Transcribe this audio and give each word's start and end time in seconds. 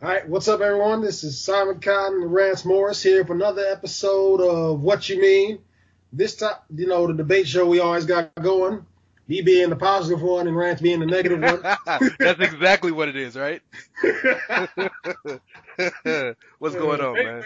All 0.00 0.08
right, 0.08 0.28
what's 0.28 0.46
up, 0.46 0.60
everyone? 0.60 1.02
This 1.02 1.24
is 1.24 1.40
Simon 1.40 1.80
Cotton 1.80 2.22
and 2.22 2.32
Rance 2.32 2.64
Morris 2.64 3.02
here 3.02 3.24
for 3.24 3.32
another 3.32 3.66
episode 3.66 4.40
of 4.40 4.80
What 4.80 5.08
You 5.08 5.20
Mean. 5.20 5.58
This 6.12 6.36
time, 6.36 6.54
you 6.72 6.86
know, 6.86 7.08
the 7.08 7.14
debate 7.14 7.48
show 7.48 7.66
we 7.66 7.80
always 7.80 8.04
got 8.04 8.32
going. 8.36 8.86
Me 9.26 9.42
being 9.42 9.70
the 9.70 9.76
positive 9.76 10.22
one 10.22 10.46
and 10.46 10.56
Rance 10.56 10.80
being 10.80 11.00
the 11.00 11.06
negative 11.06 11.40
one. 11.40 11.62
That's 12.20 12.40
exactly 12.40 12.92
what 12.92 13.08
it 13.08 13.16
is, 13.16 13.34
right? 13.34 13.60
What's 16.60 16.76
going 16.76 17.00
on, 17.00 17.14
man? 17.14 17.42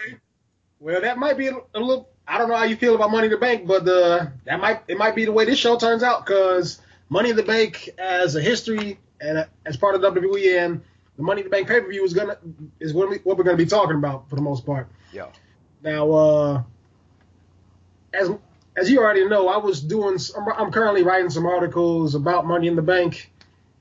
Well, 0.79 1.01
that 1.01 1.17
might 1.17 1.39
be 1.39 1.47
a, 1.47 1.55
a 1.73 1.79
little. 1.79 2.07
I 2.27 2.37
don't 2.37 2.49
know 2.49 2.55
how 2.55 2.65
you 2.65 2.75
feel 2.75 2.93
about 2.93 3.09
Money 3.09 3.25
in 3.25 3.31
the 3.31 3.37
Bank, 3.37 3.65
but 3.65 3.87
uh, 3.87 4.27
that 4.45 4.59
might 4.59 4.83
it 4.87 4.99
might 4.99 5.15
be 5.15 5.25
the 5.25 5.31
way 5.31 5.45
this 5.45 5.57
show 5.57 5.75
turns 5.79 6.03
out 6.03 6.23
because 6.23 6.79
Money 7.09 7.31
in 7.31 7.35
the 7.35 7.41
Bank 7.41 7.89
as 7.97 8.35
a 8.35 8.41
history 8.41 8.99
and 9.19 9.47
as 9.65 9.75
part 9.75 9.95
of 9.95 10.01
WWE 10.01 10.63
and 10.63 10.81
the 11.17 11.23
Money 11.23 11.41
in 11.41 11.45
the 11.45 11.51
Bank 11.51 11.67
pay 11.67 11.79
per 11.79 11.89
view 11.89 12.03
is 12.03 12.13
gonna 12.13 12.37
is 12.79 12.93
what, 12.93 13.09
we, 13.09 13.17
what 13.17 13.37
we're 13.37 13.43
gonna 13.43 13.57
be 13.57 13.65
talking 13.65 13.95
about 13.95 14.29
for 14.29 14.35
the 14.35 14.41
most 14.41 14.65
part. 14.65 14.87
Yeah. 15.11 15.27
Now, 15.81 16.11
uh, 16.11 16.63
as 18.13 18.29
as 18.75 18.89
you 18.89 18.99
already 18.99 19.27
know, 19.27 19.47
I 19.47 19.57
was 19.57 19.81
doing. 19.81 20.17
I'm, 20.35 20.47
I'm 20.53 20.71
currently 20.71 21.03
writing 21.03 21.29
some 21.29 21.45
articles 21.45 22.15
about 22.15 22.45
Money 22.45 22.67
in 22.67 22.75
the 22.75 22.81
Bank, 22.81 23.31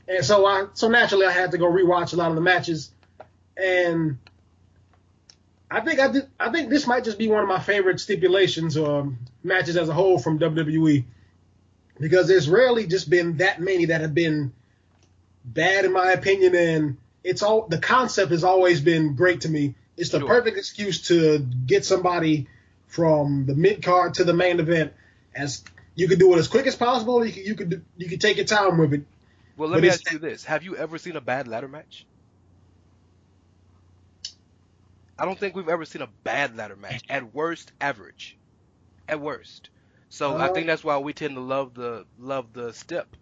and 0.07 0.25
so 0.25 0.45
I 0.47 0.67
so 0.75 0.89
naturally 0.89 1.27
I 1.27 1.33
had 1.33 1.53
to 1.53 1.59
go 1.59 1.67
rewatch 1.67 2.13
a 2.13 2.17
lot 2.17 2.31
of 2.31 2.35
the 2.35 2.43
matches, 2.43 2.91
and 3.57 4.19
I 5.71 5.81
think 5.81 6.01
I 6.01 6.13
did. 6.13 6.29
I 6.39 6.51
think 6.51 6.69
this 6.69 6.87
might 6.87 7.05
just 7.05 7.19
be 7.19 7.29
one 7.29 7.43
of 7.43 7.49
my 7.49 7.61
favorite 7.61 8.01
stipulations 8.01 8.77
or 8.77 9.13
matches 9.43 9.77
as 9.77 9.89
a 9.89 9.95
whole 9.95 10.19
from 10.19 10.39
WWE, 10.39 11.05
because 11.99 12.29
there's 12.29 12.49
rarely 12.49 12.87
just 12.87 13.09
been 13.09 13.39
that 13.39 13.61
many 13.61 13.87
that 13.87 14.03
have 14.03 14.15
been 14.15 14.53
bad 15.45 15.87
in 15.87 15.93
my 15.93 16.13
opinion, 16.13 16.55
and 16.55 16.97
it's 17.25 17.43
all 17.43 17.67
the 17.69 17.79
concept 17.79 18.31
has 18.33 18.45
always 18.45 18.81
been 18.81 19.15
great 19.15 19.43
to 19.43 19.49
me. 19.49 19.75
It's 19.97 20.11
the 20.11 20.21
Sure. 20.21 20.27
perfect 20.27 20.57
excuse 20.59 21.09
to 21.09 21.39
get 21.39 21.85
somebody 21.85 22.49
from 22.87 23.47
the 23.47 23.55
mid 23.55 23.83
card 23.83 24.15
to 24.15 24.25
the 24.25 24.35
main 24.35 24.61
event. 24.61 24.95
As 25.35 25.65
you 25.95 26.09
could 26.09 26.19
do 26.19 26.35
it 26.35 26.39
as 26.39 26.49
quick 26.49 26.67
as 26.67 26.77
possible. 26.77 27.25
You 27.25 27.33
could 27.33 27.47
you 27.47 27.55
could 27.55 27.87
you 27.97 28.09
could 28.09 28.21
take 28.21 28.37
your 28.37 28.47
time 28.47 28.79
with 28.79 28.95
it. 28.95 29.03
Well, 29.57 29.69
let 29.71 29.81
But 29.81 29.83
me 29.83 29.89
ask 29.89 30.11
you 30.11 30.19
this: 30.19 30.45
Have 30.45 30.63
you 30.65 30.77
ever 30.77 30.99
seen 30.99 31.17
a 31.17 31.21
bad 31.21 31.49
ladder 31.49 31.69
match? 31.69 32.07
I 35.19 35.25
don't 35.25 35.39
think 35.39 35.55
we've 35.57 35.69
ever 35.69 35.85
seen 35.85 36.03
a 36.03 36.07
bad 36.25 36.57
ladder 36.57 36.77
match. 36.77 37.03
At 37.09 37.33
worst, 37.35 37.73
average. 37.81 38.39
At 39.09 39.21
worst. 39.21 39.71
So 40.09 40.37
I 40.37 40.49
Uh, 40.49 40.49
think 40.49 40.67
that's 40.67 40.85
why 40.85 40.99
we 40.99 41.13
tend 41.15 41.35
to 41.37 41.41
love 41.41 41.75
the 41.75 42.07
love 42.19 42.53
the 42.53 42.73
step 42.73 43.17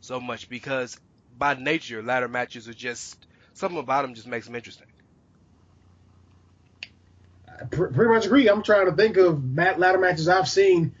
so 0.00 0.20
much 0.20 0.48
because 0.48 0.98
by 1.30 1.54
nature, 1.54 2.02
ladder 2.02 2.28
matches 2.28 2.68
are 2.68 2.74
just 2.74 3.26
something 3.54 3.78
about 3.78 4.02
them 4.02 4.14
just 4.14 4.26
makes 4.26 4.46
them 4.46 4.54
interesting. 4.54 4.86
I 7.48 7.64
pr- 7.64 7.86
pretty 7.86 8.12
much 8.12 8.26
agree. 8.26 8.48
I'm 8.48 8.62
trying 8.62 8.86
to 8.86 8.92
think 8.92 9.16
of 9.16 9.42
mat- 9.44 9.78
ladder 9.78 9.98
matches 9.98 10.28
I've 10.28 10.48
seen. 10.48 10.94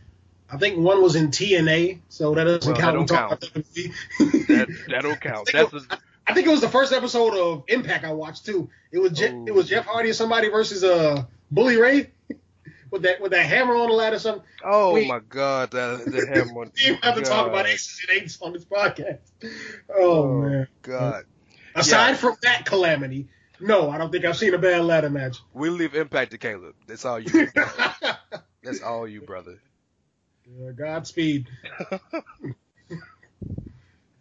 I 0.50 0.58
think 0.58 0.78
one 0.78 1.02
was 1.02 1.16
in 1.16 1.28
TNA, 1.28 2.00
so 2.08 2.34
that 2.34 2.44
doesn't 2.44 2.64
Well, 2.66 2.74
that 2.74 2.80
count. 2.80 3.08
don't 3.08 3.18
count. 3.18 3.40
That 3.40 4.84
that 4.88 5.02
don't 5.02 5.20
count. 5.20 5.48
That's 5.52 5.72
a, 5.72 5.80
I 6.26 6.34
think 6.34 6.46
it 6.46 6.50
was 6.50 6.60
the 6.60 6.68
first 6.68 6.92
episode 6.92 7.34
of 7.34 7.64
Impact 7.68 8.04
I 8.04 8.12
watched 8.12 8.44
too. 8.46 8.68
It 8.92 8.98
was 8.98 9.12
Je- 9.12 9.30
Oh. 9.32 9.44
it 9.46 9.54
was 9.54 9.68
Jeff 9.68 9.86
Hardy 9.86 10.10
and 10.10 10.16
somebody 10.16 10.50
versus 10.50 10.84
uh 10.84 11.24
Bully 11.50 11.76
Ray 11.78 12.10
with 12.90 13.02
that 13.02 13.20
with 13.22 13.32
that 13.32 13.46
hammer 13.46 13.74
on 13.74 13.88
the 13.88 13.94
ladder. 13.94 14.16
or 14.16 14.18
Something. 14.18 14.44
oh 14.62 14.92
Wait. 14.92 15.08
my 15.08 15.20
god, 15.26 15.70
the, 15.70 16.02
the 16.06 16.26
hammer. 16.38 16.66
You 16.76 16.96
have 17.02 17.14
to 17.14 17.22
talk 17.22 17.46
about 17.46 17.64
God. 17.64 17.66
Aces 17.72 18.04
and 18.08 18.18
Eights 18.22 18.38
on 18.42 18.52
this 18.52 18.64
podcast. 18.66 19.18
Oh, 19.88 20.22
Oh 20.22 20.40
man. 20.42 20.68
God. 20.82 21.24
Aside 21.74 22.10
Yeah. 22.10 22.16
from 22.16 22.36
that 22.42 22.64
calamity, 22.66 23.28
no, 23.60 23.90
I 23.90 23.98
don't 23.98 24.10
think 24.10 24.24
I've 24.24 24.36
seen 24.36 24.54
a 24.54 24.58
bad 24.58 24.84
ladder 24.84 25.10
match. 25.10 25.38
We 25.54 25.70
leave 25.70 25.94
impact 25.94 26.32
to 26.32 26.38
Caleb. 26.38 26.74
That's 26.86 27.04
all 27.04 27.20
you. 27.20 27.48
That's 28.62 28.82
all 28.82 29.06
you, 29.08 29.20
brother. 29.22 29.58
Yeah, 30.46 30.72
Godspeed. 30.72 31.46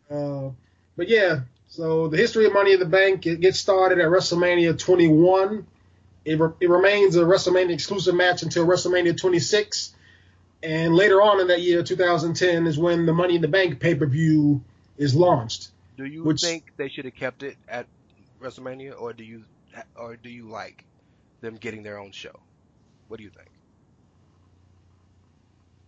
uh, 0.09 0.50
but 0.96 1.08
yeah, 1.09 1.42
so 1.68 2.08
the 2.08 2.18
history 2.18 2.46
of 2.46 2.53
Money 2.53 2.74
in 2.74 2.80
the 2.80 2.86
Bank 2.86 3.26
it 3.26 3.40
gets 3.40 3.59
started 3.59 4.00
at 4.00 4.06
WrestleMania 4.06 4.78
21. 4.78 5.66
It, 6.24 6.40
re- 6.40 6.53
it 6.59 6.70
remains 6.70 7.16
a 7.16 7.22
WrestleMania 7.22 7.72
exclusive 7.74 8.14
match 8.14 8.44
until 8.44 8.66
WrestleMania 8.68 9.20
26. 9.20 9.96
And 10.64 10.94
later 10.94 11.22
on 11.22 11.40
in 11.40 11.47
that 11.47 11.62
year, 11.62 11.81
2010, 11.81 12.68
is 12.68 12.78
when 12.78 13.08
the 13.08 13.14
Money 13.14 13.36
in 13.38 13.42
the 13.42 13.47
Bank 13.47 13.80
pay 13.80 13.96
per 13.96 14.06
view 14.06 14.62
is 14.97 15.16
launched. 15.16 15.70
Do 16.02 16.08
you 16.08 16.24
Which- 16.24 16.42
think 16.42 16.72
they 16.78 16.90
should 16.90 17.06
have 17.06 17.14
kept 17.14 17.44
it 17.44 17.58
at 17.68 17.86
WrestleMania, 18.42 19.00
or 19.00 19.14
do 19.14 19.24
you, 19.24 19.44
or 19.96 20.16
do 20.16 20.30
you 20.30 20.50
like 20.50 20.84
them 21.42 21.58
getting 21.58 21.84
their 21.84 22.00
own 22.00 22.12
show? 22.12 22.40
What 23.08 23.18
do 23.18 23.24
you 23.24 23.30
think? 23.30 23.50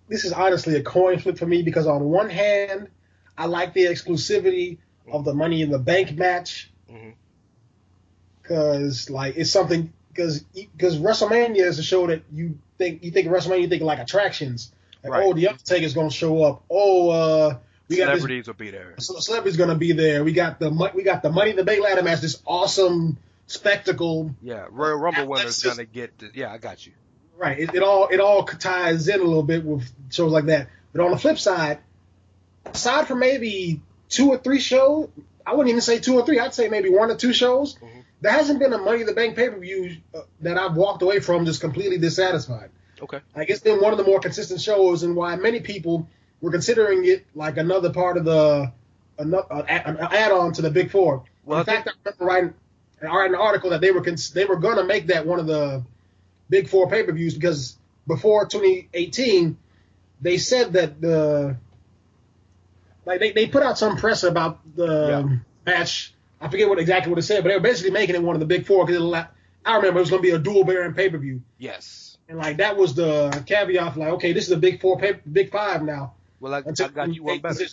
This 0.07 0.23
is 0.25 0.33
honestly 0.33 0.75
a 0.75 0.83
coin 0.83 1.17
flip 1.17 1.37
for 1.39 1.45
me 1.47 1.63
because 1.63 1.87
on 1.87 2.03
one 2.03 2.29
hand, 2.29 2.89
I 3.37 3.47
like 3.47 3.73
the 3.73 3.85
exclusivity 3.85 4.77
of 5.11 5.25
the 5.25 5.33
Money 5.33 5.61
in 5.63 5.71
the 5.71 5.79
Bank 5.79 6.15
match. 6.17 6.69
Mhm. 6.91 7.13
because 8.41 9.09
like 9.09 9.35
it's 9.37 9.49
something 9.49 9.91
because 10.09 10.41
because 10.53 10.97
WrestleMania 10.99 11.61
is 11.65 11.79
a 11.79 11.83
show 11.83 12.05
that 12.07 12.21
you 12.31 12.59
think 12.77 13.03
you 13.03 13.09
think 13.09 13.25
of 13.25 13.31
WrestleMania 13.33 13.61
you 13.61 13.67
think 13.69 13.81
of 13.81 13.87
like 13.87 13.99
attractions 13.99 14.71
like 15.01 15.13
Right. 15.13 15.23
oh 15.25 15.33
the 15.33 15.47
Undertaker's 15.47 15.93
gonna 15.93 16.11
show 16.11 16.43
up 16.43 16.63
oh 16.69 17.09
uh 17.09 17.57
Celebrities 17.97 18.47
will 18.47 18.53
be 18.55 18.71
there. 18.71 18.93
this 18.95 19.07
so 19.07 19.19
celebrity's 19.19 19.57
gonna 19.57 19.75
be 19.75 19.91
there 19.93 20.23
we 20.23 20.31
got 20.33 20.59
the 20.59 20.69
we 20.95 21.03
got 21.03 21.21
the 21.23 21.29
Money 21.31 21.51
in 21.51 21.55
the 21.57 21.63
Bank 21.63 21.83
ladder 21.83 22.03
match 22.03 22.21
this 22.21 22.41
awesome 22.45 23.17
spectacle 23.47 24.33
Yeah, 24.41 24.65
Royal 24.69 24.97
Rumble 24.97 25.27
winner's 25.27 25.61
gonna 25.61 25.85
get. 25.85 26.17
The, 26.17 26.31
yeah, 26.33 26.51
I 26.51 26.57
got 26.57 26.85
you. 26.85 26.93
right 27.37 27.59
it, 27.59 27.73
it 27.75 27.83
all 27.83 28.07
it 28.09 28.19
all 28.19 28.43
ties 28.45 29.07
in 29.07 29.19
a 29.19 29.23
little 29.23 29.43
bit 29.43 29.63
with 29.63 29.83
shows 30.11 30.31
like 30.31 30.45
that 30.45 30.69
but 30.93 31.03
on 31.03 31.11
the 31.11 31.17
flip 31.17 31.37
side 31.39 31.79
aside 32.65 33.07
from 33.07 33.19
maybe 33.19 33.81
two 34.09 34.29
or 34.29 34.37
three 34.37 34.59
shows 34.59 35.09
I 35.45 35.51
wouldn't 35.53 35.69
even 35.69 35.81
say 35.81 35.99
two 35.99 36.15
or 36.15 36.25
three 36.25 36.39
I'd 36.39 36.53
say 36.53 36.69
maybe 36.69 36.89
one 36.89 37.11
or 37.11 37.15
two 37.15 37.33
shows 37.33 37.75
Mhm. 37.75 38.03
there 38.21 38.31
hasn't 38.31 38.59
been 38.59 38.71
a 38.73 38.77
Money 38.77 39.01
in 39.01 39.07
the 39.07 39.13
Bank 39.13 39.35
pay 39.35 39.49
per 39.49 39.59
view 39.59 39.97
uh, 40.15 40.21
that 40.41 40.57
I've 40.57 40.75
walked 40.75 41.01
away 41.01 41.19
from 41.19 41.45
just 41.45 41.59
completely 41.61 41.97
dissatisfied. 41.97 42.69
Okay. 43.01 43.19
Like 43.35 43.49
it's 43.49 43.59
been 43.59 43.81
one 43.81 43.91
of 43.91 43.97
the 43.97 44.05
more 44.05 44.21
consistent 44.21 44.61
shows, 44.61 45.03
and 45.03 45.13
why 45.15 45.35
many 45.35 45.59
people 45.59 46.07
were 46.43 46.51
considering 46.51 47.05
it 47.05 47.25
like 47.33 47.55
another 47.55 47.89
part 47.89 48.17
of 48.17 48.25
the 48.25 48.69
another 49.17 49.47
uh, 49.49 49.63
an 49.63 49.97
add-on 49.97 50.51
to 50.51 50.61
the 50.61 50.69
Big 50.69 50.91
Four. 50.91 51.23
Well, 51.45 51.59
In 51.59 51.65
fact, 51.65 51.87
I 51.87 51.91
remember 52.03 52.25
writing, 52.25 52.53
writing 53.01 53.35
an 53.35 53.39
article 53.39 53.69
that 53.69 53.79
they 53.79 53.91
were 53.91 54.01
cons- 54.01 54.31
they 54.31 54.43
were 54.43 54.57
gonna 54.57 54.83
make 54.83 55.07
that 55.07 55.25
one 55.25 55.39
of 55.39 55.47
the 55.47 55.85
Big 56.49 56.67
Four 56.67 56.89
pay 56.89 57.03
per 57.03 57.13
views 57.13 57.33
because 57.33 57.77
before 58.07 58.45
2018, 58.45 59.57
they 60.19 60.37
said 60.37 60.73
that 60.73 60.99
the 60.99 61.55
like 63.05 63.21
they, 63.21 63.31
they 63.31 63.47
put 63.47 63.63
out 63.63 63.77
some 63.77 63.95
press 63.95 64.23
about 64.23 64.59
the 64.75 65.39
match. 65.65 66.13
I 66.41 66.49
forget 66.49 66.67
what 66.67 66.77
exactly 66.77 67.09
what 67.09 67.19
it 67.19 67.23
said, 67.23 67.41
but 67.43 67.49
they 67.49 67.55
were 67.55 67.61
basically 67.61 67.91
making 67.91 68.15
it 68.15 68.21
one 68.21 68.35
of 68.35 68.41
the 68.41 68.45
Big 68.45 68.65
Four 68.67 68.85
because 68.85 69.01
I 69.65 69.75
remember 69.77 69.99
it 69.99 70.01
was 70.01 70.09
gonna 70.09 70.21
be 70.21 70.31
a 70.31 70.39
dual 70.39 70.65
bearing 70.65 70.93
pay 70.93 71.09
per 71.09 71.17
view. 71.17 71.41
Yes. 71.57 72.17
And 72.27 72.37
like 72.37 72.57
that 72.57 72.75
was 72.75 72.95
the 72.95 73.43
caveat, 73.45 73.95
like, 73.95 74.09
okay, 74.13 74.33
this 74.33 74.45
is 74.45 74.51
a 74.51 74.57
big 74.57 74.81
four, 74.81 74.97
pay, 74.97 75.13
big 75.31 75.49
five 75.49 75.83
now. 75.83 76.15
Well, 76.43 76.53
I, 76.53 76.57
I 76.57 76.87
got 76.89 77.15
you 77.15 77.23
one 77.23 77.39
better. 77.39 77.63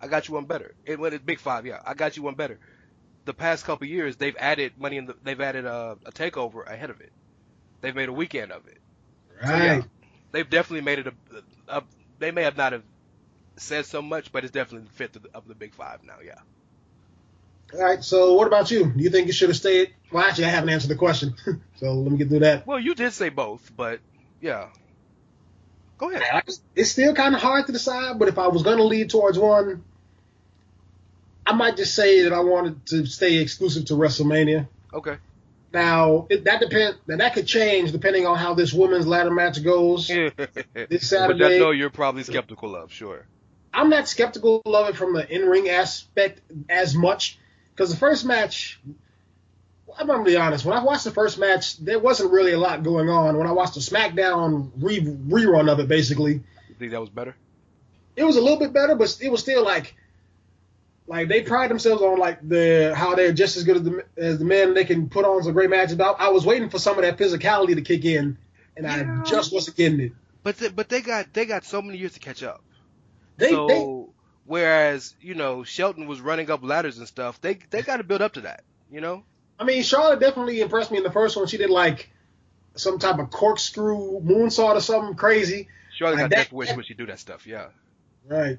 I 0.00 0.08
got 0.08 0.26
you 0.26 0.34
one 0.34 0.46
better. 0.46 0.74
It 0.84 0.98
went 0.98 1.14
at 1.14 1.24
Big 1.24 1.38
Five. 1.38 1.66
Yeah, 1.66 1.78
I 1.86 1.94
got 1.94 2.16
you 2.16 2.24
one 2.24 2.34
better. 2.34 2.58
The 3.26 3.32
past 3.32 3.64
couple 3.64 3.86
years, 3.86 4.16
they've 4.16 4.34
added 4.36 4.72
money 4.76 4.96
in 4.96 5.06
the. 5.06 5.14
They've 5.22 5.40
added 5.40 5.66
a, 5.66 5.96
a 6.04 6.10
takeover 6.10 6.66
ahead 6.66 6.90
of 6.90 7.00
it. 7.00 7.12
They've 7.80 7.94
made 7.94 8.08
a 8.08 8.12
weekend 8.12 8.50
of 8.50 8.66
it. 8.66 8.78
So, 9.40 9.50
yeah, 9.54 9.72
Right. 9.74 9.84
they've 10.32 10.50
definitely 10.50 10.80
made 10.80 10.98
it 10.98 11.06
a, 11.06 11.14
a. 11.68 11.82
They 12.18 12.32
may 12.32 12.42
have 12.42 12.56
not 12.56 12.72
have 12.72 12.82
said 13.56 13.86
so 13.86 14.02
much, 14.02 14.32
but 14.32 14.42
it's 14.42 14.52
definitely 14.52 14.88
the 14.88 14.94
fifth 14.94 15.14
of 15.14 15.22
the, 15.22 15.28
of 15.32 15.46
the 15.46 15.54
Big 15.54 15.72
Five 15.72 16.02
now. 16.02 16.16
Yeah. 16.26 16.40
All 17.72 17.84
right. 17.84 18.02
So 18.02 18.34
what 18.34 18.48
about 18.48 18.72
you? 18.72 18.86
Do 18.86 19.00
you 19.00 19.10
think 19.10 19.28
you 19.28 19.32
should 19.32 19.48
have 19.48 19.56
stayed? 19.56 19.94
Well, 20.10 20.24
actually, 20.24 20.46
I 20.46 20.48
haven't 20.48 20.70
answered 20.70 20.88
the 20.88 20.96
question, 20.96 21.36
so 21.76 21.92
let 21.94 22.10
me 22.10 22.18
get 22.18 22.28
through 22.30 22.40
that. 22.40 22.66
Well, 22.66 22.80
you 22.80 22.96
did 22.96 23.12
say 23.12 23.28
both, 23.28 23.70
but 23.76 24.00
yeah. 24.40 24.70
Go 26.02 26.10
ahead. 26.10 26.22
I 26.32 26.42
It's 26.74 26.90
still 26.90 27.14
kind 27.14 27.32
of 27.32 27.40
hard 27.40 27.66
to 27.66 27.72
decide, 27.72 28.18
but 28.18 28.26
if 28.26 28.36
I 28.36 28.48
was 28.48 28.64
gonna 28.64 28.82
lean 28.82 29.06
towards 29.06 29.38
one, 29.38 29.84
I 31.46 31.52
might 31.52 31.76
just 31.76 31.94
say 31.94 32.22
that 32.22 32.32
I 32.32 32.40
wanted 32.40 32.84
to 32.86 33.06
stay 33.06 33.36
exclusive 33.36 33.84
to 33.86 33.94
WrestleMania. 33.94 34.66
Okay. 34.92 35.18
Now 35.72 36.26
it, 36.28 36.42
that 36.42 36.60
depend. 36.60 36.96
Now 37.06 37.18
that 37.18 37.34
could 37.34 37.46
change 37.46 37.92
depending 37.92 38.26
on 38.26 38.36
how 38.36 38.54
this 38.54 38.72
women's 38.72 39.06
ladder 39.06 39.30
match 39.30 39.62
goes. 39.62 40.08
Which 40.10 40.32
I 40.90 40.96
Saturday- 40.98 41.60
know 41.60 41.70
you're 41.70 41.88
probably 41.88 42.24
skeptical 42.24 42.74
of. 42.74 42.92
Sure. 42.92 43.24
I'm 43.72 43.88
not 43.88 44.08
skeptical 44.08 44.60
of 44.64 44.88
it 44.88 44.96
from 44.96 45.14
the 45.14 45.26
in-ring 45.32 45.68
aspect 45.68 46.40
as 46.68 46.96
much 46.96 47.38
because 47.70 47.90
the 47.90 47.96
first 47.96 48.24
match. 48.24 48.80
I'm 49.98 50.06
gonna 50.06 50.24
be 50.24 50.36
honest. 50.36 50.64
When 50.64 50.76
I 50.76 50.82
watched 50.82 51.04
the 51.04 51.10
first 51.10 51.38
match, 51.38 51.78
there 51.78 51.98
wasn't 51.98 52.32
really 52.32 52.52
a 52.52 52.58
lot 52.58 52.82
going 52.82 53.08
on. 53.08 53.36
When 53.36 53.46
I 53.46 53.52
watched 53.52 53.74
the 53.74 53.80
SmackDown 53.80 54.70
re- 54.78 55.00
rerun 55.00 55.70
of 55.70 55.78
it, 55.80 55.88
basically, 55.88 56.34
You 56.68 56.74
think 56.78 56.92
that 56.92 57.00
was 57.00 57.10
better? 57.10 57.36
it 58.16 58.24
was 58.24 58.36
a 58.36 58.40
little 58.40 58.58
bit 58.58 58.72
better, 58.72 58.94
but 58.94 59.16
it 59.20 59.30
was 59.30 59.40
still 59.40 59.64
like 59.64 59.94
like 61.06 61.28
they 61.28 61.42
pride 61.42 61.70
themselves 61.70 62.02
on 62.02 62.18
like 62.18 62.46
the 62.48 62.92
how 62.96 63.14
they're 63.14 63.32
just 63.32 63.56
as 63.56 63.64
good 63.64 63.76
as 63.76 63.82
the, 63.82 64.04
as 64.16 64.38
the 64.38 64.44
men. 64.44 64.74
They 64.74 64.84
can 64.84 65.08
put 65.08 65.24
on 65.24 65.42
some 65.42 65.52
great 65.52 65.70
matches. 65.70 65.96
But 65.96 66.16
I, 66.20 66.26
I 66.26 66.28
was 66.28 66.44
waiting 66.46 66.68
for 66.70 66.78
some 66.78 66.96
of 66.98 67.02
that 67.04 67.18
physicality 67.18 67.74
to 67.74 67.82
kick 67.82 68.04
in, 68.04 68.38
and 68.76 68.86
Yeah. 68.86 69.20
I 69.20 69.24
just 69.28 69.52
wasn't 69.52 69.76
getting 69.76 70.00
it. 70.00 70.12
But 70.42 70.58
th- 70.58 70.74
but 70.74 70.88
they 70.88 71.00
got 71.00 71.32
they 71.32 71.44
got 71.46 71.64
so 71.64 71.82
many 71.82 71.98
years 71.98 72.14
to 72.14 72.20
catch 72.20 72.42
up. 72.42 72.62
They, 73.36 73.50
so 73.50 73.66
they 73.66 74.06
whereas 74.44 75.14
you 75.20 75.34
know 75.34 75.64
Shelton 75.64 76.06
was 76.06 76.20
running 76.20 76.50
up 76.50 76.62
ladders 76.62 76.98
and 76.98 77.06
stuff, 77.08 77.40
they 77.40 77.58
they 77.70 77.82
got 77.82 77.98
to 77.98 78.04
build 78.04 78.22
up 78.22 78.34
to 78.34 78.42
that. 78.42 78.64
You 78.90 79.00
know. 79.00 79.24
I 79.62 79.64
mean, 79.64 79.84
Charlotte 79.84 80.18
definitely 80.18 80.60
impressed 80.60 80.90
me 80.90 80.98
in 80.98 81.04
the 81.04 81.12
first 81.12 81.36
one. 81.36 81.46
She 81.46 81.56
did 81.56 81.70
like 81.70 82.10
some 82.74 82.98
type 82.98 83.20
of 83.20 83.30
corkscrew 83.30 84.20
moonsault 84.20 84.74
or 84.74 84.80
something 84.80 85.14
crazy. 85.14 85.68
Charlotte 85.94 86.14
Like 86.14 86.22
got 86.24 86.30
that- 86.30 86.36
death 86.36 86.52
wish 86.52 86.74
when 86.74 86.84
she 86.84 86.94
do 86.94 87.06
that 87.06 87.20
stuff. 87.20 87.46
Yeah. 87.46 87.66
Right. 88.26 88.58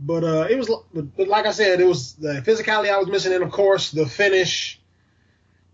But 0.00 0.24
uh, 0.24 0.46
it 0.50 0.56
was, 0.58 0.68
but, 0.92 1.28
like 1.28 1.46
I 1.46 1.52
said, 1.52 1.80
it 1.80 1.86
was 1.86 2.14
the 2.14 2.42
physicality 2.44 2.90
I 2.90 2.98
was 2.98 3.06
missing, 3.06 3.32
and 3.34 3.44
of 3.44 3.52
course 3.52 3.92
the 3.92 4.06
finish. 4.06 4.80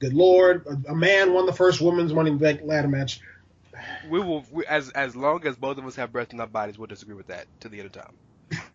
Good 0.00 0.12
lord, 0.12 0.66
a, 0.66 0.92
a 0.92 0.94
man 0.94 1.32
won 1.32 1.46
the 1.46 1.54
first 1.54 1.80
women's 1.80 2.12
Money 2.12 2.32
ladder 2.32 2.88
match. 2.88 3.20
We 4.10 4.20
will 4.20 4.44
we, 4.50 4.66
as 4.66 4.90
as 4.90 5.16
long 5.16 5.46
as 5.46 5.56
both 5.56 5.78
of 5.78 5.86
us 5.86 5.96
have 5.96 6.12
breath 6.12 6.34
in 6.34 6.40
our 6.40 6.46
bodies, 6.46 6.76
we'll 6.76 6.88
disagree 6.88 7.14
with 7.14 7.28
that 7.28 7.46
to 7.60 7.70
the 7.70 7.78
end 7.78 7.86
of 7.86 7.92
time. 7.92 8.14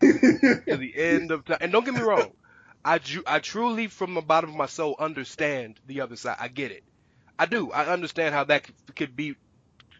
to 0.00 0.76
the 0.76 0.92
end 0.96 1.30
of 1.30 1.44
time. 1.44 1.58
And 1.60 1.70
don't 1.70 1.84
get 1.84 1.94
me 1.94 2.00
wrong, 2.00 2.32
I 2.84 2.98
ju- 2.98 3.24
I 3.26 3.38
truly 3.40 3.88
from 3.88 4.14
the 4.14 4.22
bottom 4.22 4.50
of 4.50 4.56
my 4.56 4.66
soul 4.66 4.96
understand 4.98 5.80
the 5.86 6.00
other 6.00 6.16
side. 6.16 6.36
I 6.40 6.48
get 6.48 6.72
it. 6.72 6.84
I 7.38 7.46
do. 7.46 7.72
I 7.72 7.86
understand 7.92 8.34
how 8.34 8.44
that 8.44 8.64
could, 8.64 9.16
be 9.16 9.36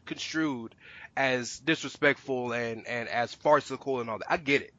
construed 0.07 0.75
as 1.17 1.59
disrespectful 1.61 2.53
and 2.53 2.87
and 2.87 3.09
as 3.09 3.35
farcical 3.35 4.01
and 4.01 4.11
all 4.11 4.19
that. 4.19 4.33
I 4.33 4.37
get 4.39 4.63
it. 4.63 4.75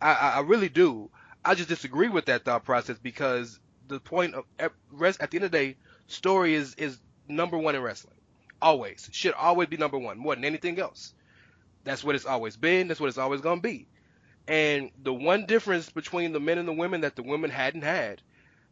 I 0.00 0.12
I, 0.14 0.30
I 0.36 0.40
really 0.40 0.68
do. 0.68 1.10
I 1.44 1.54
just 1.54 1.68
disagree 1.68 2.08
with 2.08 2.26
that 2.26 2.44
thought 2.44 2.64
process 2.64 2.98
because 2.98 3.60
the 3.88 4.00
point 4.00 4.34
of 4.34 4.44
rest 4.90 5.20
at 5.22 5.30
the 5.30 5.38
end 5.38 5.44
of 5.46 5.52
the 5.52 5.58
day, 5.58 5.76
story 6.08 6.54
is 6.54 6.74
is 6.76 7.00
number 7.28 7.58
one 7.58 7.74
in 7.76 7.82
wrestling. 7.82 8.16
Always 8.62 9.08
should 9.12 9.34
always 9.34 9.68
be 9.68 9.76
number 9.76 9.98
one 9.98 10.18
more 10.18 10.34
than 10.34 10.44
anything 10.44 10.78
else. 10.80 11.14
That's 11.84 12.04
what 12.04 12.14
it's 12.16 12.26
always 12.26 12.56
been. 12.56 12.88
That's 12.88 13.00
what 13.00 13.08
it's 13.08 13.18
always 13.18 13.40
gonna 13.42 13.60
be. 13.60 13.88
And 14.46 14.90
the 15.02 15.14
one 15.14 15.46
difference 15.46 15.88
between 15.90 16.32
the 16.32 16.40
men 16.40 16.58
and 16.58 16.68
the 16.68 16.72
women 16.72 17.02
that 17.02 17.16
the 17.16 17.22
women 17.22 17.50
hadn't 17.50 17.82
had 17.82 18.20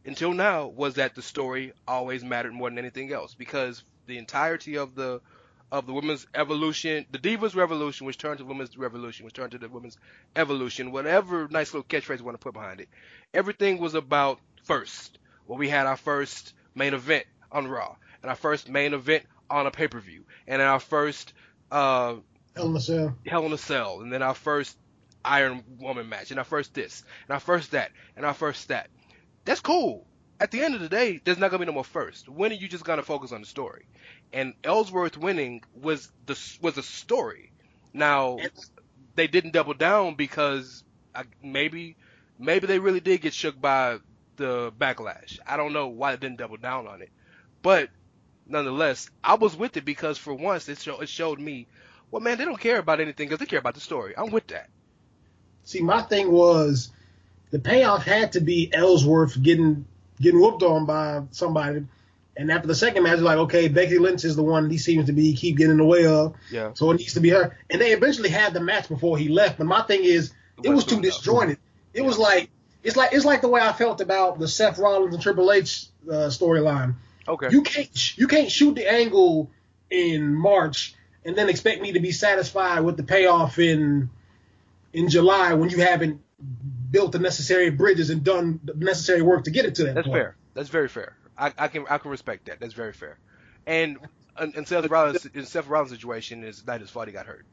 until 0.05 0.33
now 0.33 0.67
was 0.67 0.95
that 0.95 1.15
the 1.15 1.21
story 1.21 1.73
always 1.87 2.23
mattered 2.23 2.53
more 2.53 2.69
than 2.69 2.77
anything 2.77 3.11
else 3.11 3.33
because 3.33 3.83
the 4.05 4.17
entirety 4.17 4.77
of 4.77 4.95
the 4.95 5.21
of 5.71 5.87
the 5.87 5.93
women's 5.93 6.27
evolution, 6.35 7.03
the 7.11 7.17
Divas 7.17 7.55
Revolution, 7.55 8.05
which 8.05 8.19
turned 8.19 8.37
to 8.37 8.45
women's 8.45 8.77
revolution, 8.77 9.25
which 9.25 9.33
turned 9.33 9.53
to 9.53 9.57
the 9.57 9.67
women's 9.67 9.97
evolution, 10.35 10.91
whatever 10.91 11.47
nice 11.49 11.73
little 11.73 11.83
catchphrase 11.83 12.19
you 12.19 12.25
want 12.25 12.39
to 12.39 12.43
put 12.43 12.53
behind 12.53 12.79
it. 12.79 12.89
Everything 13.33 13.79
was 13.79 13.95
about 13.95 14.39
first. 14.65 15.17
Well, 15.47 15.57
we 15.57 15.69
had 15.69 15.87
our 15.87 15.97
first 15.97 16.53
main 16.75 16.93
event 16.93 17.25
on 17.51 17.67
Raw, 17.67 17.95
and 18.21 18.29
our 18.29 18.35
first 18.35 18.69
main 18.69 18.93
event 18.93 19.23
on 19.49 19.65
a 19.65 19.71
pay 19.71 19.87
per 19.87 19.99
view, 19.99 20.25
and 20.47 20.61
our 20.61 20.79
first 20.79 21.33
uh, 21.71 22.15
Hell 22.55 22.69
in 22.69 22.75
a 22.75 22.79
Cell. 22.79 23.17
Hell 23.25 23.45
in 23.47 23.53
a 23.53 23.57
Cell, 23.57 24.01
and 24.01 24.13
then 24.13 24.21
our 24.21 24.35
first 24.35 24.77
Iron 25.25 25.63
Woman 25.79 26.09
match, 26.09 26.31
and 26.31 26.39
our 26.39 26.45
first 26.45 26.73
this, 26.73 27.03
and 27.27 27.33
our 27.33 27.39
first 27.39 27.71
that, 27.71 27.91
and 28.15 28.25
our 28.25 28.33
first 28.33 28.67
that. 28.69 28.89
That's 29.45 29.61
cool. 29.61 30.07
At 30.39 30.51
the 30.51 30.61
end 30.61 30.75
of 30.75 30.81
the 30.81 30.89
day, 30.89 31.21
there's 31.23 31.37
not 31.37 31.51
gonna 31.51 31.59
be 31.59 31.65
no 31.65 31.73
more 31.73 31.83
first. 31.83 32.27
When 32.27 32.51
are 32.51 32.55
you 32.55 32.67
just 32.67 32.83
gonna 32.83 33.03
focus 33.03 33.31
on 33.31 33.41
the 33.41 33.47
story. 33.47 33.85
And 34.31 34.53
Ellsworth 34.63 35.17
winning 35.17 35.63
was 35.73 36.11
the 36.25 36.39
was 36.61 36.77
a 36.77 36.83
story. 36.83 37.51
Now 37.93 38.37
they 39.15 39.27
didn't 39.27 39.53
double 39.53 39.73
down 39.73 40.15
because 40.15 40.83
I, 41.13 41.23
maybe 41.41 41.95
maybe 42.39 42.67
they 42.67 42.79
really 42.79 42.99
did 42.99 43.21
get 43.21 43.33
shook 43.33 43.59
by 43.59 43.99
the 44.35 44.71
backlash. 44.77 45.39
I 45.45 45.57
don't 45.57 45.73
know 45.73 45.87
why 45.87 46.11
they 46.11 46.17
didn't 46.17 46.39
double 46.39 46.57
down 46.57 46.87
on 46.87 47.01
it, 47.01 47.11
but 47.61 47.89
nonetheless, 48.45 49.09
I 49.23 49.35
was 49.35 49.55
with 49.55 49.77
it 49.77 49.85
because 49.85 50.17
for 50.17 50.33
once 50.33 50.67
it, 50.67 50.79
show, 50.79 50.99
it 50.99 51.09
showed 51.09 51.39
me, 51.39 51.67
well, 52.11 52.21
man, 52.21 52.37
they 52.37 52.45
don't 52.45 52.59
care 52.59 52.79
about 52.79 52.99
anything 52.99 53.27
because 53.27 53.39
they 53.39 53.45
care 53.45 53.59
about 53.59 53.75
the 53.75 53.79
story. 53.79 54.13
I'm 54.17 54.31
with 54.31 54.47
that. 54.47 54.69
See, 55.65 55.81
my 55.81 56.01
thing 56.01 56.31
was 56.31 56.91
the 57.51 57.59
payoff 57.59 58.03
had 58.03 58.33
to 58.33 58.41
be 58.41 58.69
Ellsworth 58.73 59.41
getting 59.41 59.85
getting 60.21 60.39
whooped 60.39 60.63
on 60.63 60.85
by 60.85 61.23
somebody. 61.31 61.85
And 62.35 62.51
after 62.51 62.67
the 62.67 62.75
second 62.75 63.03
match, 63.03 63.19
like, 63.19 63.37
okay, 63.37 63.67
Becky 63.67 63.99
Lynch 63.99 64.25
is 64.25 64.35
the 64.35 64.41
one 64.43 64.69
he 64.69 64.77
seems 64.79 65.05
to 65.05 65.13
be 65.13 65.35
keep 65.35 65.57
getting 65.57 65.71
in 65.73 65.77
the 65.77 65.85
way 65.85 66.05
of, 66.07 66.33
Yeah. 66.49 66.71
so 66.73 66.89
it 66.89 66.97
needs 66.97 67.13
to 67.13 67.19
be 67.19 67.29
her. 67.29 67.55
And 67.69 67.79
they 67.79 67.91
eventually 67.91 68.29
had 68.29 68.53
the 68.53 68.59
match 68.59 68.89
before 68.89 69.17
he 69.19 69.29
left. 69.29 69.59
But 69.59 69.67
my 69.67 69.83
thing 69.83 70.03
is, 70.03 70.33
it 70.63 70.69
was 70.69 70.83
too 70.85 70.99
disjointed. 71.01 71.57
It 71.93 72.03
was 72.03 72.17
like 72.17 72.49
it's 72.83 72.95
like 72.97 73.13
it's 73.13 73.25
like 73.25 73.41
the 73.41 73.47
way 73.49 73.61
I 73.61 73.71
felt 73.73 74.01
about 74.01 74.39
the 74.39 74.47
Seth 74.47 74.79
Rollins 74.79 75.13
and 75.13 75.21
Triple 75.23 75.51
H 75.51 75.85
uh, 76.09 76.27
storyline. 76.29 76.95
Okay. 77.27 77.49
You 77.51 77.61
can't 77.61 78.17
you 78.17 78.27
can't 78.27 78.51
shoot 78.51 78.75
the 78.75 78.91
angle 78.91 79.49
in 79.91 80.33
March 80.33 80.95
and 81.23 81.35
then 81.35 81.49
expect 81.49 81.81
me 81.81 81.93
to 81.93 81.99
be 81.99 82.11
satisfied 82.11 82.81
with 82.81 82.97
the 82.97 83.03
payoff 83.03 83.59
in 83.59 84.09
in 84.93 85.09
July 85.09 85.53
when 85.53 85.69
you 85.69 85.81
haven't 85.81 86.21
built 86.91 87.11
the 87.11 87.19
necessary 87.19 87.69
bridges 87.69 88.09
and 88.09 88.23
done 88.23 88.59
the 88.63 88.73
necessary 88.75 89.21
work 89.21 89.45
to 89.45 89.51
get 89.51 89.65
it 89.65 89.75
to 89.75 89.85
that 89.85 89.95
That's 89.95 90.07
point. 90.07 90.17
fair. 90.17 90.35
That's 90.53 90.69
very 90.69 90.87
fair. 90.87 91.15
I, 91.37 91.51
I 91.57 91.67
can 91.67 91.85
I 91.89 91.97
can 91.97 92.11
respect 92.11 92.45
that. 92.45 92.59
That's 92.59 92.73
very 92.73 92.93
fair. 92.93 93.17
And 93.65 93.97
and 94.37 94.55
and 94.55 94.67
Seth 94.67 94.87
Rollins 94.89 95.25
in 95.25 95.45
Seth 95.45 95.67
Rollins' 95.67 95.91
situation 95.91 96.43
is 96.43 96.61
that 96.63 96.81
his 96.81 96.89
fault 96.89 97.07
he 97.07 97.13
got 97.13 97.25
hurt. 97.25 97.45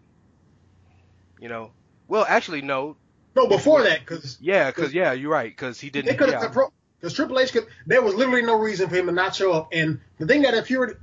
You 1.41 1.49
know. 1.49 1.73
Well, 2.09 2.27
actually, 2.29 2.63
no. 2.63 2.97
No, 3.37 3.47
before 3.47 3.85
that, 3.85 4.01
because 4.01 4.39
Yeah, 4.41 4.71
because 4.71 4.93
yeah, 4.93 5.13
you're 5.13 5.31
right. 5.31 5.51
Because 5.51 5.81
he 5.81 5.89
didn't. 5.91 6.17
could 6.19 6.31
Yeah. 6.31 6.41
have 6.43 6.57
because 7.01 7.15
Triple 7.15 7.39
H 7.39 7.53
could. 7.53 7.67
There 7.87 8.03
was 8.03 8.15
literally 8.15 8.43
no 8.43 8.59
reason 8.59 8.89
for 8.89 8.97
him 8.97 9.07
to 9.07 9.13
not 9.13 9.35
show 9.35 9.53
up. 9.53 9.69
And 9.73 10.01
the 10.19 10.27
thing 10.27 10.43
that 10.43 10.55
infuriated. 10.55 11.01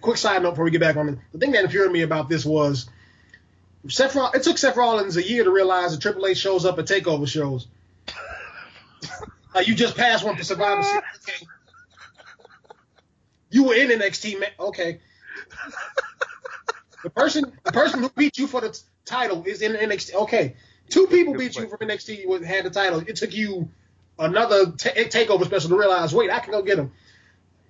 Quick 0.00 0.16
side 0.16 0.42
note 0.42 0.50
before 0.52 0.64
we 0.64 0.70
get 0.70 0.80
back 0.80 0.96
on 0.96 1.08
it. 1.10 1.18
The 1.32 1.38
thing 1.38 1.52
that 1.52 1.64
infuriated 1.64 1.92
me 1.92 2.02
about 2.02 2.28
this 2.28 2.44
was 2.46 2.88
Seth. 3.88 4.14
Roll- 4.14 4.30
It 4.32 4.42
took 4.42 4.58
Seth 4.58 4.76
Rollins 4.76 5.16
a 5.16 5.22
year 5.26 5.44
to 5.44 5.50
realize 5.50 5.92
that 5.92 6.00
Triple 6.00 6.26
H 6.26 6.36
shows 6.38 6.64
up 6.64 6.78
at 6.78 6.86
takeover 6.86 7.26
shows. 7.26 7.66
like 9.54 9.68
you 9.68 9.74
just 9.74 9.96
passed 9.96 10.24
one 10.24 10.36
for 10.36 10.44
Survivor 10.44 10.82
Series. 10.82 11.02
Okay. 11.28 11.46
You 13.50 13.64
were 13.64 13.74
in 13.74 13.88
NXT, 13.88 14.38
man. 14.38 14.50
Okay. 14.58 15.00
The 17.02 17.10
person, 17.10 17.52
the 17.64 17.72
person 17.72 18.00
who 18.00 18.10
beat 18.10 18.36
you 18.38 18.46
for 18.46 18.60
the 18.60 18.70
t- 18.70 18.80
title 19.06 19.44
is 19.44 19.62
in 19.62 19.72
NXT. 19.72 20.14
Okay, 20.14 20.54
two 20.90 21.06
people 21.06 21.34
beat 21.34 21.56
you 21.56 21.66
from 21.68 21.78
NXT 21.78 22.44
had 22.44 22.66
the 22.66 22.70
title. 22.70 23.00
It 23.00 23.16
took 23.16 23.34
you 23.34 23.70
another 24.18 24.66
ta 24.72 24.90
eh, 24.94 25.04
takeover 25.08 25.44
special 25.46 25.70
to 25.70 25.78
realize, 25.78 26.14
wait, 26.14 26.30
I 26.30 26.40
can 26.40 26.52
go 26.52 26.62
get 26.62 26.78
him. 26.78 26.92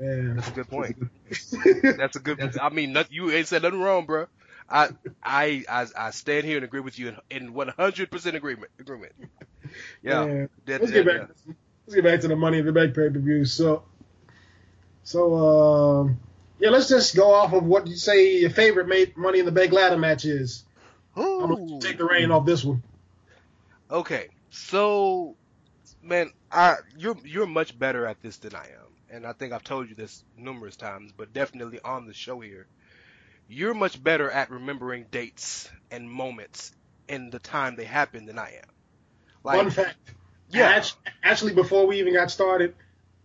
Yeah. 0.01 0.33
That's 0.35 0.49
a 0.49 0.53
good 0.53 0.69
point. 0.69 0.97
That's 1.99 2.17
a 2.17 2.21
good. 2.21 2.59
I 2.59 2.71
mean, 2.71 2.97
you 3.11 3.31
ain't 3.31 3.47
said 3.47 3.63
nothing 3.63 3.81
wrong, 3.81 4.07
bro. 4.07 4.27
I 4.71 4.89
I 5.23 5.65
I, 5.69 5.87
I 5.97 6.11
stand 6.11 6.45
here 6.45 6.57
and 6.57 6.65
agree 6.65 6.81
with 6.81 6.99
you 6.99 7.09
in, 7.31 7.47
in 7.49 7.55
100% 7.55 8.35
agreement. 8.35 8.71
Agreement. 8.79 9.13
Yeah. 10.03 10.25
Yeah. 10.27 10.47
That- 10.67 10.81
let's 10.81 10.93
get 10.93 11.05
that- 11.07 11.29
back. 11.29 11.37
Let's 11.87 11.95
get 11.97 12.05
back 12.05 12.21
to 12.21 12.29
the 12.29 12.37
Money 12.37 12.59
in 12.59 12.67
the 12.67 12.73
Bank 12.73 12.95
pay 12.95 13.11
per 13.11 13.19
view. 13.19 13.45
So, 13.45 13.83
so 15.03 15.35
um, 15.35 16.21
yeah, 16.61 16.71
let's 16.71 16.89
just 16.89 17.17
go 17.17 17.33
off 17.35 17.53
of 17.53 17.65
what 17.65 17.87
you 17.89 17.97
say 17.97 18.37
your 18.39 18.51
favorite 18.51 18.87
ma- 18.89 19.21
Money 19.21 19.41
in 19.41 19.45
the 19.45 19.53
Bank 19.53 19.73
ladder 19.73 19.97
match 19.99 20.25
is. 20.25 20.65
I'm 21.17 21.55
gonna 21.55 21.81
take 21.81 21.99
the 21.99 22.05
reign 22.05 22.31
off 22.31 22.47
this 22.47 22.65
one. 22.65 22.83
Okay, 23.91 24.29
so 24.51 25.35
man, 26.03 26.31
I 26.53 26.77
you're 26.97 27.17
you're 27.25 27.47
much 27.47 27.77
better 27.77 28.07
at 28.07 28.23
this 28.23 28.37
than 28.37 28.55
I 28.55 28.65
am, 28.67 28.93
and 29.11 29.27
I 29.27 29.33
think 29.33 29.53
I've 29.53 29.65
told 29.65 29.89
you 29.89 29.97
this 29.97 30.23
numerous 30.37 30.77
times, 30.77 31.13
but 31.17 31.33
definitely 31.33 31.81
on 31.85 32.07
the 32.07 32.15
show 32.15 32.39
here, 32.39 32.67
you're 33.51 33.75
much 33.75 34.03
better 34.03 34.31
at 34.31 34.51
remembering 34.51 35.07
dates 35.11 35.71
and 35.91 36.09
moments 36.09 36.73
and 37.09 37.33
the 37.33 37.41
time 37.41 37.75
they 37.77 37.85
happened 37.85 38.29
than 38.29 38.39
I 38.39 38.61
am. 38.63 38.71
Fun 39.43 39.71
fact. 39.71 39.97
yeah, 40.51 40.85
Actually, 41.23 41.55
before 41.55 41.87
we 41.87 41.99
even 41.99 42.15
got 42.15 42.31
started, 42.31 42.75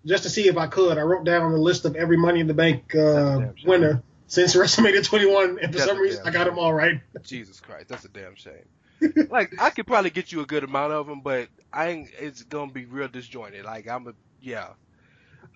just 0.05 0.24
to 0.24 0.29
see 0.29 0.48
if 0.48 0.58
I 0.58 0.67
could, 0.67 0.98
I 0.98 1.01
wrote 1.01 1.25
down 1.25 1.51
the 1.51 1.58
list 1.58 1.86
of 1.86 1.96
every 1.96 2.17
Money 2.17 2.39
in 2.39 2.48
the 2.48 2.53
Bank 2.53 2.96
uh, 2.96 3.50
winner 3.65 4.01
since 4.27 4.55
WrestleMania 4.55 5.03
21, 5.03 5.60
and 5.62 5.72
for 5.72 5.77
That's 5.77 5.86
some 5.86 6.00
reason 6.00 6.25
I 6.25 6.32
got 6.32 6.46
them 6.46 6.58
all 6.58 6.74
right. 6.74 7.00
Jesus 7.24 7.60
Christ, 7.60 7.88
that's 7.89 8.05
a 8.05 8.10
damn 8.10 8.36
shame. 8.36 9.29
like 9.29 9.53
I 9.60 9.70
could 9.70 9.86
probably 9.86 10.10
get 10.10 10.32
you 10.32 10.41
a 10.41 10.46
good 10.46 10.63
amount 10.63 10.94
of 10.94 11.05
them, 11.05 11.22
but 11.22 11.50
I 11.72 11.89
ain't. 11.89 12.10
It's 12.17 12.44
gonna 12.44 12.72
be 12.72 12.86
real 12.86 13.10
disjointed. 13.10 13.65
Like 13.65 13.88
I'm 13.88 14.08
a 14.08 14.13
yeah. 14.41 14.70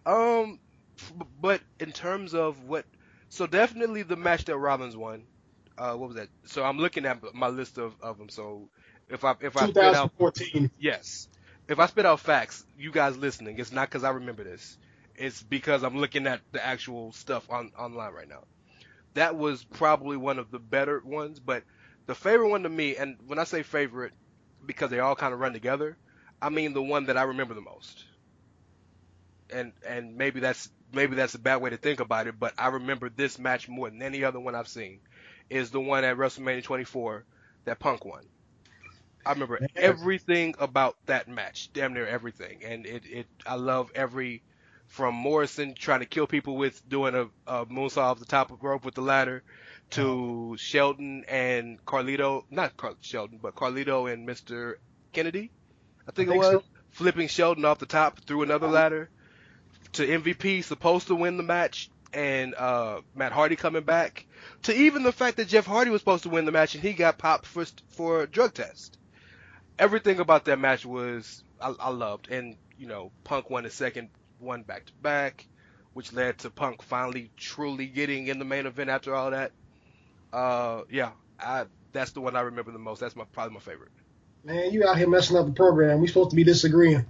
Um, 0.05 0.59
but 1.41 1.61
in 1.79 1.91
terms 1.91 2.33
of 2.33 2.63
what, 2.65 2.85
so 3.29 3.47
definitely 3.47 4.03
the 4.03 4.17
match 4.17 4.45
that 4.45 4.57
Rollins 4.57 4.97
won. 4.97 5.27
Uh, 5.77 5.93
what 5.95 6.09
was 6.09 6.17
that? 6.17 6.29
So 6.45 6.63
I'm 6.63 6.77
looking 6.77 7.05
at 7.05 7.19
my 7.33 7.47
list 7.47 7.77
of 7.79 7.95
of 8.01 8.17
them. 8.17 8.29
So 8.29 8.69
if 9.09 9.23
I 9.25 9.35
if 9.41 9.57
I 9.57 9.67
spit 9.67 9.93
out 9.93 10.11
2014. 10.19 10.71
yes, 10.77 11.27
if 11.67 11.79
I 11.79 11.87
spit 11.87 12.05
out 12.05 12.19
facts, 12.19 12.65
you 12.75 12.91
guys 12.91 13.17
listening, 13.17 13.59
it's 13.59 13.71
not 13.71 13.89
because 13.89 14.03
I 14.03 14.11
remember 14.11 14.43
this. 14.43 14.77
It's 15.15 15.41
because 15.43 15.83
I'm 15.83 15.97
looking 15.97 16.27
at 16.27 16.41
the 16.51 16.65
actual 16.65 17.13
stuff 17.13 17.49
on 17.49 17.71
online 17.77 18.13
right 18.13 18.27
now. 18.29 18.43
That 19.15 19.35
was 19.37 19.63
probably 19.65 20.17
one 20.17 20.39
of 20.39 20.51
the 20.51 20.59
better 20.59 21.01
ones, 21.03 21.39
but 21.39 21.63
the 22.05 22.15
favorite 22.15 22.49
one 22.49 22.63
to 22.63 22.69
me, 22.69 22.95
and 22.97 23.17
when 23.25 23.39
I 23.39 23.43
say 23.43 23.63
favorite, 23.63 24.13
because 24.65 24.89
they 24.89 24.99
all 24.99 25.15
kind 25.15 25.33
of 25.33 25.39
run 25.39 25.53
together, 25.53 25.97
I 26.41 26.49
mean 26.49 26.73
the 26.73 26.81
one 26.83 27.05
that 27.05 27.17
I 27.17 27.23
remember 27.23 27.53
the 27.53 27.61
most. 27.61 28.05
And 29.49 29.73
and 29.85 30.15
maybe 30.15 30.39
that's 30.39 30.69
maybe 30.93 31.15
that's 31.15 31.35
a 31.35 31.39
bad 31.39 31.57
way 31.57 31.69
to 31.69 31.77
think 31.77 31.99
about 31.99 32.27
it, 32.27 32.39
but 32.39 32.53
I 32.57 32.67
remember 32.67 33.09
this 33.09 33.39
match 33.39 33.67
more 33.67 33.89
than 33.89 34.01
any 34.01 34.23
other 34.23 34.39
one 34.39 34.55
I've 34.55 34.67
seen. 34.67 34.99
Is 35.49 35.71
the 35.71 35.79
one 35.79 36.03
at 36.03 36.17
WrestleMania 36.17 36.63
24 36.63 37.25
that 37.65 37.79
Punk 37.79 38.05
won. 38.05 38.23
I 39.25 39.31
remember 39.31 39.59
everything 39.75 40.55
about 40.59 40.95
that 41.07 41.27
match, 41.27 41.71
damn 41.73 41.93
near 41.93 42.07
everything, 42.07 42.63
and 42.63 42.85
it, 42.85 43.03
it 43.05 43.27
I 43.45 43.55
love 43.55 43.91
every 43.93 44.43
from 44.87 45.13
Morrison 45.13 45.75
trying 45.75 45.99
to 45.99 46.05
kill 46.05 46.25
people 46.25 46.55
with 46.55 46.87
doing 46.89 47.13
a, 47.15 47.29
a 47.45 47.65
moonsault 47.67 47.97
off 47.97 48.19
the 48.19 48.25
top 48.25 48.51
of 48.51 48.59
the 48.59 48.67
rope 48.67 48.85
with 48.85 48.95
the 48.95 49.01
ladder, 49.01 49.43
to 49.91 50.49
uh-huh. 50.49 50.57
Shelton 50.57 51.25
and 51.27 51.83
Carlito, 51.85 52.43
not 52.49 52.77
Car- 52.77 52.95
Shelton, 53.01 53.39
but 53.41 53.55
Carlito 53.55 54.11
and 54.11 54.27
Mr. 54.27 54.75
Kennedy, 55.13 55.51
I 56.07 56.11
think, 56.11 56.29
I 56.29 56.33
think 56.33 56.35
it 56.35 56.37
was, 56.37 56.63
so. 56.63 56.63
flipping 56.91 57.27
Shelton 57.27 57.65
off 57.65 57.79
the 57.79 57.85
top 57.85 58.19
through 58.21 58.43
another 58.43 58.67
uh-huh. 58.67 58.75
ladder, 58.75 59.09
to 59.93 60.05
MVP 60.05 60.63
supposed 60.63 61.07
to 61.07 61.15
win 61.15 61.37
the 61.37 61.43
match, 61.43 61.89
and 62.13 62.55
uh, 62.55 63.01
Matt 63.15 63.31
Hardy 63.31 63.55
coming 63.55 63.83
back, 63.83 64.25
to 64.63 64.75
even 64.75 65.03
the 65.03 65.11
fact 65.11 65.37
that 65.37 65.47
Jeff 65.47 65.65
Hardy 65.65 65.91
was 65.91 66.01
supposed 66.01 66.23
to 66.23 66.29
win 66.29 66.45
the 66.45 66.51
match 66.51 66.75
and 66.75 66.83
he 66.83 66.93
got 66.93 67.17
popped 67.17 67.45
for 67.45 67.65
for 67.89 68.21
a 68.21 68.27
drug 68.27 68.53
test. 68.53 68.97
Everything 69.77 70.19
about 70.19 70.45
that 70.45 70.59
match 70.59 70.85
was 70.85 71.43
I, 71.61 71.73
I 71.79 71.89
loved, 71.89 72.29
and 72.29 72.55
you 72.77 72.87
know 72.87 73.11
Punk 73.23 73.49
won 73.49 73.63
his 73.63 73.73
second 73.73 74.09
one 74.39 74.63
back 74.63 74.85
to 74.85 74.93
back, 75.01 75.45
which 75.93 76.13
led 76.13 76.39
to 76.39 76.49
Punk 76.49 76.81
finally 76.81 77.31
truly 77.37 77.87
getting 77.87 78.27
in 78.27 78.39
the 78.39 78.45
main 78.45 78.65
event 78.65 78.89
after 78.89 79.15
all 79.15 79.31
that. 79.31 79.51
Uh, 80.31 80.81
yeah, 80.89 81.11
I 81.39 81.65
that's 81.91 82.11
the 82.11 82.21
one 82.21 82.35
I 82.35 82.41
remember 82.41 82.71
the 82.71 82.79
most. 82.79 82.99
That's 82.99 83.15
my 83.15 83.25
probably 83.31 83.55
my 83.55 83.59
favorite. 83.59 83.91
Man, 84.43 84.71
you 84.71 84.87
out 84.87 84.97
here 84.97 85.09
messing 85.09 85.35
up 85.35 85.45
the 85.45 85.51
program. 85.51 85.99
We 85.99 86.07
supposed 86.07 86.29
to 86.29 86.35
be 86.35 86.45
disagreeing. 86.45 87.05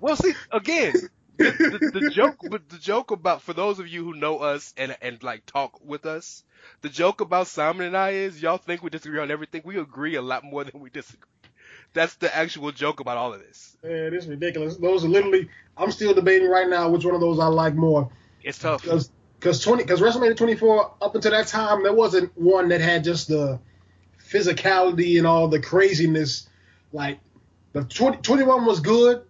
well, 0.00 0.16
see, 0.16 0.34
again, 0.50 0.92
the, 1.40 2.00
the, 2.00 2.10
joke, 2.10 2.36
but 2.50 2.68
the 2.68 2.78
joke 2.78 3.10
about 3.10 3.42
for 3.42 3.52
those 3.52 3.78
of 3.78 3.88
you 3.88 4.04
who 4.04 4.14
know 4.14 4.38
us 4.38 4.74
and 4.76 4.96
and 5.00 5.22
like 5.22 5.46
talk 5.46 5.80
with 5.84 6.06
us, 6.06 6.44
the 6.82 6.88
joke 6.88 7.20
about 7.20 7.46
Simon 7.46 7.86
and 7.86 7.96
I 7.96 8.10
is 8.10 8.42
y'all 8.42 8.58
think 8.58 8.82
we 8.82 8.90
disagree 8.90 9.20
on 9.20 9.30
everything. 9.30 9.62
We 9.64 9.78
agree 9.78 10.16
a 10.16 10.22
lot 10.22 10.44
more 10.44 10.64
than 10.64 10.80
we 10.80 10.90
disagree. 10.90 11.26
That's 11.92 12.14
the 12.16 12.34
actual 12.34 12.70
joke 12.72 13.00
about 13.00 13.16
all 13.16 13.32
of 13.32 13.40
this. 13.40 13.76
Man, 13.82 14.14
it's 14.14 14.26
ridiculous. 14.26 14.76
Those 14.76 15.04
are 15.04 15.08
literally. 15.08 15.48
I'm 15.76 15.90
still 15.90 16.14
debating 16.14 16.48
right 16.48 16.68
now 16.68 16.88
which 16.90 17.04
one 17.04 17.14
of 17.14 17.20
those 17.20 17.38
I 17.38 17.46
like 17.46 17.74
more. 17.74 18.10
It's 18.42 18.58
tough 18.58 18.82
because 18.82 19.10
because 19.38 19.62
twenty 19.62 19.82
because 19.82 20.00
WrestleMania 20.00 20.36
24 20.36 20.94
up 21.00 21.14
until 21.14 21.30
that 21.30 21.46
time 21.46 21.82
there 21.82 21.94
wasn't 21.94 22.36
one 22.38 22.68
that 22.68 22.80
had 22.80 23.02
just 23.02 23.28
the 23.28 23.58
physicality 24.30 25.18
and 25.18 25.26
all 25.26 25.48
the 25.48 25.60
craziness. 25.60 26.48
Like 26.92 27.20
the 27.72 27.84
20, 27.84 28.18
21 28.18 28.66
was 28.66 28.80
good, 28.80 29.24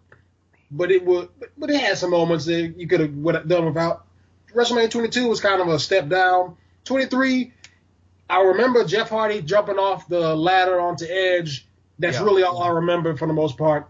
but 0.70 0.90
it 0.90 1.04
was 1.04 1.28
but 1.58 1.70
it 1.70 1.80
had 1.80 1.98
some 1.98 2.10
moments 2.10 2.44
that 2.46 2.74
you 2.76 2.86
could 2.86 3.00
have 3.00 3.48
done 3.48 3.66
without. 3.66 4.06
WrestleMania 4.54 4.90
22 4.90 5.28
was 5.28 5.40
kind 5.40 5.60
of 5.60 5.68
a 5.68 5.78
step 5.78 6.08
down. 6.08 6.56
23, 6.84 7.52
I 8.28 8.40
remember 8.42 8.84
Jeff 8.84 9.08
Hardy 9.08 9.42
jumping 9.42 9.78
off 9.78 10.08
the 10.08 10.34
ladder 10.34 10.80
onto 10.80 11.04
Edge. 11.04 11.66
That's 11.98 12.18
yeah. 12.18 12.24
really 12.24 12.42
all 12.42 12.62
I 12.62 12.70
remember 12.70 13.16
for 13.16 13.28
the 13.28 13.32
most 13.32 13.56
part. 13.56 13.88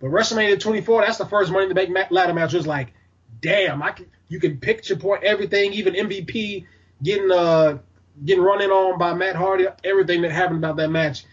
But 0.00 0.10
WrestleMania 0.10 0.60
24, 0.60 1.02
that's 1.02 1.18
the 1.18 1.26
first 1.26 1.50
Money 1.50 1.64
in 1.64 1.68
the 1.68 1.74
Bank 1.74 2.10
ladder 2.10 2.34
match. 2.34 2.54
It 2.54 2.58
was 2.58 2.66
like, 2.66 2.92
damn, 3.40 3.82
I 3.82 3.92
can 3.92 4.06
you 4.28 4.40
can 4.40 4.58
picture 4.58 4.96
point 4.96 5.24
everything, 5.24 5.72
even 5.72 5.94
MVP 5.94 6.66
getting 7.02 7.30
uh 7.30 7.78
getting 8.24 8.42
run 8.42 8.62
in 8.62 8.70
on 8.70 8.98
by 8.98 9.14
Matt 9.14 9.36
Hardy, 9.36 9.66
everything 9.84 10.22
that 10.22 10.30
happened 10.30 10.58
about 10.58 10.76
that 10.76 10.90
match. 10.90 11.24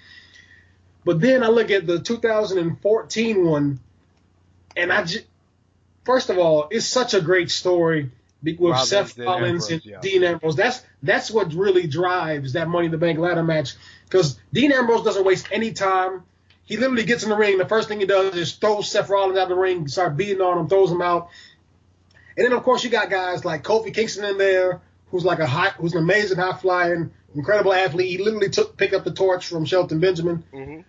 But 1.05 1.21
then 1.21 1.43
I 1.43 1.47
look 1.47 1.71
at 1.71 1.87
the 1.87 1.99
2014 1.99 3.45
one, 3.45 3.79
and 4.77 4.91
I 4.93 5.03
just 5.03 5.25
first 6.07 6.29
of 6.29 6.37
all, 6.37 6.67
it's 6.71 6.85
such 6.85 7.13
a 7.13 7.21
great 7.21 7.51
story 7.51 8.11
with 8.43 8.59
Rollins, 8.59 8.89
Seth 8.89 9.19
Rollins 9.19 9.69
and 9.69 9.85
yeah. 9.85 9.99
Dean 9.99 10.23
Ambrose. 10.23 10.55
That's 10.55 10.83
that's 11.03 11.29
what 11.29 11.53
really 11.53 11.87
drives 11.87 12.53
that 12.53 12.67
Money 12.67 12.85
in 12.85 12.91
the 12.91 12.97
Bank 12.97 13.19
ladder 13.19 13.43
match 13.43 13.75
because 14.05 14.39
Dean 14.53 14.71
Ambrose 14.71 15.03
doesn't 15.03 15.25
waste 15.25 15.47
any 15.51 15.73
time. 15.73 16.23
He 16.63 16.77
literally 16.77 17.05
gets 17.05 17.23
in 17.23 17.29
the 17.29 17.35
ring. 17.35 17.57
The 17.57 17.67
first 17.67 17.87
thing 17.87 17.99
he 17.99 18.05
does 18.05 18.35
is 18.35 18.53
throw 18.53 18.81
Seth 18.81 19.09
Rollins 19.09 19.37
out 19.37 19.43
of 19.43 19.49
the 19.49 19.55
ring, 19.55 19.87
start 19.87 20.17
beating 20.17 20.41
on 20.41 20.57
him, 20.57 20.67
throws 20.67 20.91
him 20.91 21.01
out. 21.01 21.29
And 22.35 22.45
then 22.45 22.53
of 22.53 22.63
course 22.63 22.83
you 22.83 22.89
got 22.89 23.09
guys 23.09 23.45
like 23.45 23.63
Kofi 23.63 23.93
Kingston 23.93 24.25
in 24.25 24.37
there, 24.37 24.81
who's 25.11 25.25
like 25.25 25.39
a 25.39 25.47
high, 25.47 25.69
who's 25.77 25.93
an 25.93 25.99
amazing 25.99 26.37
high 26.37 26.57
flying, 26.57 27.11
incredible 27.35 27.73
athlete. 27.73 28.09
He 28.09 28.17
literally 28.23 28.49
took 28.49 28.77
pick 28.77 28.93
up 28.93 29.03
the 29.03 29.13
torch 29.13 29.47
from 29.47 29.65
Shelton 29.65 29.99
Benjamin. 29.99 30.43
Mm-hmm. 30.53 30.81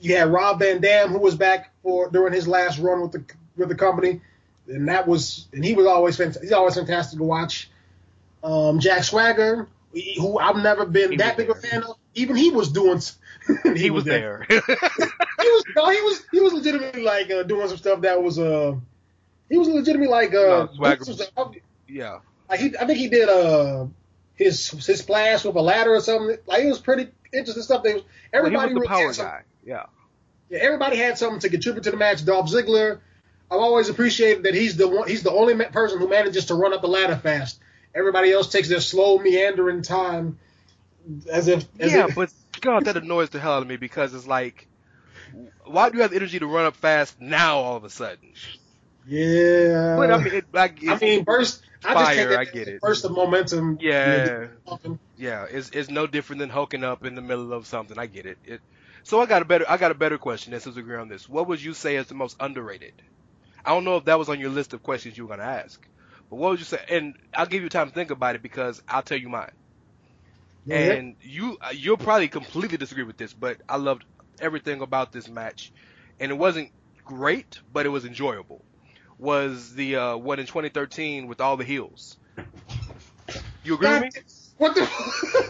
You 0.00 0.16
had 0.16 0.32
Rob 0.32 0.58
Van 0.60 0.80
Dam, 0.80 1.10
who 1.10 1.18
was 1.18 1.34
back 1.34 1.72
for 1.82 2.10
during 2.10 2.32
his 2.32 2.48
last 2.48 2.78
run 2.78 3.02
with 3.02 3.12
the 3.12 3.24
with 3.56 3.68
the 3.68 3.74
company, 3.74 4.20
and 4.66 4.88
that 4.88 5.06
was 5.06 5.48
and 5.52 5.64
he 5.64 5.74
was 5.74 5.86
always 5.86 6.16
fantastic. 6.16 6.42
He's 6.42 6.52
always 6.52 6.74
fantastic 6.74 7.18
to 7.18 7.24
watch. 7.24 7.70
Um, 8.42 8.80
Jack 8.80 9.04
Swagger, 9.04 9.68
who 10.16 10.38
I've 10.38 10.56
never 10.56 10.86
been 10.86 11.10
he 11.10 11.16
that 11.18 11.36
big 11.36 11.48
there. 11.48 11.56
a 11.56 11.60
fan 11.60 11.82
of, 11.82 11.96
even 12.14 12.36
he 12.36 12.50
was 12.50 12.70
doing. 12.70 13.00
he, 13.64 13.74
he, 13.74 13.90
was, 13.90 14.04
was 14.04 14.12
there. 14.12 14.46
there. 14.48 14.60
he 14.66 15.48
was 15.48 15.64
no, 15.76 15.90
he 15.90 16.00
was 16.00 16.24
he 16.32 16.40
was 16.40 16.52
legitimately 16.52 17.02
like 17.02 17.30
uh, 17.30 17.42
doing 17.42 17.68
some 17.68 17.76
stuff 17.76 18.00
that 18.02 18.22
was 18.22 18.38
uh 18.38 18.74
he 19.48 19.58
was 19.58 19.68
legitimately 19.68 20.10
like 20.10 20.32
uh, 20.32 20.68
no, 20.78 21.52
yeah. 21.88 22.18
Like 22.48 22.60
he, 22.60 22.76
I 22.78 22.86
think 22.86 22.98
he 22.98 23.08
did 23.08 23.28
uh 23.28 23.86
his 24.34 24.70
his 24.70 25.00
splash 25.00 25.44
with 25.44 25.56
a 25.56 25.60
ladder 25.60 25.94
or 25.94 26.00
something. 26.00 26.38
Like 26.46 26.62
it 26.62 26.68
was 26.68 26.80
pretty 26.80 27.10
interesting 27.32 27.62
stuff. 27.62 27.82
They 27.82 27.94
was, 27.94 28.02
everybody 28.32 28.56
well, 28.56 28.68
he 28.68 28.74
was 28.74 28.82
the 28.82 28.88
power 28.88 29.30
guy. 29.30 29.42
Yeah. 29.64 29.84
Yeah, 30.48 30.58
everybody 30.60 30.96
had 30.96 31.18
something 31.18 31.40
to 31.40 31.48
contribute 31.48 31.84
to 31.84 31.90
the 31.90 31.96
match. 31.96 32.24
Dolph 32.24 32.50
Ziggler, 32.50 33.00
I've 33.50 33.60
always 33.60 33.88
appreciated 33.88 34.44
that 34.44 34.54
he's 34.54 34.76
the 34.76 34.88
one. 34.88 35.08
He's 35.08 35.22
the 35.22 35.32
only 35.32 35.54
person 35.66 35.98
who 35.98 36.08
manages 36.08 36.46
to 36.46 36.54
run 36.54 36.72
up 36.72 36.82
the 36.82 36.88
ladder 36.88 37.16
fast. 37.16 37.60
Everybody 37.94 38.32
else 38.32 38.48
takes 38.48 38.68
their 38.68 38.80
slow 38.80 39.18
meandering 39.18 39.82
time, 39.82 40.38
as 41.30 41.48
if. 41.48 41.64
As 41.78 41.92
yeah, 41.92 42.06
if, 42.06 42.14
but 42.14 42.32
God, 42.60 42.84
that 42.84 42.96
annoys 42.96 43.30
the 43.30 43.40
hell 43.40 43.54
out 43.54 43.62
of 43.62 43.68
me 43.68 43.76
because 43.76 44.14
it's 44.14 44.26
like, 44.26 44.66
why 45.64 45.90
do 45.90 45.96
you 45.96 46.02
have 46.02 46.10
the 46.10 46.16
energy 46.16 46.38
to 46.38 46.46
run 46.46 46.66
up 46.66 46.76
fast 46.76 47.20
now 47.20 47.58
all 47.58 47.76
of 47.76 47.84
a 47.84 47.90
sudden? 47.90 48.32
Yeah. 49.06 49.96
But 49.96 50.10
I 50.10 50.18
mean, 50.18 50.34
it, 50.34 50.44
like, 50.52 50.86
I 50.86 50.96
mean, 50.98 51.24
burst. 51.24 51.62
I 51.84 51.94
just 51.94 52.12
take 52.12 52.38
I 52.38 52.44
get 52.44 52.68
it. 52.68 52.80
Burst 52.80 53.04
of 53.04 53.12
momentum. 53.12 53.78
Yeah. 53.80 54.48
Yeah, 55.16 55.46
it's 55.50 55.70
it's 55.70 55.90
no 55.90 56.06
different 56.06 56.40
than 56.40 56.50
hulking 56.50 56.84
up 56.84 57.04
in 57.04 57.14
the 57.14 57.22
middle 57.22 57.52
of 57.52 57.66
something. 57.66 57.98
I 57.98 58.06
get 58.06 58.26
it. 58.26 58.38
It. 58.44 58.60
So 59.02 59.20
I 59.20 59.26
got 59.26 59.42
a 59.42 59.44
better 59.44 59.64
I 59.68 59.76
got 59.76 59.90
a 59.90 59.94
better 59.94 60.18
question. 60.18 60.52
Let's 60.52 60.66
agree 60.66 60.96
on 60.96 61.08
this. 61.08 61.28
What 61.28 61.48
would 61.48 61.62
you 61.62 61.74
say 61.74 61.96
is 61.96 62.06
the 62.06 62.14
most 62.14 62.36
underrated? 62.40 62.94
I 63.64 63.70
don't 63.70 63.84
know 63.84 63.96
if 63.96 64.06
that 64.06 64.18
was 64.18 64.28
on 64.28 64.40
your 64.40 64.50
list 64.50 64.72
of 64.72 64.82
questions 64.82 65.16
you 65.16 65.26
were 65.26 65.36
gonna 65.36 65.48
ask, 65.48 65.86
but 66.28 66.36
what 66.36 66.50
would 66.50 66.58
you 66.58 66.64
say? 66.64 66.84
And 66.88 67.14
I'll 67.34 67.46
give 67.46 67.62
you 67.62 67.68
time 67.68 67.88
to 67.88 67.94
think 67.94 68.10
about 68.10 68.34
it 68.34 68.42
because 68.42 68.82
I'll 68.88 69.02
tell 69.02 69.18
you 69.18 69.28
mine. 69.28 69.52
Yeah. 70.64 70.92
And 70.92 71.16
you 71.22 71.58
you'll 71.72 71.96
probably 71.96 72.28
completely 72.28 72.78
disagree 72.78 73.04
with 73.04 73.16
this, 73.16 73.32
but 73.32 73.58
I 73.68 73.76
loved 73.76 74.04
everything 74.40 74.80
about 74.80 75.12
this 75.12 75.28
match, 75.28 75.72
and 76.18 76.30
it 76.30 76.38
wasn't 76.38 76.70
great, 77.04 77.60
but 77.72 77.86
it 77.86 77.90
was 77.90 78.04
enjoyable 78.04 78.64
was 79.20 79.74
the 79.74 79.96
uh, 79.96 80.16
one 80.16 80.38
in 80.38 80.46
2013 80.46 81.26
with 81.26 81.40
all 81.40 81.56
the 81.56 81.64
heels. 81.64 82.16
You 83.62 83.74
agree 83.74 83.90
with 83.90 84.02
me? 84.02 84.10
What 84.56 84.74
the? 84.74 84.88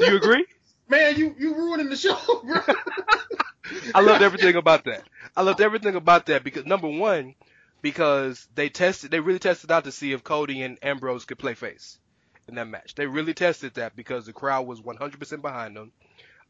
you 0.00 0.16
agree? 0.16 0.44
Man, 0.90 1.16
you 1.16 1.36
you 1.38 1.54
ruining 1.54 1.88
the 1.88 1.96
show, 1.96 2.18
bro. 2.44 2.60
I 3.94 4.00
loved 4.00 4.22
everything 4.22 4.56
about 4.56 4.84
that. 4.84 5.04
I 5.36 5.42
loved 5.42 5.60
everything 5.60 5.94
about 5.94 6.26
that 6.26 6.42
because 6.42 6.66
number 6.66 6.88
one, 6.88 7.36
because 7.80 8.48
they 8.56 8.68
tested, 8.68 9.12
they 9.12 9.20
really 9.20 9.38
tested 9.38 9.70
out 9.70 9.84
to 9.84 9.92
see 9.92 10.10
if 10.12 10.24
Cody 10.24 10.62
and 10.62 10.78
Ambrose 10.82 11.24
could 11.24 11.38
play 11.38 11.54
face 11.54 12.00
in 12.48 12.56
that 12.56 12.66
match. 12.66 12.96
They 12.96 13.06
really 13.06 13.34
tested 13.34 13.74
that 13.74 13.94
because 13.94 14.26
the 14.26 14.32
crowd 14.32 14.66
was 14.66 14.80
100% 14.80 15.40
behind 15.40 15.76
them. 15.76 15.92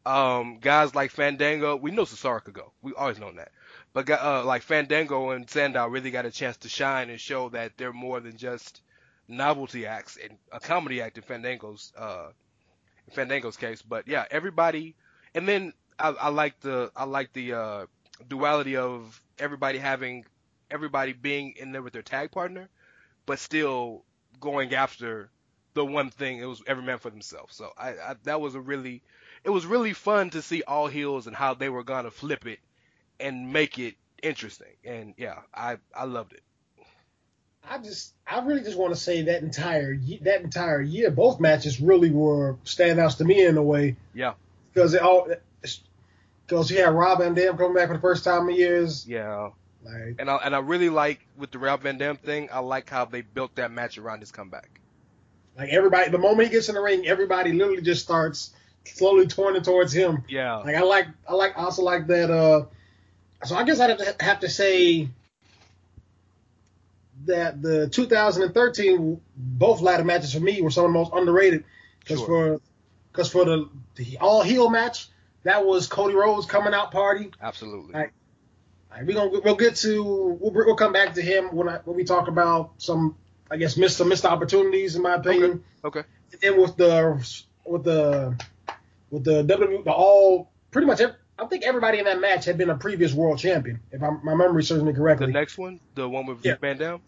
Um, 0.03 0.57
guys 0.59 0.95
like 0.95 1.11
Fandango, 1.11 1.75
we 1.75 1.91
know 1.91 2.05
Cesaro 2.05 2.43
could 2.43 2.55
go. 2.55 2.71
We 2.81 2.93
always 2.93 3.19
known 3.19 3.35
that. 3.35 3.51
But 3.93 4.09
uh, 4.09 4.43
like 4.43 4.63
Fandango 4.63 5.29
and 5.29 5.47
Sandow 5.47 5.87
really 5.87 6.09
got 6.09 6.25
a 6.25 6.31
chance 6.31 6.57
to 6.57 6.69
shine 6.69 7.11
and 7.11 7.21
show 7.21 7.49
that 7.49 7.73
they're 7.77 7.93
more 7.93 8.19
than 8.19 8.37
just 8.37 8.81
novelty 9.27 9.85
acts 9.85 10.17
and 10.17 10.39
a 10.51 10.59
comedy 10.59 10.99
act 10.99 11.17
in 11.17 11.23
Fandango's 11.23 11.93
uh, 11.95 12.29
in 13.07 13.13
Fandango's 13.13 13.57
case. 13.57 13.81
But 13.81 14.07
yeah, 14.07 14.25
everybody, 14.31 14.95
and 15.33 15.47
then 15.47 15.73
I, 15.99 16.09
I 16.09 16.29
like 16.29 16.59
the 16.61 16.91
I 16.95 17.05
like 17.05 17.33
the 17.33 17.53
uh, 17.53 17.85
duality 18.27 18.75
of 18.77 19.21
everybody 19.39 19.77
having 19.77 20.25
everybody 20.69 21.13
being 21.13 21.53
in 21.57 21.71
there 21.71 21.81
with 21.81 21.93
their 21.93 22.01
tag 22.01 22.31
partner, 22.31 22.69
but 23.25 23.39
still 23.39 24.05
going 24.39 24.73
after 24.75 25.29
the 25.73 25.85
one 25.85 26.09
thing. 26.11 26.39
It 26.39 26.45
was 26.45 26.61
every 26.67 26.83
man 26.83 26.99
for 26.99 27.09
themselves. 27.09 27.55
So 27.55 27.71
I, 27.77 27.89
I 27.91 28.15
that 28.23 28.41
was 28.41 28.55
a 28.55 28.61
really 28.61 29.03
it 29.43 29.49
was 29.51 29.65
really 29.65 29.93
fun 29.93 30.29
to 30.31 30.41
see 30.41 30.63
all 30.63 30.87
heels 30.87 31.27
and 31.27 31.35
how 31.35 31.53
they 31.53 31.69
were 31.69 31.83
gonna 31.83 32.11
flip 32.11 32.45
it 32.45 32.59
and 33.19 33.53
make 33.53 33.79
it 33.79 33.95
interesting. 34.23 34.75
And 34.85 35.13
yeah, 35.17 35.39
I 35.53 35.77
I 35.95 36.05
loved 36.05 36.33
it. 36.33 36.43
I 37.67 37.77
just 37.77 38.13
I 38.27 38.39
really 38.45 38.61
just 38.61 38.77
want 38.77 38.93
to 38.93 38.99
say 38.99 39.23
that 39.23 39.43
entire 39.43 39.97
that 40.21 40.41
entire 40.41 40.81
year, 40.81 41.11
both 41.11 41.39
matches 41.39 41.79
really 41.79 42.09
were 42.11 42.57
standouts 42.65 43.17
to 43.17 43.25
me 43.25 43.45
in 43.45 43.57
a 43.57 43.63
way. 43.63 43.95
Yeah. 44.13 44.33
Because 44.73 44.93
it 44.93 45.01
all 45.01 45.27
because 46.45 46.69
you 46.71 46.77
had 46.79 46.93
Rob 46.93 47.19
Van 47.19 47.33
Dam 47.33 47.57
coming 47.57 47.75
back 47.75 47.87
for 47.87 47.93
the 47.93 48.01
first 48.01 48.23
time 48.23 48.49
in 48.49 48.55
years. 48.55 49.07
Yeah. 49.07 49.51
Like, 49.83 50.15
And 50.19 50.29
I 50.29 50.35
and 50.37 50.55
I 50.55 50.59
really 50.59 50.89
like 50.89 51.25
with 51.37 51.51
the 51.51 51.59
Rob 51.59 51.81
Van 51.81 51.97
Dam 51.97 52.17
thing. 52.17 52.49
I 52.51 52.59
like 52.59 52.89
how 52.89 53.05
they 53.05 53.21
built 53.21 53.55
that 53.55 53.71
match 53.71 53.97
around 53.97 54.19
his 54.19 54.31
comeback. 54.31 54.69
like 55.57 55.69
everybody, 55.69 56.09
the 56.09 56.17
moment 56.17 56.49
he 56.49 56.53
gets 56.53 56.69
in 56.69 56.75
the 56.75 56.81
ring, 56.81 57.07
everybody 57.07 57.53
literally 57.53 57.81
just 57.81 58.03
starts 58.03 58.51
slowly 58.85 59.27
turning 59.27 59.61
towards 59.61 59.93
him. 59.93 60.23
Yeah. 60.27 60.57
Like 60.57 60.75
I 60.75 60.81
like, 60.81 61.07
I 61.27 61.33
like, 61.33 61.57
I 61.57 61.63
also 61.63 61.83
like 61.83 62.07
that. 62.07 62.29
uh 62.31 62.65
So 63.45 63.55
I 63.55 63.63
guess 63.63 63.79
I'd 63.79 63.89
have 63.91 64.17
to, 64.17 64.25
have 64.25 64.39
to 64.41 64.49
say 64.49 65.09
that 67.25 67.61
the 67.61 67.87
2013 67.89 69.19
both 69.35 69.81
ladder 69.81 70.03
matches 70.03 70.33
for 70.33 70.39
me 70.39 70.61
were 70.61 70.71
some 70.71 70.85
of 70.85 70.89
the 70.89 70.93
most 70.93 71.11
underrated 71.13 71.63
because 71.99 72.19
Sure. 72.19 72.57
for 72.57 72.61
because 73.11 73.29
for 73.31 73.45
the, 73.45 73.69
the 73.95 74.17
all 74.19 74.41
heel 74.41 74.69
match 74.69 75.09
that 75.43 75.65
was 75.65 75.87
Cody 75.87 76.15
Rhodes 76.15 76.45
coming 76.45 76.73
out 76.73 76.91
party. 76.91 77.31
Absolutely. 77.41 77.93
Right. 77.93 78.09
Like, 78.91 79.07
we 79.07 79.13
gonna 79.13 79.39
we'll 79.43 79.55
get 79.55 79.75
to 79.77 80.03
we'll, 80.39 80.51
we'll 80.53 80.75
come 80.75 80.93
back 80.93 81.13
to 81.15 81.21
him 81.21 81.45
when 81.55 81.67
I 81.69 81.77
when 81.85 81.95
we 81.97 82.03
talk 82.03 82.27
about 82.27 82.71
some 82.77 83.15
I 83.49 83.57
guess 83.57 83.75
missed 83.77 83.97
some 83.97 84.07
missed 84.09 84.25
opportunities 84.25 84.95
in 84.95 85.01
my 85.01 85.15
opinion. 85.15 85.63
Okay. 85.83 86.03
And 86.31 86.41
then 86.41 86.61
with 86.61 86.75
the 86.77 87.21
with 87.65 87.83
the 87.83 88.37
with 89.09 89.23
the 89.23 89.43
W 89.43 89.83
the 89.83 89.91
all 89.91 90.49
pretty 90.71 90.87
much 90.87 91.01
ev- 91.01 91.15
I 91.39 91.45
think 91.47 91.63
everybody 91.63 91.97
in 91.99 92.05
that 92.05 92.21
match 92.21 92.45
had 92.45 92.57
been 92.57 92.69
a 92.69 92.77
previous 92.77 93.13
world 93.13 93.39
champion 93.39 93.79
if 93.91 94.01
I'm, 94.03 94.23
my 94.23 94.35
memory 94.35 94.63
serves 94.63 94.83
me 94.83 94.93
correctly. 94.93 95.27
The 95.27 95.33
next 95.33 95.57
one, 95.57 95.79
the 95.95 96.07
one 96.07 96.25
with 96.27 96.45
Yeah. 96.45 96.55
Van 96.61 96.77
Dam, 96.77 97.01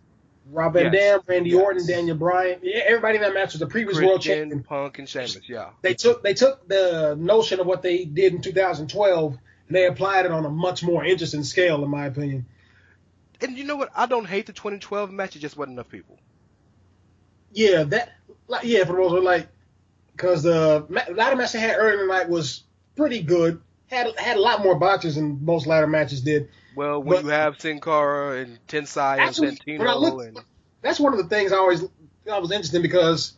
Rob 0.52 0.74
Van 0.74 0.92
Yes. 0.92 0.94
Dam, 0.94 1.20
Randy 1.28 1.50
Yes. 1.52 1.62
Orton, 1.62 1.88
Daniel 1.88 2.18
Bryan, 2.18 2.60
yeah, 2.64 2.82
everybody 2.86 3.16
in 3.16 3.22
that 3.22 3.34
match 3.34 3.54
was 3.54 3.62
a 3.62 3.68
previous 3.68 3.98
world 3.98 4.16
Christian, 4.22 4.40
champion. 4.50 4.64
Punk, 4.64 5.00
and 5.00 5.08
Sheamus. 5.10 5.40
Yeah. 5.48 5.70
They 5.82 5.94
took 5.94 6.22
they 6.24 6.34
took 6.34 6.68
the 6.68 7.16
notion 7.18 7.60
of 7.60 7.66
what 7.68 7.82
they 7.82 8.06
did 8.06 8.34
in 8.34 8.42
2012 8.42 9.38
and 9.68 9.76
they 9.76 9.86
applied 9.88 10.26
it 10.26 10.32
on 10.32 10.46
a 10.46 10.50
much 10.50 10.84
more 10.84 11.04
interesting 11.06 11.44
scale 11.44 11.84
in 11.84 11.90
my 11.90 12.06
opinion. 12.08 12.46
And 13.42 13.58
you 13.58 13.64
know 13.64 13.76
what? 13.76 13.90
I 13.96 14.06
don't 14.06 14.26
hate 14.26 14.46
the 14.46 14.54
2012 14.54 15.12
match. 15.12 15.36
It 15.36 15.40
just 15.40 15.58
wasn't 15.58 15.74
enough 15.74 15.90
people. 15.90 16.18
Yeah, 17.54 17.84
that 17.84 18.12
like 18.48 18.66
yeah 18.66 18.84
for 18.86 18.94
the 18.94 19.00
most 19.00 19.12
part 19.12 19.24
like 19.24 19.48
because 20.16 20.44
the 20.44 20.86
ma- 20.90 21.02
ladder 21.14 21.36
match 21.36 21.54
they 21.54 21.60
had 21.60 21.76
earlier 21.78 22.02
in 22.02 22.08
the 22.08 22.14
night 22.14 22.30
was 22.30 22.64
pretty 22.96 23.22
good. 23.22 23.62
Had 23.88 24.18
had 24.18 24.38
a 24.38 24.42
lot 24.42 24.64
more 24.64 24.76
botches 24.76 25.16
than 25.16 25.44
most 25.44 25.68
ladder 25.68 25.88
matches 25.88 26.22
did. 26.22 26.50
Well, 26.76 27.02
when 27.02 27.18
But- 27.18 27.26
you 27.26 27.30
have 27.32 27.60
Sin 27.60 27.80
Cara 27.80 28.40
and 28.40 28.58
Tensai 28.68 29.20
Actually, 29.20 29.50
and 29.50 29.60
Santino 29.66 30.00
look- 30.00 30.26
and 30.26 30.40
That's 30.82 31.00
one 31.00 31.14
of 31.14 31.20
the 31.20 31.34
things 31.34 31.52
I 31.52 31.58
always 31.58 31.84
I 32.32 32.40
was 32.40 32.52
interested 32.52 32.78
in 32.78 32.82
because 32.82 33.34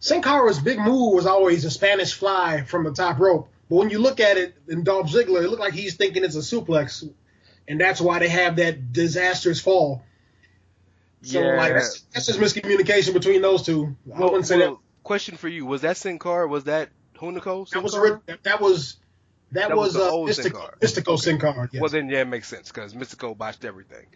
Sin 0.00 0.22
Cara's 0.22 0.58
big 0.58 0.78
move 0.78 1.14
was 1.14 1.26
always 1.26 1.64
a 1.64 1.70
Spanish 1.70 2.14
fly 2.14 2.62
from 2.62 2.84
the 2.84 2.92
top 2.92 3.18
rope. 3.18 3.48
But 3.68 3.76
when 3.76 3.90
you 3.90 3.98
look 3.98 4.18
at 4.20 4.36
it 4.36 4.54
in 4.68 4.82
Dolph 4.82 5.10
Ziggler, 5.10 5.44
it 5.44 5.48
looked 5.48 5.60
like 5.60 5.74
he's 5.74 5.94
thinking 5.94 6.24
it's 6.24 6.34
a 6.36 6.40
suplex, 6.40 7.08
and 7.68 7.80
that's 7.80 8.00
why 8.00 8.18
they 8.18 8.28
have 8.28 8.56
that 8.56 8.92
disastrous 8.92 9.60
fall. 9.60 10.02
So 11.22 11.40
yeah. 11.40 11.56
like 11.56 11.74
that's, 11.74 12.00
that's 12.12 12.26
just 12.26 12.40
miscommunication 12.40 13.12
between 13.12 13.42
those 13.42 13.62
two. 13.62 13.94
I 14.14 14.20
wouldn't 14.20 14.46
say 14.46 14.58
well, 14.58 14.80
question 15.02 15.36
for 15.36 15.48
you: 15.48 15.66
Was 15.66 15.82
that 15.82 15.96
Sin 15.96 16.18
Cara? 16.18 16.48
Was 16.48 16.64
that 16.64 16.88
Hunico? 17.16 17.68
that 17.70 17.74
that 17.74 17.82
was 17.82 17.92
Sin 17.92 18.00
Cara? 18.00 18.20
ori- 18.26 18.38
that 18.42 18.60
was 18.60 18.96
that, 19.52 19.68
That 19.68 19.76
was 19.76 19.94
was, 19.94 19.94
the 19.94 20.04
uh, 20.04 20.10
old 20.10 20.28
Sin 20.32 20.44
Mystical, 20.44 20.60
Cara. 20.60 20.74
Mystical 20.80 21.18
Sin 21.18 21.38
Cara. 21.38 21.68
Yes. 21.72 21.80
Well, 21.80 21.90
then 21.90 22.08
yeah, 22.08 22.20
it 22.20 22.28
makes 22.28 22.48
sense 22.48 22.68
because 22.70 22.94
Mystico 22.94 23.36
botched 23.36 23.64
everything. 23.64 24.06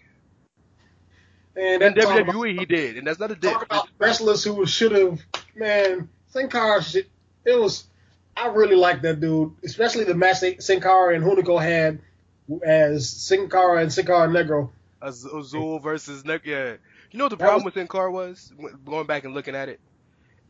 and 1.57 1.81
then 1.83 1.95
talk 1.95 2.21
about- 2.21 2.35
WWE 2.35 2.59
he 2.59 2.64
did, 2.64 2.97
and 2.99 3.07
that's 3.07 3.19
not 3.19 3.31
a 3.31 3.35
dick. 3.37 3.53
talk 3.53 3.64
about 3.64 3.88
wrestlers 3.99 4.43
who 4.45 4.64
should 4.67 4.93
have 4.93 5.21
man 5.55 6.09
Sin 6.29 6.49
Cara 6.49 6.83
shit. 6.83 7.09
It 7.45 7.59
was 7.61 7.87
I 8.37 8.49
really 8.49 8.75
like 8.76 9.03
that 9.03 9.21
dude, 9.21 9.53
especially 9.64 10.05
the 10.05 10.14
match 10.14 10.41
they, 10.41 10.57
Sin 10.59 10.81
Cara 10.81 11.14
and 11.14 11.23
Hunico 11.25 11.62
had 11.62 12.00
as 12.64 13.09
Sin 13.09 13.49
Cara 13.49 13.81
and 13.83 13.93
Sin 13.93 14.07
Cara 14.07 14.29
Negro. 14.29 14.71
Az- 15.00 15.25
Azul 15.26 15.79
versus 15.79 16.25
Nick. 16.25 16.45
Yeah. 16.45 16.75
You 17.11 17.19
know 17.19 17.25
what 17.26 17.29
the 17.31 17.37
That 17.37 17.45
problem 17.45 17.64
was- 17.64 17.75
with 17.75 17.75
Sin 17.75 17.87
Cara 17.88 18.11
was? 18.11 18.53
Going 18.85 19.07
back 19.07 19.25
and 19.25 19.35
looking 19.35 19.55
at 19.55 19.69
it, 19.69 19.79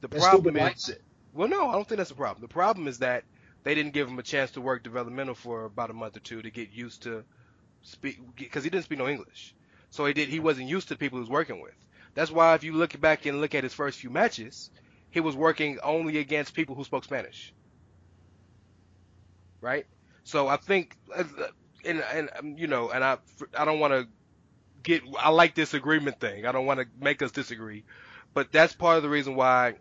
the 0.01 0.09
The 0.09 0.19
problem 0.19 0.57
is. 0.57 0.63
lights. 0.63 0.91
well, 1.35 1.49
no, 1.49 1.69
I 1.69 1.73
don't 1.73 1.87
think 1.87 1.99
that's 1.99 2.11
a 2.11 2.15
problem. 2.15 2.41
The 2.41 2.49
problem 2.53 2.89
is 2.89 3.01
that 3.01 3.25
they 3.65 3.75
didn't 3.75 3.93
give 3.95 4.09
him 4.09 4.19
a 4.19 4.23
chance 4.23 4.53
to 4.53 4.61
work 4.61 4.85
developmental 4.85 5.35
for 5.35 5.65
about 5.65 5.91
a 5.91 5.95
month 5.95 6.17
or 6.17 6.21
two 6.21 6.43
to 6.43 6.51
get 6.51 6.71
used 6.71 7.03
to 7.05 7.25
speak 7.83 8.19
because 8.37 8.65
he 8.65 8.71
didn't 8.71 8.85
speak 8.85 8.99
no 8.99 9.09
English. 9.09 9.55
So 9.91 10.07
he 10.07 10.13
did. 10.13 10.29
He 10.29 10.41
wasn't 10.41 10.69
used 10.69 10.89
to 10.89 10.97
people 10.97 11.19
he 11.19 11.23
was 11.23 11.31
working 11.31 11.61
with. 11.61 11.75
That's 12.15 12.31
why 12.31 12.55
if 12.55 12.65
you 12.65 12.73
look 12.75 12.99
back 13.01 13.27
and 13.27 13.41
look 13.41 13.55
at 13.55 13.65
his 13.65 13.75
first 13.75 13.99
few 13.99 14.11
matches, 14.11 14.71
he 15.11 15.21
was 15.21 15.35
working 15.37 15.79
only 15.83 16.19
against 16.19 16.55
people 16.55 16.75
who 16.75 16.85
spoke 16.85 17.05
Spanish. 17.05 17.53
Right. 19.61 19.87
So 20.25 20.49
I 20.49 20.57
think, 20.57 20.97
uh, 21.15 21.25
and 21.85 22.01
and 22.13 22.31
um, 22.39 22.59
you 22.59 22.67
know, 22.67 22.91
and 22.91 23.05
I 23.05 23.19
I 23.57 23.65
don't 23.65 23.81
want 23.81 23.93
to 23.95 24.09
get. 24.83 25.03
I 25.19 25.31
like 25.31 25.55
this 25.55 25.75
agreement 25.75 26.21
thing. 26.21 26.47
I 26.47 26.53
don't 26.53 26.67
want 26.67 26.81
to 26.81 26.87
make 27.01 27.23
us 27.23 27.33
disagree, 27.33 27.85
but 28.35 28.53
that's 28.53 28.75
part 28.75 28.97
of 28.99 29.03
the 29.03 29.09
reason 29.09 29.37
why 29.37 29.75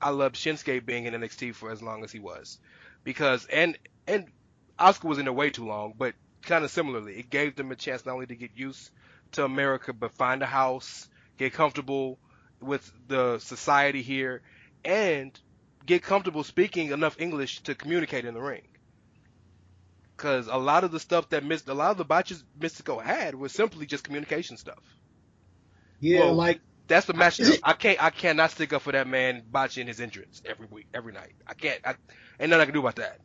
I 0.00 0.10
love 0.10 0.32
Shinsuke 0.32 0.84
being 0.86 1.04
in 1.04 1.14
NXT 1.14 1.54
for 1.54 1.70
as 1.70 1.82
long 1.82 2.04
as 2.04 2.12
he 2.12 2.18
was, 2.20 2.58
because 3.04 3.46
and 3.46 3.78
and 4.06 4.26
Oscar 4.78 5.08
was 5.08 5.18
in 5.18 5.24
there 5.24 5.32
way 5.32 5.50
too 5.50 5.66
long, 5.66 5.94
but 5.96 6.14
kind 6.42 6.64
of 6.64 6.70
similarly, 6.70 7.18
it 7.18 7.30
gave 7.30 7.56
them 7.56 7.70
a 7.72 7.76
chance 7.76 8.04
not 8.04 8.14
only 8.14 8.26
to 8.26 8.36
get 8.36 8.56
used 8.56 8.90
to 9.32 9.44
America, 9.44 9.92
but 9.92 10.12
find 10.14 10.42
a 10.42 10.46
house, 10.46 11.08
get 11.38 11.52
comfortable 11.52 12.18
with 12.60 12.90
the 13.06 13.38
society 13.38 14.02
here, 14.02 14.42
and 14.84 15.38
get 15.86 16.02
comfortable 16.02 16.44
speaking 16.44 16.90
enough 16.90 17.16
English 17.20 17.62
to 17.62 17.74
communicate 17.74 18.24
in 18.24 18.34
the 18.34 18.40
ring. 18.40 18.66
Because 20.16 20.46
a 20.48 20.56
lot 20.56 20.84
of 20.84 20.92
the 20.92 21.00
stuff 21.00 21.28
that 21.30 21.44
missed, 21.44 21.68
a 21.68 21.74
lot 21.74 21.90
of 21.90 21.96
the 21.96 22.04
botches 22.04 22.44
Mystico 22.58 23.02
had 23.02 23.34
was 23.34 23.52
simply 23.52 23.86
just 23.86 24.04
communication 24.04 24.56
stuff. 24.56 24.82
Yeah, 26.00 26.30
Well, 26.30 26.32
like 26.32 26.60
That's 26.90 27.06
the 27.06 27.14
match. 27.14 27.40
I 27.62 27.72
can't. 27.74 28.02
I 28.02 28.10
cannot 28.10 28.50
stick 28.50 28.72
up 28.72 28.82
for 28.82 28.90
that 28.90 29.06
man 29.06 29.44
botching 29.48 29.86
his 29.86 30.00
entrance 30.00 30.42
every 30.44 30.66
week, 30.66 30.88
every 30.92 31.12
night. 31.12 31.34
I 31.46 31.54
can't. 31.54 31.80
I, 31.84 31.94
ain't 32.40 32.50
nothing 32.50 32.60
I 32.60 32.64
can 32.64 32.74
do 32.74 32.80
about 32.80 32.96
that. 32.96 33.20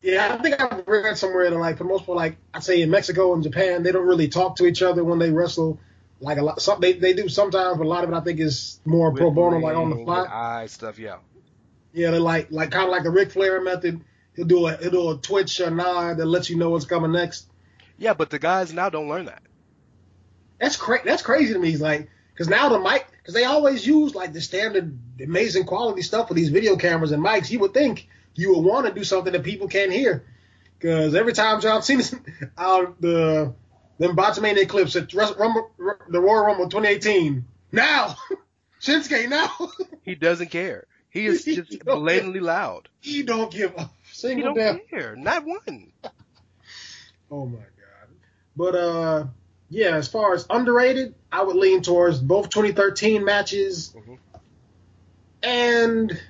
yeah, 0.00 0.32
I 0.32 0.40
think 0.40 0.62
I've 0.62 0.86
read 0.86 1.18
somewhere 1.18 1.50
that 1.50 1.58
like 1.58 1.76
for 1.76 1.82
the 1.82 1.90
most 1.90 2.06
part, 2.06 2.16
like 2.16 2.36
I'd 2.54 2.62
say 2.62 2.80
in 2.80 2.90
Mexico 2.90 3.34
and 3.34 3.42
Japan, 3.42 3.82
they 3.82 3.90
don't 3.90 4.06
really 4.06 4.28
talk 4.28 4.56
to 4.56 4.66
each 4.66 4.80
other 4.80 5.02
when 5.02 5.18
they 5.18 5.32
wrestle. 5.32 5.80
Like 6.20 6.38
a 6.38 6.42
lot, 6.42 6.62
some, 6.62 6.80
they 6.80 6.92
they 6.92 7.14
do 7.14 7.28
sometimes, 7.28 7.78
but 7.78 7.84
a 7.84 7.88
lot 7.88 8.04
of 8.04 8.10
it 8.10 8.14
I 8.14 8.20
think 8.20 8.38
is 8.38 8.78
more 8.84 9.12
pro 9.12 9.32
bono, 9.32 9.58
like 9.58 9.76
on 9.76 9.90
the 9.90 10.04
fly. 10.04 10.26
eye 10.30 10.66
stuff. 10.66 11.00
Yeah. 11.00 11.16
Yeah, 11.92 12.12
they 12.12 12.20
like 12.20 12.52
like 12.52 12.70
kind 12.70 12.84
of 12.84 12.90
like 12.90 13.02
the 13.02 13.10
Ric 13.10 13.32
Flair 13.32 13.60
method. 13.60 14.00
He'll 14.36 14.46
do 14.46 14.68
a 14.68 14.76
he'll 14.76 14.90
do 14.92 15.10
a 15.10 15.16
twitch 15.16 15.60
or 15.60 15.72
nod 15.72 16.18
that 16.18 16.26
lets 16.26 16.48
you 16.48 16.56
know 16.56 16.70
what's 16.70 16.84
coming 16.84 17.10
next. 17.10 17.50
Yeah, 17.96 18.14
but 18.14 18.30
the 18.30 18.38
guys 18.38 18.72
now 18.72 18.88
don't 18.88 19.08
learn 19.08 19.24
that. 19.24 19.42
That's 20.60 20.76
cra- 20.76 21.04
That's 21.04 21.22
crazy 21.22 21.54
to 21.54 21.58
me. 21.58 21.72
It's 21.72 21.80
like 21.80 22.08
because 22.38 22.48
now 22.48 22.68
the 22.68 22.78
mic 22.78 23.06
because 23.18 23.34
they 23.34 23.42
always 23.44 23.84
use 23.84 24.14
like 24.14 24.32
the 24.32 24.40
standard 24.40 24.96
amazing 25.20 25.64
quality 25.64 26.02
stuff 26.02 26.28
with 26.28 26.36
these 26.36 26.50
video 26.50 26.76
cameras 26.76 27.10
and 27.10 27.20
mics. 27.24 27.50
You 27.50 27.58
would 27.58 27.74
think 27.74 28.08
you 28.36 28.54
would 28.54 28.64
want 28.64 28.86
to 28.86 28.94
do 28.94 29.02
something 29.02 29.32
that 29.32 29.42
people 29.42 29.66
can't 29.66 29.90
hear. 29.92 30.24
Because 30.78 31.16
every 31.16 31.32
time 31.32 31.60
John 31.60 31.82
Cena's 31.88 32.14
out 32.56 33.00
the 33.00 33.52
them 33.98 34.14
Botchamania 34.14 34.68
clips 34.68 34.94
at 34.94 35.12
Rumble, 35.12 35.72
the 36.08 36.20
Royal 36.20 36.44
Rumble 36.44 36.68
2018. 36.68 37.44
Now, 37.72 38.14
Shinsuke 38.80 39.28
now 39.28 39.50
He 40.02 40.14
doesn't 40.14 40.52
care. 40.52 40.86
He 41.10 41.26
is 41.26 41.44
just 41.44 41.76
don't 41.84 42.00
blatantly 42.04 42.38
loud. 42.38 42.88
he 43.00 43.24
don't 43.24 43.50
give 43.50 43.74
a 43.76 43.82
He 44.04 44.12
single 44.12 44.54
don't 44.54 44.56
damn. 44.56 44.78
care. 44.88 45.16
Not 45.16 45.44
one. 45.44 45.90
Oh 47.30 47.46
my 47.46 47.58
god. 47.58 48.08
But 48.56 48.74
uh 48.76 49.24
yeah, 49.70 49.96
as 49.96 50.08
far 50.08 50.34
as 50.34 50.46
underrated, 50.48 51.14
I 51.30 51.42
would 51.42 51.56
lean 51.56 51.82
towards 51.82 52.18
both 52.18 52.50
2013 52.50 53.24
matches 53.24 53.94
Mhm. 53.94 54.18
and 55.42 56.20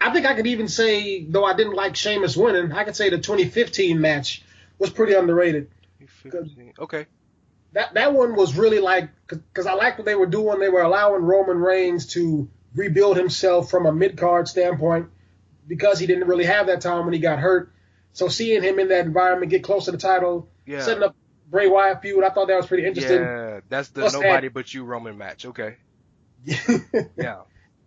I 0.00 0.12
think 0.12 0.24
I 0.24 0.34
could 0.34 0.46
even 0.46 0.66
say, 0.66 1.24
though 1.24 1.44
I 1.44 1.54
didn't 1.54 1.74
like 1.74 1.94
Sheamus 1.94 2.36
winning, 2.36 2.72
I 2.72 2.84
could 2.84 2.96
say 2.96 3.10
the 3.10 3.18
2015 3.18 4.00
match 4.00 4.42
was 4.78 4.90
pretty 4.90 5.12
underrated. 5.12 5.68
Okay. 6.78 7.06
That 7.72 7.94
that 7.94 8.14
one 8.14 8.34
was 8.34 8.56
really 8.56 8.80
like 8.80 9.10
because 9.28 9.66
I 9.66 9.74
liked 9.74 9.98
what 9.98 10.06
they 10.06 10.14
were 10.14 10.26
doing. 10.26 10.58
They 10.58 10.70
were 10.70 10.80
allowing 10.80 11.22
Roman 11.22 11.58
Reigns 11.58 12.06
to 12.14 12.48
rebuild 12.74 13.16
himself 13.16 13.70
from 13.70 13.86
a 13.86 13.92
mid 13.92 14.16
card 14.16 14.48
standpoint 14.48 15.08
because 15.68 15.98
he 15.98 16.06
didn't 16.06 16.26
really 16.26 16.46
have 16.46 16.66
that 16.66 16.80
time 16.80 17.04
when 17.04 17.12
he 17.12 17.20
got 17.20 17.38
hurt. 17.38 17.70
So 18.12 18.28
seeing 18.28 18.62
him 18.62 18.78
in 18.78 18.88
that 18.88 19.06
environment, 19.06 19.50
get 19.50 19.62
close 19.62 19.84
to 19.86 19.92
the 19.92 19.98
title, 19.98 20.48
Yeah. 20.66 20.82
setting 20.82 21.02
up 21.02 21.14
Bray 21.48 21.68
Wyatt 21.68 22.02
feud, 22.02 22.22
I 22.24 22.30
thought 22.30 22.48
that 22.48 22.56
was 22.56 22.66
pretty 22.66 22.86
interesting. 22.86 23.18
Yeah, 23.22 23.60
that's 23.68 23.88
the 23.88 24.02
Plus 24.02 24.14
nobody 24.14 24.48
but 24.48 24.72
you 24.72 24.84
Roman 24.84 25.16
match. 25.18 25.46
Okay. 25.46 25.76
Yeah. 27.16 27.40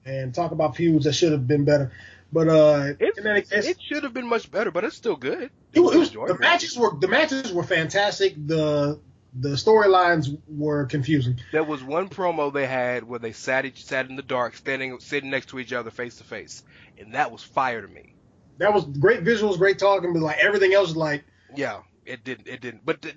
and 0.06 0.34
talk 0.36 0.52
about 0.52 0.76
feuds 0.76 1.06
that 1.06 1.14
should 1.14 1.32
have 1.32 1.48
been 1.48 1.66
better. 1.66 1.92
But 2.32 2.48
uh, 2.50 2.94
any 3.00 3.42
case, 3.44 3.52
it 3.68 3.78
should 3.82 4.04
have 4.04 4.14
been 4.14 4.28
much 4.28 4.50
better, 4.50 4.72
but 4.72 4.84
it's 4.84 4.96
still 4.96 5.16
good. 5.16 5.50
it 5.74 5.80
was, 5.80 5.96
it 5.96 6.00
was- 6.00 6.08
enjoyable. 6.10 6.34
the 6.36 6.40
matches 6.40 6.78
were 6.78 6.92
the 7.00 7.08
matches 7.08 7.54
were 7.54 7.64
fantastic. 7.64 8.34
The 8.36 9.00
the 9.36 9.50
storylines 9.50 10.36
were 10.48 10.86
confusing. 10.86 11.40
There 11.52 11.64
was 11.64 11.84
one 11.84 12.10
promo 12.10 12.52
they 12.54 12.68
had 12.68 13.04
where 13.04 13.20
they 13.20 13.32
sat 13.34 13.66
each 13.66 13.86
sat 13.86 14.10
in 14.10 14.16
the 14.16 14.22
dark, 14.24 14.56
standing 14.56 15.00
sitting 15.00 15.30
next 15.30 15.50
to 15.50 15.60
each 15.60 15.74
other 15.74 15.90
face 15.92 16.18
to 16.18 16.24
face, 16.24 16.64
and 17.00 17.14
that 17.14 17.32
was 17.32 17.42
fire 17.44 17.82
to 17.82 17.88
me. 17.88 18.13
That 18.58 18.74
was 18.74 18.86
great 18.86 19.24
visuals, 19.24 19.58
great 19.58 19.80
talking, 19.80 20.14
but 20.14 20.22
like 20.22 20.38
everything 20.38 20.74
else, 20.74 20.96
like 20.96 21.24
Yeah, 21.56 21.80
it 22.06 22.24
didn't. 22.24 22.48
It 22.48 22.62
didn't. 22.62 22.86
But 22.86 23.02
th- 23.02 23.16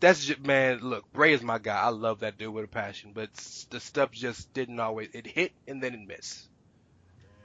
that's 0.00 0.24
just 0.24 0.44
man. 0.44 0.80
Look, 0.80 1.12
Bray 1.12 1.32
is 1.32 1.42
my 1.42 1.58
guy. 1.58 1.78
I 1.80 1.88
love 1.88 2.20
that 2.20 2.38
dude 2.38 2.52
with 2.52 2.64
a 2.64 2.68
passion. 2.68 3.12
But 3.14 3.32
the 3.70 3.80
stuff 3.80 4.10
just 4.12 4.52
didn't 4.52 4.80
always. 4.80 5.10
It 5.12 5.26
hit 5.26 5.52
and 5.68 5.82
then 5.82 5.94
it 5.94 6.06
missed. 6.06 6.48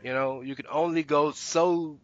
You 0.03 0.13
know, 0.13 0.41
you 0.41 0.55
can 0.55 0.67
only 0.69 1.03
go 1.03 1.31
so 1.31 1.97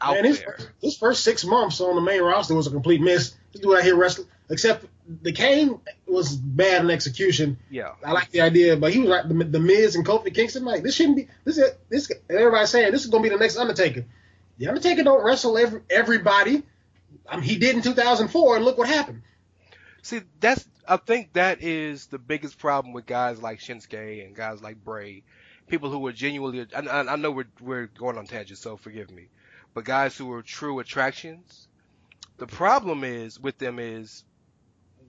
out 0.00 0.14
man, 0.14 0.24
his, 0.24 0.40
there. 0.40 0.58
his 0.80 0.96
first 0.96 1.24
six 1.24 1.44
months 1.44 1.80
on 1.80 1.94
the 1.94 2.00
main 2.00 2.22
roster 2.22 2.54
was 2.54 2.66
a 2.66 2.70
complete 2.70 3.00
miss. 3.00 3.34
This 3.52 3.62
dude 3.62 3.76
out 3.76 3.84
here 3.84 3.96
wrestling, 3.96 4.28
except 4.48 4.86
the 5.22 5.32
Kane 5.32 5.80
was 6.06 6.34
bad 6.36 6.82
in 6.82 6.90
execution. 6.90 7.58
Yeah. 7.70 7.92
I 8.04 8.12
like 8.12 8.30
the 8.30 8.40
idea, 8.40 8.76
but 8.76 8.92
he 8.92 9.00
was 9.00 9.08
like 9.08 9.28
the, 9.28 9.34
the 9.34 9.60
Miz 9.60 9.94
and 9.94 10.06
Kofi 10.06 10.34
Kingston. 10.34 10.64
Like 10.64 10.82
this 10.82 10.94
shouldn't 10.94 11.16
be 11.16 11.28
this. 11.44 11.58
Is, 11.58 11.72
this 11.88 12.10
and 12.10 12.38
everybody's 12.38 12.70
saying 12.70 12.92
this 12.92 13.04
is 13.04 13.10
gonna 13.10 13.22
be 13.22 13.28
the 13.28 13.36
next 13.36 13.56
Undertaker. 13.56 14.04
The 14.62 14.68
Undertaker 14.68 15.02
don't 15.02 15.24
wrestle 15.24 15.58
every, 15.58 15.80
everybody. 15.90 16.62
I 17.28 17.34
mean, 17.34 17.44
he 17.44 17.56
did 17.56 17.74
in 17.74 17.82
2004, 17.82 18.54
and 18.54 18.64
look 18.64 18.78
what 18.78 18.86
happened. 18.86 19.22
See, 20.02 20.20
that's 20.38 20.64
I 20.86 20.98
think 20.98 21.32
that 21.32 21.64
is 21.64 22.06
the 22.06 22.18
biggest 22.20 22.60
problem 22.60 22.94
with 22.94 23.04
guys 23.04 23.42
like 23.42 23.58
Shinsuke 23.58 24.24
and 24.24 24.36
guys 24.36 24.62
like 24.62 24.84
Bray, 24.84 25.24
people 25.66 25.90
who 25.90 26.06
are 26.06 26.12
genuinely. 26.12 26.64
I, 26.76 26.78
I 26.78 27.16
know 27.16 27.32
we're 27.32 27.48
we're 27.60 27.86
going 27.86 28.16
on 28.16 28.26
tangents, 28.26 28.62
so 28.62 28.76
forgive 28.76 29.10
me, 29.10 29.30
but 29.74 29.84
guys 29.84 30.16
who 30.16 30.32
are 30.32 30.42
true 30.42 30.78
attractions. 30.78 31.66
The 32.36 32.46
problem 32.46 33.02
is 33.02 33.40
with 33.40 33.58
them 33.58 33.80
is 33.80 34.22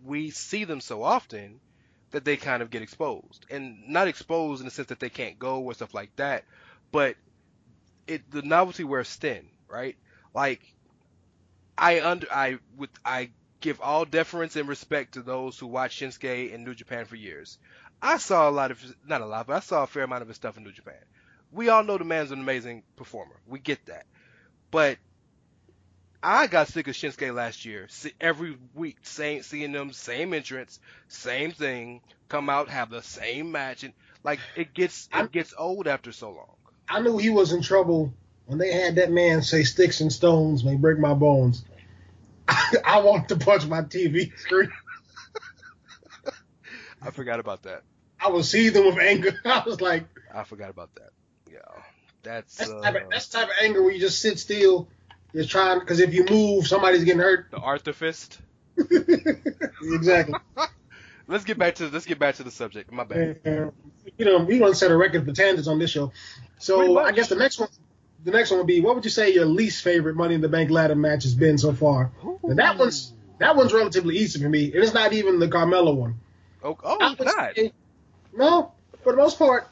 we 0.04 0.32
see 0.32 0.64
them 0.64 0.82
so 0.82 1.04
often 1.04 1.60
that 2.10 2.26
they 2.26 2.38
kind 2.38 2.64
of 2.64 2.72
get 2.72 2.82
exposed, 2.82 3.46
and 3.52 3.88
not 3.88 4.08
exposed 4.08 4.62
in 4.62 4.66
the 4.66 4.72
sense 4.72 4.88
that 4.88 5.00
they 5.00 5.12
can't 5.12 5.38
go 5.38 5.60
or 5.60 5.76
stuff 5.76 5.94
like 5.94 6.16
that, 6.16 6.44
but 6.92 7.18
it 8.08 8.30
the 8.32 8.42
novelty 8.42 8.84
wears 8.84 9.14
thin, 9.14 9.48
right? 9.68 9.98
Like 10.34 10.62
I 11.78 12.02
under 12.02 12.28
I 12.32 12.60
with 12.78 12.90
I 13.04 13.32
give 13.62 13.80
all 13.82 14.06
deference 14.06 14.56
and 14.56 14.68
respect 14.68 15.14
to 15.14 15.22
those 15.22 15.58
who 15.58 15.68
watch 15.68 15.98
Shinsuke 15.98 16.52
in 16.52 16.64
New 16.64 16.76
Japan 16.76 17.06
for 17.06 17.16
years. 17.16 17.58
I 18.02 18.18
saw 18.18 18.50
a 18.50 18.52
lot 18.52 18.72
of 18.72 18.84
not 19.08 19.22
a 19.22 19.26
lot, 19.26 19.48
but 19.48 19.56
I 19.56 19.60
saw 19.60 19.84
a 19.84 19.88
fair 19.88 20.04
amount 20.04 20.22
of 20.22 20.28
his 20.28 20.38
stuff 20.38 20.58
in 20.58 20.64
New 20.64 20.72
Japan. 20.72 21.02
We 21.52 21.70
all 21.70 21.84
know 21.84 21.98
the 21.98 22.04
man's 22.04 22.32
an 22.32 22.40
amazing 22.40 22.84
performer. 22.96 23.40
We 23.48 23.60
get 23.60 23.86
that. 23.86 24.06
But 24.72 24.98
I 26.22 26.48
got 26.48 26.68
sick 26.70 26.88
of 26.88 26.96
Shinsuke 26.96 27.34
last 27.34 27.66
year. 27.66 27.88
See, 27.90 28.14
every 28.20 28.58
week, 28.74 28.98
same 29.04 29.44
seeing 29.44 29.72
them, 29.72 29.92
same 29.92 30.34
entrance, 30.34 30.80
same 31.08 31.52
thing, 31.52 32.02
come 32.30 32.50
out, 32.50 32.70
have 32.70 32.90
the 32.90 33.02
same 33.04 33.52
match, 33.52 33.84
and 33.84 33.94
like 34.24 34.40
it 34.56 34.74
gets 34.74 35.10
it 35.14 35.32
gets 35.32 35.54
old 35.58 35.88
after 35.88 36.12
so 36.12 36.32
long. 36.32 36.56
I 36.88 37.02
knew 37.02 37.18
he 37.18 37.30
was 37.30 37.52
in 37.52 37.62
trouble 37.62 38.14
when 38.46 38.60
they 38.60 38.72
had 38.72 38.96
that 38.96 39.12
man 39.12 39.42
say 39.42 39.64
"sticks 39.64 40.02
and 40.02 40.12
stones 40.12 40.64
may 40.64 40.76
break 40.76 41.00
my 41.00 41.14
bones." 41.14 41.64
I 42.86 43.00
wanted 43.00 43.30
to 43.30 43.46
punch 43.46 43.66
my 43.66 43.82
TV 43.82 44.38
screen. 44.38 44.72
I 47.02 47.12
forgot 47.12 47.40
about 47.40 47.64
that. 47.64 47.84
I 48.20 48.30
was 48.30 48.50
seething 48.50 48.86
with 48.86 48.98
anger. 48.98 49.40
I 49.46 49.64
was 49.66 49.82
like, 49.82 50.06
I 50.34 50.44
forgot 50.44 50.70
about 50.70 50.94
that. 50.96 51.10
Yeah, 51.52 51.60
that's 52.22 52.56
that's, 52.56 52.70
uh, 52.70 52.76
the 52.76 52.82
type 52.82 53.04
of, 53.04 53.10
that's 53.10 53.28
the 53.28 53.38
type 53.40 53.48
of 53.50 53.56
anger 53.62 53.84
where 53.84 53.92
you 53.92 54.00
just 54.00 54.22
sit 54.22 54.40
still. 54.40 54.88
You're 55.34 55.46
trying 55.46 55.80
because 55.80 56.00
if 56.00 56.14
you 56.14 56.26
move, 56.30 56.68
somebody's 56.68 57.04
getting 57.04 57.20
hurt. 57.20 57.48
the 57.52 57.58
Arthur 57.58 57.94
Fist. 57.94 58.40
exactly. 58.78 60.36
Let's 61.28 61.46
get 61.46 61.58
back 61.58 61.76
to 61.76 61.88
let's 61.90 62.06
get 62.06 62.20
back 62.20 62.36
to 62.36 62.44
the 62.44 62.52
subject. 62.52 62.92
My 62.92 63.04
bad. 63.04 63.40
You 64.18 64.26
know, 64.26 64.40
we 64.44 64.60
don't 64.60 64.76
set 64.76 64.92
a 64.92 64.98
record 64.98 65.26
for 65.26 65.32
tangents 65.32 65.68
on 65.68 65.80
this 65.80 65.90
show. 65.90 66.12
So. 66.60 67.00
I 67.00 67.12
guess 67.12 67.30
the 67.30 67.36
next 67.36 67.60
one, 67.60 67.70
the 68.24 68.32
next 68.32 68.52
one 68.52 68.60
would 68.60 68.68
be, 68.68 68.82
what 68.82 68.96
would 68.96 69.06
you 69.06 69.10
say 69.12 69.34
your 69.34 69.46
least 69.46 69.84
favorite 69.84 70.16
Money 70.16 70.36
in 70.36 70.42
the 70.42 70.50
Bank 70.50 70.70
ladder 70.70 70.96
match 70.96 71.24
has 71.24 71.34
been 71.34 71.58
so 71.58 71.74
far? 71.74 72.12
And 72.44 72.60
that 72.60 72.78
one's 72.78 73.14
that 73.40 73.56
one's 73.56 73.74
relatively 73.74 74.18
easy 74.18 74.42
for 74.42 74.50
me. 74.50 74.66
It 74.66 74.84
is 74.84 74.94
not 74.94 75.14
even 75.14 75.40
the 75.40 75.48
Carmella 75.48 75.96
one. 75.96 76.16
Oh, 76.64 76.78
oh 76.84 76.98
I 77.00 77.16
not. 77.24 77.56
say- 77.56 77.72
no, 78.36 78.72
for 79.04 79.14
the 79.14 79.18
most 79.18 79.38
part, 79.38 79.68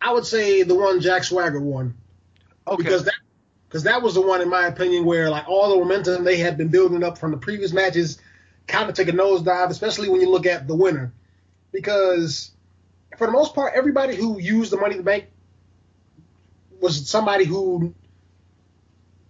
I 0.00 0.12
would 0.12 0.26
say 0.26 0.62
the 0.62 0.74
one 0.74 1.00
Jack 1.00 1.24
Swagger 1.24 1.60
won 1.60 1.94
Okay. 2.66 2.82
because 2.82 3.04
that 3.04 3.14
because 3.68 3.84
that 3.84 4.02
was 4.02 4.14
the 4.14 4.20
one, 4.22 4.40
in 4.40 4.48
my 4.48 4.66
opinion, 4.66 5.04
where 5.04 5.28
like 5.30 5.48
all 5.48 5.70
the 5.70 5.76
momentum 5.76 6.24
they 6.24 6.36
had 6.38 6.56
been 6.56 6.68
building 6.68 7.02
up 7.02 7.18
from 7.18 7.30
the 7.32 7.36
previous 7.36 7.72
matches 7.72 8.18
kind 8.66 8.88
of 8.88 8.96
take 8.96 9.08
a 9.08 9.12
nosedive, 9.12 9.70
especially 9.70 10.08
when 10.08 10.20
you 10.20 10.30
look 10.30 10.46
at 10.46 10.66
the 10.66 10.74
winner, 10.74 11.12
because 11.72 12.50
for 13.16 13.26
the 13.26 13.32
most 13.32 13.54
part, 13.54 13.74
everybody 13.74 14.16
who 14.16 14.38
used 14.38 14.72
the 14.72 14.76
Money 14.76 14.92
in 14.92 14.98
the 14.98 15.04
Bank 15.04 15.26
was 16.80 17.08
somebody 17.08 17.44
who 17.44 17.94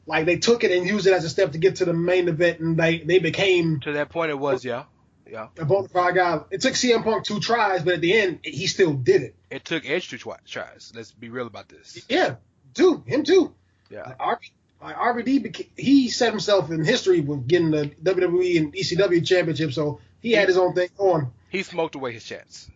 like 0.06 0.26
they 0.26 0.36
took 0.38 0.64
it 0.64 0.70
and 0.70 0.86
used 0.86 1.06
it 1.06 1.12
as 1.12 1.24
a 1.24 1.28
step 1.28 1.52
to 1.52 1.58
get 1.58 1.76
to 1.76 1.84
the 1.84 1.92
main 1.92 2.28
event, 2.28 2.60
and 2.60 2.76
they 2.76 2.98
they 2.98 3.18
became 3.18 3.80
to 3.80 3.92
that 3.92 4.08
point, 4.08 4.30
it 4.30 4.38
was 4.38 4.64
yeah, 4.64 4.84
yeah. 5.28 5.48
a 5.58 5.64
bona 5.64 5.88
fide 5.88 6.14
guy. 6.14 6.40
It 6.50 6.60
took 6.60 6.74
CM 6.74 7.04
Punk 7.04 7.24
two 7.24 7.40
tries, 7.40 7.82
but 7.82 7.94
at 7.94 8.00
the 8.00 8.16
end, 8.18 8.40
he 8.42 8.66
still 8.66 8.94
did 8.94 9.22
it. 9.22 9.34
It 9.50 9.64
took 9.64 9.88
Edge 9.88 10.08
two 10.08 10.18
twi- 10.18 10.38
tries. 10.46 10.92
Let's 10.94 11.12
be 11.12 11.28
real 11.28 11.46
about 11.46 11.68
this. 11.68 12.04
Yeah, 12.08 12.36
two, 12.74 13.02
him 13.06 13.24
too. 13.24 13.54
Yeah. 13.90 14.14
Like, 14.18 14.40
like 14.82 14.96
RVD, 14.96 15.66
he 15.76 16.08
set 16.08 16.30
himself 16.30 16.70
in 16.70 16.84
history 16.84 17.20
with 17.20 17.46
getting 17.48 17.70
the 17.70 17.90
WWE 18.02 18.58
and 18.58 18.72
ECW 18.74 19.26
championship, 19.26 19.72
so 19.72 20.00
he 20.20 20.32
had 20.32 20.48
his 20.48 20.56
own 20.56 20.74
thing 20.74 20.88
going. 20.96 21.30
He 21.48 21.62
smoked 21.62 21.94
away 21.94 22.12
his 22.12 22.24
chance. 22.24 22.70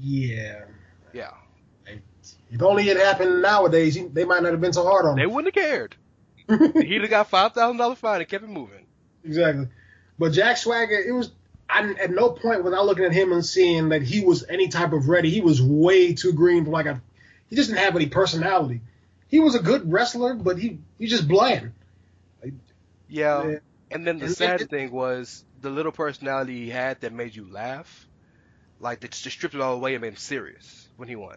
Yeah. 0.00 0.64
Yeah. 1.12 1.30
If 2.50 2.62
only 2.62 2.88
it 2.88 2.96
happened 2.96 3.42
nowadays, 3.42 3.98
they 4.12 4.24
might 4.24 4.42
not 4.42 4.52
have 4.52 4.60
been 4.60 4.72
so 4.72 4.84
hard 4.84 5.04
on 5.04 5.12
him. 5.12 5.18
They 5.18 5.26
wouldn't 5.26 5.54
have 5.54 5.64
cared. 5.64 5.96
He'd 6.48 7.00
have 7.00 7.10
got 7.10 7.28
five 7.28 7.52
thousand 7.52 7.76
dollar 7.76 7.96
fine 7.96 8.20
and 8.20 8.28
kept 8.28 8.44
it 8.44 8.50
moving. 8.50 8.86
exactly. 9.24 9.66
But 10.18 10.32
Jack 10.32 10.56
Swagger, 10.56 10.98
it 10.98 11.12
was. 11.12 11.32
I, 11.68 11.94
at 12.00 12.10
no 12.12 12.30
point 12.30 12.62
was 12.62 12.72
I 12.72 12.80
looking 12.80 13.04
at 13.04 13.12
him 13.12 13.32
and 13.32 13.44
seeing 13.44 13.88
that 13.88 14.02
he 14.02 14.20
was 14.24 14.44
any 14.48 14.68
type 14.68 14.92
of 14.92 15.08
ready. 15.08 15.30
He 15.30 15.40
was 15.40 15.60
way 15.60 16.14
too 16.14 16.32
green 16.32 16.64
for 16.64 16.70
like 16.70 16.86
a. 16.86 17.02
He 17.48 17.56
just 17.56 17.68
didn't 17.68 17.82
have 17.82 17.96
any 17.96 18.06
personality. 18.06 18.80
He 19.36 19.40
was 19.40 19.54
a 19.54 19.60
good 19.60 19.92
wrestler, 19.92 20.32
but 20.32 20.56
he 20.58 20.78
he 20.98 21.06
just 21.08 21.28
bland. 21.28 21.72
Yeah. 22.42 23.44
Yeah. 23.46 23.58
And 23.90 24.06
then 24.06 24.18
the 24.18 24.24
And- 24.26 24.34
sad 24.34 24.62
and- 24.62 24.70
thing 24.70 24.90
was 24.90 25.44
the 25.60 25.68
little 25.68 25.92
personality 25.92 26.64
he 26.64 26.70
had 26.70 27.02
that 27.02 27.12
made 27.12 27.36
you 27.36 27.46
laugh. 27.50 28.06
Like 28.80 29.00
they 29.00 29.08
just 29.08 29.22
stripped 29.30 29.54
it 29.54 29.60
all 29.60 29.74
away 29.74 29.94
and 29.94 30.00
made 30.00 30.08
him 30.08 30.16
serious 30.16 30.88
when 30.96 31.06
he 31.06 31.16
won. 31.16 31.36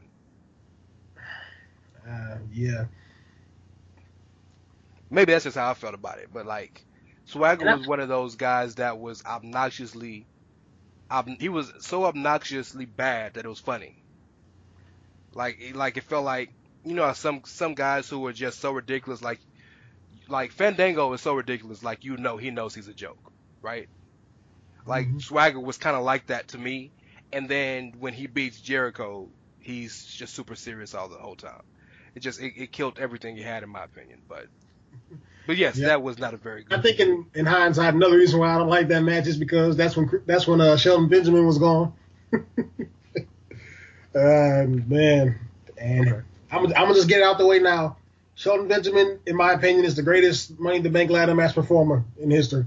Uh, 2.10 2.38
yeah. 2.54 2.86
Maybe 5.10 5.34
that's 5.34 5.44
just 5.44 5.58
how 5.58 5.70
I 5.70 5.74
felt 5.74 5.94
about 5.94 6.20
it. 6.20 6.30
But 6.34 6.46
like, 6.46 6.86
Swagger 7.26 7.68
I- 7.68 7.76
was 7.76 7.86
one 7.86 8.00
of 8.00 8.08
those 8.08 8.38
guys 8.38 8.76
that 8.76 8.98
was 8.98 9.24
obnoxiously, 9.26 10.26
ob- 11.12 11.28
he 11.42 11.50
was 11.50 11.74
so 11.82 12.06
obnoxiously 12.06 12.86
bad 12.86 13.34
that 13.34 13.44
it 13.44 13.50
was 13.50 13.60
funny. 13.60 14.02
Like, 15.34 15.74
like 15.76 15.98
it 15.98 16.04
felt 16.06 16.24
like 16.24 16.52
you 16.84 16.94
know 16.96 17.14
some 17.14 17.42
some 17.46 17.74
guys 17.76 18.10
who 18.10 18.26
are 18.28 18.34
just 18.34 18.60
so 18.60 18.72
ridiculous, 18.72 19.22
like 19.22 19.40
like 20.30 20.52
Fandango 20.52 21.14
is 21.14 21.22
so 21.22 21.36
ridiculous, 21.36 21.84
like 21.84 22.04
you 22.04 22.18
know 22.18 22.38
he 22.38 22.52
knows 22.52 22.76
he's 22.76 22.88
a 22.88 22.94
joke, 22.94 23.32
right? 23.62 23.90
Like 24.86 25.08
Mhm. 25.08 25.22
Swagger 25.22 25.60
was 25.60 25.78
kind 25.78 25.96
of 25.96 26.04
like 26.04 26.28
that 26.28 26.50
to 26.50 26.58
me, 26.58 26.94
and 27.32 27.50
then 27.50 27.94
when 28.00 28.14
he 28.14 28.28
beats 28.28 28.60
Jericho, 28.62 29.32
he's 29.60 30.04
just 30.06 30.34
super 30.34 30.56
serious 30.56 30.94
all 30.96 31.10
the 31.10 31.18
whole 31.18 31.36
time. 31.36 31.62
It 32.16 32.22
just 32.22 32.40
it, 32.42 32.54
it 32.56 32.72
killed 32.72 33.00
everything 33.00 33.36
he 33.36 33.44
had 33.44 33.64
in 33.64 33.70
my 33.70 33.84
opinion, 33.84 34.22
but 34.28 34.48
but 35.46 35.58
yes, 35.58 35.78
Yeah. 35.78 35.88
that 35.88 36.02
was 36.02 36.18
not 36.18 36.34
a 36.34 36.38
very 36.38 36.64
good. 36.64 36.80
I 36.80 36.82
think 36.82 37.00
in, 37.00 37.26
in 37.36 37.46
hindsight, 37.46 37.94
another 37.94 38.18
reason 38.18 38.40
why 38.40 38.54
I 38.54 38.58
don't 38.58 38.70
like 38.70 38.88
that 38.90 39.02
match 39.02 39.28
is 39.28 39.38
because 39.38 39.76
that's 39.78 39.96
when 39.98 40.10
that's 40.26 40.48
when 40.48 40.62
uh, 40.62 40.78
Shelton 40.78 41.08
Benjamin 41.10 41.46
was 41.46 41.58
gone. 41.58 41.94
uh, 44.16 44.66
man, 44.68 45.40
and 45.78 46.08
Okay. 46.10 46.22
I'm, 46.52 46.66
I'm 46.66 46.72
gonna 46.74 46.94
just 46.94 47.08
get 47.08 47.20
it 47.20 47.24
out 47.24 47.38
the 47.38 47.46
way 47.46 47.60
now. 47.60 47.98
Shelton 48.36 48.68
Benjamin, 48.68 49.20
in 49.26 49.36
my 49.36 49.52
opinion, 49.54 49.86
is 49.86 49.96
the 49.96 50.02
greatest 50.02 50.60
Money 50.60 50.78
in 50.78 50.84
the 50.84 50.90
Bank 50.90 51.12
ladder 51.12 51.36
match 51.36 51.56
performer 51.56 52.06
in 52.18 52.32
history. 52.32 52.66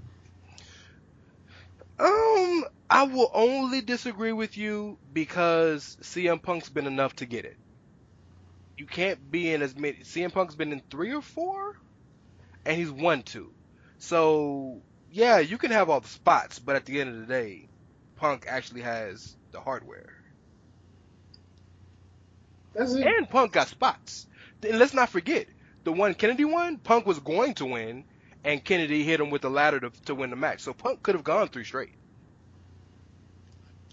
Um, 1.99 2.65
I 2.91 3.05
will 3.05 3.31
only 3.33 3.81
disagree 3.81 4.33
with 4.33 4.57
you 4.57 4.99
because 5.13 5.97
CM 6.03 6.43
Punk's 6.43 6.69
been 6.69 6.87
enough 6.87 7.17
to 7.17 7.27
get 7.27 7.45
it. 7.45 7.57
You 8.77 8.87
can't 8.87 9.31
be 9.31 9.53
in 9.53 9.63
as 9.63 9.75
many. 9.77 9.99
CM 9.99 10.33
Punk's 10.33 10.55
been 10.55 10.73
in 10.73 10.83
three 10.91 11.15
or 11.15 11.23
four, 11.23 11.77
and 12.67 12.77
he's 12.77 12.91
won 12.91 13.23
two. 13.23 13.53
So 13.99 14.83
yeah, 15.11 15.39
you 15.39 15.59
can 15.59 15.71
have 15.71 15.89
all 15.89 16.01
the 16.01 16.09
spots, 16.09 16.59
but 16.59 16.77
at 16.77 16.85
the 16.85 17.01
end 17.01 17.11
of 17.11 17.21
the 17.21 17.27
day, 17.27 17.69
Punk 18.17 18.47
actually 18.49 18.83
has 18.83 19.37
the 19.53 19.61
hardware. 19.61 20.22
And 22.75 23.29
Punk 23.29 23.53
got 23.53 23.69
spots. 23.69 24.27
And 24.63 24.79
let's 24.79 24.95
not 24.95 25.09
forget 25.09 25.47
the 25.85 25.93
one 25.93 26.15
Kennedy 26.15 26.45
won. 26.45 26.79
Punk 26.79 27.07
was 27.07 27.19
going 27.19 27.55
to 27.55 27.67
win, 27.67 28.05
and 28.45 28.65
Kennedy 28.65 29.03
hit 29.03 29.21
him 29.21 29.31
with 29.31 29.43
the 29.43 29.51
ladder 29.51 29.81
to, 29.81 29.91
to 30.07 30.15
win 30.15 30.31
the 30.31 30.37
match. 30.37 30.61
So 30.61 30.73
Punk 30.73 31.03
could 31.03 31.15
have 31.15 31.25
gone 31.25 31.49
three 31.49 31.65
straight. 31.65 31.93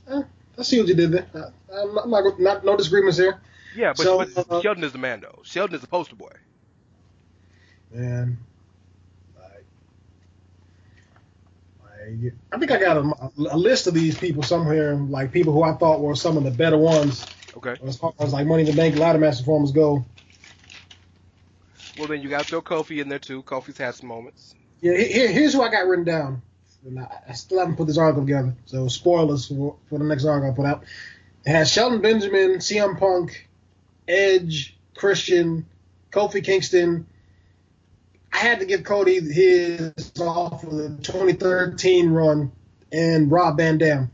I 0.07 0.61
see 0.61 0.79
what 0.79 0.87
you 0.87 0.95
did 0.95 1.11
there. 1.11 1.27
I, 1.33 1.81
I'm 1.81 1.93
not, 1.93 2.07
not, 2.09 2.39
not 2.39 2.65
no 2.65 2.77
disagreements 2.77 3.17
here. 3.17 3.39
Yeah, 3.75 3.93
but, 3.95 4.03
So, 4.03 4.25
but 4.33 4.51
uh, 4.51 4.61
Shelton 4.61 4.83
is 4.83 4.91
the 4.91 4.97
man 4.97 5.21
though. 5.21 5.39
Shelton 5.43 5.75
is 5.75 5.81
the 5.81 5.87
poster 5.87 6.15
boy. 6.15 6.31
Man, 7.91 8.37
like, 9.39 9.65
like, 11.83 12.33
I 12.51 12.57
think 12.57 12.71
I 12.71 12.79
got 12.79 12.97
a, 12.97 13.31
a 13.51 13.57
list 13.57 13.87
of 13.87 13.93
these 13.93 14.17
people 14.17 14.43
somewhere, 14.43 14.95
like 14.95 15.31
people 15.31 15.53
who 15.53 15.63
I 15.63 15.73
thought 15.73 16.01
were 16.01 16.15
some 16.15 16.37
of 16.37 16.43
the 16.43 16.51
better 16.51 16.77
ones 16.77 17.25
Okay. 17.57 17.75
as 17.83 17.97
far 17.97 18.13
as 18.19 18.33
like 18.33 18.47
Money 18.47 18.61
in 18.63 18.69
the 18.69 18.75
Bank 18.75 18.95
ladder 18.95 19.19
match 19.19 19.39
performers 19.39 19.71
go. 19.71 20.05
Well, 21.97 22.07
then 22.07 22.21
you 22.21 22.29
got 22.29 22.43
to 22.43 22.47
throw 22.47 22.61
Kofi 22.61 23.01
in 23.01 23.09
there 23.09 23.19
too. 23.19 23.43
Kofi's 23.43 23.77
had 23.77 23.95
some 23.95 24.07
moments. 24.07 24.55
Yeah, 24.81 24.97
here, 24.97 25.27
here's 25.27 25.53
who 25.53 25.61
I 25.61 25.69
got 25.69 25.87
written 25.87 26.05
down. 26.05 26.41
And 26.85 26.99
I, 26.99 27.19
I 27.29 27.33
still 27.33 27.59
haven't 27.59 27.75
put 27.75 27.87
this 27.87 27.97
article 27.97 28.23
together, 28.23 28.55
so 28.65 28.87
spoilers 28.87 29.47
for, 29.47 29.75
for 29.89 29.99
the 29.99 30.05
next 30.05 30.23
article 30.23 30.51
I 30.51 30.55
put 30.55 30.65
out. 30.65 30.83
It 31.45 31.51
has 31.51 31.71
Shelton 31.71 32.01
Benjamin, 32.01 32.59
CM 32.59 32.97
Punk, 32.97 33.49
Edge, 34.07 34.77
Christian, 34.95 35.65
Kofi 36.11 36.43
Kingston. 36.43 37.05
I 38.31 38.37
had 38.37 38.59
to 38.59 38.65
give 38.65 38.83
Cody 38.83 39.19
his 39.19 40.13
off 40.21 40.63
of 40.63 40.71
the 40.71 40.89
2013 41.01 42.09
run 42.11 42.51
and 42.91 43.31
Rob 43.31 43.57
Van 43.57 43.77
Dam. 43.77 44.11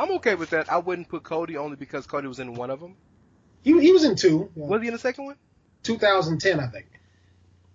I'm 0.00 0.12
okay 0.12 0.34
with 0.34 0.50
that. 0.50 0.72
I 0.72 0.78
wouldn't 0.78 1.08
put 1.08 1.22
Cody 1.22 1.58
only 1.58 1.76
because 1.76 2.06
Cody 2.06 2.26
was 2.26 2.38
in 2.38 2.54
one 2.54 2.70
of 2.70 2.80
them. 2.80 2.96
He, 3.62 3.78
he 3.80 3.92
was 3.92 4.02
in 4.04 4.16
two, 4.16 4.50
yeah, 4.56 4.64
Was 4.64 4.80
he 4.80 4.88
in 4.88 4.94
the 4.94 4.98
second 4.98 5.26
one? 5.26 5.36
2010, 5.82 6.58
I 6.58 6.66
think. 6.68 6.86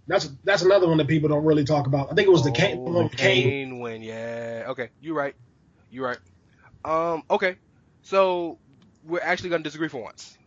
That's 0.08 0.30
that's 0.44 0.62
another 0.62 0.88
one 0.88 0.98
that 0.98 1.08
people 1.08 1.30
don't 1.30 1.46
really 1.46 1.64
talk 1.64 1.88
about. 1.88 2.12
I 2.12 2.16
think 2.16 2.28
it 2.28 2.32
was 2.32 2.44
the 2.44 2.52
Kane, 2.52 2.78
Oh, 2.80 2.86
the 2.86 2.92
one 2.92 3.10
Kane. 3.10 3.44
Kane 3.44 3.80
win. 3.80 4.02
Yeah. 4.04 4.66
Okay. 4.70 4.90
You're 5.02 5.16
right. 5.16 5.36
You're 5.90 6.06
right. 6.06 6.20
Um. 6.84 7.24
Okay. 7.30 7.56
So 8.04 8.60
we're 9.04 9.22
actually 9.22 9.50
gonna 9.50 9.64
disagree 9.64 9.88
for 9.88 10.02
once. 10.04 10.38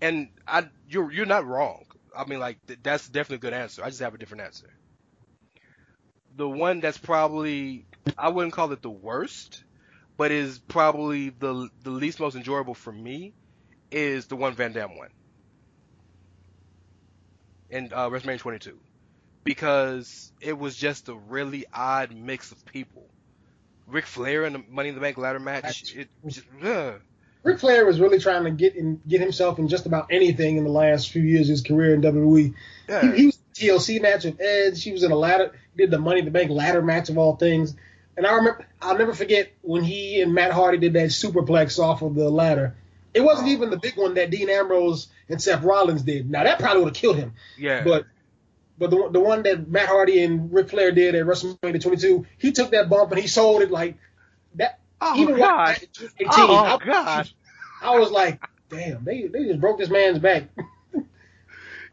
And 0.00 0.28
I, 0.46 0.68
you're 0.88 1.12
you're 1.12 1.26
not 1.26 1.46
wrong. 1.46 1.84
I 2.16 2.24
mean, 2.24 2.40
like 2.40 2.64
th- 2.66 2.80
that's 2.82 3.08
definitely 3.08 3.36
a 3.36 3.50
good 3.50 3.52
answer. 3.52 3.84
I 3.84 3.90
just 3.90 4.00
have 4.00 4.14
a 4.14 4.18
different 4.18 4.42
answer. 4.42 4.66
The 6.36 6.48
one 6.48 6.80
that's 6.80 6.98
probably 6.98 7.86
I 8.16 8.30
wouldn't 8.30 8.54
call 8.54 8.72
it 8.72 8.82
the 8.82 8.90
worst, 8.90 9.62
but 10.18 10.30
is 10.30 10.58
probably 10.58 11.30
the 11.30 11.70
the 11.82 11.90
least 11.90 12.20
most 12.20 12.36
enjoyable 12.36 12.74
for 12.74 12.92
me 12.92 13.32
is 13.90 14.26
the 14.26 14.36
one 14.36 14.52
Van 14.52 14.72
Dam 14.72 14.98
won 14.98 15.08
in 17.70 17.90
uh, 17.94 18.10
WrestleMania 18.10 18.38
22 18.38 18.78
because 19.44 20.30
it 20.42 20.58
was 20.58 20.76
just 20.76 21.08
a 21.08 21.14
really 21.14 21.64
odd 21.72 22.14
mix 22.14 22.52
of 22.52 22.62
people. 22.66 23.06
Ric 23.86 24.04
Flair 24.04 24.44
in 24.44 24.52
the 24.52 24.62
Money 24.68 24.90
in 24.90 24.94
the 24.94 25.00
Bank 25.00 25.16
ladder 25.16 25.38
match. 25.38 25.94
It 25.94 26.08
just, 26.26 26.44
ugh. 26.62 27.00
Ric 27.42 27.58
Flair 27.58 27.86
was 27.86 28.00
really 28.00 28.18
trying 28.18 28.44
to 28.44 28.50
get 28.50 28.74
in, 28.74 29.00
get 29.08 29.20
himself 29.20 29.58
in 29.58 29.68
just 29.68 29.86
about 29.86 30.08
anything 30.10 30.58
in 30.58 30.64
the 30.64 30.70
last 30.70 31.10
few 31.10 31.22
years 31.22 31.48
of 31.48 31.52
his 31.52 31.62
career 31.62 31.94
in 31.94 32.02
WWE. 32.02 32.54
yeah. 32.88 33.12
He, 33.12 33.16
he 33.16 33.26
was 33.26 33.38
in 33.38 33.42
the 33.54 33.60
TLC 33.60 34.02
match 34.02 34.24
with 34.24 34.40
Edge. 34.40 34.82
He 34.82 34.92
was 34.92 35.02
in 35.02 35.12
a 35.12 35.16
ladder, 35.16 35.52
did 35.76 35.90
the 35.90 35.98
Money 35.98 36.18
in 36.18 36.24
the 36.26 36.30
Bank 36.30 36.50
ladder 36.50 36.82
match 36.82 37.08
of 37.08 37.16
all 37.16 37.36
things. 37.36 37.74
And 38.18 38.26
I 38.26 38.34
remember, 38.34 38.66
I'll 38.82 38.98
never 38.98 39.14
forget 39.14 39.52
when 39.62 39.84
he 39.84 40.20
and 40.20 40.34
Matt 40.34 40.50
Hardy 40.50 40.76
did 40.78 40.94
that 40.94 41.10
superplex 41.10 41.78
off 41.78 42.02
of 42.02 42.16
the 42.16 42.28
ladder. 42.28 42.74
It 43.14 43.20
wasn't 43.20 43.46
even 43.48 43.70
the 43.70 43.78
big 43.78 43.96
one 43.96 44.14
that 44.14 44.30
Dean 44.30 44.50
Ambrose 44.50 45.06
and 45.28 45.40
Seth 45.40 45.62
Rollins 45.62 46.02
did. 46.02 46.28
Now 46.28 46.42
that 46.42 46.58
probably 46.58 46.82
would 46.82 46.96
have 46.96 47.00
killed 47.00 47.16
him. 47.16 47.34
yeah. 47.56 47.84
But 47.84 48.06
but 48.76 48.90
the 48.90 49.08
the 49.12 49.20
one 49.20 49.44
that 49.44 49.68
Matt 49.68 49.86
Hardy 49.88 50.22
and 50.24 50.52
Ric 50.52 50.68
Flair 50.68 50.90
did 50.90 51.14
at 51.14 51.26
WrestleMania 51.26 51.80
22, 51.80 52.26
he 52.38 52.50
took 52.50 52.72
that 52.72 52.88
bump 52.90 53.12
and 53.12 53.20
he 53.20 53.28
sold 53.28 53.62
it 53.62 53.70
like 53.70 53.96
that. 54.56 54.80
oh 55.00 55.14
even 55.16 55.36
God. 55.36 55.40
watching 55.40 55.88
that 56.00 56.10
in 56.18 56.26
2018, 56.28 56.44
Oh 56.50 56.78
I, 56.82 56.84
God. 56.84 57.30
I 57.82 57.98
was 58.00 58.10
like, 58.10 58.42
damn, 58.68 59.04
they 59.04 59.28
they 59.28 59.44
just 59.44 59.60
broke 59.60 59.78
this 59.78 59.90
man's 59.90 60.18
back. 60.18 60.48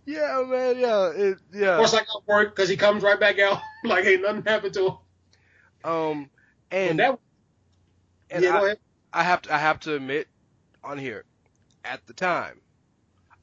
Yeah, 0.08 0.44
man. 0.48 0.78
Yeah. 0.78 1.10
It, 1.16 1.34
Of 1.34 1.40
yeah. 1.54 1.78
course, 1.78 1.94
I 1.94 2.00
got 2.00 2.28
work 2.28 2.56
because 2.56 2.70
he 2.70 2.78
comes 2.78 3.02
right 3.04 3.20
back 3.20 3.40
out 3.40 3.60
like 3.84 4.06
ain't 4.06 4.22
nothing 4.22 4.44
happened 4.44 4.74
to 4.76 4.88
him. 4.88 4.94
Um. 5.86 6.32
And 6.72 7.00
that, 7.00 7.20
and 8.32 8.44
yeah, 8.44 8.58
I. 8.58 8.76
I 9.14 9.24
have 9.24 9.44
to 9.44 9.54
I 9.56 9.60
have 9.60 9.80
to 9.82 9.96
admit 9.96 10.28
on 10.84 10.98
here, 10.98 11.26
at 11.86 12.06
the 12.08 12.14
time, 12.14 12.62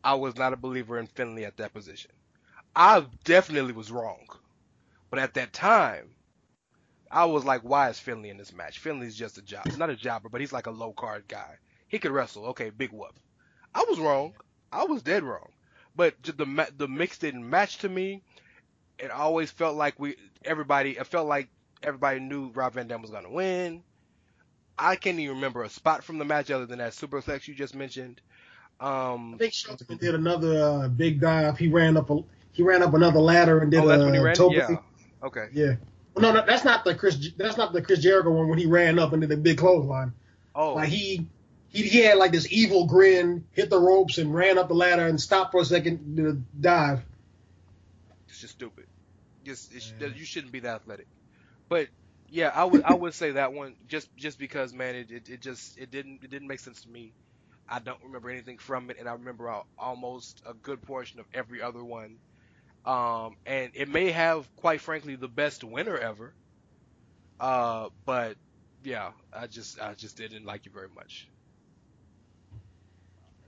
I 0.04 0.14
was 0.14 0.36
not 0.36 0.52
a 0.52 0.56
believer 0.58 0.98
in 0.98 1.06
Finlay 1.08 1.44
at 1.44 1.56
that 1.58 1.74
position. 1.74 2.12
I 2.76 3.06
definitely 3.24 3.72
was 3.72 3.90
wrong, 3.92 4.26
but 5.10 5.18
at 5.20 5.34
that 5.34 5.52
time, 5.52 6.10
I 7.10 7.26
was 7.26 7.44
like, 7.44 7.62
why 7.62 7.90
is 7.90 7.98
Finlay 8.00 8.30
in 8.30 8.38
this 8.38 8.52
match? 8.52 8.78
Finlay's 8.80 9.16
just 9.16 9.38
a 9.38 9.42
job, 9.42 9.64
He's 9.66 9.78
not 9.78 9.90
a 9.90 9.96
jobber, 9.96 10.28
but 10.28 10.40
he's 10.40 10.52
like 10.52 10.66
a 10.66 10.72
low 10.72 10.92
card 10.92 11.24
guy. 11.28 11.56
He 11.88 11.98
could 11.98 12.12
wrestle, 12.12 12.46
okay, 12.46 12.70
big 12.70 12.92
whoop. 12.92 13.18
I 13.74 13.84
was 13.88 13.98
wrong. 13.98 14.34
I 14.72 14.84
was 14.84 15.02
dead 15.02 15.22
wrong. 15.24 15.50
But 15.96 16.14
the 16.22 16.46
the 16.76 16.88
mix 16.88 17.18
didn't 17.18 17.48
match 17.48 17.78
to 17.78 17.88
me. 17.88 18.22
It 18.98 19.10
always 19.10 19.50
felt 19.50 19.76
like 19.76 19.98
we 19.98 20.16
everybody. 20.44 20.98
It 20.98 21.06
felt 21.06 21.28
like 21.28 21.48
everybody 21.82 22.20
knew 22.20 22.50
Rob 22.50 22.74
Van 22.74 22.86
Dam 22.88 23.02
was 23.02 23.10
gonna 23.10 23.30
win. 23.30 23.82
I 24.78 24.96
can't 24.96 25.18
even 25.18 25.36
remember 25.36 25.62
a 25.62 25.68
spot 25.68 26.02
from 26.02 26.18
the 26.18 26.24
match 26.24 26.50
other 26.50 26.66
than 26.66 26.78
that 26.78 26.92
superplex 26.92 27.46
you 27.46 27.54
just 27.54 27.74
mentioned. 27.74 28.20
Um, 28.80 29.34
I 29.34 29.38
think 29.38 29.52
Shelton 29.52 29.96
did 29.96 30.14
another 30.14 30.62
uh, 30.62 30.88
big 30.88 31.20
dive. 31.20 31.58
He 31.58 31.68
ran 31.68 31.96
up 31.96 32.10
a 32.10 32.24
he 32.52 32.62
ran 32.62 32.82
up 32.82 32.94
another 32.94 33.20
ladder 33.20 33.60
and 33.60 33.70
did 33.70 33.80
oh, 33.80 33.86
that's 33.86 34.02
a 34.02 34.04
when 34.04 34.14
he 34.14 34.20
ran. 34.20 34.34
toe 34.34 34.50
Yeah. 34.52 34.76
Okay. 35.22 35.48
Yeah. 35.52 35.74
No, 36.18 36.32
no, 36.32 36.44
that's 36.44 36.64
not 36.64 36.84
the 36.84 36.94
Chris. 36.94 37.30
That's 37.36 37.56
not 37.56 37.72
the 37.72 37.80
Chris 37.80 38.00
Jericho 38.00 38.30
one 38.30 38.48
when 38.48 38.58
he 38.58 38.66
ran 38.66 38.98
up 38.98 39.12
did 39.22 39.30
a 39.30 39.36
big 39.36 39.58
clothesline. 39.58 40.12
Oh, 40.54 40.74
Like 40.74 40.88
he, 40.88 41.26
he 41.68 41.84
he 41.84 42.00
had 42.00 42.18
like 42.18 42.32
this 42.32 42.50
evil 42.50 42.86
grin, 42.86 43.46
hit 43.52 43.70
the 43.70 43.78
ropes 43.78 44.18
and 44.18 44.34
ran 44.34 44.58
up 44.58 44.68
the 44.68 44.74
ladder 44.74 45.06
and 45.06 45.18
stopped 45.20 45.52
for 45.52 45.62
a 45.62 45.64
second, 45.64 46.18
a 46.18 46.32
dive. 46.60 47.02
it's 48.28 48.40
just 48.40 48.54
stupid. 48.54 48.86
Just 49.44 49.72
sh- 49.72 49.92
you 50.14 50.24
shouldn't 50.24 50.52
be 50.52 50.60
that 50.60 50.76
athletic. 50.76 51.06
But 51.68 51.88
yeah, 52.28 52.50
I 52.54 52.64
would 52.64 52.82
I 52.84 52.94
would 52.94 53.14
say 53.14 53.32
that 53.32 53.52
one 53.52 53.74
just 53.88 54.14
just 54.16 54.38
because 54.38 54.72
man, 54.72 54.94
it, 54.94 55.10
it, 55.10 55.28
it 55.28 55.40
just 55.40 55.78
it 55.78 55.90
didn't 55.90 56.20
it 56.22 56.30
didn't 56.30 56.48
make 56.48 56.60
sense 56.60 56.82
to 56.82 56.88
me. 56.88 57.12
I 57.68 57.78
don't 57.78 58.02
remember 58.04 58.30
anything 58.30 58.58
from 58.58 58.90
it, 58.90 58.98
and 58.98 59.08
I 59.08 59.12
remember 59.12 59.52
almost 59.78 60.42
a 60.46 60.54
good 60.54 60.82
portion 60.82 61.20
of 61.20 61.26
every 61.32 61.62
other 61.62 61.82
one. 61.82 62.18
Um, 62.84 63.36
and 63.46 63.70
it 63.74 63.88
may 63.88 64.10
have, 64.10 64.46
quite 64.56 64.80
frankly, 64.80 65.14
the 65.14 65.28
best 65.28 65.62
winner 65.62 65.96
ever. 65.96 66.34
Uh, 67.38 67.88
but 68.04 68.36
yeah, 68.84 69.12
I 69.32 69.46
just 69.46 69.80
I 69.80 69.94
just 69.94 70.16
didn't 70.16 70.44
like 70.44 70.66
it 70.66 70.72
very 70.72 70.88
much. 70.94 71.28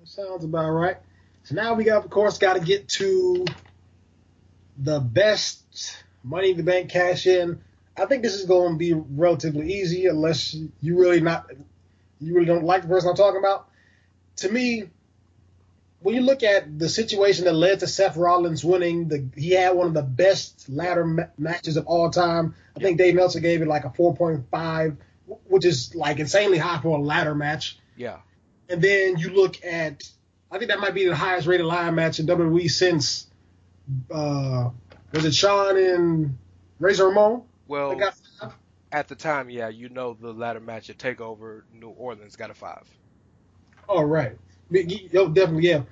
Sounds 0.05 0.44
about 0.44 0.70
right. 0.70 0.96
So 1.44 1.55
now 1.55 1.74
we 1.74 1.85
got, 1.85 2.05
of 2.05 2.11
course, 2.11 2.37
got 2.38 2.55
to 2.55 2.61
get 2.61 2.88
to 2.90 3.46
the 4.77 5.00
best 5.00 6.05
Money 6.22 6.50
in 6.50 6.57
the 6.59 6.62
Bank 6.62 6.90
cash 6.90 7.27
in. 7.27 7.63
I 7.96 8.07
think 8.07 8.22
this 8.22 8.35
is 8.35 8.46
going 8.46 8.72
to 8.72 8.78
be 8.78 8.92
relatively 8.92 9.72
easy 9.74 10.07
unless 10.07 10.54
you 10.80 10.98
really 10.98 11.20
not 11.20 11.50
you 12.20 12.35
really 12.35 12.46
don't 12.46 12.64
like 12.64 12.83
the 12.83 12.88
person 12.88 13.11
I'm 13.11 13.16
talking 13.16 13.38
about. 13.38 13.68
To 14.37 14.50
me, 14.50 14.90
when 16.00 16.14
you 16.14 16.22
look 16.22 16.42
at 16.42 16.78
the 16.78 16.88
situation 16.88 17.44
that 17.44 17.54
led 17.54 17.80
to 17.80 17.87
Seth 17.87 18.16
Rollins 18.16 18.64
winning, 18.64 19.09
the 19.09 19.26
he 19.37 19.52
had 19.52 19.74
one 19.76 19.87
of 19.87 19.94
the 19.94 20.02
best 20.02 20.68
ladder 20.68 21.07
ma- 21.07 21.26
matches 21.38 21.76
of 21.76 21.87
all 21.87 22.11
time. 22.11 22.54
I 22.76 22.80
think 22.80 22.98
Dave 22.98 23.14
Meltzer 23.14 23.40
gave 23.40 23.62
it 23.62 23.68
like 23.68 23.85
a 23.85 23.90
4.5, 23.90 24.96
which 25.46 25.64
is 25.64 25.94
like 25.94 26.18
insanely 26.18 26.59
high 26.59 26.80
for 26.80 26.98
a 26.98 27.00
ladder 27.00 27.35
match. 27.35 27.78
Yeah. 27.96 28.18
And 28.68 28.83
then 28.83 29.18
you 29.18 29.30
look 29.30 29.64
at, 29.64 30.02
I 30.50 30.59
think 30.59 30.70
that 30.70 30.80
might 30.80 30.94
be 30.94 31.07
the 31.07 31.14
highest 31.14 31.46
rated 31.46 31.66
ladder 31.66 31.92
match 31.92 32.18
in 32.18 32.26
WWE 32.26 32.70
since, 32.70 33.26
uh, 34.11 34.70
was 35.12 35.24
it 35.24 35.35
Shawn 35.35 35.76
and 35.76 36.38
Razor 36.80 37.07
Ramon? 37.07 37.44
Well, 37.68 37.90
They 37.90 37.96
got 38.00 38.14
five? 38.40 38.53
at 38.92 39.09
the 39.09 39.14
time, 39.14 39.50
yeah, 39.50 39.68
you 39.68 39.88
know 39.88 40.14
the 40.20 40.33
ladder 40.33 40.61
match 40.61 40.90
at 40.90 40.98
Takeover 40.98 41.62
New 41.72 41.88
Orleans 41.90 42.37
got 42.37 42.50
a 42.50 42.55
five. 42.55 42.85
All 43.88 44.05
right, 44.05 44.37
right. 44.70 44.90
Yo, 45.12 45.29
definitely, 45.29 45.68
yeah. 45.68 45.83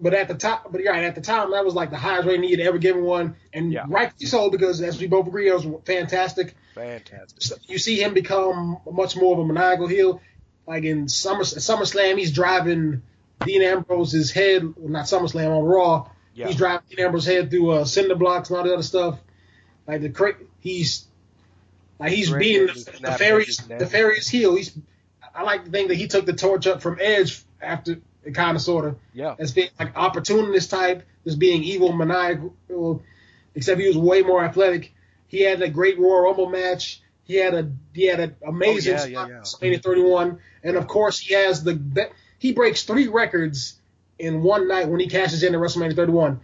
But 0.00 0.14
at 0.14 0.26
the 0.28 0.34
top, 0.34 0.72
but 0.72 0.82
yeah, 0.82 0.92
at 0.96 1.14
the 1.14 1.20
time, 1.20 1.52
that 1.52 1.64
was 1.64 1.74
like 1.74 1.90
the 1.90 1.96
highest 1.96 2.26
rating 2.26 2.42
he 2.42 2.50
had 2.50 2.60
ever 2.60 2.78
given 2.78 3.04
one, 3.04 3.36
and 3.52 3.72
Yeah. 3.72 3.84
rightfully 3.88 4.26
so 4.26 4.50
because 4.50 4.80
as 4.82 5.00
we 5.00 5.06
both 5.06 5.26
agree, 5.28 5.48
it 5.48 5.54
was 5.54 5.66
fantastic. 5.84 6.54
Fantastic. 6.74 7.40
So 7.42 7.54
you 7.68 7.78
see 7.78 8.02
him 8.02 8.12
become 8.12 8.78
much 8.90 9.16
more 9.16 9.34
of 9.34 9.38
a 9.38 9.44
maniacal 9.44 9.86
heel. 9.86 10.20
Like 10.66 10.84
in 10.84 11.08
Summer 11.08 11.44
SummerSlam, 11.44 12.18
he's 12.18 12.32
driving 12.32 13.02
Dean 13.44 13.62
Ambrose's 13.62 14.30
head, 14.30 14.62
well, 14.76 14.88
not 14.90 15.04
SummerSlam 15.06 15.56
on 15.56 15.64
Raw. 15.64 16.08
Yeah. 16.34 16.48
He's 16.48 16.56
driving 16.56 16.82
Dean 16.90 17.04
Ambrose's 17.04 17.28
head 17.32 17.50
through 17.50 17.70
uh, 17.70 17.84
cinder 17.84 18.14
blocks 18.16 18.48
and 18.50 18.58
all 18.58 18.64
the 18.64 18.72
other 18.74 18.82
stuff. 18.82 19.20
Like 19.86 20.00
the 20.02 20.10
cra- 20.10 20.34
he's 20.62 21.04
like 21.98 22.12
he's 22.12 22.30
Great 22.30 22.40
being 22.40 22.66
the, 22.68 22.74
snap 22.74 23.00
nefarious 23.02 23.60
Edge's 23.70 24.28
heel. 24.28 24.56
He's 24.56 24.76
I 25.34 25.42
like 25.42 25.64
to 25.64 25.70
think 25.70 25.88
that 25.88 25.96
he 25.96 26.06
took 26.08 26.24
the 26.26 26.32
torch 26.32 26.66
up 26.66 26.80
from 26.82 26.98
Edge 27.00 27.42
after 27.60 27.98
it 28.24 28.34
kind 28.34 28.56
of 28.56 28.62
sort 28.62 28.86
of 28.86 28.96
Yeah. 29.12 29.34
as 29.38 29.52
being 29.52 29.68
like 29.78 29.96
opportunist 29.96 30.70
type, 30.70 31.02
as 31.26 31.36
being 31.36 31.62
evil, 31.64 31.92
maniacal, 31.92 33.02
except 33.54 33.80
he 33.80 33.88
was 33.88 33.96
way 33.96 34.22
more 34.22 34.44
athletic. 34.44 34.92
He 35.26 35.42
had 35.42 35.60
a 35.62 35.68
great 35.68 35.98
Royal 35.98 36.22
Rumble 36.22 36.48
match. 36.48 37.00
He 37.24 37.34
had 37.36 37.54
a 37.54 37.70
he 37.94 38.06
had 38.06 38.20
an 38.20 38.36
amazing 38.46 38.94
Oh, 38.94 39.04
yeah, 39.04 39.06
yeah, 39.06 39.12
spot 39.14 39.28
yeah. 39.28 39.36
at 39.36 39.42
WrestleMania 39.44 39.82
31, 39.82 40.38
and 40.64 40.76
of 40.76 40.86
course 40.86 41.18
he 41.18 41.34
has 41.34 41.62
the 41.64 42.10
he 42.38 42.52
breaks 42.52 42.82
three 42.84 43.08
records 43.08 43.80
in 44.18 44.42
one 44.42 44.68
night 44.68 44.88
when 44.88 45.00
he 45.00 45.06
cashes 45.08 45.42
in 45.42 45.54
at 45.54 45.60
WrestleMania 45.60 45.96
31. 45.96 46.40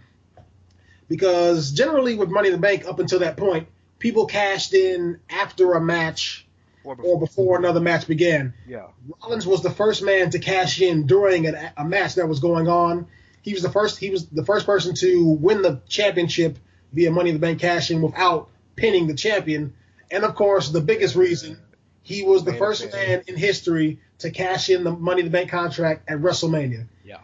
Because 1.07 1.71
generally 1.71 2.15
with 2.15 2.29
Money 2.29 2.49
in 2.49 2.53
the 2.53 2.59
Bank 2.59 2.85
up 2.87 2.99
until 2.99 3.19
that 3.19 3.35
point, 3.37 3.67
people 3.99 4.25
cashed 4.25 4.73
in 4.73 5.19
after 5.29 5.73
a 5.73 5.81
match 5.81 6.47
Or 6.83 6.95
or 6.95 7.19
before 7.19 7.57
another 7.57 7.81
match 7.81 8.07
began. 8.07 8.53
Yeah. 8.67 8.87
Rollins 9.21 9.45
was 9.45 9.61
the 9.61 9.69
first 9.69 10.01
man 10.01 10.31
to 10.31 10.39
cash 10.39 10.81
in 10.81 11.05
during 11.05 11.45
a, 11.47 11.73
a 11.77 11.85
match 11.85 12.15
that 12.15 12.27
was 12.27 12.39
going 12.39 12.67
on. 12.67 13.07
He 13.41 13.53
was 13.53 13.61
the 13.61 13.71
first. 13.71 13.99
He 13.99 14.09
was 14.09 14.27
the 14.27 14.45
first 14.45 14.65
person 14.65 14.95
to 14.95 15.25
win 15.25 15.61
the 15.61 15.81
championship 15.87 16.57
via 16.93 17.11
Money 17.11 17.29
in 17.29 17.35
the 17.35 17.39
Bank 17.39 17.59
cashing 17.59 18.01
without 18.01 18.49
pinning 18.75 19.07
the 19.07 19.13
champion. 19.13 19.73
And 20.09 20.23
of 20.23 20.35
course, 20.35 20.69
the 20.69 20.81
biggest 20.81 21.15
reason 21.15 21.59
he 22.01 22.23
was 22.23 22.43
the 22.43 22.53
first 22.53 22.91
man 22.91 23.21
in 23.27 23.37
history 23.37 23.99
to 24.19 24.31
cash 24.31 24.69
in 24.69 24.83
the 24.83 24.91
Money 24.91 25.19
in 25.19 25.25
the 25.25 25.31
Bank 25.31 25.51
contract 25.51 26.09
at 26.09 26.17
WrestleMania. 26.19 26.87
Yeah. 27.03 27.19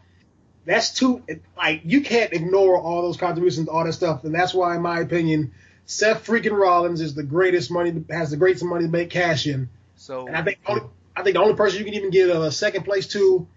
That's 0.65 0.93
too 0.93 1.23
like 1.57 1.81
you 1.85 2.01
can't 2.01 2.33
ignore 2.33 2.79
all 2.79 3.01
those 3.01 3.17
contributions, 3.17 3.67
all 3.67 3.83
that 3.83 3.93
stuff, 3.93 4.23
and 4.25 4.33
that's 4.35 4.53
why, 4.53 4.75
in 4.75 4.81
my 4.81 4.99
opinion, 4.99 5.53
Seth 5.85 6.25
freaking 6.25 6.57
Rollins 6.57 7.01
is 7.01 7.13
the 7.13 7.23
greatest 7.23 7.69
money 7.71 8.03
has 8.09 8.31
the 8.31 8.37
greatest 8.37 8.63
money 8.63 8.85
to 8.85 8.91
make 8.91 9.09
cash 9.09 9.45
in. 9.47 9.69
So 9.95 10.27
And 10.27 10.35
I 10.35 10.43
think 10.43 10.59
only, 10.65 10.83
I 11.15 11.23
think 11.23 11.35
the 11.35 11.41
only 11.41 11.55
person 11.55 11.79
you 11.79 11.85
can 11.85 11.93
even 11.93 12.09
get 12.09 12.29
a 12.29 12.41
uh, 12.41 12.49
second 12.49 12.83
place 12.83 13.07
to, 13.09 13.47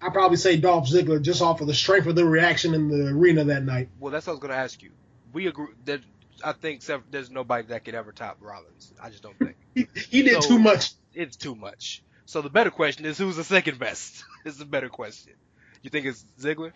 I 0.00 0.10
probably 0.10 0.36
say 0.36 0.56
Dolph 0.56 0.88
Ziggler, 0.88 1.20
just 1.20 1.42
off 1.42 1.60
of 1.60 1.66
the 1.66 1.74
strength 1.74 2.06
of 2.06 2.14
the 2.14 2.24
reaction 2.24 2.74
in 2.74 2.88
the 2.88 3.08
arena 3.08 3.44
that 3.44 3.64
night. 3.64 3.88
well, 3.98 4.12
that's 4.12 4.26
what 4.26 4.32
I 4.32 4.34
was 4.34 4.40
gonna 4.40 4.54
ask 4.54 4.82
you. 4.82 4.90
We 5.32 5.46
agree 5.48 5.66
that 5.84 6.00
I 6.44 6.52
think 6.52 6.82
Seth, 6.82 7.02
there's 7.10 7.30
nobody 7.30 7.66
that 7.68 7.84
could 7.84 7.94
ever 7.94 8.12
top 8.12 8.38
Rollins. 8.40 8.92
I 9.02 9.10
just 9.10 9.22
don't 9.22 9.38
think 9.38 9.56
He, 9.74 9.88
he 10.10 10.22
did 10.22 10.42
So- 10.42 10.48
too 10.50 10.58
much. 10.58 10.92
it's 11.12 11.36
too 11.36 11.54
much. 11.54 12.02
So 12.24 12.40
the 12.42 12.50
better 12.50 12.70
question 12.70 13.04
is 13.04 13.18
who's 13.18 13.36
the 13.36 13.44
second 13.44 13.78
best? 13.78 14.24
is 14.44 14.58
the 14.58 14.64
better 14.64 14.88
question. 14.88 15.34
You 15.82 15.90
think 15.90 16.06
it's 16.06 16.24
Ziggler? 16.40 16.72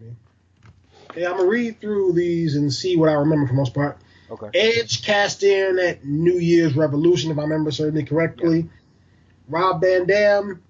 Yeah, 0.00 0.10
I'm 1.26 1.36
gonna 1.36 1.48
read 1.48 1.80
through 1.80 2.12
these 2.12 2.56
and 2.56 2.72
see 2.72 2.96
what 2.96 3.08
I 3.08 3.14
remember 3.14 3.46
for 3.46 3.52
the 3.52 3.58
most 3.58 3.74
part. 3.74 3.98
Okay. 4.30 4.48
Edge 4.54 5.04
cast 5.04 5.42
in 5.42 5.78
at 5.78 6.04
New 6.04 6.38
Year's 6.38 6.76
Revolution, 6.76 7.30
if 7.30 7.38
I 7.38 7.42
remember 7.42 7.70
certainly 7.70 8.04
correctly. 8.04 8.68
Rob 9.48 9.80
Van 9.80 10.06
Dam, 10.06 10.62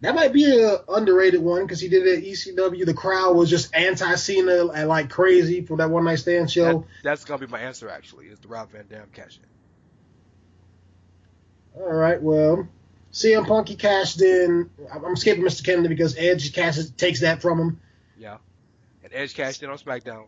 that 0.00 0.14
might 0.14 0.32
be 0.32 0.44
an 0.44 0.78
underrated 0.88 1.40
one 1.40 1.62
because 1.62 1.80
he 1.80 1.88
did 1.88 2.06
it 2.06 2.18
at 2.18 2.24
ECW. 2.24 2.84
The 2.84 2.94
crowd 2.94 3.34
was 3.34 3.50
just 3.50 3.74
anti 3.74 4.14
Cena 4.14 4.68
and 4.68 4.88
like 4.88 5.10
crazy 5.10 5.62
for 5.62 5.78
that 5.78 5.90
one 5.90 6.04
night 6.04 6.16
stand 6.16 6.50
show. 6.50 6.80
That, 6.80 6.84
that's 7.02 7.24
gonna 7.24 7.38
be 7.38 7.46
my 7.46 7.60
answer 7.60 7.88
actually. 7.88 8.26
Is 8.26 8.38
the 8.38 8.48
Rob 8.48 8.70
Van 8.70 8.86
Dam 8.86 9.08
cash 9.12 9.40
in? 11.76 11.82
All 11.82 11.94
right, 11.94 12.20
well, 12.20 12.68
CM 13.12 13.46
Punk 13.46 13.68
he 13.68 13.76
cashed 13.76 14.20
in. 14.20 14.68
I'm 14.92 15.04
I'm 15.04 15.16
skipping 15.16 15.44
Mr. 15.44 15.64
Kennedy 15.64 15.88
because 15.88 16.16
Edge 16.16 16.52
cashes 16.52 16.90
takes 16.90 17.20
that 17.20 17.40
from 17.40 17.58
him. 17.58 17.80
Yeah. 18.18 18.38
And 19.10 19.22
Edge 19.22 19.34
cashed 19.34 19.62
in 19.62 19.70
on 19.70 19.78
SmackDown. 19.78 20.26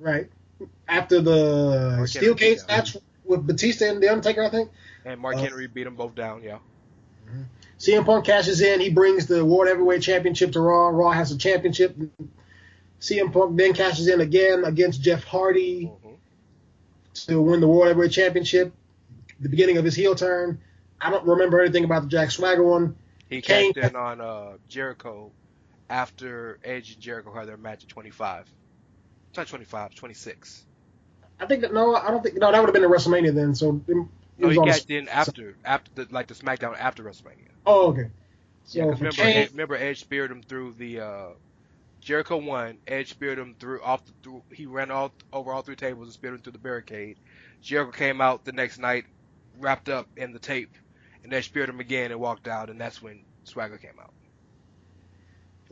Right 0.00 0.28
after 0.88 1.20
the 1.20 1.94
Mark 1.96 2.08
steel 2.08 2.36
Henry, 2.36 2.56
cage 2.56 2.58
match 2.68 2.96
with 3.24 3.46
Batista 3.46 3.86
and 3.86 4.02
the 4.02 4.08
Undertaker, 4.08 4.42
I 4.44 4.50
think. 4.50 4.70
And 5.04 5.20
Mark 5.20 5.36
Uh, 5.36 5.40
Henry 5.40 5.66
beat 5.66 5.84
them 5.84 5.94
both 5.96 6.14
down. 6.14 6.42
Yeah. 6.42 6.58
CM 7.78 8.04
Punk 8.04 8.24
cashes 8.24 8.60
in. 8.60 8.80
He 8.80 8.90
brings 8.90 9.26
the 9.26 9.44
World 9.44 9.68
Heavyweight 9.68 10.02
Championship 10.02 10.52
to 10.52 10.60
Raw. 10.60 10.88
Raw 10.88 11.10
has 11.12 11.30
a 11.32 11.38
championship. 11.38 11.96
CM 13.00 13.32
Punk 13.32 13.56
then 13.56 13.74
cashes 13.74 14.08
in 14.08 14.20
again 14.20 14.64
against 14.64 15.02
Jeff 15.02 15.24
Hardy 15.24 15.84
hmm 15.86 16.12
to 17.14 17.40
win 17.40 17.60
the 17.60 17.66
World 17.68 17.86
Heavyweight 17.86 18.12
Championship. 18.12 18.74
The 19.40 19.48
beginning 19.48 19.78
of 19.78 19.84
his 19.86 19.94
heel 19.94 20.14
turn. 20.14 20.60
I 21.00 21.10
don't 21.10 21.26
remember 21.26 21.60
anything 21.62 21.84
about 21.84 22.02
the 22.02 22.08
Jack 22.08 22.30
Swagger 22.30 22.62
one. 22.62 22.94
He 23.30 23.40
Kane- 23.40 23.72
cashed 23.72 23.90
in 23.92 23.96
on 23.96 24.20
uh, 24.20 24.52
Jericho 24.68 25.30
after 25.90 26.58
Edge 26.64 26.92
and 26.92 27.00
Jericho 27.00 27.34
had 27.34 27.48
their 27.48 27.56
match 27.58 27.84
at 27.84 27.90
25. 27.90 28.42
It's 28.42 29.38
not 29.38 29.48
25, 29.48 29.94
26. 29.94 30.66
I 31.40 31.46
think 31.46 31.62
that 31.62 31.74
no, 31.74 31.94
I 31.96 32.10
don't 32.10 32.22
think 32.22 32.38
no, 32.38 32.52
that 32.52 32.60
would 32.60 32.68
have 32.68 32.74
been 32.74 32.84
at 32.84 32.90
WrestleMania 32.90 33.34
then. 33.34 33.54
So 33.54 33.82
it, 33.88 33.96
it 34.38 34.44
No, 34.44 34.50
he 34.50 34.58
was 34.58 34.58
on 34.58 34.68
the- 34.70 34.84
in 34.88 35.08
after 35.08 35.58
after 35.64 35.90
the, 35.94 36.08
like 36.10 36.28
the 36.28 36.34
SmackDown 36.34 36.76
after 36.78 37.04
WrestleMania. 37.04 37.48
Oh, 37.66 37.88
okay. 37.92 38.10
So 38.64 38.80
Yeah, 38.80 38.86
'cause 38.86 38.98
for 38.98 39.00
remember, 39.00 39.24
Kane- 39.24 39.32
Ed, 39.32 39.50
remember 39.52 39.76
Edge 39.76 40.00
speared 40.00 40.30
him 40.30 40.42
through 40.42 40.74
the 40.74 41.00
uh, 41.00 41.30
Jericho 42.02 42.38
won. 42.38 42.78
Edge 42.86 43.10
speared 43.10 43.38
him 43.38 43.56
through 43.60 43.82
off 43.82 44.04
the 44.06 44.14
through. 44.22 44.42
He 44.52 44.66
ran 44.66 44.90
all 44.92 45.14
over 45.32 45.52
all 45.52 45.62
three 45.62 45.76
tables 45.76 46.06
and 46.08 46.14
speared 46.14 46.34
him 46.36 46.42
through 46.42 46.52
the 46.54 46.58
barricade. 46.60 47.18
Jericho 47.62 47.92
came 47.92 48.20
out 48.20 48.44
the 48.44 48.52
next 48.52 48.78
night, 48.78 49.04
wrapped 49.58 49.88
up 49.90 50.08
in 50.16 50.32
the 50.32 50.40
tape, 50.40 50.70
and 51.24 51.34
Edge 51.34 51.46
speared 51.46 51.70
him 51.70 51.80
again 51.80 52.12
and 52.12 52.20
walked 52.20 52.48
out. 52.48 52.70
And 52.70 52.80
that's 52.80 53.02
when 53.02 53.26
Swagger 53.44 53.78
came 53.78 53.98
out. 54.00 54.14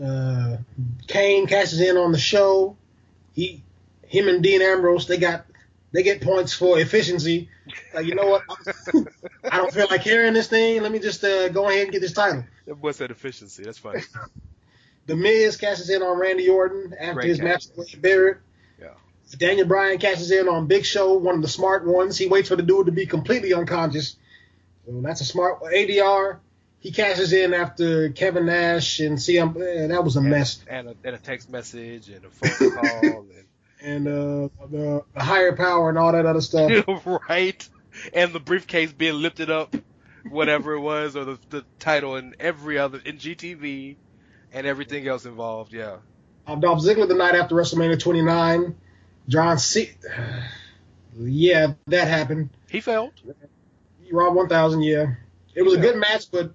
Uh, 0.02 0.56
Kane 1.06 1.46
cashes 1.46 1.80
in 1.80 1.96
on 1.96 2.12
the 2.12 2.18
show. 2.18 2.76
He, 3.32 3.62
him 4.06 4.28
and 4.28 4.42
Dean 4.42 4.62
Ambrose, 4.62 5.06
they 5.06 5.18
got 5.18 5.46
they 5.92 6.02
get 6.02 6.20
points 6.20 6.52
for 6.52 6.78
efficiency. 6.78 7.48
Like 7.92 8.06
you 8.06 8.14
know 8.14 8.26
what, 8.26 8.42
I 9.50 9.58
don't 9.58 9.72
feel 9.72 9.86
like 9.90 10.02
hearing 10.02 10.34
this 10.34 10.48
thing. 10.48 10.82
Let 10.82 10.92
me 10.92 10.98
just 10.98 11.22
uh, 11.24 11.48
go 11.48 11.68
ahead 11.68 11.84
and 11.84 11.92
get 11.92 12.00
this 12.00 12.12
title. 12.12 12.44
What's 12.44 12.66
That 12.66 12.74
boy 12.74 12.92
said 12.92 13.10
efficiency. 13.10 13.64
That's 13.64 13.78
funny. 13.78 14.02
The 15.06 15.16
Miz 15.16 15.58
cashes 15.58 15.90
in 15.90 16.02
on 16.02 16.18
Randy 16.18 16.48
Orton 16.48 16.94
after 16.98 17.14
Great 17.14 17.28
his 17.28 17.40
match 17.40 17.66
with 17.76 18.00
Barrett. 18.00 18.38
Yeah. 18.80 18.94
Daniel 19.36 19.66
Bryan 19.66 19.98
cashes 19.98 20.30
in 20.30 20.48
on 20.48 20.66
Big 20.66 20.86
Show, 20.86 21.14
one 21.14 21.34
of 21.34 21.42
the 21.42 21.48
smart 21.48 21.86
ones. 21.86 22.16
He 22.16 22.26
waits 22.26 22.48
for 22.48 22.56
the 22.56 22.62
dude 22.62 22.86
to 22.86 22.92
be 22.92 23.04
completely 23.04 23.52
unconscious. 23.52 24.16
So 24.86 25.00
that's 25.02 25.20
a 25.20 25.24
smart 25.24 25.60
ADR. 25.62 26.38
He 26.84 26.92
cashes 26.92 27.32
in 27.32 27.54
after 27.54 28.10
Kevin 28.10 28.44
Nash 28.44 29.00
and 29.00 29.16
CM. 29.16 29.56
eh, 29.56 29.86
that 29.86 30.04
was 30.04 30.16
a 30.16 30.20
mess. 30.20 30.62
and 30.68 30.88
a, 30.88 30.94
and 31.02 31.16
a 31.16 31.18
text 31.18 31.48
message 31.48 32.10
and 32.10 32.26
a 32.26 32.28
phone 32.28 32.72
call 32.74 33.26
And 33.82 34.06
uh, 34.06 34.48
the, 34.70 35.02
the 35.14 35.20
higher 35.22 35.56
power 35.56 35.88
and 35.88 35.96
all 35.96 36.12
that 36.12 36.26
other 36.26 36.42
stuff. 36.42 36.70
right, 37.30 37.66
and 38.12 38.34
the 38.34 38.38
briefcase 38.38 38.92
being 38.92 39.14
lifted 39.14 39.50
up, 39.50 39.74
whatever 40.28 40.74
it 40.74 40.80
was, 40.80 41.16
or 41.16 41.24
the 41.24 41.38
the 41.48 41.64
title 41.78 42.16
and 42.16 42.36
every 42.38 42.76
other 42.76 43.00
in 43.02 43.16
GTV, 43.16 43.96
and 44.52 44.66
everything 44.66 45.08
else 45.08 45.24
involved. 45.24 45.72
Yeah. 45.72 45.96
Um, 46.46 46.60
Dolph 46.60 46.82
Ziggler 46.82 47.08
the 47.08 47.14
night 47.14 47.34
after 47.34 47.54
WrestleMania 47.54 47.98
29. 47.98 48.76
John 49.28 49.58
C. 49.58 49.90
Yeah, 51.16 51.74
that 51.86 52.08
happened. 52.08 52.50
He 52.68 52.80
failed. 52.80 53.12
Raw 54.10 54.32
1000, 54.32 54.82
yeah. 54.82 55.14
It 55.54 55.62
was 55.62 55.74
a 55.74 55.78
good 55.78 55.96
match, 55.96 56.30
but 56.30 56.52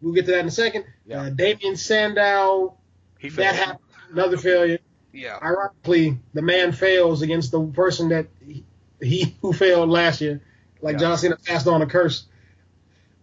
we'll 0.00 0.14
get 0.14 0.26
to 0.26 0.32
that 0.32 0.40
in 0.40 0.46
a 0.46 0.50
second. 0.50 0.84
Yeah. 1.06 1.22
Uh, 1.22 1.30
Damien 1.30 1.76
Sandow, 1.76 2.76
He 3.18 3.28
failed. 3.30 3.46
that 3.48 3.54
happened. 3.54 3.78
Another 4.12 4.36
failure. 4.36 4.78
Yeah. 5.12 5.38
Ironically, 5.42 6.18
the 6.34 6.42
man 6.42 6.72
fails 6.72 7.22
against 7.22 7.50
the 7.50 7.64
person 7.66 8.10
that 8.10 8.26
he, 8.44 8.64
he 9.00 9.36
who 9.40 9.52
failed 9.52 9.88
last 9.88 10.20
year. 10.20 10.42
Like 10.82 10.94
Yeah. 10.94 10.98
John 11.00 11.18
Cena 11.18 11.36
passed 11.36 11.66
on 11.66 11.82
a 11.82 11.86
curse. 11.86 12.24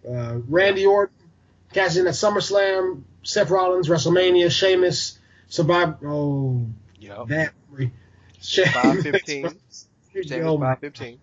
Uh, 0.08 0.39
Randy 0.47 0.86
Orton 0.86 1.15
cashed 1.73 1.97
in 1.97 2.08
at 2.08 2.13
SummerSlam. 2.13 3.04
Seth 3.23 3.49
Rollins, 3.49 3.88
WrestleMania, 3.88 4.52
Sheamus, 4.52 5.17
Survivor. 5.47 5.97
Oh, 6.06 6.65
Yeah. 6.99 7.23
that 7.28 7.54
memory. 7.69 7.93
Sheamus. 8.41 8.73
515. 8.73 9.43
Sheamus. 9.43 9.88
James 10.28 10.60
five 10.60 10.80
fifteen. 10.80 11.19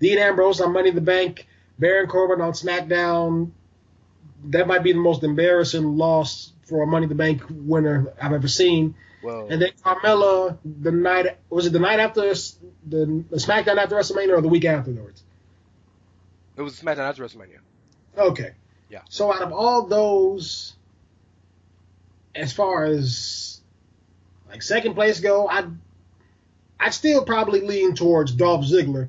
Dean 0.00 0.18
Ambrose 0.18 0.60
on 0.60 0.72
Money 0.72 0.90
in 0.90 0.94
the 0.94 1.00
Bank, 1.00 1.46
Baron 1.78 2.08
Corbin 2.08 2.40
on 2.40 2.52
SmackDown. 2.52 3.50
That 4.46 4.66
might 4.66 4.82
be 4.82 4.92
the 4.92 4.98
most 4.98 5.22
embarrassing 5.22 5.96
loss 5.96 6.52
for 6.62 6.82
a 6.82 6.86
Money 6.86 7.04
in 7.04 7.08
the 7.08 7.14
Bank 7.14 7.42
winner 7.48 8.12
I've 8.20 8.32
ever 8.32 8.48
seen. 8.48 8.94
Well, 9.22 9.46
And 9.50 9.60
then 9.60 9.70
Carmella, 9.82 10.58
the 10.64 10.92
night 10.92 11.38
was 11.48 11.66
it 11.66 11.72
the 11.72 11.78
night 11.78 11.98
after 11.98 12.20
the, 12.20 12.64
the 12.86 13.36
SmackDown 13.36 13.78
after 13.78 13.96
WrestleMania 13.96 14.36
or 14.36 14.40
the 14.42 14.48
week 14.48 14.64
afterwards? 14.64 15.22
it 16.56 16.62
was 16.62 16.78
SmackDown 16.80 17.08
after 17.08 17.24
WrestleMania. 17.24 17.58
Okay. 18.16 18.52
Yeah. 18.90 19.00
So 19.08 19.32
out 19.32 19.42
of 19.42 19.52
all 19.52 19.86
those, 19.86 20.74
as 22.34 22.52
far 22.52 22.84
as 22.84 23.60
like 24.48 24.62
second 24.62 24.94
place 24.94 25.20
go, 25.20 25.48
I 25.48 25.64
I'd 26.78 26.94
still 26.94 27.24
probably 27.24 27.62
lean 27.62 27.94
towards 27.94 28.32
Dolph 28.32 28.66
Ziggler 28.66 29.08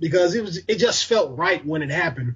because 0.00 0.34
it 0.34 0.42
was 0.42 0.60
it 0.66 0.76
just 0.76 1.06
felt 1.06 1.36
right 1.36 1.64
when 1.64 1.82
it 1.82 1.90
happened. 1.90 2.34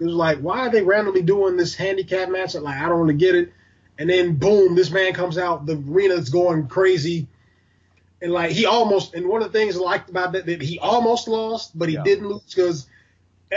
It 0.00 0.04
was 0.04 0.14
like, 0.14 0.38
why 0.38 0.60
are 0.60 0.70
they 0.70 0.82
randomly 0.82 1.22
doing 1.22 1.56
this 1.56 1.74
handicap 1.74 2.30
match? 2.30 2.54
Like, 2.54 2.76
I 2.76 2.88
don't 2.88 3.00
really 3.00 3.14
get 3.14 3.34
it. 3.34 3.52
And 3.98 4.08
then 4.08 4.36
boom, 4.36 4.74
this 4.74 4.90
man 4.90 5.12
comes 5.12 5.36
out, 5.36 5.66
the 5.66 5.76
arena's 5.76 6.30
going 6.30 6.68
crazy. 6.68 7.28
And 8.22 8.32
like 8.32 8.50
he 8.50 8.66
almost, 8.66 9.14
and 9.14 9.28
one 9.28 9.42
of 9.42 9.52
the 9.52 9.58
things 9.58 9.76
I 9.76 9.80
liked 9.80 10.10
about 10.10 10.32
that, 10.32 10.46
that 10.46 10.62
he 10.62 10.78
almost 10.78 11.28
lost, 11.28 11.78
but 11.78 11.88
he 11.88 11.94
Yeah. 11.96 12.02
didn't 12.02 12.28
lose 12.28 12.42
because 12.42 12.86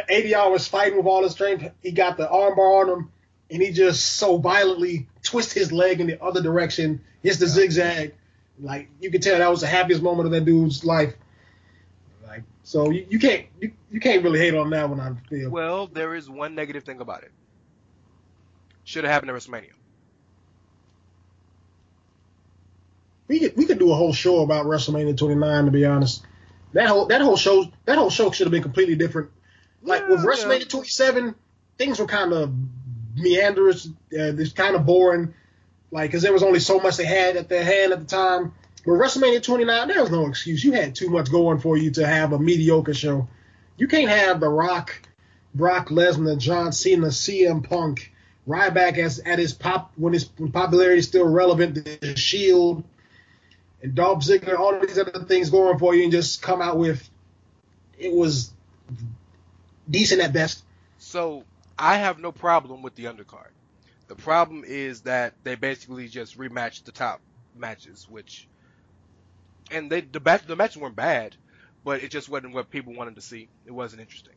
ADR 0.09 0.51
was 0.51 0.67
fighting 0.67 0.97
with 0.97 1.05
all 1.05 1.23
his 1.23 1.31
strength. 1.33 1.69
He 1.81 1.91
got 1.91 2.17
the 2.17 2.27
armbar 2.27 2.81
on 2.81 2.89
him, 2.89 3.11
and 3.49 3.61
he 3.61 3.71
just 3.71 4.03
so 4.15 4.37
violently 4.37 5.07
twist 5.21 5.53
his 5.53 5.71
leg 5.71 6.01
in 6.01 6.07
the 6.07 6.21
other 6.21 6.41
direction, 6.41 7.01
hits 7.21 7.37
the 7.37 7.47
zigzag. 7.47 8.13
Like 8.59 8.89
you 8.99 9.11
could 9.11 9.21
tell 9.21 9.37
that 9.37 9.49
was 9.49 9.61
the 9.61 9.67
happiest 9.67 10.01
moment 10.01 10.25
of 10.27 10.31
that 10.31 10.45
dude's 10.45 10.83
life. 10.83 11.13
Like 12.33 12.43
so, 12.63 12.89
you, 12.89 13.05
you 13.09 13.19
can't 13.19 13.45
you, 13.59 13.71
you 13.91 13.99
can't 13.99 14.23
really 14.23 14.39
hate 14.39 14.55
on 14.55 14.69
that 14.71 14.89
one. 14.89 14.99
I 14.99 15.13
feel. 15.29 15.49
Well, 15.49 15.87
there 15.87 16.15
is 16.15 16.29
one 16.29 16.55
negative 16.55 16.83
thing 16.83 16.99
about 16.99 17.23
it. 17.23 17.31
Should 18.85 19.03
have 19.03 19.13
happened 19.13 19.31
at 19.31 19.37
WrestleMania. 19.37 19.73
we 23.27 23.39
could 23.39 23.57
we 23.57 23.65
could 23.65 23.79
do 23.79 23.91
a 23.91 23.95
whole 23.95 24.13
show 24.13 24.41
about 24.41 24.65
WrestleMania 24.65 25.17
29. 25.17 25.65
To 25.65 25.71
be 25.71 25.85
honest, 25.85 26.25
that 26.73 26.87
whole 26.87 27.07
that 27.07 27.21
whole 27.21 27.37
show 27.37 27.65
that 27.85 27.97
whole 27.97 28.09
show 28.09 28.31
should 28.31 28.45
have 28.45 28.51
been 28.51 28.63
completely 28.63 28.95
different. 28.95 29.31
Like 29.81 30.07
with 30.07 30.21
WrestleMania 30.21 30.61
yeah. 30.61 30.65
27, 30.69 31.35
things 31.77 31.99
were 31.99 32.05
kind 32.05 32.33
of 32.33 32.53
meanders. 33.15 33.87
Uh, 33.87 34.37
it's 34.37 34.53
kind 34.53 34.75
of 34.75 34.85
boring. 34.85 35.33
Like 35.91 36.09
because 36.09 36.23
there 36.23 36.33
was 36.33 36.43
only 36.43 36.59
so 36.59 36.79
much 36.79 36.97
they 36.97 37.05
had 37.05 37.35
at 37.37 37.49
their 37.49 37.63
hand 37.63 37.93
at 37.93 37.99
the 37.99 38.05
time. 38.05 38.53
But 38.85 38.91
WrestleMania 38.93 39.41
29, 39.41 39.87
there 39.87 40.01
was 40.01 40.11
no 40.11 40.27
excuse. 40.27 40.63
You 40.63 40.73
had 40.73 40.95
too 40.95 41.09
much 41.09 41.31
going 41.31 41.59
for 41.59 41.77
you 41.77 41.91
to 41.91 42.05
have 42.05 42.33
a 42.33 42.39
mediocre 42.39 42.93
show. 42.93 43.27
You 43.77 43.87
can't 43.87 44.09
have 44.09 44.39
The 44.39 44.49
Rock, 44.49 45.01
Brock 45.55 45.89
Lesnar, 45.89 46.37
John 46.37 46.73
Cena, 46.73 47.07
CM 47.07 47.67
Punk, 47.67 48.11
Ryback 48.47 48.97
as 48.97 49.19
at 49.19 49.39
his 49.39 49.53
pop 49.53 49.93
when 49.95 50.11
his 50.11 50.25
popularity 50.25 50.99
is 50.99 51.07
still 51.07 51.27
relevant. 51.27 52.01
The 52.01 52.17
Shield 52.17 52.83
and 53.81 53.95
Dolph 53.95 54.23
Ziggler, 54.23 54.59
all 54.59 54.77
these 54.79 54.99
other 54.99 55.23
things 55.23 55.49
going 55.49 55.79
for 55.79 55.95
you, 55.95 56.03
and 56.03 56.11
just 56.11 56.41
come 56.41 56.61
out 56.61 56.77
with 56.77 57.09
it 57.97 58.11
was 58.13 58.51
decent 59.89 60.21
at 60.21 60.33
best. 60.33 60.63
So 60.97 61.45
I 61.79 61.97
have 61.97 62.19
no 62.19 62.33
problem 62.33 62.81
with 62.81 62.95
the 62.95 63.05
undercard. 63.05 63.47
The 64.07 64.15
problem 64.15 64.63
is 64.65 65.01
that 65.01 65.35
they 65.43 65.55
basically 65.55 66.09
just 66.09 66.37
rematched 66.37 66.83
the 66.83 66.91
top 66.91 67.21
matches, 67.55 68.07
which 68.09 68.47
and 69.71 69.91
they 69.91 70.01
the 70.01 70.19
match 70.19 70.45
the 70.45 70.55
matches 70.55 70.77
weren't 70.77 70.95
bad, 70.95 71.35
but 71.83 72.03
it 72.03 72.11
just 72.11 72.29
wasn't 72.29 72.53
what 72.53 72.69
people 72.69 72.93
wanted 72.93 73.15
to 73.15 73.21
see. 73.21 73.49
It 73.65 73.71
wasn't 73.71 74.01
interesting. 74.01 74.33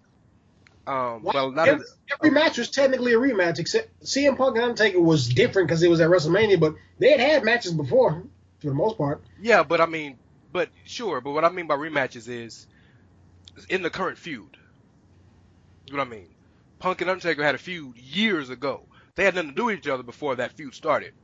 Um, 0.87 1.25
well, 1.25 1.51
not 1.51 1.67
every, 1.67 1.85
every 2.13 2.31
match 2.31 2.59
was 2.59 2.71
technically 2.71 3.13
a 3.13 3.17
rematch, 3.17 3.59
except 3.59 4.05
CM 4.05 4.37
Punk 4.37 4.57
and 4.57 4.65
Undertaker 4.65 5.01
was 5.01 5.29
different 5.29 5.67
because 5.67 5.83
it 5.83 5.89
was 5.89 6.01
at 6.01 6.09
WrestleMania, 6.09 6.61
but 6.61 6.75
they 6.99 7.11
had 7.11 7.21
had 7.21 7.45
matches 7.45 7.73
before 7.73 8.23
for 8.61 8.67
the 8.67 8.75
most 8.75 8.97
part. 8.97 9.23
yeah, 9.41 9.65
but 9.65 9.81
I 9.81 9.87
mean, 9.87 10.17
but 10.53 10.69
sure, 10.85 11.21
but 11.21 11.33
what 11.33 11.45
I 11.45 11.49
mean 11.49 11.67
by 11.67 11.75
rematches 11.75 12.29
is 12.29 12.67
in 13.69 13.83
the 13.83 13.91
current 13.91 14.17
feud. 14.17 14.57
You 15.87 15.93
know 15.93 15.99
what 15.99 16.09
I 16.09 16.11
mean? 16.11 16.29
Punk 16.79 17.01
and 17.01 17.11
Undertaker 17.11 17.43
had 17.43 17.55
a 17.55 17.59
feud 17.59 17.97
years 17.97 18.51
ago. 18.51 18.83
They 19.15 19.25
had 19.25 19.35
nothing 19.35 19.51
to 19.51 19.57
do 19.57 19.65
with 19.67 19.79
each 19.79 19.89
other 19.89 20.03
before 20.03 20.37
that 20.37 20.53
feud 20.53 20.75
started. 20.75 21.15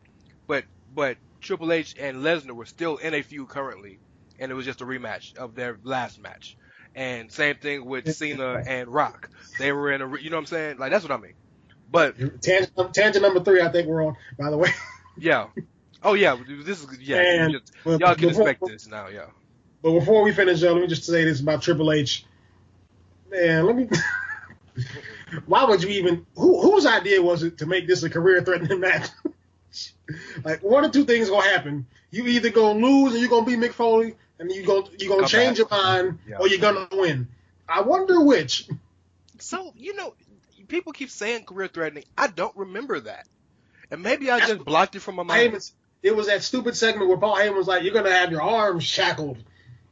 But 0.46 0.64
but 0.94 1.18
Triple 1.42 1.72
H 1.72 1.94
and 1.98 2.18
Lesnar 2.18 2.52
were 2.52 2.64
still 2.66 2.96
in 2.96 3.14
a 3.14 3.22
feud 3.22 3.48
currently, 3.48 3.98
and 4.38 4.50
it 4.50 4.54
was 4.54 4.64
just 4.64 4.80
a 4.80 4.84
rematch 4.86 5.36
of 5.36 5.54
their 5.54 5.78
last 5.82 6.20
match. 6.20 6.56
And 6.94 7.30
same 7.32 7.56
thing 7.56 7.84
with 7.84 8.12
Cena 8.14 8.62
and 8.66 8.88
Rock. 8.88 9.30
They 9.58 9.72
were 9.72 9.92
in 9.92 10.02
a, 10.02 10.18
you 10.18 10.30
know 10.30 10.36
what 10.36 10.42
I'm 10.42 10.46
saying? 10.46 10.78
Like 10.78 10.90
that's 10.92 11.04
what 11.04 11.12
I 11.12 11.16
mean. 11.16 11.34
But 11.90 12.16
Tangent, 12.42 12.94
tangent 12.94 13.22
number 13.22 13.42
three, 13.42 13.60
I 13.60 13.68
think 13.70 13.86
we're 13.88 14.04
on. 14.06 14.16
By 14.38 14.50
the 14.50 14.56
way, 14.56 14.70
yeah, 15.18 15.48
oh 16.02 16.14
yeah, 16.14 16.36
this 16.64 16.82
is 16.82 16.98
yeah. 17.00 17.20
And- 17.44 17.52
just- 17.52 17.72
y'all 17.84 18.14
can 18.14 18.28
before- 18.28 18.48
expect 18.48 18.66
this 18.66 18.86
now, 18.88 19.08
yeah. 19.08 19.26
but 19.82 19.92
before 19.98 20.22
we 20.22 20.32
finish, 20.32 20.62
uh, 20.62 20.72
let 20.72 20.80
me 20.80 20.86
just 20.86 21.04
say 21.04 21.24
this 21.24 21.40
about 21.40 21.60
Triple 21.62 21.92
H. 21.92 22.24
Man, 23.30 23.66
let 23.66 23.76
me. 23.76 23.88
Why 25.46 25.64
would 25.64 25.82
you 25.82 25.88
even? 25.90 26.26
Who, 26.36 26.60
whose 26.60 26.86
idea 26.86 27.22
was 27.22 27.42
it 27.42 27.58
to 27.58 27.66
make 27.66 27.86
this 27.86 28.02
a 28.02 28.10
career-threatening 28.10 28.80
match? 28.80 29.08
like 30.44 30.62
one 30.62 30.84
or 30.84 30.90
two 30.90 31.04
things 31.04 31.28
gonna 31.30 31.48
happen. 31.48 31.86
You 32.10 32.26
either 32.26 32.50
gonna 32.50 32.78
lose 32.84 33.12
and 33.12 33.20
you're 33.20 33.30
gonna 33.30 33.46
be 33.46 33.56
Mick 33.56 33.72
Foley, 33.72 34.14
and 34.38 34.50
you 34.50 34.64
gonna 34.66 34.86
you 34.98 35.08
gonna 35.08 35.22
Come 35.22 35.28
change 35.28 35.58
back. 35.58 35.70
your 35.70 35.82
mind, 35.82 36.18
Yeah. 36.28 36.36
or 36.38 36.48
you're 36.48 36.58
gonna 36.60 36.88
win. 36.92 37.28
I 37.68 37.80
wonder 37.82 38.20
which. 38.24 38.68
So 39.38 39.72
you 39.76 39.96
know, 39.96 40.14
people 40.68 40.92
keep 40.92 41.10
saying 41.10 41.46
career 41.46 41.66
threatening. 41.66 42.04
I 42.16 42.28
don't 42.28 42.56
remember 42.56 43.00
that, 43.00 43.26
and 43.90 44.00
maybe 44.02 44.30
I 44.30 44.34
That's- 44.38 44.50
just 44.56 44.64
blocked 44.64 44.94
it 44.94 45.00
from 45.00 45.16
my 45.16 45.24
mind. 45.24 45.52
Heyman's, 45.52 45.72
it 46.00 46.14
was 46.14 46.28
that 46.28 46.44
stupid 46.44 46.76
segment 46.76 47.08
where 47.08 47.16
Paul 47.18 47.34
Heyman 47.36 47.56
was 47.56 47.66
like, 47.66 47.82
"You're 47.82 47.92
gonna 47.94 48.12
have 48.12 48.30
your 48.30 48.42
arms 48.42 48.84
shackled. 48.84 49.38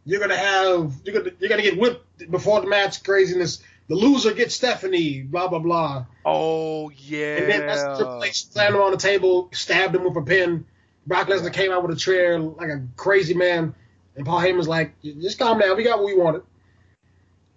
You're 0.04 0.20
gonna 0.20 0.36
have 0.36 0.92
you're 1.04 1.18
gonna 1.18 1.34
you're 1.40 1.48
gonna 1.48 1.62
get 1.62 1.78
whipped 1.80 2.30
before 2.30 2.60
the 2.60 2.68
match. 2.68 3.02
Craziness. 3.02 3.60
The 3.90 3.96
loser 3.96 4.32
gets 4.34 4.54
Stephanie. 4.54 5.22
Blah 5.22 5.48
blah 5.48 5.58
blah." 5.58 6.06
Oh 6.24 6.90
yeah. 6.90 7.38
And 7.38 7.50
then 7.50 7.66
that's 7.66 7.98
Triple 7.98 8.22
H 8.22 8.46
slammed 8.46 8.76
him 8.76 8.82
on 8.82 8.92
the 8.92 8.96
table, 8.96 9.48
stabbed 9.52 9.96
him 9.96 10.04
with 10.04 10.16
a 10.16 10.22
pin. 10.22 10.64
Brock 11.08 11.26
Lesnar 11.26 11.52
came 11.52 11.72
out 11.72 11.82
with 11.82 11.96
a 11.96 11.98
chair 11.98 12.38
like 12.38 12.68
a 12.68 12.86
crazy 12.96 13.34
man, 13.34 13.74
and 14.14 14.24
Paul 14.24 14.40
Heyman's 14.40 14.68
like, 14.68 14.94
"Just 15.02 15.40
calm 15.40 15.58
down. 15.58 15.76
We 15.76 15.82
got 15.82 15.98
what 15.98 16.06
we 16.06 16.16
wanted." 16.16 16.42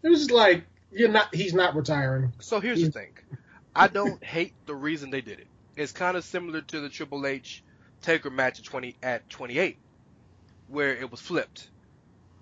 It 0.02 0.10
was 0.10 0.22
just 0.22 0.32
like 0.32 0.64
you're 0.92 1.10
not. 1.10 1.36
He's 1.36 1.54
not 1.54 1.76
retiring. 1.76 2.34
So 2.40 2.60
here's 2.60 2.82
the 2.82 2.90
thing. 2.90 3.16
I 3.76 3.88
don't 3.88 4.24
hate 4.36 4.54
the 4.66 4.74
reason 4.74 5.12
they 5.12 5.22
did 5.22 5.40
it. 5.40 5.48
It's 5.76 5.92
kind 5.92 6.18
of 6.18 6.24
similar 6.24 6.62
to 6.62 6.80
the 6.80 6.90
Triple 6.90 7.28
H 7.28 7.64
Taker 8.02 8.32
match 8.32 8.58
at 8.58 8.66
20 8.66 8.96
at 9.04 9.30
28, 9.30 9.78
where 10.68 10.96
it 10.96 11.12
was 11.12 11.22
flipped. 11.22 11.70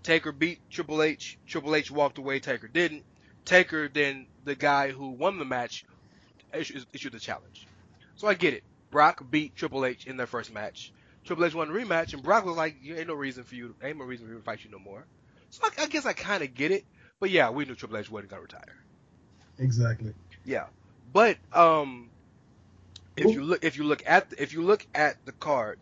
Taker 0.02 0.32
beat 0.32 0.60
Triple 0.70 1.04
H. 1.04 1.38
Triple 1.46 1.76
H 1.76 1.92
walked 1.92 2.20
away. 2.20 2.40
Taker 2.40 2.70
didn't. 2.70 3.04
Taker 3.46 3.88
than 3.88 4.28
the 4.44 4.56
guy 4.56 4.92
who 4.92 5.10
won 5.12 5.40
the 5.40 5.46
match 5.46 5.86
issued, 6.54 6.86
issued 6.94 7.14
the 7.14 7.20
challenge. 7.20 7.68
So 8.16 8.28
I 8.28 8.34
get 8.34 8.54
it. 8.54 8.64
Brock 8.92 9.24
beat 9.30 9.56
Triple 9.56 9.86
H 9.86 10.06
in 10.06 10.18
their 10.18 10.28
first 10.28 10.54
match. 10.54 10.92
Triple 11.26 11.46
H 11.46 11.54
won 11.54 11.72
the 11.72 11.80
rematch, 11.80 12.14
and 12.14 12.24
Brock 12.24 12.46
was 12.46 12.58
like, 12.58 12.76
"You 12.82 12.96
ain't 12.96 13.08
no 13.08 13.14
reason 13.14 13.44
for 13.44 13.56
you. 13.56 13.76
Ain't 13.84 13.98
no 13.98 14.06
reason 14.06 14.26
for 14.26 14.34
you 14.34 14.40
to 14.40 14.44
fight 14.44 14.64
you 14.64 14.72
no 14.72 14.80
more." 14.80 15.06
So 15.50 15.62
I, 15.66 15.84
I 15.84 15.88
guess 15.88 16.06
I 16.06 16.14
kind 16.14 16.44
of 16.44 16.54
get 16.54 16.72
it. 16.72 16.84
But 17.20 17.30
yeah, 17.30 17.50
we 17.50 17.66
knew 17.66 17.76
Triple 17.76 17.98
H 17.98 18.10
wasn't 18.10 18.32
gonna 18.32 18.42
retire. 18.42 18.76
Exactly. 19.60 20.14
Yeah, 20.44 20.66
but 21.14 21.38
um, 21.54 22.10
if 23.16 23.32
you 23.32 23.44
look 23.44 23.64
if 23.64 23.78
you 23.78 23.84
look 23.84 24.04
at 24.06 24.34
if 24.38 24.54
you 24.54 24.64
look 24.64 24.86
at 24.96 25.24
the 25.26 25.32
card, 25.34 25.80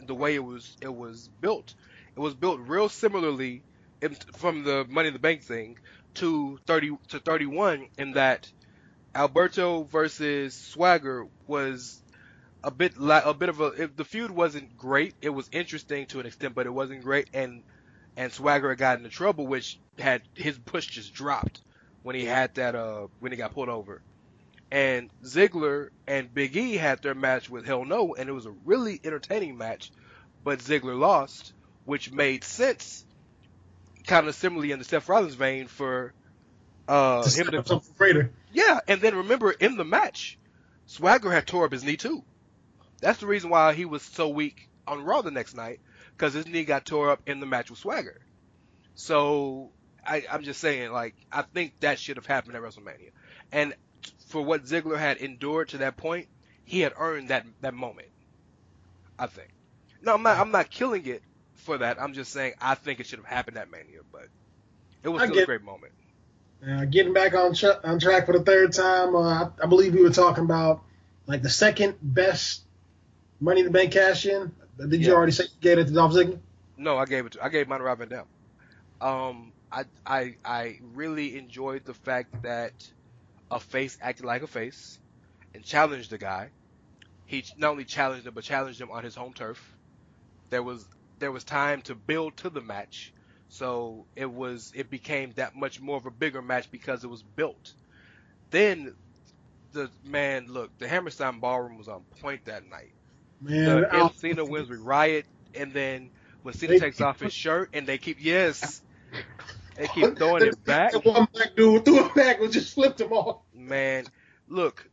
the 0.00 0.14
way 0.14 0.34
it 0.34 0.44
was 0.44 0.76
it 0.80 0.94
was 0.94 1.28
built, 1.40 1.74
it 2.16 2.20
was 2.20 2.34
built 2.34 2.60
real 2.60 2.88
similarly 2.88 3.62
in, 4.00 4.16
from 4.36 4.64
the 4.64 4.84
Money 4.88 5.08
in 5.08 5.14
the 5.14 5.20
Bank 5.20 5.42
thing 5.42 5.78
to 6.14 6.58
thirty 6.66 6.90
to 7.08 7.20
thirty 7.20 7.46
one 7.46 7.88
in 7.98 8.12
that 8.12 8.50
Alberto 9.14 9.84
versus 9.84 10.54
Swagger 10.54 11.26
was 11.46 12.02
a 12.64 12.70
bit 12.70 12.96
la- 12.96 13.28
a 13.28 13.34
bit 13.34 13.48
of 13.48 13.60
a 13.60 13.90
the 13.94 14.04
feud 14.04 14.30
wasn't 14.30 14.76
great. 14.76 15.14
It 15.20 15.30
was 15.30 15.48
interesting 15.52 16.06
to 16.06 16.20
an 16.20 16.26
extent, 16.26 16.54
but 16.54 16.66
it 16.66 16.70
wasn't 16.74 17.02
great. 17.02 17.28
And 17.34 17.62
and 18.16 18.32
Swagger 18.32 18.74
got 18.74 18.98
into 18.98 19.10
trouble, 19.10 19.46
which 19.46 19.78
had 19.98 20.22
his 20.34 20.58
push 20.58 20.86
just 20.86 21.14
dropped 21.14 21.60
when 22.02 22.14
he 22.16 22.24
had 22.24 22.54
that 22.54 22.74
uh 22.74 23.08
when 23.20 23.32
he 23.32 23.38
got 23.38 23.54
pulled 23.54 23.68
over. 23.68 24.02
And 24.70 25.10
Ziggler 25.22 25.90
and 26.06 26.32
Big 26.32 26.56
E 26.56 26.76
had 26.76 27.02
their 27.02 27.14
match 27.14 27.50
with 27.50 27.66
Hell 27.66 27.84
No, 27.84 28.14
and 28.14 28.28
it 28.28 28.32
was 28.32 28.46
a 28.46 28.54
really 28.64 28.98
entertaining 29.04 29.58
match, 29.58 29.90
but 30.42 30.60
Ziggler 30.60 30.98
lost, 30.98 31.52
which 31.84 32.10
made 32.10 32.42
sense, 32.44 33.04
kind 34.06 34.28
of 34.28 34.34
similarly 34.34 34.72
in 34.72 34.78
the 34.78 34.84
Seth 34.84 35.08
Rollins 35.08 35.34
vein 35.34 35.66
for 35.66 36.12
uh 36.88 37.22
him 37.28 37.46
to 37.46 37.62
for 37.62 37.80
Freighter. 37.96 38.32
yeah, 38.52 38.80
and 38.88 39.00
then 39.00 39.16
remember 39.16 39.50
in 39.50 39.76
the 39.76 39.84
match, 39.84 40.38
Swagger 40.86 41.30
had 41.30 41.46
tore 41.46 41.64
up 41.64 41.72
his 41.72 41.84
knee 41.84 41.96
too. 41.96 42.24
That's 43.00 43.20
the 43.20 43.26
reason 43.26 43.50
why 43.50 43.74
he 43.74 43.84
was 43.84 44.02
so 44.02 44.28
weak 44.28 44.68
on 44.86 45.04
Raw 45.04 45.22
the 45.22 45.30
next 45.30 45.54
night, 45.54 45.80
because 46.16 46.34
his 46.34 46.46
knee 46.46 46.64
got 46.64 46.84
tore 46.84 47.10
up 47.10 47.22
in 47.26 47.40
the 47.40 47.46
match 47.46 47.70
with 47.70 47.78
Swagger. 47.78 48.20
So 48.94 49.70
I, 50.06 50.24
I'm 50.30 50.42
just 50.42 50.60
saying, 50.60 50.92
like, 50.92 51.14
I 51.30 51.42
think 51.42 51.80
that 51.80 51.98
should 51.98 52.16
have 52.16 52.26
happened 52.26 52.56
at 52.56 52.62
WrestleMania. 52.62 53.10
And 53.50 53.74
for 54.26 54.42
what 54.42 54.64
Ziggler 54.64 54.98
had 54.98 55.18
endured 55.18 55.70
to 55.70 55.78
that 55.78 55.96
point, 55.96 56.28
he 56.64 56.80
had 56.80 56.92
earned 56.96 57.28
that 57.28 57.46
that 57.60 57.74
moment. 57.74 58.08
I 59.18 59.26
think. 59.26 59.48
No, 60.02 60.14
I'm 60.14 60.22
not. 60.22 60.38
I'm 60.38 60.50
not 60.50 60.70
killing 60.70 61.06
it 61.06 61.22
for 61.62 61.78
that. 61.78 62.00
I'm 62.00 62.12
just 62.12 62.32
saying 62.32 62.54
I 62.60 62.74
think 62.74 63.00
it 63.00 63.06
should 63.06 63.18
have 63.18 63.26
happened 63.26 63.56
at 63.56 63.70
Mania, 63.70 64.00
but 64.10 64.26
it 65.02 65.08
was 65.08 65.22
I 65.22 65.26
still 65.26 65.42
a 65.42 65.46
great 65.46 65.62
moment. 65.62 65.92
Uh, 66.66 66.84
getting 66.84 67.12
back 67.12 67.34
on 67.34 67.54
tra- 67.54 67.80
on 67.82 67.98
track 67.98 68.26
for 68.26 68.38
the 68.38 68.44
third 68.44 68.72
time, 68.72 69.16
uh, 69.16 69.44
I, 69.44 69.48
I 69.62 69.66
believe 69.66 69.94
we 69.94 70.02
were 70.02 70.10
talking 70.10 70.44
about 70.44 70.82
like 71.26 71.42
the 71.42 71.50
second 71.50 71.96
best 72.00 72.62
Money 73.40 73.60
in 73.60 73.66
the 73.66 73.72
Bank 73.72 73.92
cash 73.92 74.26
in. 74.26 74.52
Did 74.78 75.04
you 75.04 75.12
already 75.14 75.32
say 75.32 75.44
you 75.44 75.50
gave 75.60 75.78
it 75.78 75.86
to 75.86 75.92
Dolph 75.92 76.12
Ziggler? 76.12 76.38
No, 76.76 76.96
I 76.96 77.06
gave 77.06 77.26
it 77.26 77.32
to 77.32 77.44
I 77.44 77.48
gave 77.48 77.68
mine 77.68 77.80
to 77.80 77.84
Rob 77.84 77.98
Van 77.98 78.08
Dam. 78.08 78.24
Um, 79.00 79.52
I 79.70 79.84
I 80.06 80.36
I 80.44 80.78
really 80.94 81.36
enjoyed 81.36 81.84
the 81.84 81.94
fact 81.94 82.42
that 82.42 82.72
a 83.50 83.58
face 83.58 83.98
acted 84.00 84.24
like 84.24 84.42
a 84.42 84.46
face 84.46 84.98
and 85.54 85.64
challenged 85.64 86.10
the 86.10 86.18
guy. 86.18 86.50
He 87.26 87.44
not 87.56 87.72
only 87.72 87.84
challenged 87.84 88.26
him 88.26 88.34
but 88.34 88.44
challenged 88.44 88.80
him 88.80 88.90
on 88.90 89.02
his 89.02 89.14
home 89.16 89.32
turf. 89.32 89.60
There 90.50 90.62
was 90.62 90.86
there 91.22 91.32
was 91.32 91.44
time 91.44 91.82
to 91.82 91.94
build 91.94 92.36
to 92.38 92.50
the 92.50 92.60
match, 92.60 93.14
so 93.48 94.06
it 94.16 94.30
was 94.30 94.72
it 94.74 94.90
became 94.90 95.32
that 95.36 95.56
much 95.56 95.80
more 95.80 95.96
of 95.96 96.06
a 96.06 96.10
bigger 96.10 96.42
match 96.42 96.70
because 96.70 97.04
it 97.04 97.08
was 97.08 97.22
built. 97.22 97.74
Then 98.50 98.94
the 99.72 99.90
man, 100.04 100.46
look, 100.48 100.76
the 100.78 100.88
Hammerstein 100.88 101.40
Ballroom 101.40 101.78
was 101.78 101.88
on 101.88 102.04
point 102.20 102.46
that 102.46 102.64
night 102.68 102.92
Man, 103.40 103.82
the 103.82 104.12
Cena 104.16 104.44
wins 104.44 104.68
with 104.68 104.80
Riot, 104.80 105.26
and 105.54 105.72
then 105.72 106.10
when 106.42 106.54
Cena 106.54 106.78
takes 106.78 106.98
keep 106.98 107.06
off 107.06 107.20
his 107.20 107.32
shirt, 107.32 107.70
and 107.72 107.86
they 107.86 107.98
keep 107.98 108.18
yes, 108.20 108.82
They 109.76 109.88
keep 109.88 110.16
throwing 110.18 110.44
it 110.44 110.64
back. 110.64 110.92
The 110.92 111.00
one 111.00 111.28
black 111.32 111.56
dude 111.56 111.84
threw 111.84 112.06
it 112.06 112.14
back 112.14 112.40
and 112.40 112.52
just 112.52 112.74
flipped 112.74 113.00
him 113.00 113.12
off. 113.12 113.42
Man, 113.54 114.06
look, 114.48 114.88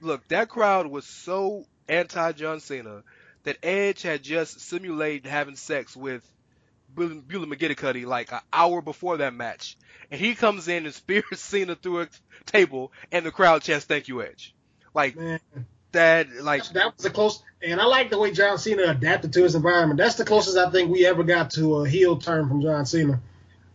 look, 0.00 0.26
that 0.28 0.48
crowd 0.48 0.86
was 0.86 1.06
so 1.06 1.64
anti 1.88 2.32
John 2.32 2.60
Cena 2.60 3.02
that 3.44 3.58
Edge 3.62 4.02
had 4.02 4.22
just 4.22 4.60
simulated 4.60 5.26
having 5.26 5.56
sex 5.56 5.96
with 5.96 6.28
Beulah 6.94 7.46
McGillicuddy 7.46 8.06
like 8.06 8.32
an 8.32 8.40
hour 8.52 8.80
before 8.80 9.18
that 9.18 9.34
match, 9.34 9.76
and 10.10 10.20
he 10.20 10.34
comes 10.34 10.68
in 10.68 10.86
and 10.86 10.94
spears 10.94 11.24
Cena 11.40 11.74
through 11.74 12.02
a 12.02 12.08
table, 12.46 12.92
and 13.12 13.24
the 13.24 13.30
crowd 13.30 13.62
chants 13.62 13.84
"Thank 13.84 14.08
you, 14.08 14.22
Edge." 14.22 14.54
Like 14.94 15.16
Man, 15.16 15.40
that, 15.92 16.42
like 16.42 16.64
that 16.70 16.96
was 16.96 17.02
the 17.02 17.10
close. 17.10 17.42
And 17.62 17.80
I 17.80 17.86
like 17.86 18.10
the 18.10 18.18
way 18.18 18.30
John 18.30 18.58
Cena 18.58 18.84
adapted 18.84 19.32
to 19.32 19.42
his 19.42 19.54
environment. 19.54 19.98
That's 19.98 20.16
the 20.16 20.24
closest 20.24 20.56
I 20.56 20.70
think 20.70 20.90
we 20.90 21.06
ever 21.06 21.22
got 21.22 21.50
to 21.52 21.76
a 21.76 21.88
heel 21.88 22.18
turn 22.18 22.48
from 22.48 22.60
John 22.60 22.84
Cena. 22.86 23.20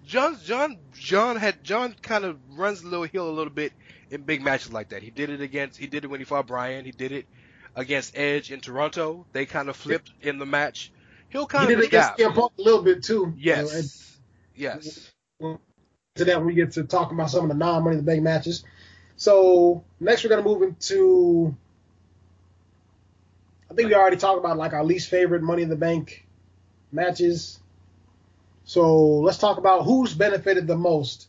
John, 0.05 0.37
John, 0.43 0.77
John 0.93 1.35
had 1.35 1.63
John 1.63 1.95
kind 2.01 2.25
of 2.25 2.37
runs 2.57 2.81
a 2.81 2.87
little 2.87 3.05
heel 3.05 3.29
a 3.29 3.31
little 3.31 3.53
bit 3.53 3.73
in 4.09 4.21
big 4.23 4.41
matches 4.41 4.71
like 4.71 4.89
that. 4.89 5.03
He 5.03 5.11
did 5.11 5.29
it 5.29 5.41
against, 5.41 5.77
he 5.77 5.87
did 5.87 6.03
it 6.03 6.07
when 6.07 6.19
he 6.19 6.23
fought 6.23 6.47
Bryan. 6.47 6.85
He 6.85 6.91
did 6.91 7.11
it 7.11 7.27
against 7.75 8.17
Edge 8.17 8.51
in 8.51 8.61
Toronto. 8.61 9.25
They 9.31 9.45
kind 9.45 9.69
of 9.69 9.75
flipped 9.75 10.11
in 10.21 10.37
the 10.37 10.45
match. 10.45 10.91
He'll 11.29 11.43
He 11.43 11.47
kind 11.47 11.67
did 11.69 11.79
of 11.79 11.85
adapt. 11.85 12.19
A 12.19 12.61
little 12.61 12.81
bit 12.81 13.03
too. 13.03 13.33
Yes, 13.37 13.73
Uh, 13.73 13.77
and 13.77 13.91
yes. 14.55 15.11
to 16.15 16.25
that 16.25 16.43
we 16.43 16.53
get 16.53 16.73
to 16.73 16.83
talking 16.83 17.17
about 17.17 17.29
some 17.29 17.43
of 17.43 17.49
the 17.49 17.55
non-money 17.55 17.97
in 17.97 18.05
the 18.05 18.11
bank 18.11 18.21
matches. 18.23 18.63
So 19.15 19.83
next 19.99 20.23
we're 20.23 20.29
gonna 20.29 20.43
move 20.43 20.61
into. 20.63 21.55
I 23.69 23.75
think 23.75 23.89
we 23.89 23.95
already 23.95 24.17
talked 24.17 24.39
about 24.39 24.57
like 24.57 24.73
our 24.73 24.83
least 24.83 25.09
favorite 25.09 25.43
Money 25.43 25.61
in 25.61 25.69
the 25.69 25.75
Bank 25.75 26.25
matches. 26.91 27.59
So 28.63 29.19
let's 29.19 29.37
talk 29.37 29.57
about 29.57 29.83
who's 29.83 30.13
benefited 30.13 30.67
the 30.67 30.77
most. 30.77 31.27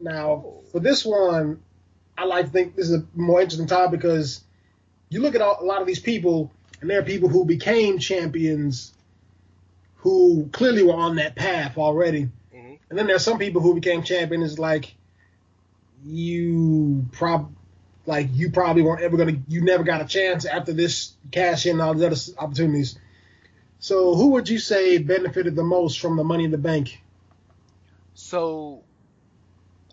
Now, 0.00 0.44
for 0.70 0.80
this 0.80 1.04
one, 1.04 1.62
I 2.16 2.24
like 2.24 2.46
to 2.46 2.50
think 2.52 2.76
this 2.76 2.88
is 2.90 2.94
a 3.00 3.06
more 3.14 3.40
interesting 3.40 3.66
time 3.66 3.90
because 3.90 4.43
you 5.14 5.20
look 5.20 5.34
at 5.34 5.40
all, 5.40 5.58
a 5.60 5.64
lot 5.64 5.80
of 5.80 5.86
these 5.86 6.00
people, 6.00 6.50
and 6.80 6.90
there 6.90 6.98
are 6.98 7.04
people 7.04 7.28
who 7.28 7.44
became 7.44 7.98
champions 7.98 8.92
who 9.96 10.48
clearly 10.52 10.82
were 10.82 10.94
on 10.94 11.16
that 11.16 11.34
path 11.34 11.78
already. 11.78 12.28
Mhm. 12.54 12.78
And 12.90 12.98
then 12.98 13.06
there's 13.06 13.24
some 13.24 13.38
people 13.38 13.62
who 13.62 13.74
became 13.74 14.02
champions 14.02 14.58
like 14.58 14.94
you 16.04 17.06
prob 17.12 17.54
like 18.06 18.28
you 18.34 18.50
probably 18.50 18.82
weren't 18.82 19.00
ever 19.00 19.16
gonna 19.16 19.40
you 19.48 19.62
never 19.62 19.82
got 19.82 20.02
a 20.02 20.04
chance 20.04 20.44
after 20.44 20.74
this 20.74 21.14
cash 21.30 21.64
in 21.64 21.72
and 21.72 21.80
all 21.80 21.94
these 21.94 22.04
other 22.04 22.44
opportunities. 22.44 22.98
So 23.78 24.14
who 24.14 24.32
would 24.32 24.48
you 24.48 24.58
say 24.58 24.98
benefited 24.98 25.56
the 25.56 25.64
most 25.64 26.00
from 26.00 26.16
the 26.16 26.24
money 26.24 26.44
in 26.44 26.50
the 26.50 26.58
bank? 26.58 27.00
So 28.14 28.82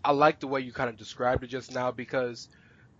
I 0.04 0.12
like 0.12 0.40
the 0.40 0.46
way 0.46 0.60
you 0.60 0.72
kind 0.72 0.90
of 0.90 0.96
described 0.96 1.42
it 1.44 1.46
just 1.46 1.74
now 1.74 1.90
because 1.90 2.48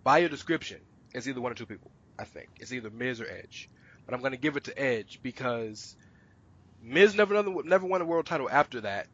by 0.03 0.19
your 0.19 0.29
description, 0.29 0.79
it's 1.13 1.27
either 1.27 1.41
one 1.41 1.51
or 1.51 1.55
two 1.55 1.65
people. 1.65 1.91
I 2.17 2.23
think 2.25 2.49
it's 2.59 2.71
either 2.71 2.89
Miz 2.89 3.21
or 3.21 3.27
Edge, 3.27 3.69
but 4.05 4.13
I'm 4.13 4.21
going 4.21 4.31
to 4.31 4.37
give 4.37 4.57
it 4.57 4.65
to 4.65 4.79
Edge 4.79 5.19
because 5.21 5.95
Miz 6.81 7.15
never 7.15 7.41
never 7.63 7.85
won 7.85 8.01
a 8.01 8.05
world 8.05 8.25
title 8.25 8.49
after 8.49 8.81
that, 8.81 9.07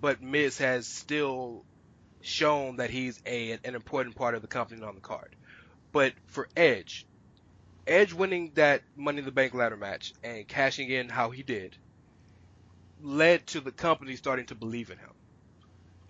but 0.00 0.22
Miz 0.22 0.58
has 0.58 0.86
still 0.86 1.64
shown 2.20 2.76
that 2.76 2.90
he's 2.90 3.20
a 3.26 3.52
an 3.64 3.74
important 3.74 4.16
part 4.16 4.34
of 4.34 4.42
the 4.42 4.48
company 4.48 4.82
on 4.82 4.94
the 4.94 5.00
card. 5.00 5.34
But 5.92 6.12
for 6.26 6.48
Edge, 6.56 7.06
Edge 7.86 8.12
winning 8.12 8.52
that 8.54 8.82
Money 8.96 9.18
in 9.18 9.24
the 9.24 9.32
Bank 9.32 9.54
ladder 9.54 9.76
match 9.76 10.12
and 10.22 10.46
cashing 10.46 10.90
in 10.90 11.08
how 11.08 11.30
he 11.30 11.42
did 11.42 11.76
led 13.02 13.46
to 13.48 13.60
the 13.60 13.72
company 13.72 14.16
starting 14.16 14.46
to 14.46 14.54
believe 14.54 14.90
in 14.90 14.98
him 14.98 15.10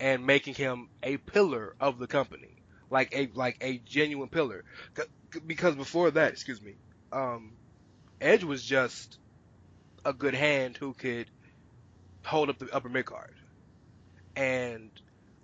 and 0.01 0.27
making 0.27 0.55
him 0.55 0.89
a 1.03 1.17
pillar 1.19 1.75
of 1.81 1.99
the 1.99 2.07
company, 2.07 2.57
like 2.91 3.15
a 3.15 3.31
like 3.35 3.59
a 3.61 3.79
genuine 3.79 4.29
pillar. 4.29 4.65
Because 5.47 5.77
before 5.77 6.11
that, 6.13 6.33
excuse 6.33 6.63
me, 6.63 6.79
um, 7.13 7.59
Edge 8.21 8.45
was 8.45 8.65
just 8.65 9.19
a 10.05 10.13
good 10.13 10.35
hand 10.35 10.77
who 10.77 10.95
could 10.95 11.31
hold 12.27 12.51
up 12.51 12.59
the 12.59 12.71
upper 12.75 12.89
mid 12.89 13.07
card, 13.07 13.35
and 14.37 14.91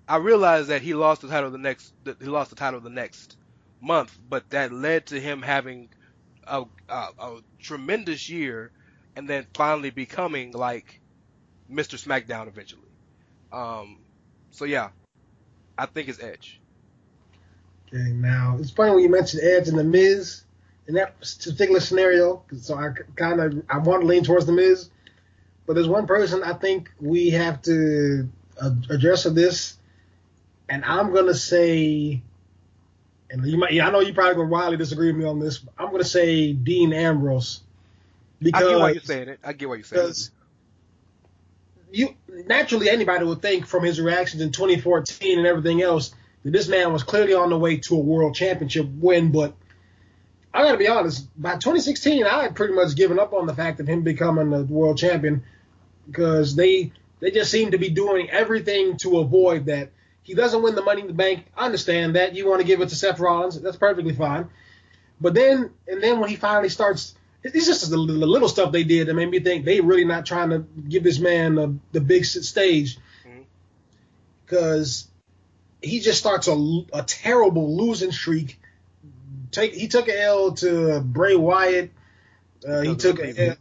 I 0.09 0.17
realized 0.17 0.69
that 0.69 0.83
he 0.83 0.95
lost 0.95 1.23
the 1.23 1.29
title 1.29 1.51
the 1.51 1.59
next 1.59 1.93
he 2.21 2.27
lost 2.27 2.51
the 2.51 2.57
title 2.57 2.81
the 2.81 2.91
next 2.91 3.37
month, 3.81 4.17
but 4.29 4.49
that 4.51 4.73
led 4.73 5.07
to 5.07 5.21
him 5.21 5.43
having 5.43 5.91
a, 6.47 6.65
a, 6.89 7.09
a 7.19 7.41
tremendous 7.61 8.29
year, 8.29 8.73
and 9.17 9.29
then 9.29 9.47
finally 9.55 9.91
becoming 9.91 10.53
like 10.53 11.01
Mr. 11.71 11.99
SmackDown 11.99 12.49
eventually. 12.49 12.91
Um, 13.53 14.05
so 14.51 14.65
yeah, 14.65 14.91
I 15.79 15.87
think 15.87 16.09
it's 16.09 16.23
Edge. 16.23 16.61
Okay, 17.97 18.11
now 18.11 18.57
it's 18.61 18.71
funny 18.71 18.93
when 18.93 19.03
you 19.03 19.09
mentioned 19.09 19.43
Edge 19.43 19.69
and 19.69 19.79
the 19.79 19.85
Miz 19.85 20.43
in 20.87 20.95
that 20.95 21.19
particular 21.19 21.81
scenario. 21.81 22.43
So 22.61 22.77
I 22.77 22.91
kind 23.15 23.41
of 23.41 23.63
I 23.69 23.79
want 23.79 24.03
to 24.03 24.07
lean 24.07 24.25
towards 24.25 24.47
the 24.47 24.53
Miz, 24.53 24.91
but 25.67 25.75
there's 25.75 25.89
one 25.89 26.07
person 26.07 26.43
I 26.43 26.53
think 26.53 26.91
we 27.01 27.31
have 27.31 27.63
to 27.63 28.29
address 28.91 29.27
of 29.27 29.35
this, 29.35 29.79
and 30.69 30.85
I'm 30.85 31.13
gonna 31.13 31.35
say, 31.35 32.23
and 33.31 33.47
you 33.47 33.57
might 33.57 33.73
I 33.73 33.91
know 33.91 34.01
you 34.01 34.13
probably 34.13 34.35
gonna 34.35 34.49
wildly 34.49 34.77
disagree 34.77 35.09
with 35.09 35.17
me 35.17 35.25
on 35.25 35.41
this, 35.41 35.59
but 35.59 35.73
I'm 35.79 35.91
gonna 35.91 36.05
say 36.05 36.53
Dean 36.53 36.93
Ambrose 36.93 37.63
Because, 38.41 38.63
I 38.63 38.69
get 38.69 38.79
why 38.79 38.91
you're 38.91 39.03
saying 39.03 39.29
it. 39.29 39.41
I 39.43 39.53
get 39.53 39.69
why 39.69 39.77
you're 39.77 39.85
saying 39.85 40.11
it. 40.11 40.31
you 41.93 42.15
naturally 42.47 42.91
anybody 42.91 43.25
would 43.25 43.41
think 43.41 43.67
from 43.67 43.85
his 43.85 44.01
reactions 44.01 44.43
in 44.43 44.53
2014 44.53 45.39
and 45.39 45.47
everything 45.47 45.81
else 45.81 46.13
this 46.55 46.69
man 46.69 46.93
was 46.93 47.03
clearly 47.03 47.35
on 47.35 47.51
the 47.51 47.59
way 47.59 47.79
to 47.79 47.97
a 47.97 47.99
world 47.99 48.35
championship 48.35 48.87
win. 48.89 49.33
But 49.33 49.55
I 50.55 50.63
got 50.63 50.73
to 50.73 50.79
be 50.79 50.89
honest, 50.89 51.29
by 51.41 51.55
2016, 51.55 52.25
I 52.25 52.43
had 52.43 52.55
pretty 52.55 52.75
much 52.75 52.95
given 52.95 53.19
up 53.19 53.33
on 53.33 53.47
the 53.47 53.55
fact 53.55 53.81
of 53.81 53.89
him 53.89 54.03
becoming 54.03 54.53
a 54.53 54.63
world 54.63 54.99
champion 54.99 55.45
because 56.07 56.55
they 56.55 56.93
they 57.21 57.31
just 57.31 57.51
seem 57.51 57.73
to 57.73 57.79
be 57.79 57.89
doing 57.89 58.31
everything 58.31 58.97
to 58.99 59.19
avoid 59.19 59.67
that. 59.67 59.91
He 60.23 60.35
doesn't 60.35 60.63
win 60.63 60.75
the 60.75 60.83
Money 60.83 61.03
in 61.03 61.07
the 61.07 61.13
Bank. 61.15 61.47
I 61.57 61.67
understand 61.67 62.17
that 62.17 62.35
you 62.35 62.49
want 62.49 62.61
to 62.61 62.67
give 62.67 62.81
it 62.81 62.89
to 62.89 62.97
Seth 62.97 63.21
Rollins. 63.21 63.61
That's 63.61 63.77
perfectly 63.77 64.15
fine. 64.15 64.49
But 65.21 65.35
then 65.35 65.71
and 65.89 66.03
then 66.03 66.21
when 66.21 66.29
he 66.29 66.37
finally 66.37 66.69
starts 66.69 67.15
it's 67.55 67.67
just 67.67 67.91
the, 67.91 67.97
the 67.97 68.27
little 68.27 68.49
stuff 68.49 68.73
they 68.73 68.85
did 68.85 69.09
that 69.09 69.15
made 69.15 69.31
me 69.31 69.41
think 69.41 69.65
they 69.65 69.81
really 69.81 70.05
not 70.05 70.27
trying 70.27 70.51
to 70.51 70.59
give 70.89 71.05
this 71.05 71.19
man 71.19 71.55
the, 71.55 71.77
the 71.93 72.01
big 72.01 72.25
stage 72.25 72.99
mm-hmm. 73.27 73.43
because 74.45 75.09
he 75.83 76.01
just 76.01 76.19
starts 76.19 76.49
a, 76.49 76.83
a 76.93 77.03
terrible 77.03 77.77
losing 77.77 78.13
streak. 78.13 78.61
Take 79.51 79.75
he 79.75 79.89
took 79.89 80.09
an 80.09 80.17
L 80.17 80.53
to 80.53 81.01
Bray 81.01 81.37
Wyatt. 81.37 81.93
Uh, 82.67 82.81
he 82.81 82.97
took 82.97 83.21
a, 83.21 83.57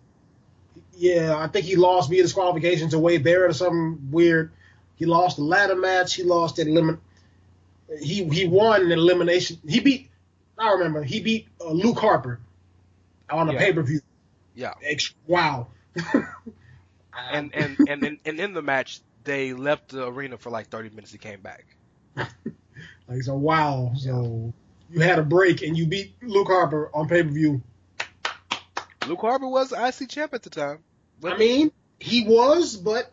yeah, 0.98 1.36
I 1.38 1.48
think 1.48 1.66
he 1.66 1.76
lost 1.76 2.10
via 2.10 2.22
disqualification 2.22 2.90
to 2.90 3.00
Wade 3.00 3.24
Barrett 3.24 3.52
or 3.52 3.54
something 3.54 4.10
weird. 4.12 4.52
He 4.96 5.06
lost 5.06 5.38
the 5.38 5.44
ladder 5.44 5.76
match. 5.76 6.16
He 6.16 6.24
lost 6.24 6.58
at 6.60 6.68
elimin. 6.68 7.00
He 8.02 8.24
he 8.24 8.48
won 8.48 8.82
an 8.82 8.92
elimination. 8.92 9.60
He 9.68 9.80
beat. 9.80 10.10
I 10.58 10.72
remember 10.72 11.04
he 11.04 11.20
beat 11.20 11.48
uh, 11.60 11.72
Luke 11.72 12.00
Harper 12.00 12.40
on 13.30 13.50
a 13.50 13.54
Yeah. 13.54 13.60
pay 13.60 13.74
per 13.74 13.84
view. 13.84 14.02
Yeah, 14.56 14.74
wow. 15.28 15.68
and 17.32 17.54
and 17.54 17.78
and 17.88 18.04
in, 18.06 18.20
and 18.26 18.40
in 18.40 18.54
the 18.54 18.62
match 18.62 19.02
they 19.26 19.54
left 19.54 19.90
the 19.90 20.08
arena 20.08 20.38
for 20.38 20.50
like 20.50 20.68
30 20.68 20.90
minutes. 20.90 21.12
He 21.12 21.18
came 21.18 21.42
back. 21.42 21.66
like 23.08 23.22
so, 23.22 23.36
wow. 23.36 23.92
So 23.96 24.54
you 24.90 25.00
had 25.02 25.20
a 25.20 25.24
break 25.24 25.62
and 25.62 25.78
you 25.78 25.86
beat 25.88 26.16
Luke 26.22 26.48
Harper 26.48 26.90
on 26.94 27.08
pay 27.08 27.24
per 27.24 27.30
view. 27.30 27.62
Luke 29.08 29.22
Harper 29.22 29.48
was 29.48 29.72
IC 29.72 30.10
champ 30.10 30.34
at 30.34 30.44
the 30.44 30.50
time. 30.50 30.80
I 31.24 31.38
mean, 31.38 31.72
he 32.00 32.26
was, 32.28 32.76
but 32.76 33.12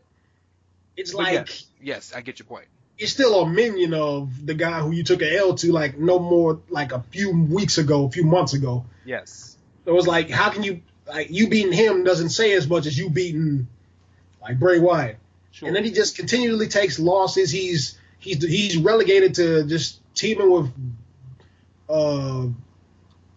it's 0.97 1.13
But 1.13 1.19
like 1.23 1.33
yes, 1.35 1.67
yes, 1.83 2.13
I 2.15 2.21
get 2.23 2.39
your 2.39 2.47
point. 2.47 2.67
you're 2.99 3.09
still 3.09 3.43
a 3.43 3.49
minion 3.49 3.95
of 3.95 4.45
the 4.47 4.55
guy 4.55 4.81
who 4.81 4.91
you 4.93 5.05
took 5.05 5.23
a 5.23 5.37
L 5.37 5.55
to, 5.57 5.73
like 5.73 5.99
no 5.99 6.19
more, 6.19 6.61
like 6.71 6.93
a 6.93 7.01
few 7.01 7.31
weeks 7.33 7.79
ago, 7.79 8.07
a 8.07 8.11
few 8.11 8.25
months 8.25 8.55
ago. 8.55 8.85
Yes, 9.05 9.57
So 9.85 9.93
it 9.93 9.95
was 9.95 10.07
like, 10.07 10.31
how 10.31 10.51
can 10.51 10.63
you, 10.63 10.81
like, 11.07 11.29
you 11.31 11.49
beating 11.49 11.73
him 11.73 12.05
doesn't 12.05 12.31
say 12.31 12.53
as 12.53 12.69
much 12.69 12.87
as 12.87 12.97
you 12.97 13.11
beating, 13.11 13.67
like 14.41 14.59
Bray 14.59 14.79
Wyatt. 14.79 15.19
sure. 15.51 15.67
And 15.69 15.77
then 15.77 15.85
he 15.85 15.91
just 15.91 16.17
continually 16.17 16.69
takes 16.69 16.99
losses. 16.99 17.51
He's 17.51 17.99
he's 18.23 18.43
he's 18.45 18.77
relegated 18.77 19.35
to 19.37 19.65
just 19.65 20.01
teaming 20.15 20.51
with 20.51 20.73
uh, 21.89 22.47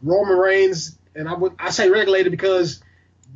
Roman 0.01 0.37
Reigns, 0.37 0.97
and 1.15 1.27
I 1.27 1.33
would 1.33 1.53
I 1.59 1.71
say 1.71 1.89
relegated 1.89 2.31
because 2.31 2.81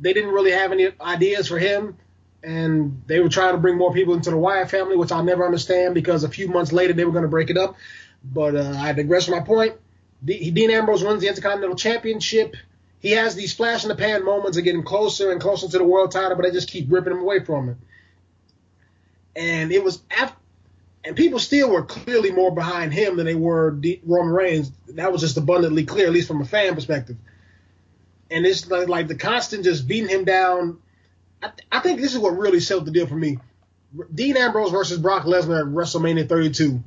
they 0.00 0.12
didn't 0.12 0.30
really 0.30 0.52
have 0.52 0.72
any 0.72 0.88
ideas 1.00 1.48
for 1.48 1.58
him, 1.58 1.96
and 2.42 3.02
they 3.06 3.20
were 3.20 3.28
trying 3.28 3.52
to 3.52 3.58
bring 3.58 3.76
more 3.76 3.92
people 3.92 4.14
into 4.14 4.30
the 4.30 4.36
Wyatt 4.36 4.70
family, 4.70 4.96
which 4.96 5.12
I'll 5.12 5.24
never 5.24 5.44
understand 5.44 5.94
because 5.94 6.24
a 6.24 6.28
few 6.28 6.48
months 6.48 6.72
later 6.72 6.92
they 6.94 7.04
were 7.04 7.12
going 7.12 7.24
to 7.24 7.28
break 7.28 7.50
it 7.50 7.58
up. 7.58 7.76
But 8.24 8.54
uh, 8.56 8.74
I 8.76 8.92
digress 8.92 9.26
from 9.26 9.34
my 9.38 9.44
point. 9.44 9.74
Dean 10.24 10.70
Ambrose 10.70 11.02
wins 11.02 11.22
the 11.22 11.28
Intercontinental 11.28 11.76
Championship. 11.76 12.54
He 13.00 13.12
has 13.12 13.34
these 13.34 13.54
flash 13.54 13.82
in 13.82 13.88
the 13.88 13.96
pan 13.96 14.24
moments 14.24 14.58
of 14.58 14.64
getting 14.64 14.82
closer 14.82 15.32
and 15.32 15.40
closer 15.40 15.68
to 15.68 15.78
the 15.78 15.84
world 15.84 16.12
title, 16.12 16.36
but 16.36 16.42
they 16.42 16.50
just 16.50 16.68
keep 16.68 16.92
ripping 16.92 17.14
him 17.14 17.20
away 17.20 17.42
from 17.42 17.70
it. 17.70 17.76
and 19.36 19.72
it 19.72 19.82
was 19.82 20.02
after, 20.10 20.36
and 21.04 21.16
people 21.16 21.38
still 21.38 21.70
were 21.70 21.82
clearly 21.82 22.30
more 22.30 22.54
behind 22.54 22.92
him 22.92 23.16
than 23.16 23.26
they 23.26 23.34
were 23.34 23.70
D- 23.70 24.00
Roman 24.04 24.32
Reigns. 24.32 24.70
That 24.88 25.12
was 25.12 25.20
just 25.20 25.36
abundantly 25.36 25.84
clear, 25.84 26.06
at 26.06 26.12
least 26.12 26.28
from 26.28 26.42
a 26.42 26.44
fan 26.44 26.74
perspective. 26.74 27.16
And 28.30 28.46
it's 28.46 28.68
like, 28.70 28.88
like 28.88 29.08
the 29.08 29.14
constant 29.14 29.64
just 29.64 29.88
beating 29.88 30.08
him 30.08 30.24
down. 30.24 30.78
I, 31.42 31.48
th- 31.48 31.66
I 31.72 31.80
think 31.80 32.00
this 32.00 32.12
is 32.12 32.18
what 32.18 32.36
really 32.36 32.60
sealed 32.60 32.84
the 32.84 32.90
deal 32.90 33.06
for 33.06 33.16
me. 33.16 33.38
Dean 34.14 34.36
Ambrose 34.36 34.70
versus 34.70 34.98
Brock 34.98 35.24
Lesnar 35.24 35.60
at 35.60 35.66
WrestleMania 35.66 36.28
32. 36.28 36.82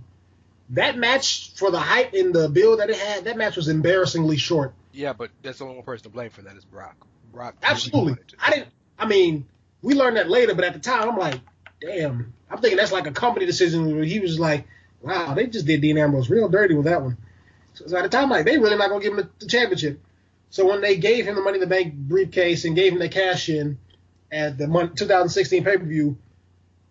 That 0.70 0.97
match 0.97 1.51
for 1.55 1.70
the 1.72 1.80
hype 1.80 2.14
and 2.14 2.34
the 2.34 2.47
build 2.47 2.80
that 2.80 2.89
it 2.89 2.95
had, 2.95 3.26
that 3.26 3.36
match 3.36 3.57
was 3.57 3.68
embarrassingly 3.68 4.38
short. 4.38 4.74
Yeah, 4.93 5.14
but 5.14 5.32
that's 5.41 5.57
the 5.57 5.66
only 5.66 5.76
one 5.78 5.86
person 5.86 6.03
to 6.03 6.09
blame 6.09 6.30
for 6.30 6.43
that 6.43 6.55
is 6.55 6.64
Brock. 6.64 6.95
Brock. 7.34 7.55
Absolutely. 7.61 8.16
I 8.39 8.51
didn't. 8.51 8.70
I 8.97 9.05
mean, 9.05 9.47
we 9.82 9.95
learned 9.95 10.18
that 10.18 10.30
later, 10.30 10.55
but 10.55 10.64
at 10.64 10.74
the 10.74 10.80
time, 10.80 11.09
I'm 11.09 11.18
like, 11.18 11.41
damn. 11.82 12.34
I'm 12.53 12.61
thinking 12.61 12.77
that's 12.77 12.91
like 12.91 13.07
a 13.07 13.11
company 13.11 13.47
decision 13.47 13.95
where 13.95 14.03
he 14.03 14.19
was 14.19 14.39
like, 14.39 14.67
wow, 15.01 15.33
they 15.33 15.47
just 15.47 15.65
did 15.65 15.81
Dean 15.81 15.97
Ambrose 15.97 16.29
real 16.29 16.49
dirty 16.49 16.75
with 16.75 16.85
that 16.85 17.01
one. 17.01 17.17
So, 17.73 17.87
so 17.87 17.97
at 17.97 18.03
the 18.03 18.09
time, 18.09 18.29
like, 18.29 18.45
they 18.45 18.59
really 18.59 18.77
not 18.77 18.89
gonna 18.89 19.01
give 19.01 19.13
him 19.13 19.17
the, 19.17 19.29
the 19.39 19.47
championship. 19.47 19.99
So 20.51 20.67
when 20.67 20.81
they 20.81 20.97
gave 20.97 21.25
him 21.25 21.33
the 21.33 21.41
Money 21.41 21.55
in 21.55 21.61
the 21.61 21.67
Bank 21.67 21.95
briefcase 21.95 22.63
and 22.63 22.75
gave 22.75 22.93
him 22.93 22.99
the 22.99 23.09
cash 23.09 23.49
in 23.49 23.79
at 24.31 24.59
the 24.59 24.67
2016 24.67 25.63
pay 25.63 25.77
per 25.77 25.83
view, 25.83 26.15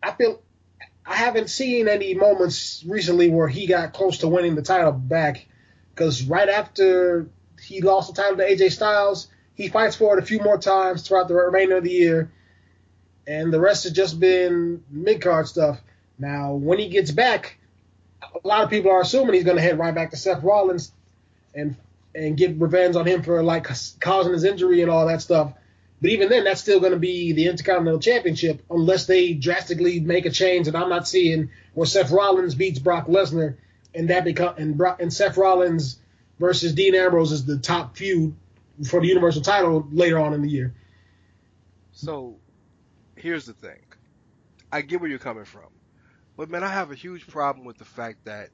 I 0.03 0.11
feel 0.11 0.43
I 1.07 1.15
haven't 1.15 1.49
seen 1.49 1.87
any 1.87 2.15
moments 2.15 2.83
recently 2.85 3.31
where 3.31 3.47
he 3.47 3.69
got 3.69 3.93
close 3.93 4.19
to 4.19 4.29
winning 4.29 4.57
the 4.57 4.63
title 4.63 4.91
back. 4.91 5.47
Because 5.95 6.25
right 6.25 6.49
after 6.49 7.29
he 7.63 7.83
lost 7.83 8.13
the 8.13 8.21
title 8.21 8.39
to 8.39 8.43
AJ 8.43 8.73
Styles, 8.73 9.29
he 9.55 9.69
fights 9.69 9.95
for 9.95 10.19
it 10.19 10.23
a 10.23 10.27
few 10.27 10.41
more 10.41 10.59
times 10.59 11.07
throughout 11.07 11.29
the 11.29 11.35
remainder 11.35 11.77
of 11.77 11.85
the 11.85 11.91
year, 11.91 12.33
and 13.27 13.53
the 13.53 13.61
rest 13.61 13.85
has 13.85 13.93
just 13.93 14.19
been 14.19 14.83
mid 14.91 15.21
card 15.21 15.47
stuff. 15.47 15.81
Now, 16.19 16.55
when 16.55 16.79
he 16.79 16.89
gets 16.89 17.11
back, 17.11 17.59
a 18.23 18.47
lot 18.47 18.65
of 18.65 18.71
people 18.71 18.91
are 18.91 19.01
assuming 19.01 19.35
he's 19.35 19.45
going 19.45 19.57
to 19.57 19.63
head 19.63 19.79
right 19.79 19.95
back 19.95 20.11
to 20.11 20.17
Seth 20.17 20.43
Rollins 20.43 20.93
and 21.55 21.77
and 22.15 22.37
get 22.37 22.61
revenge 22.61 22.95
on 22.95 23.07
him 23.07 23.23
for 23.23 23.43
like 23.43 23.67
causing 24.01 24.33
his 24.33 24.45
injury 24.45 24.83
and 24.83 24.91
all 24.91 25.07
that 25.07 25.23
stuff. 25.23 25.55
But 26.01 26.11
even 26.11 26.29
then, 26.29 26.45
that's 26.45 26.61
still 26.61 26.81
going 26.81 26.93
to 26.93 26.99
be 26.99 27.33
the 27.33 27.47
Intercontinental 27.47 28.01
Championship 28.01 28.63
unless 28.71 29.07
they 29.07 29.35
drastically 29.35 30.01
make 30.01 30.27
a 30.27 30.31
change. 30.31 30.67
And 30.67 30.77
I'm 30.77 30.89
not 30.89 31.07
seeing 31.07 31.51
where 31.75 31.87
Seth 31.87 32.11
Rollins 32.11 32.55
beats 32.55 32.81
Brock 32.81 33.07
Lesnar 33.07 33.57
and 33.95 34.11
that 34.11 34.25
become 34.25 34.55
and, 34.59 34.77
Brock, 34.77 35.01
and 35.01 35.13
Seth 35.13 35.37
Rollins 35.37 35.99
versus 36.39 36.75
Dean 36.75 36.95
Ambrose 36.95 37.33
is 37.33 37.45
the 37.45 37.59
top 37.59 37.97
feud 37.97 38.35
for 38.89 39.01
the 39.01 39.07
Universal 39.07 39.43
title 39.43 39.87
later 39.93 40.19
on 40.19 40.35
in 40.35 40.43
the 40.43 40.49
year. 40.49 40.75
So, 41.93 42.37
here's 43.23 43.47
the 43.47 43.53
thing. 43.53 43.81
I 44.71 44.83
get 44.83 45.01
where 45.01 45.09
you're 45.09 45.19
coming 45.19 45.45
from. 45.45 45.69
But 46.37 46.51
man, 46.51 46.65
I 46.65 46.69
have 46.69 46.91
a 46.91 46.95
huge 46.95 47.27
problem 47.27 47.65
with 47.65 47.79
the 47.79 47.85
fact 47.85 48.25
that 48.25 48.51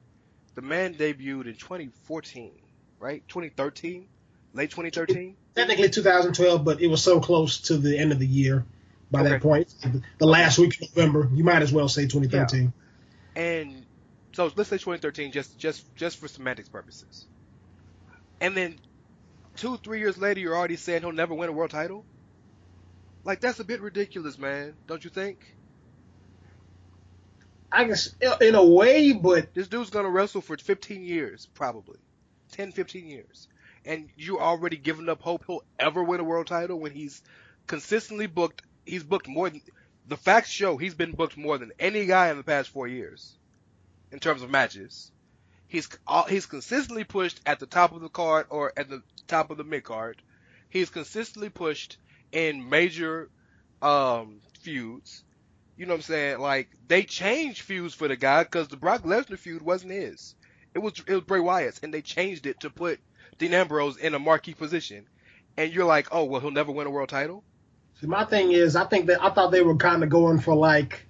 the 0.55 0.61
man 0.61 0.93
debuted 0.93 1.47
in 1.47 1.55
2014, 1.55 2.51
right? 2.99 3.23
2013? 3.27 4.07
Late 4.53 4.69
2013? 4.69 5.35
Technically 5.55 5.89
2012, 5.89 6.63
but 6.63 6.81
it 6.81 6.87
was 6.87 7.03
so 7.03 7.19
close 7.19 7.61
to 7.61 7.77
the 7.77 7.97
end 7.97 8.11
of 8.11 8.19
the 8.19 8.27
year 8.27 8.65
by 9.11 9.21
okay. 9.21 9.29
that 9.29 9.41
point. 9.41 9.73
The 10.17 10.27
last 10.27 10.59
week 10.59 10.81
of 10.81 10.95
November. 10.95 11.29
You 11.33 11.43
might 11.43 11.61
as 11.61 11.71
well 11.71 11.89
say 11.89 12.03
2013. 12.03 12.73
Yeah. 13.35 13.41
And 13.41 13.85
so 14.33 14.51
let's 14.55 14.69
say 14.69 14.77
2013 14.77 15.31
just 15.31 15.57
just 15.57 15.95
just 15.95 16.17
for 16.17 16.27
semantics 16.27 16.69
purposes. 16.69 17.25
And 18.41 18.55
then 18.55 18.79
two, 19.55 19.77
three 19.77 19.99
years 19.99 20.17
later, 20.17 20.39
you're 20.39 20.55
already 20.55 20.75
saying 20.75 21.01
he'll 21.01 21.11
never 21.11 21.33
win 21.33 21.49
a 21.49 21.51
world 21.51 21.71
title? 21.71 22.05
Like, 23.23 23.41
that's 23.41 23.59
a 23.59 23.63
bit 23.63 23.81
ridiculous, 23.81 24.37
man. 24.37 24.73
Don't 24.87 25.03
you 25.03 25.09
think? 25.09 25.55
I 27.71 27.83
guess, 27.83 28.15
in 28.41 28.55
a 28.55 28.65
way, 28.65 29.13
but. 29.13 29.53
This 29.53 29.67
dude's 29.67 29.89
gonna 29.89 30.09
wrestle 30.09 30.41
for 30.41 30.57
15 30.57 31.03
years, 31.03 31.47
probably. 31.53 31.99
10, 32.51 32.71
15 32.71 33.07
years. 33.07 33.47
And 33.85 34.09
you 34.17 34.39
already 34.39 34.77
given 34.77 35.07
up 35.09 35.21
hope 35.21 35.45
he'll 35.45 35.63
ever 35.77 36.03
win 36.03 36.19
a 36.19 36.23
world 36.23 36.47
title 36.47 36.79
when 36.79 36.91
he's 36.91 37.21
consistently 37.67 38.27
booked. 38.27 38.63
He's 38.85 39.03
booked 39.03 39.27
more 39.27 39.49
than. 39.49 39.61
The 40.07 40.17
facts 40.17 40.49
show 40.49 40.77
he's 40.77 40.95
been 40.95 41.11
booked 41.11 41.37
more 41.37 41.57
than 41.57 41.71
any 41.79 42.05
guy 42.07 42.29
in 42.29 42.37
the 42.37 42.43
past 42.43 42.69
four 42.69 42.87
years 42.87 43.37
in 44.11 44.19
terms 44.19 44.41
of 44.41 44.49
matches. 44.49 45.11
He's 45.67 45.87
he's 46.27 46.47
consistently 46.47 47.03
pushed 47.03 47.39
at 47.45 47.59
the 47.59 47.67
top 47.67 47.93
of 47.93 48.01
the 48.01 48.09
card 48.09 48.47
or 48.49 48.73
at 48.75 48.89
the 48.89 49.03
top 49.27 49.51
of 49.51 49.57
the 49.57 49.63
mid 49.63 49.83
card. 49.83 50.21
He's 50.69 50.89
consistently 50.89 51.49
pushed 51.49 51.97
in 52.31 52.69
major 52.69 53.29
um, 53.81 54.41
feuds. 54.61 55.23
You 55.77 55.85
know 55.85 55.93
what 55.93 55.99
I'm 55.99 56.03
saying? 56.03 56.39
Like 56.39 56.69
they 56.87 57.03
changed 57.03 57.61
feuds 57.61 57.93
for 57.93 58.07
the 58.07 58.17
guy 58.17 58.43
because 58.43 58.67
the 58.67 58.77
Brock 58.77 59.03
Lesnar 59.03 59.37
feud 59.37 59.61
wasn't 59.61 59.93
his. 59.93 60.35
It 60.73 60.79
was 60.79 60.93
it 61.07 61.13
was 61.13 61.23
Bray 61.23 61.39
Wyatt's, 61.39 61.79
and 61.81 61.93
they 61.93 62.01
changed 62.01 62.45
it 62.45 62.59
to 62.61 62.69
put 62.69 62.99
Dean 63.37 63.53
Ambrose 63.53 63.97
in 63.97 64.13
a 64.13 64.19
marquee 64.19 64.53
position. 64.53 65.05
And 65.57 65.73
you're 65.73 65.85
like, 65.85 66.09
oh 66.11 66.25
well, 66.25 66.41
he'll 66.41 66.51
never 66.51 66.71
win 66.71 66.87
a 66.87 66.89
world 66.89 67.09
title. 67.09 67.43
See, 68.01 68.07
my 68.07 68.25
thing 68.25 68.51
is, 68.51 68.75
I 68.75 68.85
think 68.85 69.07
that 69.07 69.23
I 69.23 69.29
thought 69.31 69.51
they 69.51 69.61
were 69.61 69.75
kind 69.75 70.03
of 70.03 70.09
going 70.09 70.39
for 70.39 70.55
like 70.55 71.05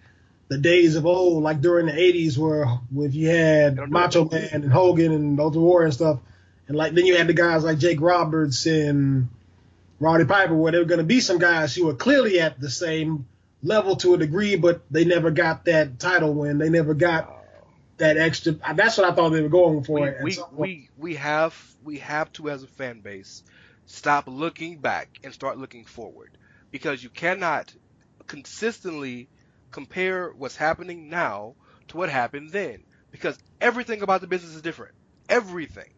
the 0.48 0.58
days 0.58 0.96
of 0.96 1.06
old, 1.06 1.44
like 1.44 1.62
during 1.62 1.88
the 1.88 1.92
'80s, 1.92 2.38
where 2.38 2.66
if 2.98 3.14
you 3.14 3.28
had 3.28 3.78
Macho 3.90 4.26
Man 4.26 4.50
and 4.52 4.72
Hogan 4.72 5.12
and 5.12 5.40
Ultimate 5.40 5.64
Warrior 5.64 5.86
and 5.86 5.94
stuff, 5.94 6.20
and 6.68 6.78
like 6.78 6.94
then 6.94 7.06
you 7.06 7.18
had 7.18 7.28
the 7.28 7.34
guys 7.34 7.64
like 7.64 7.80
Jake 7.80 8.02
Roberts 8.02 8.66
and 8.66 9.30
Roddy 10.00 10.26
Piper, 10.26 10.56
where 10.56 10.72
there 10.72 10.82
were 10.82 10.88
going 10.88 11.00
to 11.00 11.04
be 11.04 11.20
some 11.20 11.40
guys 11.40 11.76
who 11.76 11.86
were 11.86 11.94
clearly 11.94 12.40
at 12.40 12.60
the 12.60 12.70
same 12.70 13.28
level 13.62 13.96
to 13.98 14.14
a 14.14 14.18
degree, 14.18 14.56
but 14.56 14.82
they 14.90 15.06
never 15.06 15.32
got 15.32 15.66
that 15.66 16.00
title 16.00 16.34
win. 16.34 16.58
They 16.58 16.70
never 16.70 16.94
got 16.94 17.36
that 17.98 18.18
extra. 18.18 18.54
That's 18.76 18.98
what 18.98 19.10
I 19.12 19.14
thought 19.14 19.30
they 19.30 19.42
were 19.42 19.50
going 19.50 19.84
for. 19.84 20.00
We 20.24 20.38
we, 20.38 20.38
we, 20.54 20.90
we 20.98 21.16
have 21.16 21.76
we 21.84 22.00
have 22.00 22.32
to 22.34 22.50
as 22.50 22.64
a 22.64 22.68
fan 22.68 23.02
base 23.02 23.44
stop 23.86 24.26
looking 24.28 24.78
back 24.78 25.20
and 25.24 25.34
start 25.34 25.58
looking 25.58 25.84
forward 25.84 26.38
because 26.72 27.04
you 27.04 27.10
cannot 27.10 27.74
consistently 28.28 29.28
compare 29.72 30.30
what's 30.30 30.56
happening 30.56 31.10
now 31.10 31.56
to 31.88 31.98
what 31.98 32.10
happened 32.10 32.52
then 32.52 32.84
because 33.12 33.38
everything 33.60 34.02
about 34.02 34.22
the 34.22 34.28
business 34.28 34.56
is 34.56 34.62
different. 34.62 34.94
Everything. 35.28 35.92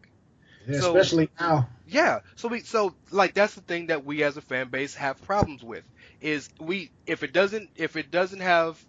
Yeah, 0.66 0.80
so, 0.80 0.96
especially 0.96 1.30
now. 1.40 1.68
Yeah. 1.86 2.20
So 2.36 2.48
we 2.48 2.60
so 2.60 2.96
like 3.10 3.34
that's 3.34 3.54
the 3.54 3.62
thing 3.62 3.88
that 3.88 4.04
we 4.04 4.22
as 4.22 4.36
a 4.36 4.42
fan 4.42 4.70
base 4.70 4.94
have 4.96 5.20
problems 5.22 5.62
with 5.62 5.84
is 6.20 6.48
we 6.60 6.92
if 7.06 7.22
it 7.22 7.32
doesn't 7.32 7.70
if 7.76 7.96
it 7.96 8.10
doesn't 8.10 8.40
have 8.40 8.84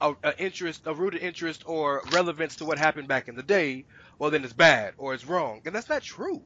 a, 0.00 0.14
a, 0.24 0.42
interest 0.42 0.82
a 0.86 0.94
rooted 0.94 1.22
interest 1.22 1.64
or 1.66 2.02
relevance 2.12 2.56
to 2.56 2.64
what 2.66 2.78
happened 2.78 3.08
back 3.08 3.28
in 3.28 3.36
the 3.36 3.42
day, 3.42 3.86
well 4.18 4.30
then 4.30 4.44
it's 4.44 4.52
bad 4.54 4.94
or 4.98 5.14
it's 5.14 5.26
wrong, 5.26 5.60
and 5.66 5.74
that's 5.74 5.88
not 5.88 6.02
true. 6.02 6.42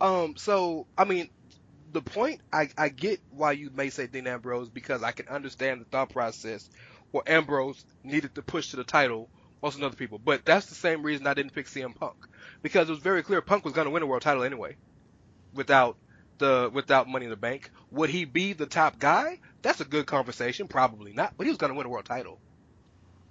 Um. 0.00 0.34
So 0.36 0.86
I 0.98 1.04
mean, 1.04 1.28
the 1.92 2.02
point 2.02 2.40
I 2.52 2.68
I 2.78 2.88
get 2.90 3.20
why 3.30 3.52
you 3.52 3.70
may 3.72 3.90
say 3.90 4.06
Dean 4.06 4.26
Ambrose 4.26 4.70
because 4.70 5.02
I 5.02 5.12
can 5.12 5.28
understand 5.28 5.80
the 5.80 5.86
thought 5.86 6.10
process 6.10 6.68
where 7.12 7.24
Ambrose 7.28 7.84
needed 8.04 8.34
to 8.34 8.42
push 8.42 8.70
to 8.70 8.76
the 8.76 8.84
title 8.84 9.30
most 9.62 9.80
other 9.82 9.96
people. 9.96 10.18
But 10.18 10.44
that's 10.44 10.66
the 10.66 10.74
same 10.74 11.02
reason 11.02 11.26
I 11.26 11.34
didn't 11.34 11.54
pick 11.54 11.66
CM 11.66 11.94
Punk 11.94 12.16
because 12.66 12.88
it 12.88 12.90
was 12.90 12.98
very 12.98 13.22
clear 13.22 13.40
Punk 13.40 13.64
was 13.64 13.74
going 13.74 13.84
to 13.84 13.92
win 13.92 14.02
a 14.02 14.06
world 14.06 14.22
title 14.22 14.42
anyway 14.42 14.74
without 15.54 15.96
the 16.38 16.68
without 16.74 17.06
Money 17.06 17.26
in 17.26 17.30
the 17.30 17.36
Bank. 17.36 17.70
Would 17.92 18.10
he 18.10 18.24
be 18.24 18.54
the 18.54 18.66
top 18.66 18.98
guy? 18.98 19.38
That's 19.62 19.80
a 19.80 19.84
good 19.84 20.06
conversation. 20.06 20.66
Probably 20.66 21.12
not, 21.12 21.34
but 21.36 21.46
he 21.46 21.50
was 21.50 21.58
going 21.58 21.72
to 21.72 21.76
win 21.76 21.86
a 21.86 21.88
world 21.88 22.06
title. 22.06 22.40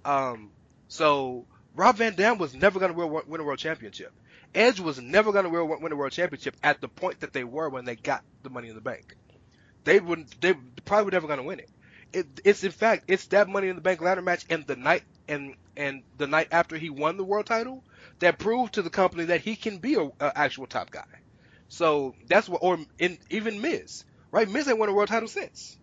Um, 0.06 0.52
so 0.88 1.44
Rob 1.74 1.96
Van 1.96 2.14
Dam 2.14 2.38
was 2.38 2.54
never 2.54 2.80
going 2.80 2.94
to 2.94 3.22
win 3.28 3.40
a 3.42 3.44
world 3.44 3.58
championship. 3.58 4.10
Edge 4.54 4.80
was 4.80 4.98
never 4.98 5.32
going 5.32 5.44
to 5.44 5.50
win 5.50 5.92
a 5.92 5.96
world 5.96 6.12
championship 6.12 6.56
at 6.62 6.80
the 6.80 6.88
point 6.88 7.20
that 7.20 7.34
they 7.34 7.44
were 7.44 7.68
when 7.68 7.84
they 7.84 7.94
got 7.94 8.24
the 8.42 8.48
Money 8.48 8.70
in 8.70 8.74
the 8.74 8.80
Bank. 8.80 9.16
They 9.84 10.00
wouldn't. 10.00 10.40
They 10.40 10.54
probably 10.86 11.04
were 11.04 11.10
never 11.10 11.26
going 11.26 11.40
to 11.40 11.44
win 11.44 11.58
it 11.58 11.68
it, 12.12 12.26
it's 12.44 12.64
in 12.64 12.70
fact 12.70 13.04
it's 13.08 13.26
that 13.26 13.48
Money 13.48 13.68
in 13.68 13.76
the 13.76 13.82
Bank 13.82 14.00
ladder 14.00 14.22
match 14.22 14.44
and 14.48 14.66
the 14.66 14.76
night 14.76 15.02
and 15.28 15.54
and 15.76 16.02
the 16.16 16.26
night 16.26 16.48
after 16.50 16.76
he 16.78 16.90
won 16.90 17.16
the 17.16 17.24
world 17.24 17.46
title 17.46 17.84
that 18.20 18.38
proved 18.38 18.74
to 18.74 18.82
the 18.82 18.90
company 18.90 19.26
that 19.26 19.42
he 19.42 19.56
can 19.56 19.78
be 19.78 19.94
a, 19.94 20.04
a 20.20 20.38
actual 20.38 20.66
top 20.66 20.90
guy. 20.90 21.04
So 21.68 22.14
that's 22.28 22.48
what, 22.48 22.60
or 22.62 22.78
in 22.98 23.18
even 23.30 23.60
Miz, 23.60 24.04
right? 24.32 24.48
Miz 24.48 24.68
ain't 24.68 24.78
won 24.78 24.88
a 24.88 24.94
world 24.94 25.08
title 25.08 25.28
since, 25.28 25.78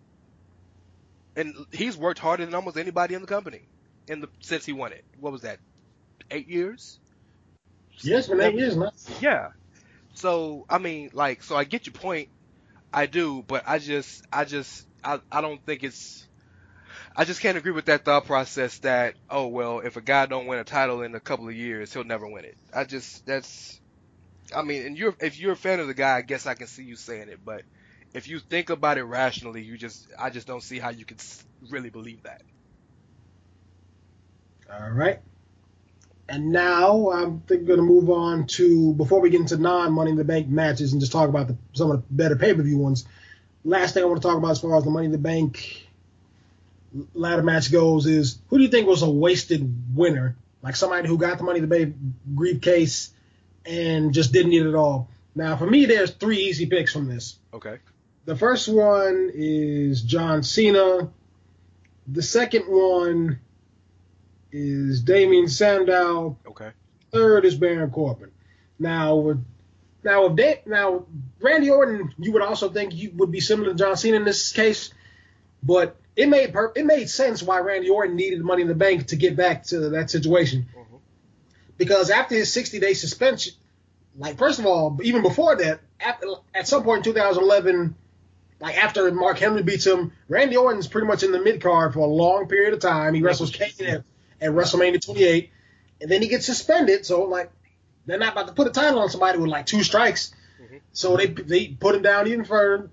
and 1.35 1.55
he's 1.71 1.97
worked 1.97 2.19
harder 2.19 2.45
than 2.45 2.55
almost 2.55 2.77
anybody 2.77 3.15
in 3.15 3.21
the 3.21 3.27
company 3.27 3.69
in 4.07 4.21
the 4.21 4.29
since 4.41 4.65
he 4.65 4.73
won 4.73 4.93
it. 4.93 5.05
What 5.19 5.33
was 5.33 5.41
that? 5.43 5.59
Eight 6.31 6.47
years. 6.49 6.99
Yes, 8.03 8.27
been 8.27 8.41
eight 8.41 8.55
years 8.55 8.77
now. 8.77 8.91
Yeah. 9.21 9.49
So 10.15 10.65
I 10.69 10.79
mean, 10.79 11.11
like, 11.13 11.43
so 11.43 11.55
I 11.57 11.65
get 11.65 11.87
your 11.87 11.93
point. 11.93 12.29
I 12.93 13.07
do, 13.07 13.43
but 13.47 13.63
I 13.67 13.79
just, 13.79 14.23
I 14.31 14.45
just, 14.45 14.87
I, 15.03 15.19
I 15.31 15.41
don't 15.41 15.63
think 15.65 15.83
it's. 15.83 16.27
I 17.15 17.25
just 17.25 17.41
can't 17.41 17.57
agree 17.57 17.71
with 17.71 17.85
that 17.85 18.05
thought 18.05 18.25
process 18.25 18.79
that 18.79 19.15
oh 19.29 19.47
well 19.47 19.79
if 19.79 19.97
a 19.97 20.01
guy 20.01 20.25
don't 20.25 20.47
win 20.47 20.59
a 20.59 20.63
title 20.63 21.03
in 21.03 21.13
a 21.13 21.19
couple 21.19 21.47
of 21.47 21.55
years 21.55 21.93
he'll 21.93 22.03
never 22.03 22.27
win 22.27 22.45
it. 22.45 22.57
I 22.73 22.85
just 22.85 23.25
that's. 23.25 23.79
I 24.55 24.61
mean, 24.61 24.85
and 24.85 24.97
you're 24.97 25.15
if 25.19 25.39
you're 25.39 25.53
a 25.53 25.57
fan 25.57 25.79
of 25.79 25.87
the 25.87 25.93
guy, 25.93 26.17
I 26.17 26.21
guess 26.21 26.45
I 26.47 26.53
can 26.53 26.67
see 26.67 26.83
you 26.83 26.95
saying 26.95 27.29
it, 27.29 27.39
but 27.43 27.63
if 28.13 28.27
you 28.27 28.39
think 28.39 28.69
about 28.69 28.97
it 28.97 29.03
rationally, 29.03 29.63
you 29.63 29.77
just 29.77 30.07
I 30.19 30.29
just 30.29 30.47
don't 30.47 30.63
see 30.63 30.79
how 30.79 30.89
you 30.89 31.05
could 31.05 31.21
really 31.69 31.89
believe 31.89 32.23
that. 32.23 32.41
All 34.71 34.91
right. 34.91 35.19
And 36.29 36.51
now 36.51 37.11
I'm 37.11 37.43
going 37.47 37.65
to 37.65 37.81
move 37.81 38.09
on 38.09 38.47
to 38.47 38.93
before 38.93 39.19
we 39.19 39.29
get 39.29 39.41
into 39.41 39.57
non-Money 39.57 40.11
in 40.11 40.17
the 40.17 40.23
Bank 40.23 40.47
matches 40.47 40.93
and 40.93 41.01
just 41.01 41.11
talk 41.11 41.27
about 41.27 41.47
the, 41.47 41.57
some 41.73 41.91
of 41.91 41.97
the 41.97 42.03
better 42.09 42.35
pay-per-view 42.35 42.77
ones. 42.77 43.05
Last 43.65 43.93
thing 43.93 44.03
I 44.03 44.05
want 44.05 44.21
to 44.21 44.27
talk 44.27 44.37
about 44.37 44.51
as 44.51 44.61
far 44.61 44.75
as 44.77 44.85
the 44.85 44.89
Money 44.89 45.07
in 45.07 45.11
the 45.11 45.17
Bank 45.17 45.87
ladder 47.13 47.43
match 47.43 47.71
goes 47.71 48.05
is 48.05 48.39
who 48.47 48.57
do 48.57 48.63
you 48.63 48.69
think 48.69 48.87
was 48.87 49.01
a 49.01 49.09
wasted 49.09 49.95
winner? 49.95 50.35
Like 50.61 50.75
somebody 50.75 51.07
who 51.07 51.17
got 51.17 51.37
the 51.37 51.43
Money 51.43 51.59
the 51.59 51.67
Bank 51.67 51.95
briefcase 52.25 53.11
and 53.65 54.13
just 54.13 54.31
didn't 54.31 54.51
need 54.51 54.65
it 54.65 54.75
all. 54.75 55.09
Now, 55.35 55.57
for 55.57 55.65
me, 55.65 55.85
there's 55.85 56.11
three 56.11 56.37
easy 56.37 56.67
picks 56.67 56.93
from 56.93 57.07
this. 57.07 57.37
Okay. 57.53 57.79
The 58.25 58.35
first 58.35 58.67
one 58.67 59.31
is 59.33 60.01
John 60.01 60.43
Cena. 60.43 61.09
The 62.07 62.21
second 62.21 62.65
one 62.67 63.39
is 64.51 65.01
Damien 65.01 65.47
Sandow. 65.47 66.37
Okay. 66.47 66.71
Third 67.11 67.45
is 67.45 67.55
Baron 67.55 67.89
Corbin. 67.89 68.31
Now, 68.79 69.39
now 70.03 70.25
if 70.25 70.35
they, 70.35 70.61
now 70.65 71.05
Randy 71.41 71.69
Orton, 71.69 72.13
you 72.17 72.31
would 72.33 72.41
also 72.41 72.69
think 72.69 72.95
you 72.95 73.11
would 73.15 73.31
be 73.31 73.39
similar 73.39 73.69
to 73.69 73.75
John 73.75 73.97
Cena 73.97 74.17
in 74.17 74.25
this 74.25 74.51
case, 74.51 74.93
but 75.61 75.97
it 76.15 76.27
made 76.29 76.53
per, 76.53 76.71
it 76.75 76.85
made 76.85 77.09
sense 77.09 77.41
why 77.41 77.59
Randy 77.59 77.89
Orton 77.89 78.15
needed 78.15 78.41
Money 78.41 78.61
in 78.61 78.67
the 78.67 78.75
Bank 78.75 79.07
to 79.07 79.15
get 79.15 79.35
back 79.35 79.63
to 79.65 79.89
that 79.91 80.09
situation. 80.09 80.67
Mhm. 80.75 80.99
Because 81.77 82.09
after 82.09 82.35
his 82.35 82.51
60 82.53 82.79
day 82.79 82.93
suspension, 82.93 83.53
like 84.17 84.37
first 84.37 84.59
of 84.59 84.65
all, 84.65 84.99
even 85.03 85.21
before 85.21 85.55
that, 85.55 85.79
at, 85.99 86.23
at 86.53 86.67
some 86.67 86.83
point 86.83 86.99
in 86.99 87.13
2011, 87.13 87.95
like 88.59 88.77
after 88.81 89.11
Mark 89.11 89.39
Henry 89.39 89.63
beats 89.63 89.85
him, 89.85 90.11
Randy 90.29 90.55
Orton's 90.55 90.87
pretty 90.87 91.07
much 91.07 91.23
in 91.23 91.31
the 91.31 91.41
mid 91.41 91.61
card 91.61 91.93
for 91.93 91.99
a 91.99 92.05
long 92.05 92.47
period 92.47 92.73
of 92.73 92.79
time. 92.79 93.13
He 93.13 93.21
wrestles 93.21 93.51
Kane 93.51 93.87
at, 93.87 94.03
at 94.39 94.51
WrestleMania 94.51 95.03
28, 95.03 95.49
and 96.01 96.11
then 96.11 96.21
he 96.21 96.27
gets 96.27 96.45
suspended. 96.45 97.05
So 97.05 97.23
like, 97.23 97.51
they're 98.05 98.19
not 98.19 98.33
about 98.33 98.47
to 98.47 98.53
put 98.53 98.67
a 98.67 98.71
title 98.71 98.99
on 98.99 99.09
somebody 99.09 99.39
with 99.39 99.49
like 99.49 99.65
two 99.65 99.83
strikes. 99.83 100.33
Mhm. 100.61 100.79
So 100.93 101.17
they 101.17 101.27
they 101.27 101.67
put 101.67 101.95
him 101.95 102.03
down 102.03 102.27
even 102.27 102.45
further. 102.45 102.89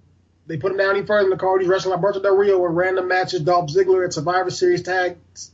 They 0.51 0.57
put 0.57 0.73
him 0.73 0.79
down 0.79 0.97
even 0.97 1.07
further 1.07 1.27
in 1.27 1.31
the 1.31 1.37
card. 1.37 1.61
He's 1.61 1.71
wrestling 1.71 1.95
Alberto 1.95 2.21
Del 2.21 2.35
Rio 2.35 2.67
in 2.67 2.73
random 2.73 3.07
matches, 3.07 3.43
Dolph 3.43 3.71
Ziggler 3.71 4.05
at 4.05 4.13
Survivor 4.13 4.51
Series 4.51 4.83
tags. 4.83 5.53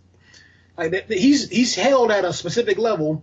Like 0.78 1.10
he's 1.10 1.50
he's 1.50 1.74
held 1.74 2.10
at 2.10 2.24
a 2.24 2.32
specific 2.32 2.78
level. 2.78 3.22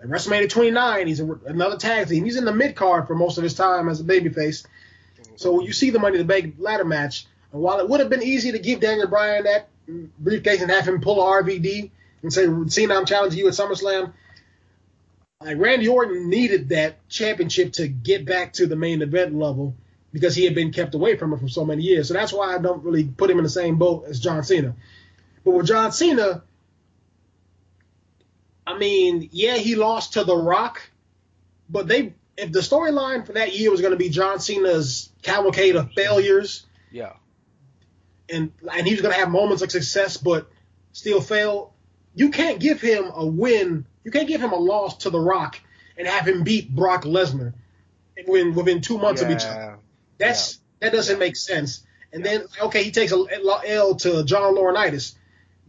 At 0.00 0.08
WrestleMania 0.08 0.48
29, 0.48 1.08
he's 1.08 1.18
a, 1.18 1.26
another 1.46 1.76
tag 1.76 2.06
team. 2.06 2.24
He's 2.24 2.36
in 2.36 2.44
the 2.44 2.54
mid 2.54 2.76
card 2.76 3.08
for 3.08 3.16
most 3.16 3.36
of 3.36 3.42
his 3.42 3.54
time 3.54 3.88
as 3.88 4.00
a 4.00 4.04
babyface. 4.04 4.64
So 5.34 5.60
you 5.60 5.72
see 5.72 5.90
the 5.90 5.98
Money 5.98 6.20
in 6.20 6.24
the 6.24 6.32
Bank 6.32 6.54
ladder 6.60 6.84
match, 6.84 7.26
and 7.52 7.60
while 7.60 7.80
it 7.80 7.88
would 7.88 7.98
have 7.98 8.08
been 8.08 8.22
easy 8.22 8.52
to 8.52 8.60
give 8.60 8.78
Daniel 8.78 9.08
Bryan 9.08 9.42
that 9.42 9.70
briefcase 10.20 10.62
and 10.62 10.70
have 10.70 10.86
him 10.86 11.00
pull 11.00 11.20
a 11.20 11.42
RVD 11.42 11.90
and 12.22 12.32
say, 12.32 12.46
"Cena, 12.68 12.94
I'm 12.94 13.06
challenging 13.06 13.40
you 13.40 13.48
at 13.48 13.54
SummerSlam," 13.54 14.12
like 15.40 15.58
Randy 15.58 15.88
Orton 15.88 16.30
needed 16.30 16.68
that 16.68 17.08
championship 17.08 17.72
to 17.72 17.88
get 17.88 18.24
back 18.24 18.52
to 18.52 18.68
the 18.68 18.76
main 18.76 19.02
event 19.02 19.36
level 19.36 19.74
because 20.12 20.34
he 20.34 20.44
had 20.44 20.54
been 20.54 20.72
kept 20.72 20.94
away 20.94 21.16
from 21.16 21.32
it 21.32 21.40
for 21.40 21.48
so 21.48 21.64
many 21.64 21.82
years. 21.82 22.08
So 22.08 22.14
that's 22.14 22.32
why 22.32 22.54
I 22.54 22.58
don't 22.58 22.84
really 22.84 23.04
put 23.04 23.30
him 23.30 23.38
in 23.38 23.44
the 23.44 23.50
same 23.50 23.76
boat 23.76 24.04
as 24.06 24.20
John 24.20 24.42
Cena. 24.44 24.74
But 25.44 25.52
with 25.52 25.66
John 25.66 25.90
Cena, 25.92 26.42
I 28.66 28.78
mean, 28.78 29.28
yeah, 29.32 29.56
he 29.56 29.74
lost 29.74 30.14
to 30.14 30.24
The 30.24 30.36
Rock, 30.36 30.82
but 31.68 31.88
they 31.88 32.14
if 32.36 32.52
the 32.52 32.60
storyline 32.60 33.26
for 33.26 33.32
that 33.32 33.54
year 33.54 33.70
was 33.70 33.80
going 33.80 33.90
to 33.92 33.96
be 33.98 34.08
John 34.08 34.40
Cena's 34.40 35.10
cavalcade 35.22 35.76
of 35.76 35.92
failures 35.92 36.64
Yeah. 36.90 37.12
and 38.30 38.52
and 38.72 38.86
he 38.86 38.94
was 38.94 39.02
going 39.02 39.12
to 39.12 39.20
have 39.20 39.30
moments 39.30 39.62
of 39.62 39.70
success 39.70 40.16
but 40.16 40.50
still 40.92 41.20
fail, 41.20 41.74
you 42.14 42.30
can't 42.30 42.58
give 42.58 42.80
him 42.80 43.10
a 43.14 43.26
win. 43.26 43.84
You 44.04 44.10
can't 44.10 44.28
give 44.28 44.40
him 44.40 44.52
a 44.52 44.56
loss 44.56 44.98
to 44.98 45.10
The 45.10 45.20
Rock 45.20 45.60
and 45.96 46.06
have 46.08 46.26
him 46.26 46.42
beat 46.44 46.74
Brock 46.74 47.04
Lesnar 47.04 47.52
within 48.26 48.54
within 48.54 48.80
two 48.80 48.98
months 48.98 49.22
of 49.22 49.30
each 49.30 49.44
other. 49.44 49.78
Yeah. 50.22 50.28
That's 50.28 50.60
that 50.80 50.92
doesn't 50.92 51.18
make 51.18 51.36
sense. 51.36 51.84
And 52.12 52.24
then 52.24 52.44
okay, 52.62 52.84
he 52.84 52.90
takes 52.90 53.12
a 53.12 53.24
L 53.66 53.94
to 53.96 54.24
John 54.24 54.54
Laurinaitis. 54.54 55.14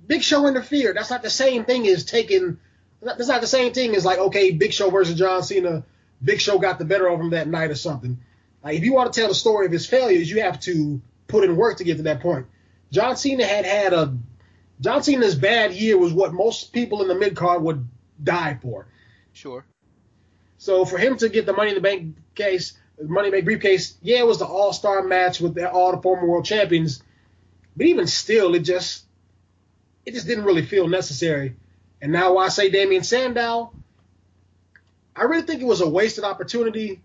Big 0.06 0.22
Show 0.22 0.47
interfered. 0.47 0.95
That's 0.95 1.10
not 1.10 1.24
the 1.24 1.30
same 1.30 1.66
thing 1.66 1.88
as 1.88 2.06
taking. 2.06 2.60
That's 3.01 3.28
not 3.28 3.41
the 3.41 3.47
same 3.47 3.74
thing 3.74 3.95
as 3.95 4.06
like 4.06 4.20
okay, 4.20 4.51
Big 4.51 4.74
Show 4.74 4.89
versus 4.89 5.18
John 5.18 5.43
Cena. 5.43 5.84
Big 6.24 6.39
Show 6.39 6.60
got 6.60 6.80
the 6.80 6.86
better 6.86 7.08
of 7.08 7.20
him 7.20 7.32
that 7.32 7.47
night 7.47 7.72
or 7.72 7.76
something. 7.76 8.20
Like 8.64 8.78
if 8.78 8.84
you 8.84 8.93
want 8.93 9.12
to 9.12 9.20
tell 9.20 9.30
the 9.30 9.36
story 9.36 9.66
of 9.66 9.72
his 9.72 9.86
failures, 9.86 10.30
you 10.30 10.41
have 10.41 10.60
to 10.62 11.01
put 11.28 11.43
in 11.43 11.56
work 11.56 11.78
to 11.78 11.84
get 11.84 11.97
to 11.97 12.04
that 12.04 12.22
point. 12.22 12.45
John 12.91 13.18
Cena 13.18 13.45
had 13.45 13.66
had 13.66 13.93
a 13.93 14.18
John 14.82 15.01
Cena's 15.01 15.36
bad 15.36 15.74
year 15.74 15.97
was 15.97 16.14
what 16.14 16.34
most 16.34 16.74
people 16.74 17.01
in 17.01 17.08
the 17.08 17.16
mid 17.16 17.36
card 17.36 17.64
would 17.64 17.88
die 18.22 18.58
for. 18.62 18.88
Sure. 19.32 19.66
So 20.58 20.86
for 20.86 20.97
him 20.97 21.18
to 21.18 21.30
get 21.30 21.45
the 21.45 21.54
Money 21.54 21.70
in 21.70 21.76
the 21.76 21.82
Bank 21.82 22.16
case, 22.36 22.74
Money 23.02 23.32
the 23.32 23.41
briefcase, 23.41 23.96
yeah, 24.02 24.20
it 24.20 24.28
was 24.28 24.39
the 24.39 24.46
All 24.46 24.72
Star 24.74 25.04
match 25.04 25.41
with 25.41 25.56
the, 25.56 25.70
all 25.70 25.91
the 25.91 26.02
former 26.02 26.28
world 26.28 26.46
champions, 26.46 27.02
but 27.76 27.88
even 27.88 28.08
still, 28.08 28.54
it 28.56 28.60
just 28.60 29.04
it 30.06 30.14
just 30.14 30.28
didn't 30.28 30.44
really 30.44 30.66
feel 30.66 30.88
necessary. 30.88 31.56
And 32.02 32.12
now 32.12 32.38
I 32.38 32.50
say 32.50 32.70
Damien 32.70 33.04
Sandow, 33.04 33.72
I 35.16 35.24
really 35.24 35.44
think 35.44 35.62
it 35.62 35.66
was 35.66 35.82
a 35.82 35.89
wasted 35.89 36.24
opportunity 36.24 37.02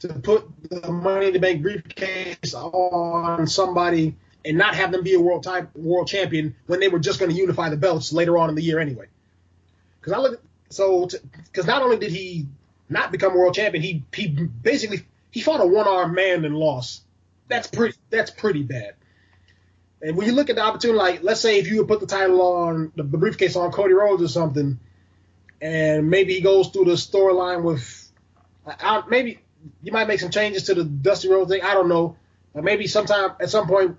to 0.00 0.08
put 0.08 0.48
the 0.68 0.90
Money 0.90 1.28
in 1.28 1.32
the 1.32 1.38
Bank 1.38 1.62
briefcase 1.62 2.54
on 2.54 3.46
somebody 3.46 4.16
and 4.44 4.58
not 4.58 4.74
have 4.74 4.92
them 4.92 5.02
be 5.02 5.14
a 5.14 5.20
world 5.20 5.44
type 5.44 5.74
world 5.76 6.08
champion 6.08 6.54
when 6.66 6.80
they 6.80 6.88
were 6.88 6.98
just 6.98 7.18
going 7.18 7.30
to 7.30 7.36
unify 7.36 7.68
the 7.70 7.76
belts 7.76 8.12
later 8.12 8.36
on 8.38 8.48
in 8.48 8.54
the 8.54 8.62
year 8.62 8.78
anyway. 8.80 9.06
Because 10.00 10.12
I 10.12 10.18
look 10.18 10.42
so 10.70 11.08
because 11.46 11.66
not 11.66 11.82
only 11.82 11.98
did 11.98 12.10
he 12.10 12.46
not 12.88 13.12
become 13.12 13.34
world 13.34 13.54
champion, 13.54 13.82
he 13.82 14.02
he 14.12 14.26
basically 14.26 15.02
he 15.32 15.40
fought 15.40 15.60
a 15.60 15.66
one 15.66 15.88
armed 15.88 16.14
man 16.14 16.44
and 16.44 16.56
lost. 16.56 17.02
That's 17.48 17.66
pretty 17.66 17.96
that's 18.10 18.30
pretty 18.30 18.62
bad. 18.62 18.94
And 20.00 20.16
when 20.16 20.26
you 20.26 20.34
look 20.34 20.50
at 20.50 20.56
the 20.56 20.62
opportunity, 20.62 20.98
like 20.98 21.22
let's 21.22 21.40
say 21.40 21.58
if 21.58 21.68
you 21.68 21.78
would 21.78 21.88
put 21.88 22.00
the 22.00 22.06
title 22.06 22.40
on 22.42 22.92
the, 22.94 23.02
briefcase 23.02 23.56
on 23.56 23.72
Cody 23.72 23.94
Rhodes 23.94 24.22
or 24.22 24.28
something, 24.28 24.78
and 25.60 26.10
maybe 26.10 26.34
he 26.34 26.40
goes 26.40 26.68
through 26.68 26.86
the 26.86 26.92
storyline 26.92 27.62
with, 27.62 28.10
I, 28.66 29.02
maybe 29.08 29.40
you 29.82 29.92
might 29.92 30.08
make 30.08 30.20
some 30.20 30.30
changes 30.30 30.64
to 30.64 30.74
the 30.74 30.84
Dusty 30.84 31.28
Rhodes 31.28 31.50
thing. 31.50 31.62
I 31.62 31.74
don't 31.74 31.88
know. 31.88 32.16
Or 32.52 32.62
maybe 32.62 32.86
sometime 32.86 33.30
at 33.40 33.48
some 33.48 33.66
point, 33.66 33.96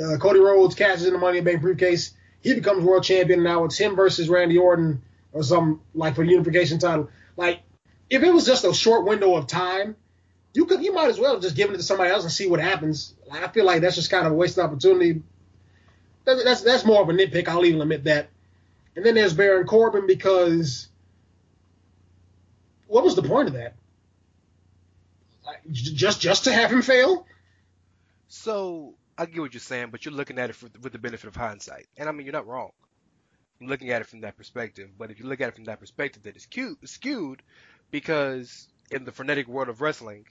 uh, 0.00 0.18
Cody 0.18 0.40
Rhodes 0.40 0.74
cashes 0.74 1.06
in 1.06 1.14
the 1.14 1.18
Money 1.18 1.38
in 1.38 1.44
Bank 1.44 1.62
briefcase. 1.62 2.12
He 2.42 2.54
becomes 2.54 2.84
world 2.84 3.02
champion. 3.02 3.42
Now 3.42 3.64
it's 3.64 3.76
him 3.76 3.96
versus 3.96 4.28
Randy 4.28 4.58
Orton 4.58 5.02
or 5.32 5.42
some 5.42 5.80
like 5.94 6.14
for 6.14 6.24
the 6.24 6.30
unification 6.30 6.78
title. 6.78 7.08
Like 7.36 7.60
if 8.08 8.22
it 8.22 8.32
was 8.32 8.46
just 8.46 8.64
a 8.64 8.72
short 8.72 9.06
window 9.06 9.34
of 9.34 9.46
time, 9.46 9.96
you 10.52 10.66
could 10.66 10.82
you 10.82 10.92
might 10.92 11.08
as 11.08 11.18
well 11.18 11.38
just 11.38 11.56
give 11.56 11.70
it 11.70 11.76
to 11.76 11.82
somebody 11.82 12.10
else 12.10 12.24
and 12.24 12.32
see 12.32 12.46
what 12.48 12.60
happens. 12.60 13.14
I 13.30 13.48
feel 13.48 13.64
like 13.64 13.82
that's 13.82 13.96
just 13.96 14.10
kind 14.10 14.26
of 14.26 14.32
a 14.32 14.36
wasted 14.36 14.64
opportunity. 14.64 15.22
That's, 16.24 16.44
that's 16.44 16.60
that's 16.62 16.84
more 16.84 17.00
of 17.00 17.08
a 17.08 17.12
nitpick. 17.12 17.48
I'll 17.48 17.64
even 17.64 17.80
admit 17.80 18.04
that. 18.04 18.28
And 18.96 19.04
then 19.04 19.14
there's 19.14 19.34
Baron 19.34 19.66
Corbin 19.66 20.06
because 20.06 20.88
what 22.88 23.04
was 23.04 23.14
the 23.14 23.22
point 23.22 23.48
of 23.48 23.54
that? 23.54 23.74
Just 25.70 26.20
just 26.20 26.44
to 26.44 26.52
have 26.52 26.70
him 26.72 26.82
fail? 26.82 27.26
So 28.28 28.94
I 29.16 29.26
get 29.26 29.40
what 29.40 29.54
you're 29.54 29.60
saying, 29.60 29.88
but 29.90 30.04
you're 30.04 30.14
looking 30.14 30.38
at 30.38 30.50
it 30.50 30.54
for, 30.54 30.68
with 30.82 30.92
the 30.92 30.98
benefit 30.98 31.28
of 31.28 31.36
hindsight, 31.36 31.86
and 31.96 32.08
I 32.08 32.12
mean 32.12 32.26
you're 32.26 32.32
not 32.32 32.46
wrong. 32.46 32.70
I'm 33.60 33.66
looking 33.66 33.90
at 33.90 34.00
it 34.00 34.06
from 34.06 34.22
that 34.22 34.36
perspective, 34.36 34.90
but 34.98 35.10
if 35.10 35.20
you 35.20 35.26
look 35.26 35.40
at 35.40 35.48
it 35.48 35.54
from 35.54 35.64
that 35.64 35.80
perspective, 35.80 36.22
that 36.22 36.36
is 36.36 36.46
skewed 36.84 37.42
because 37.90 38.68
in 38.90 39.04
the 39.04 39.12
frenetic 39.12 39.46
world 39.48 39.68
of 39.68 39.80
wrestling, 39.80 40.24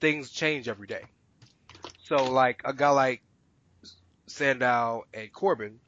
things 0.00 0.30
change 0.30 0.68
every 0.68 0.86
day. 0.86 1.04
So 2.04 2.30
like 2.30 2.62
a 2.64 2.72
guy 2.72 2.90
like 2.90 3.22
Sandow 4.26 5.04
and 5.12 5.32
Corbin, 5.32 5.80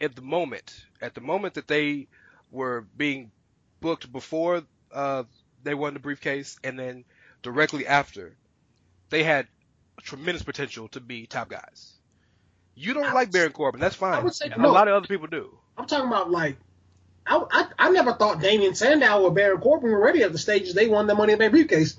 at 0.00 0.14
the 0.14 0.22
moment, 0.22 0.84
at 1.00 1.14
the 1.14 1.20
moment 1.20 1.54
that 1.54 1.68
they 1.68 2.08
were 2.50 2.86
being 2.96 3.30
booked 3.80 4.10
before 4.12 4.62
uh, 4.92 5.24
they 5.62 5.74
won 5.74 5.94
the 5.94 6.00
briefcase, 6.00 6.58
and 6.64 6.78
then 6.78 7.04
directly 7.42 7.86
after, 7.86 8.36
they 9.10 9.22
had 9.22 9.46
tremendous 10.02 10.42
potential 10.42 10.88
to 10.88 11.00
be 11.00 11.26
top 11.26 11.48
guys. 11.48 11.94
You 12.74 12.94
don't 12.94 13.06
I 13.06 13.12
like 13.12 13.32
Baron 13.32 13.52
Corbin, 13.52 13.80
that's 13.80 13.96
fine. 13.96 14.14
I 14.14 14.20
would 14.20 14.34
say 14.34 14.50
a 14.50 14.68
lot 14.68 14.88
of 14.88 14.94
other 14.94 15.08
people 15.08 15.26
do. 15.26 15.58
I'm 15.76 15.86
talking 15.86 16.06
about 16.06 16.30
like 16.30 16.56
I, 17.26 17.44
I, 17.50 17.66
I 17.78 17.90
never 17.90 18.14
thought 18.14 18.40
Damien 18.40 18.74
Sandow 18.74 19.22
or 19.22 19.32
Baron 19.32 19.60
Corbin 19.60 19.90
were 19.90 20.00
ready 20.00 20.22
at 20.22 20.32
the 20.32 20.38
stages 20.38 20.74
they 20.74 20.88
won 20.88 21.06
the 21.06 21.14
Money 21.14 21.32
in 21.32 21.38
the 21.38 21.42
Bank 21.42 21.52
briefcase. 21.52 21.98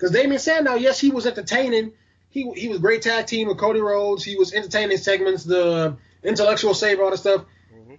Because 0.00 0.12
Damien 0.12 0.38
Sandow, 0.38 0.76
yes, 0.76 0.98
he 0.98 1.10
was 1.10 1.26
entertaining. 1.26 1.92
He 2.30 2.50
he 2.52 2.68
was 2.68 2.78
great 2.78 3.02
tag 3.02 3.26
team 3.26 3.48
with 3.48 3.58
Cody 3.58 3.80
Rhodes. 3.80 4.24
He 4.24 4.34
was 4.34 4.54
entertaining 4.54 4.96
segments, 4.96 5.44
the 5.44 5.98
intellectual 6.22 6.72
save, 6.72 7.00
all 7.00 7.10
that 7.10 7.18
stuff. 7.18 7.44
Mhm. 7.70 7.98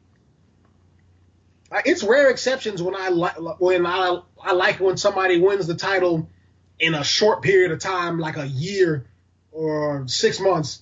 Like, 1.70 1.86
it's 1.86 2.02
rare 2.02 2.32
exceptions 2.32 2.82
when 2.82 2.96
I 2.96 3.10
like 3.10 3.36
when 3.60 3.86
I 3.86 4.20
I 4.42 4.54
like 4.54 4.80
when 4.80 4.98
somebody 4.98 5.40
wins 5.40 5.68
the 5.68 5.76
title 5.76 6.28
in 6.80 6.96
a 6.96 7.04
short 7.04 7.44
period 7.44 7.72
of 7.72 7.78
time, 7.78 8.18
like 8.18 8.38
a 8.38 8.48
year 8.48 9.06
or 9.52 10.08
six 10.08 10.40
months. 10.40 10.82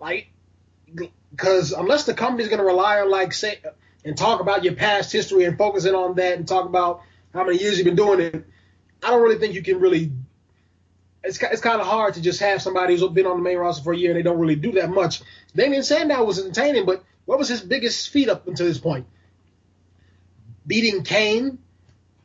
Like 0.00 0.28
because 1.32 1.72
unless 1.72 2.04
the 2.04 2.14
company's 2.14 2.46
going 2.46 2.60
to 2.60 2.64
rely 2.64 3.00
on 3.00 3.10
like 3.10 3.32
say 3.32 3.58
and 4.04 4.16
talk 4.16 4.38
about 4.38 4.62
your 4.62 4.74
past 4.74 5.10
history 5.10 5.42
and 5.42 5.58
focusing 5.58 5.96
on 5.96 6.14
that 6.16 6.38
and 6.38 6.46
talk 6.46 6.66
about 6.66 7.02
how 7.34 7.42
many 7.42 7.58
years 7.58 7.78
you've 7.78 7.84
been 7.84 7.96
doing 7.96 8.20
it, 8.20 8.44
I 9.02 9.10
don't 9.10 9.22
really 9.22 9.38
think 9.40 9.54
you 9.54 9.62
can 9.62 9.80
really. 9.80 10.12
It's 11.24 11.40
it's 11.40 11.60
kind 11.60 11.80
of 11.80 11.86
hard 11.86 12.14
to 12.14 12.20
just 12.20 12.40
have 12.40 12.60
somebody 12.60 12.96
who's 12.96 13.08
been 13.10 13.26
on 13.26 13.36
the 13.36 13.42
main 13.42 13.56
roster 13.56 13.84
for 13.84 13.92
a 13.92 13.96
year 13.96 14.10
and 14.10 14.18
they 14.18 14.22
don't 14.22 14.38
really 14.38 14.56
do 14.56 14.72
that 14.72 14.90
much. 14.90 15.22
Damien 15.54 15.84
Sandow 15.84 16.24
was 16.24 16.40
entertaining, 16.40 16.84
but 16.84 17.04
what 17.26 17.38
was 17.38 17.48
his 17.48 17.60
biggest 17.60 18.08
feat 18.10 18.28
up 18.28 18.48
until 18.48 18.66
this 18.66 18.78
point? 18.78 19.06
Beating 20.66 21.04
Kane 21.04 21.58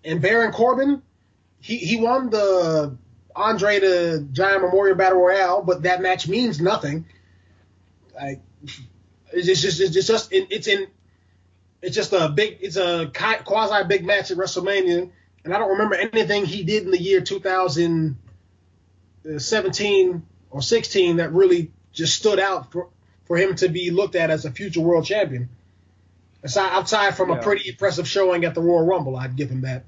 and 0.03 0.21
Baron 0.21 0.51
Corbin. 0.51 1.03
He 1.59 1.77
he 1.77 1.99
won 1.99 2.29
the 2.29 2.97
Andre 3.35 3.79
the 3.79 4.27
Giant 4.31 4.63
Memorial 4.63 4.95
Battle 4.95 5.19
Royale, 5.19 5.61
but 5.61 5.83
that 5.83 6.01
match 6.01 6.27
means 6.27 6.59
nothing. 6.59 7.05
Like 8.15 8.41
it's 9.31 9.61
just 9.61 9.79
it's 9.79 10.07
just 10.07 10.29
it's 10.31 10.67
in 10.67 10.87
it's 11.81 11.95
just 11.95 12.13
a 12.13 12.29
big 12.29 12.57
it's 12.61 12.77
a 12.77 13.11
quasi 13.13 13.87
big 13.87 14.05
match 14.05 14.31
at 14.31 14.37
WrestleMania, 14.37 15.11
and 15.43 15.53
I 15.53 15.59
don't 15.59 15.71
remember 15.71 15.95
anything 15.95 16.45
he 16.45 16.63
did 16.63 16.83
in 16.83 16.91
the 16.91 17.01
year 17.01 17.21
2017 19.33 20.25
or 20.49 20.61
16 20.61 21.17
that 21.17 21.33
really 21.33 21.71
just 21.91 22.15
stood 22.15 22.39
out 22.39 22.71
for 22.71 22.89
for 23.25 23.37
him 23.37 23.55
to 23.55 23.67
be 23.67 23.91
looked 23.91 24.15
at 24.15 24.29
as 24.29 24.45
a 24.45 24.51
future 24.51 24.79
world 24.79 25.05
champion. 25.05 25.49
Aside 26.43 26.71
outside 26.71 27.17
from 27.17 27.29
yeah. 27.29 27.37
a 27.37 27.43
pretty 27.43 27.69
impressive 27.69 28.07
showing 28.07 28.45
at 28.45 28.55
the 28.55 28.61
Royal 28.61 28.85
Rumble, 28.85 29.17
I'd 29.17 29.35
give 29.35 29.49
him 29.49 29.61
that. 29.61 29.85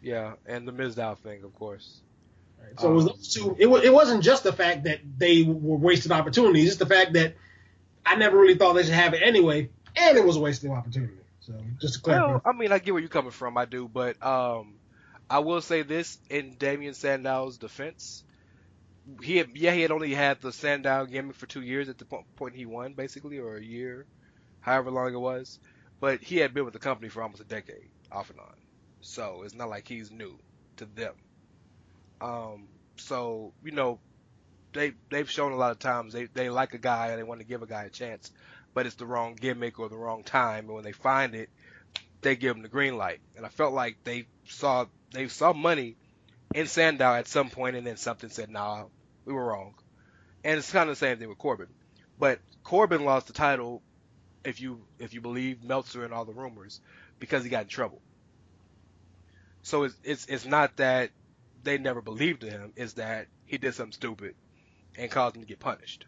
Yeah, 0.00 0.34
and 0.46 0.68
the 0.68 0.72
Mizdow 0.72 1.18
thing, 1.18 1.42
of 1.42 1.54
course. 1.56 2.00
Right, 2.62 2.78
so 2.78 2.88
um, 2.88 2.92
it 2.92 2.96
was 2.96 3.06
um, 3.06 3.16
two. 3.22 3.56
It, 3.58 3.84
it 3.84 3.92
wasn't 3.92 4.22
just 4.22 4.44
the 4.44 4.52
fact 4.52 4.84
that 4.84 5.00
they 5.16 5.42
were 5.42 5.76
wasted 5.76 6.12
opportunities; 6.12 6.68
it's 6.68 6.76
the 6.76 6.86
fact 6.86 7.14
that 7.14 7.34
I 8.06 8.14
never 8.14 8.38
really 8.38 8.54
thought 8.54 8.74
they 8.74 8.84
should 8.84 8.92
have 8.92 9.14
it 9.14 9.22
anyway, 9.24 9.70
and 9.96 10.16
it 10.16 10.24
was 10.24 10.36
a 10.36 10.40
waste 10.40 10.62
of 10.62 10.70
opportunity. 10.70 11.14
So 11.40 11.54
just 11.80 11.94
to 11.94 12.00
clarify. 12.00 12.32
Well, 12.32 12.42
I 12.44 12.52
mean, 12.52 12.70
I 12.70 12.78
get 12.78 12.92
where 12.92 13.00
you're 13.00 13.08
coming 13.08 13.32
from. 13.32 13.56
I 13.56 13.64
do, 13.64 13.88
but 13.88 14.24
um, 14.24 14.74
I 15.28 15.40
will 15.40 15.62
say 15.62 15.82
this 15.82 16.18
in 16.30 16.54
Damien 16.58 16.94
Sandow's 16.94 17.58
defense. 17.58 18.22
He 19.22 19.36
had, 19.38 19.56
yeah, 19.56 19.72
he 19.72 19.82
had 19.82 19.90
only 19.90 20.14
had 20.14 20.40
the 20.40 20.52
Sandow 20.52 21.06
gimmick 21.06 21.36
for 21.36 21.46
two 21.46 21.62
years 21.62 21.88
at 21.88 21.98
the 21.98 22.06
point 22.36 22.54
he 22.54 22.66
won, 22.66 22.94
basically, 22.94 23.38
or 23.38 23.56
a 23.56 23.62
year, 23.64 24.06
however 24.60 24.90
long 24.90 25.14
it 25.14 25.18
was. 25.18 25.60
But 26.00 26.22
he 26.22 26.38
had 26.38 26.54
been 26.54 26.64
with 26.64 26.74
the 26.74 26.80
company 26.80 27.08
for 27.08 27.22
almost 27.22 27.42
a 27.42 27.46
decade, 27.46 27.90
off 28.12 28.30
and 28.30 28.40
on. 28.40 28.54
So 29.00 29.42
it's 29.44 29.54
not 29.54 29.70
like 29.70 29.88
he's 29.88 30.10
new 30.10 30.38
to 30.78 30.86
them. 30.86 31.14
Um, 32.20 32.68
so 32.96 33.54
you 33.62 33.72
know, 33.72 34.00
they 34.74 34.94
they've 35.10 35.30
shown 35.30 35.52
a 35.52 35.56
lot 35.56 35.72
of 35.72 35.78
times 35.78 36.12
they 36.14 36.26
they 36.26 36.50
like 36.50 36.74
a 36.74 36.78
guy 36.78 37.08
and 37.08 37.18
they 37.18 37.24
want 37.24 37.40
to 37.40 37.46
give 37.46 37.62
a 37.62 37.66
guy 37.66 37.84
a 37.84 37.90
chance, 37.90 38.30
but 38.74 38.86
it's 38.86 38.96
the 38.96 39.06
wrong 39.06 39.36
gimmick 39.36 39.78
or 39.78 39.88
the 39.88 39.96
wrong 39.98 40.24
time. 40.24 40.66
And 40.66 40.74
when 40.74 40.84
they 40.84 40.92
find 40.92 41.34
it, 41.34 41.50
they 42.22 42.36
give 42.36 42.56
him 42.56 42.62
the 42.62 42.68
green 42.68 42.96
light. 42.96 43.20
And 43.36 43.46
I 43.46 43.48
felt 43.50 43.74
like 43.74 43.98
they 44.04 44.28
saw 44.46 44.86
they 45.12 45.28
saw 45.28 45.52
money 45.52 45.98
in 46.54 46.66
Sandow 46.66 47.14
at 47.14 47.28
some 47.28 47.50
point, 47.50 47.76
and 47.76 47.86
then 47.86 47.96
something 47.98 48.30
said, 48.30 48.50
"Nah, 48.50 48.86
we 49.28 49.34
were 49.34 49.46
wrong." 49.46 49.74
And 50.44 50.58
it's 50.58 50.72
kind 50.72 50.88
of 50.88 50.96
the 50.96 51.06
same 51.06 51.18
thing 51.18 51.28
with 51.28 51.38
Corbin, 51.38 51.68
but 52.18 52.40
Corbin 52.64 53.04
lost 53.04 53.26
the 53.28 53.32
title, 53.32 53.82
if 54.44 54.60
you 54.60 54.80
if 54.98 55.14
you 55.14 55.20
believe 55.20 55.62
Meltzer 55.62 56.04
and 56.04 56.12
all 56.12 56.24
the 56.24 56.32
rumors, 56.32 56.80
because 57.18 57.44
he 57.44 57.50
got 57.50 57.62
in 57.62 57.68
trouble. 57.68 58.00
So 59.62 59.84
it's 59.84 59.96
it's 60.02 60.26
it's 60.26 60.44
not 60.44 60.76
that 60.76 61.10
they 61.62 61.78
never 61.78 62.00
believed 62.00 62.44
in 62.44 62.50
him; 62.50 62.72
it's 62.76 62.94
that 62.94 63.26
he 63.44 63.58
did 63.58 63.74
something 63.74 63.92
stupid 63.92 64.34
and 64.96 65.10
caused 65.10 65.36
him 65.36 65.42
to 65.42 65.48
get 65.48 65.58
punished. 65.58 66.06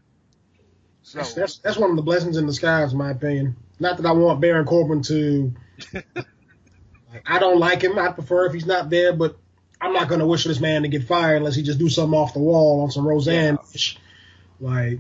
So 1.03 1.18
that's, 1.18 1.35
that's, 1.35 1.59
that's 1.59 1.77
one 1.79 1.91
of 1.91 1.97
the 1.97 2.03
blessings 2.03 2.37
in 2.37 2.47
disguise, 2.47 2.93
in 2.93 2.99
my 2.99 3.11
opinion. 3.11 3.57
Not 3.79 3.97
that 3.97 4.07
I 4.07 4.12
want 4.12 4.41
Baron 4.41 4.66
Corbin 4.66 5.03
to. 5.03 5.55
I 7.27 7.39
don't 7.39 7.59
like 7.59 7.83
him. 7.83 7.99
I 7.99 8.12
prefer 8.12 8.47
if 8.47 8.53
he's 8.53 8.66
not 8.66 8.91
there, 8.91 9.12
but 9.12 9.37
I'm 9.81 9.93
not 9.93 10.09
going 10.09 10.20
to 10.20 10.26
wish 10.26 10.45
this 10.45 10.61
man 10.61 10.83
to 10.83 10.89
get 10.89 11.05
fired 11.05 11.37
unless 11.37 11.55
he 11.55 11.62
just 11.62 11.78
do 11.78 11.89
something 11.89 12.18
off 12.18 12.35
the 12.35 12.41
wall 12.41 12.83
on 12.83 12.91
some 12.91 13.07
Roseanne. 13.07 13.59
Yeah. 13.72 13.93
Like, 14.61 14.99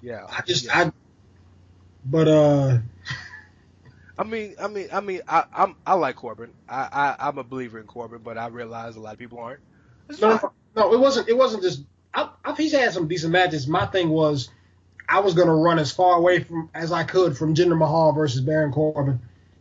yeah, 0.00 0.26
I 0.28 0.42
just 0.42 0.64
yeah. 0.66 0.84
I. 0.86 0.92
But 2.04 2.28
uh. 2.28 2.78
I 4.18 4.24
mean, 4.24 4.54
I 4.58 4.68
mean, 4.68 4.88
I 4.92 5.00
mean, 5.00 5.20
I, 5.28 5.44
I'm 5.54 5.76
I 5.86 5.94
like 5.94 6.16
Corbin. 6.16 6.50
I, 6.68 6.88
I 7.20 7.28
I'm 7.28 7.36
a 7.36 7.44
believer 7.44 7.78
in 7.78 7.86
Corbin, 7.86 8.20
but 8.24 8.38
I 8.38 8.46
realize 8.46 8.96
a 8.96 9.00
lot 9.00 9.12
of 9.12 9.18
people 9.18 9.38
aren't. 9.38 9.60
no, 10.20 10.52
no, 10.74 10.94
it 10.94 10.98
wasn't. 10.98 11.28
It 11.28 11.36
wasn't 11.36 11.62
just. 11.62 11.82
I, 12.14 12.30
I, 12.42 12.54
he's 12.54 12.72
had 12.72 12.94
some 12.94 13.08
decent 13.08 13.32
matches. 13.32 13.66
My 13.66 13.84
thing 13.84 14.08
was 14.08 14.48
I 15.08 15.20
was 15.20 15.34
gonna 15.34 15.54
run 15.54 15.78
as 15.78 15.92
far 15.92 16.16
away 16.16 16.42
from 16.42 16.70
as 16.74 16.92
I 16.92 17.04
could 17.04 17.36
from 17.36 17.54
Jinder 17.54 17.76
Mahal 17.76 18.12
versus 18.12 18.40
Baron 18.40 18.72
Corbin. 18.72 19.20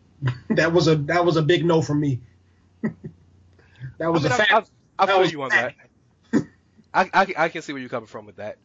that 0.49 0.71
was 0.71 0.87
a 0.87 0.95
that 0.95 1.25
was 1.25 1.35
a 1.35 1.41
big 1.41 1.65
no 1.65 1.81
for 1.81 1.93
me. 1.93 2.21
That 3.97 4.11
was 4.11 4.25
I 4.25 4.29
mean, 4.29 4.33
a 4.33 4.37
fact. 4.37 4.51
I, 4.51 4.57
I, 4.57 4.63
I 5.03 5.07
feel 5.07 5.25
you 5.25 5.43
on 5.43 5.49
that. 5.49 5.75
I, 6.93 7.09
I, 7.13 7.33
I 7.37 7.49
can 7.49 7.61
see 7.61 7.73
where 7.73 7.81
you're 7.81 7.89
coming 7.89 8.07
from 8.07 8.25
with 8.25 8.37
that. 8.37 8.57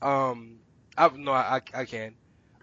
Um, 0.00 0.58
I 0.96 1.08
no, 1.08 1.32
I 1.32 1.60
I 1.72 1.84
can. 1.84 2.14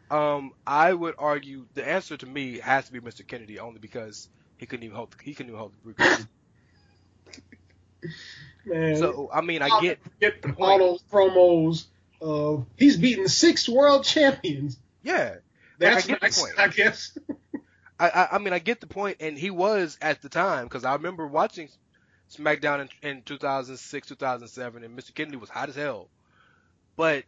Um, 0.09 0.51
I 0.67 0.91
would 0.93 1.15
argue 1.17 1.65
the 1.73 1.87
answer 1.87 2.17
to 2.17 2.25
me 2.25 2.59
has 2.59 2.85
to 2.87 2.91
be 2.91 2.99
Mr. 2.99 3.25
Kennedy 3.25 3.59
only 3.59 3.79
because 3.79 4.27
he 4.57 4.65
couldn't 4.65 4.83
even 4.83 4.95
hold 4.95 5.15
he 5.23 5.33
couldn't 5.33 5.51
even 5.51 5.59
hold 5.59 5.73
the 5.73 5.93
briefcase. 5.93 6.27
Man, 8.65 8.97
so 8.97 9.29
I 9.33 9.41
mean, 9.41 9.61
I 9.61 9.79
get, 9.81 9.99
get 10.19 10.45
all 10.59 10.77
those 10.77 11.03
promos 11.03 11.85
of 12.21 12.65
he's 12.77 12.97
beaten 12.97 13.27
six 13.27 13.67
world 13.67 14.03
champions. 14.03 14.77
Yeah, 15.03 15.35
that's 15.79 16.09
I 16.09 16.17
nice, 16.21 16.45
I 16.57 16.67
guess. 16.67 17.17
I, 17.99 18.09
I, 18.09 18.27
I 18.33 18.37
mean 18.37 18.53
I 18.53 18.59
get 18.59 18.81
the 18.81 18.87
point, 18.87 19.17
and 19.19 19.37
he 19.37 19.49
was 19.49 19.97
at 20.01 20.21
the 20.21 20.29
time 20.29 20.65
because 20.65 20.85
I 20.85 20.93
remember 20.93 21.25
watching 21.25 21.69
SmackDown 22.35 22.87
in, 23.01 23.09
in 23.09 23.21
2006, 23.23 24.07
2007, 24.07 24.83
and 24.83 24.97
Mr. 24.97 25.13
Kennedy 25.13 25.37
was 25.37 25.49
hot 25.49 25.69
as 25.69 25.75
hell. 25.75 26.07
But 26.95 27.25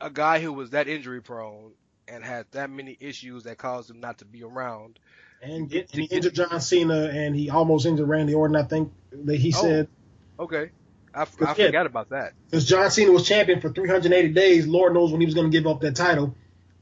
a 0.00 0.10
guy 0.10 0.40
who 0.40 0.52
was 0.52 0.70
that 0.70 0.88
injury 0.88 1.22
prone 1.22 1.72
and 2.08 2.24
had 2.24 2.46
that 2.52 2.70
many 2.70 2.96
issues 3.00 3.44
that 3.44 3.58
caused 3.58 3.90
him 3.90 4.00
not 4.00 4.18
to 4.18 4.24
be 4.24 4.42
around. 4.42 4.98
And, 5.40 5.68
get, 5.68 5.92
and 5.92 6.02
he 6.02 6.06
injured 6.14 6.34
John 6.34 6.60
Cena, 6.60 7.10
and 7.12 7.34
he 7.34 7.50
almost 7.50 7.86
injured 7.86 8.08
Randy 8.08 8.34
Orton. 8.34 8.56
I 8.56 8.64
think 8.64 8.92
that 9.12 9.36
he 9.36 9.52
oh, 9.56 9.62
said. 9.62 9.88
Okay. 10.38 10.70
I, 11.14 11.22
I 11.22 11.24
forgot 11.24 11.86
about 11.86 12.10
that. 12.10 12.32
Because 12.50 12.64
John 12.64 12.90
Cena 12.90 13.12
was 13.12 13.26
champion 13.26 13.60
for 13.60 13.70
380 13.70 14.32
days. 14.32 14.66
Lord 14.66 14.94
knows 14.94 15.10
when 15.10 15.20
he 15.20 15.26
was 15.26 15.34
going 15.34 15.50
to 15.50 15.56
give 15.56 15.66
up 15.66 15.80
that 15.80 15.96
title. 15.96 16.34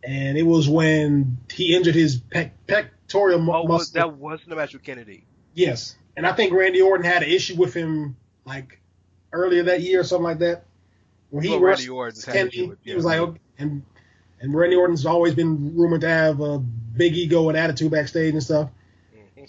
And 0.03 0.39
it 0.39 0.43
was 0.43 0.69
when 0.69 1.39
he 1.53 1.75
injured 1.75 1.95
his 1.95 2.21
pec- 2.21 2.53
pectoral 2.67 3.39
oh, 3.51 3.65
muscle. 3.65 3.95
That 3.95 4.17
wasn't 4.17 4.53
a 4.53 4.57
match 4.57 4.73
with 4.73 4.83
Kennedy. 4.83 5.25
Yes. 5.55 5.97
And 6.17 6.27
I 6.27 6.33
think 6.33 6.53
Randy 6.53 6.81
Orton 6.83 7.05
had 7.05 7.23
an 7.23 7.29
issue 7.29 7.57
with 7.57 7.75
him 7.75 8.17
like 8.45 8.81
earlier 9.33 9.65
that 9.65 9.81
year 9.81 10.01
or 10.01 10.05
something 10.05 10.25
like 10.25 10.39
that. 10.41 10.65
When 11.31 11.45
he 11.45 11.51
well, 11.51 11.61
Randy 11.61 11.89
Orton's 11.89 12.25
Kennedy, 12.25 12.67
with, 12.67 12.79
yeah. 12.83 12.93
he 12.93 12.97
was 12.97 13.05
like, 13.05 13.21
okay. 13.21 13.41
and 13.59 13.83
and 14.41 14.55
Randy 14.55 14.77
Orton's 14.77 15.07
always 15.07 15.35
been 15.35 15.77
rumored 15.77 16.01
to 16.01 16.09
have 16.09 16.41
a 16.41 16.59
big 16.59 17.15
ego 17.15 17.49
and 17.49 17.57
attitude 17.57 17.93
backstage 17.93 18.33
and 18.33 18.43
stuff. 18.43 18.71
Mm-hmm. 19.15 19.45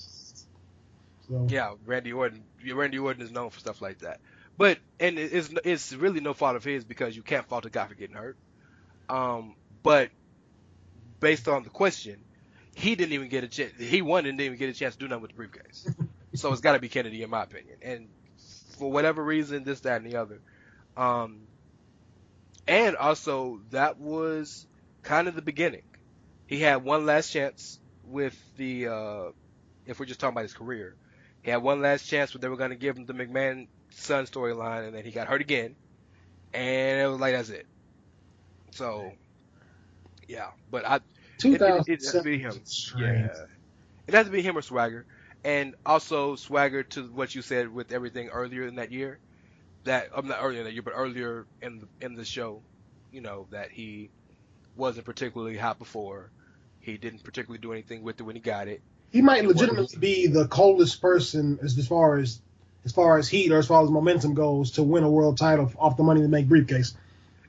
So. 1.28 1.48
Yeah, 1.50 1.74
Randy 1.86 2.14
Orton. 2.14 2.44
Randy 2.74 3.00
Orton 3.00 3.24
is 3.24 3.32
known 3.32 3.50
for 3.50 3.60
stuff 3.60 3.82
like 3.82 4.00
that. 4.00 4.20
But 4.58 4.78
and 5.00 5.18
it's 5.18 5.50
it's 5.64 5.94
really 5.94 6.20
no 6.20 6.34
fault 6.34 6.56
of 6.56 6.64
his 6.64 6.84
because 6.84 7.16
you 7.16 7.24
can't 7.24 7.48
fault 7.48 7.66
a 7.66 7.70
guy 7.70 7.88
for 7.88 7.96
getting 7.96 8.16
hurt. 8.16 8.38
Um, 9.10 9.56
but 9.82 10.10
based 11.20 11.48
on 11.48 11.64
the 11.64 11.70
question, 11.70 12.18
he 12.76 12.96
didn't 12.96 13.14
even 13.14 13.30
get 13.30 13.44
a 13.44 13.48
chance. 13.48 13.74
He 13.80 14.02
won 14.02 14.26
and 14.26 14.38
didn't 14.38 14.54
even 14.54 14.60
get 14.60 14.70
a 14.70 14.78
chance 14.78 14.96
to 14.96 15.00
do 15.00 15.08
nothing 15.08 15.24
with 15.24 15.32
the 15.32 15.38
briefcase. 15.38 15.90
so 16.34 16.52
it's 16.52 16.62
got 16.62 16.74
to 16.74 16.80
be 16.80 16.90
Kennedy, 16.90 17.24
in 17.24 17.30
my 17.30 17.44
opinion. 17.44 17.78
And 17.82 18.08
for 18.78 18.92
whatever 18.92 19.24
reason, 19.24 19.64
this, 19.64 19.82
that, 19.82 20.02
and 20.02 20.12
the 20.12 20.18
other. 20.18 20.40
Um, 20.98 21.42
and 22.68 22.96
also 22.96 23.62
that 23.72 23.98
was 23.98 24.66
kind 25.04 25.28
of 25.28 25.36
the 25.36 25.42
beginning. 25.42 25.84
He 26.48 26.60
had 26.60 26.84
one 26.84 27.06
last 27.06 27.32
chance 27.32 27.80
with 28.06 28.38
the, 28.58 28.88
uh, 28.88 29.24
if 29.86 30.00
we're 30.00 30.06
just 30.06 30.20
talking 30.20 30.34
about 30.34 30.44
his 30.44 30.54
career, 30.54 30.96
he 31.44 31.50
had 31.50 31.64
one 31.64 31.82
last 31.82 32.08
chance 32.08 32.34
where 32.34 32.40
they 32.40 32.50
were 32.50 32.58
going 32.58 32.70
to 32.70 32.76
give 32.76 32.98
him 32.98 33.06
the 33.06 33.14
McMahon 33.14 33.68
son 33.90 34.26
storyline, 34.26 34.86
and 34.86 34.96
then 34.96 35.04
he 35.04 35.12
got 35.12 35.28
hurt 35.28 35.42
again, 35.42 35.76
and 36.54 37.02
it 37.02 37.08
was 37.08 37.20
like 37.20 37.34
that's 37.34 37.50
it. 37.50 37.66
So, 38.72 39.12
yeah, 40.28 40.50
but 40.70 40.86
I, 40.86 40.96
it, 41.44 41.62
it, 41.62 41.88
it 41.88 42.02
has 42.02 42.12
to 42.12 42.22
be 42.22 42.38
him. 42.38 42.62
Yeah, 42.98 43.28
it 44.08 44.14
has 44.14 44.28
to 44.28 44.32
be 44.32 44.42
him 44.42 44.58
or 44.58 44.62
Swagger, 44.62 45.06
and 45.44 45.76
also 45.86 46.36
Swagger 46.36 46.84
to 46.84 47.04
what 47.04 47.34
you 47.34 47.42
said 47.42 47.74
with 47.74 47.92
everything 47.92 48.30
earlier 48.30 48.68
in 48.68 48.76
that 48.76 48.92
year. 48.92 49.20
That 49.84 50.10
I'm 50.16 50.28
not 50.28 50.40
earlier 50.42 50.60
in 50.60 50.66
that 50.66 50.74
year, 50.74 50.84
but 50.84 50.94
earlier 50.96 51.48
in 51.62 51.80
the 51.80 52.06
in 52.06 52.16
the 52.16 52.26
show, 52.26 52.62
you 53.12 53.22
know 53.22 53.48
that 53.50 53.72
he 53.72 54.12
wasn't 54.76 55.06
particularly 55.06 55.58
hot 55.58 55.80
before. 55.80 56.30
He 56.80 56.98
didn't 56.98 57.24
particularly 57.24 57.60
do 57.60 57.72
anything 57.72 58.04
with 58.04 58.20
it 58.20 58.24
when 58.24 58.36
he 58.36 58.42
got 58.42 58.68
it. 58.68 58.82
He 59.12 59.22
might 59.22 59.46
legitimately 59.46 59.98
be 60.00 60.28
the 60.28 60.48
coldest 60.48 61.02
person 61.02 61.60
as 61.64 61.88
far 61.88 62.18
as 62.18 62.42
as 62.86 62.92
far 62.92 63.18
as 63.18 63.28
heat 63.28 63.52
or 63.52 63.58
as 63.58 63.68
far 63.68 63.84
as 63.84 63.90
momentum 63.90 64.34
goes 64.34 64.72
to 64.72 64.84
win 64.84 65.04
a 65.04 65.10
world 65.10 65.38
title 65.38 65.72
off 65.78 65.98
the 65.98 66.04
money 66.04 66.22
to 66.22 66.28
make 66.28 66.48
briefcase. 66.48 66.96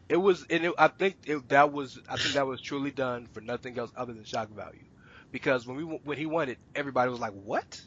It 0.08 0.16
was, 0.16 0.44
and 0.50 0.64
it, 0.64 0.74
I 0.76 0.88
think 0.88 1.16
it, 1.24 1.48
that 1.48 1.72
was, 1.72 1.98
I 2.08 2.16
think 2.16 2.34
that 2.34 2.46
was 2.46 2.60
truly 2.60 2.90
done 2.90 3.26
for 3.32 3.40
nothing 3.40 3.78
else 3.78 3.90
other 3.96 4.12
than 4.12 4.24
shock 4.24 4.50
value, 4.50 4.84
because 5.32 5.66
when 5.66 5.76
we 5.76 5.82
when 5.82 6.18
he 6.18 6.26
won 6.26 6.48
it, 6.48 6.58
everybody 6.74 7.10
was 7.10 7.18
like, 7.18 7.32
"What?" 7.32 7.80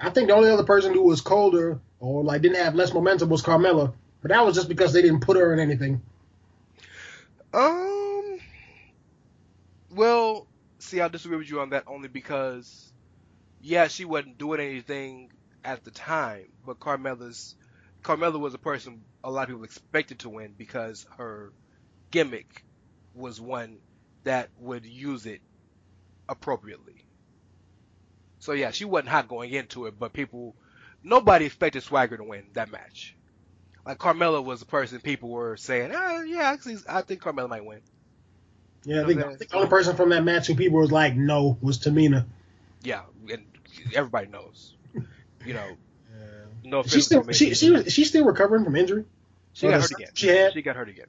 I 0.00 0.10
think 0.10 0.28
the 0.28 0.34
only 0.34 0.48
other 0.48 0.64
person 0.64 0.94
who 0.94 1.02
was 1.02 1.20
colder 1.20 1.80
or 1.98 2.22
like 2.22 2.40
didn't 2.40 2.62
have 2.62 2.74
less 2.74 2.94
momentum 2.94 3.28
was 3.28 3.42
Carmella, 3.42 3.92
but 4.22 4.30
that 4.30 4.46
was 4.46 4.54
just 4.54 4.68
because 4.68 4.92
they 4.92 5.02
didn't 5.02 5.20
put 5.20 5.36
her 5.36 5.52
in 5.52 5.58
anything. 5.58 6.00
Um. 7.52 8.38
Well, 9.90 10.46
see, 10.78 11.00
I 11.00 11.08
disagree 11.08 11.38
with 11.38 11.50
you 11.50 11.60
on 11.60 11.70
that 11.70 11.84
only 11.86 12.08
because, 12.08 12.92
yeah, 13.60 13.88
she 13.88 14.04
wasn't 14.04 14.38
doing 14.38 14.60
anything 14.60 15.32
at 15.64 15.82
the 15.82 15.90
time, 15.90 16.46
but 16.64 16.78
Carmella's 16.78 17.56
Carmella 18.02 18.38
was 18.38 18.54
a 18.54 18.58
person 18.58 19.02
a 19.24 19.30
lot 19.30 19.42
of 19.42 19.48
people 19.48 19.64
expected 19.64 20.20
to 20.20 20.28
win 20.28 20.54
because 20.56 21.06
her 21.16 21.52
gimmick 22.10 22.64
was 23.14 23.40
one 23.40 23.78
that 24.24 24.50
would 24.58 24.86
use 24.86 25.26
it 25.26 25.40
appropriately. 26.28 27.04
So 28.40 28.52
yeah, 28.52 28.70
she 28.70 28.84
wasn't 28.84 29.08
hot 29.08 29.28
going 29.28 29.52
into 29.52 29.86
it, 29.86 29.98
but 29.98 30.12
people, 30.12 30.54
nobody 31.02 31.46
expected 31.46 31.82
Swagger 31.82 32.16
to 32.16 32.24
win 32.24 32.44
that 32.54 32.70
match. 32.70 33.14
Like 33.84 33.98
Carmella 33.98 34.44
was 34.44 34.60
the 34.60 34.66
person 34.66 35.00
people 35.00 35.30
were 35.30 35.56
saying, 35.56 35.92
ah, 35.94 36.20
yeah, 36.22 36.42
actually, 36.42 36.76
I 36.88 37.02
think 37.02 37.22
Carmella 37.22 37.48
might 37.48 37.64
win. 37.64 37.80
Yeah, 38.84 39.02
I 39.02 39.06
think, 39.06 39.24
I 39.24 39.34
think 39.34 39.50
the 39.50 39.56
only 39.56 39.68
person 39.68 39.96
from 39.96 40.10
that 40.10 40.24
match 40.24 40.46
who 40.46 40.54
people 40.54 40.78
was 40.78 40.92
like, 40.92 41.16
no, 41.16 41.58
was 41.60 41.78
Tamina. 41.78 42.26
Yeah, 42.82 43.02
and 43.30 43.44
everybody 43.94 44.28
knows. 44.28 44.74
You 45.44 45.54
know, 45.54 45.76
no 46.64 46.82
She 46.82 47.00
still 47.00 47.30
she 47.32 47.54
she 47.54 47.70
was 47.70 47.92
she's 47.92 48.08
still 48.08 48.24
recovering 48.24 48.64
from 48.64 48.76
injury. 48.76 49.04
She 49.52 49.66
got 49.66 49.80
hurt 49.80 49.90
again. 49.90 50.10
She 50.14 50.28
had. 50.28 50.52
She 50.52 50.62
got 50.62 50.76
hurt 50.76 50.88
again. 50.88 51.06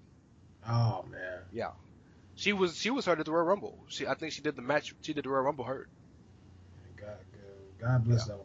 Oh 0.68 1.06
man. 1.12 1.40
Yeah. 1.52 1.72
She 2.40 2.54
was 2.54 2.78
she 2.78 2.90
was 2.90 3.06
hurt 3.06 3.20
at 3.20 3.26
the 3.26 3.34
Royal 3.34 3.46
Rumble. 3.46 3.78
She 3.90 4.08
I 4.08 4.14
think 4.14 4.32
she 4.32 4.42
did 4.42 4.56
the 4.56 4.62
match. 4.62 4.96
She 5.02 5.12
did 5.12 5.26
the 5.26 5.30
Royal 5.30 5.44
Rumble 5.44 5.66
hurt. 5.66 5.90
God, 6.96 7.18
God 7.82 8.06
bless 8.06 8.28
them. 8.28 8.40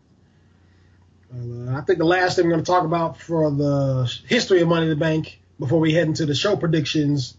Well, 1.33 1.69
uh, 1.69 1.79
I 1.79 1.81
think 1.83 2.01
the 2.01 2.05
last 2.05 2.35
thing 2.35 2.47
we're 2.47 2.55
going 2.55 2.65
to 2.65 2.71
talk 2.71 2.85
about 2.85 3.21
for 3.21 3.53
the 3.53 4.13
history 4.27 4.61
of 4.63 4.69
Money 4.69 4.87
in 4.87 4.91
the 4.91 4.97
Bank 4.97 5.41
before 5.61 5.79
we 5.79 5.93
head 5.93 6.09
into 6.09 6.27
the 6.27 6.35
show 6.35 6.57
predictions 6.57 7.37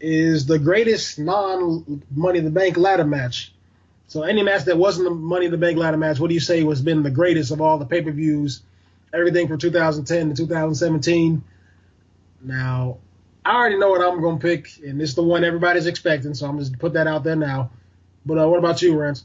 is 0.00 0.46
the 0.46 0.58
greatest 0.58 1.20
non 1.20 2.02
Money 2.10 2.40
in 2.40 2.44
the 2.44 2.50
Bank 2.50 2.76
ladder 2.76 3.04
match. 3.04 3.54
So 4.08 4.24
any 4.24 4.42
match 4.42 4.64
that 4.64 4.76
wasn't 4.76 5.08
the 5.08 5.14
Money 5.14 5.44
in 5.44 5.52
the 5.52 5.58
Bank 5.58 5.78
ladder 5.78 5.96
match, 5.96 6.18
what 6.18 6.26
do 6.26 6.34
you 6.34 6.40
say 6.40 6.64
was 6.64 6.82
been 6.82 7.04
the 7.04 7.10
greatest 7.10 7.52
of 7.52 7.60
all 7.60 7.78
the 7.78 7.86
pay 7.86 8.02
per 8.02 8.10
views? 8.10 8.62
Everything 9.14 9.46
from 9.46 9.58
2010 9.58 10.30
to 10.30 10.34
2017. 10.34 11.44
Now, 12.42 12.98
I 13.44 13.56
already 13.56 13.78
know 13.78 13.90
what 13.90 14.02
I'm 14.02 14.20
going 14.20 14.38
to 14.38 14.42
pick, 14.42 14.68
and 14.84 15.02
it's 15.02 15.14
the 15.14 15.22
one 15.22 15.44
everybody's 15.44 15.86
expecting, 15.86 16.34
so 16.34 16.46
I'm 16.46 16.58
just 16.58 16.78
put 16.78 16.92
that 16.92 17.06
out 17.06 17.24
there 17.24 17.36
now. 17.36 17.70
But 18.24 18.38
uh, 18.38 18.48
what 18.48 18.58
about 18.58 18.82
you, 18.82 18.96
Rance? 18.96 19.24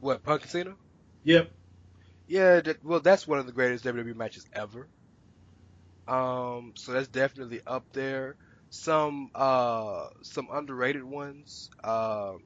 What 0.00 0.22
Punk 0.24 0.46
Cena? 0.46 0.74
Yep. 1.24 1.50
Yeah, 2.26 2.60
that, 2.60 2.84
well, 2.84 3.00
that's 3.00 3.26
one 3.26 3.38
of 3.38 3.46
the 3.46 3.52
greatest 3.52 3.84
WWE 3.84 4.16
matches 4.16 4.46
ever. 4.52 4.88
Um, 6.08 6.72
so 6.76 6.92
that's 6.92 7.08
definitely 7.08 7.60
up 7.66 7.84
there. 7.92 8.36
Some 8.70 9.30
uh, 9.34 10.08
some 10.22 10.48
underrated 10.52 11.04
ones. 11.04 11.70
Um, 11.82 12.42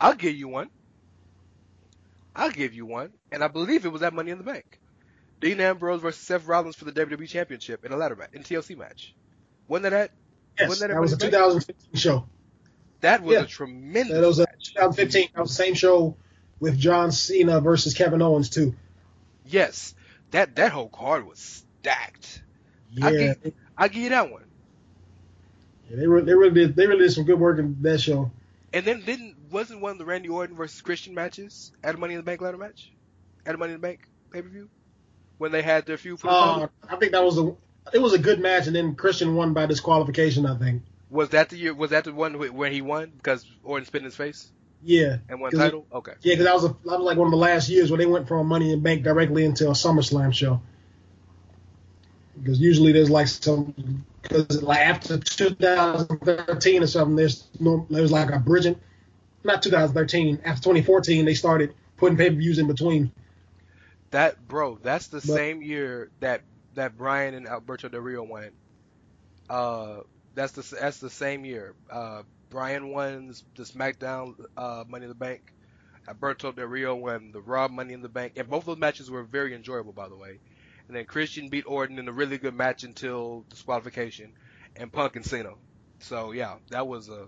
I'll 0.00 0.14
give 0.14 0.34
you 0.34 0.48
one. 0.48 0.70
I'll 2.34 2.50
give 2.50 2.74
you 2.74 2.86
one, 2.86 3.12
and 3.32 3.42
I 3.42 3.48
believe 3.48 3.84
it 3.84 3.88
was 3.92 4.02
that 4.02 4.14
Money 4.14 4.30
in 4.30 4.38
the 4.38 4.44
Bank. 4.44 4.77
Dean 5.40 5.60
Ambrose 5.60 6.00
versus 6.00 6.20
Seth 6.20 6.46
Rollins 6.46 6.76
for 6.76 6.84
the 6.84 6.92
WWE 6.92 7.28
Championship 7.28 7.84
in 7.84 7.92
a 7.92 7.96
ladder 7.96 8.16
match, 8.16 8.30
in 8.32 8.42
TLC 8.42 8.76
match. 8.76 9.14
Wasn't 9.68 9.84
that 9.84 9.90
that? 9.90 10.10
Yes, 10.58 10.68
Wasn't 10.68 10.88
that 10.88 10.94
that, 10.94 10.98
a 10.98 11.00
was 11.00 11.12
a 11.12 11.16
Money 11.16 11.26
in 11.26 11.30
2015 11.32 11.94
show. 12.00 12.28
That 13.00 13.22
was 13.22 13.34
Yeah. 13.34 13.42
a 13.42 13.46
tremendous. 13.46 14.12
That 14.14 14.26
was 14.26 14.38
a 14.40 14.42
match. 14.42 14.74
2015. 14.74 15.28
That 15.34 15.40
was 15.42 15.50
the 15.50 15.54
same 15.62 15.74
show 15.74 16.16
with 16.58 16.76
John 16.78 17.12
Cena 17.12 17.60
versus 17.60 17.94
Kevin 17.94 18.20
Owens 18.22 18.50
too. 18.50 18.74
Yes, 19.46 19.94
that 20.32 20.56
that 20.56 20.72
whole 20.72 20.88
card 20.88 21.26
was 21.26 21.38
stacked. 21.80 22.42
I 23.00 23.10
Yeah, 23.10 23.34
get- 23.34 23.54
I 23.76 23.88
give 23.88 24.02
you 24.02 24.08
that 24.08 24.30
one. 24.32 24.44
yeah, 25.88 25.96
they 25.96 26.06
really, 26.06 26.24
they 26.26 26.34
really 26.34 26.50
did 26.54 26.74
they 26.76 26.86
really 26.86 27.00
did 27.04 27.12
some 27.12 27.24
good 27.24 27.38
work 27.38 27.58
in 27.58 27.80
that 27.82 28.00
show. 28.00 28.30
And 28.72 28.84
then 28.84 29.02
didn't 29.04 29.36
wasn't 29.50 29.80
one 29.80 29.92
of 29.92 29.98
the 29.98 30.04
Randy 30.04 30.28
Orton 30.28 30.56
versus 30.56 30.80
Christian 30.82 31.14
matches 31.14 31.72
at 31.82 31.94
a 31.94 31.98
Money 31.98 32.14
in 32.14 32.18
the 32.18 32.24
Bank 32.24 32.40
ladder 32.40 32.58
match, 32.58 32.90
at 33.46 33.54
a 33.54 33.58
Money 33.58 33.74
in 33.74 33.80
the 33.80 33.86
Bank 33.86 34.00
pay 34.30 34.42
per 34.42 34.48
view, 34.48 34.68
when 35.38 35.52
they 35.52 35.62
had 35.62 35.86
their 35.86 35.96
feud 35.96 36.20
for 36.20 36.26
the 36.28 36.32
Uh, 36.32 36.52
title? 36.54 36.70
I 36.88 36.96
think 36.96 37.12
that 37.12 37.24
was 37.24 37.38
a 37.38 37.54
it 37.92 38.00
was 38.02 38.12
a 38.12 38.18
good 38.18 38.38
match, 38.40 38.66
and 38.66 38.76
then 38.76 38.94
Christian 38.94 39.34
won 39.34 39.54
by 39.54 39.66
disqualification. 39.66 40.44
I 40.46 40.56
think. 40.58 40.82
Was 41.10 41.30
that 41.30 41.48
the 41.48 41.56
year? 41.56 41.72
Was 41.74 41.90
that 41.90 42.04
the 42.04 42.12
one 42.12 42.34
where 42.34 42.70
he 42.70 42.82
won 42.82 43.12
because 43.16 43.46
Orton 43.64 43.86
spit 43.86 44.00
in 44.02 44.04
his 44.04 44.14
face 44.16 44.50
Yeah, 44.82 45.16
and 45.28 45.40
won 45.40 45.50
'Cause 45.50 45.60
it- 45.60 45.62
title? 45.62 45.86
Okay. 45.92 46.12
yeah, 46.20 46.34
because 46.34 46.44
that 46.44 46.54
was 46.54 46.64
a, 46.64 46.68
that 46.68 46.98
was 46.98 47.00
like 47.00 47.16
one 47.16 47.26
of 47.28 47.30
the 47.32 47.38
last 47.38 47.68
years 47.70 47.90
where 47.90 47.96
they 47.98 48.04
went 48.06 48.28
from 48.28 48.46
Money 48.46 48.72
in 48.72 48.80
Bank 48.80 49.02
directly 49.04 49.44
into 49.44 49.68
a 49.68 49.72
SummerSlam 49.72 50.34
show. 50.34 50.60
Because 52.38 52.60
usually 52.60 52.92
there's 52.92 53.10
like 53.10 53.26
some 53.28 54.04
because 54.22 54.62
like 54.62 54.80
after 54.80 55.18
2013 55.18 56.82
or 56.82 56.86
something, 56.86 57.16
there's 57.16 57.48
no 57.58 57.86
there's 57.90 58.12
like 58.12 58.30
a 58.30 58.38
bridging. 58.38 58.76
Not 59.44 59.62
2013. 59.62 60.40
After 60.44 60.62
2014, 60.62 61.24
they 61.24 61.34
started 61.34 61.72
putting 61.96 62.18
pay 62.18 62.28
per 62.30 62.36
views 62.36 62.58
in 62.58 62.66
between. 62.66 63.10
That 64.10 64.46
bro, 64.48 64.78
that's 64.82 65.08
the 65.08 65.18
But- 65.18 65.22
same 65.24 65.62
year 65.62 66.10
that 66.20 66.42
that 66.74 66.96
Bryan 66.96 67.34
and 67.34 67.46
Alberto 67.48 67.88
Del 67.88 68.00
Rio 68.00 68.22
won. 68.22 68.50
Uh, 69.50 70.00
that's 70.34 70.52
the 70.52 70.76
that's 70.80 70.98
the 70.98 71.10
same 71.10 71.44
year. 71.44 71.74
Uh, 71.90 72.22
Bryan 72.50 72.88
won 72.88 73.34
the 73.56 73.64
SmackDown 73.64 74.34
uh, 74.56 74.84
Money 74.88 75.04
in 75.04 75.08
the 75.08 75.14
Bank. 75.14 75.52
Alberto 76.06 76.52
Del 76.52 76.66
Rio 76.66 76.94
won 76.94 77.32
the 77.32 77.40
Raw 77.40 77.68
Money 77.68 77.92
in 77.92 78.00
the 78.00 78.08
Bank, 78.08 78.34
and 78.36 78.48
both 78.48 78.64
those 78.64 78.78
matches 78.78 79.10
were 79.10 79.22
very 79.24 79.54
enjoyable, 79.54 79.92
by 79.92 80.08
the 80.08 80.16
way. 80.16 80.38
And 80.86 80.96
then 80.96 81.04
Christian 81.04 81.50
beat 81.50 81.64
Orton 81.66 81.98
in 81.98 82.08
a 82.08 82.12
really 82.12 82.38
good 82.38 82.54
match 82.54 82.82
until 82.82 83.44
disqualification, 83.50 84.32
and 84.76 84.90
Punk 84.90 85.16
and 85.16 85.24
Cena. 85.26 85.50
So 85.98 86.32
yeah, 86.32 86.54
that 86.70 86.86
was 86.86 87.10
a 87.10 87.26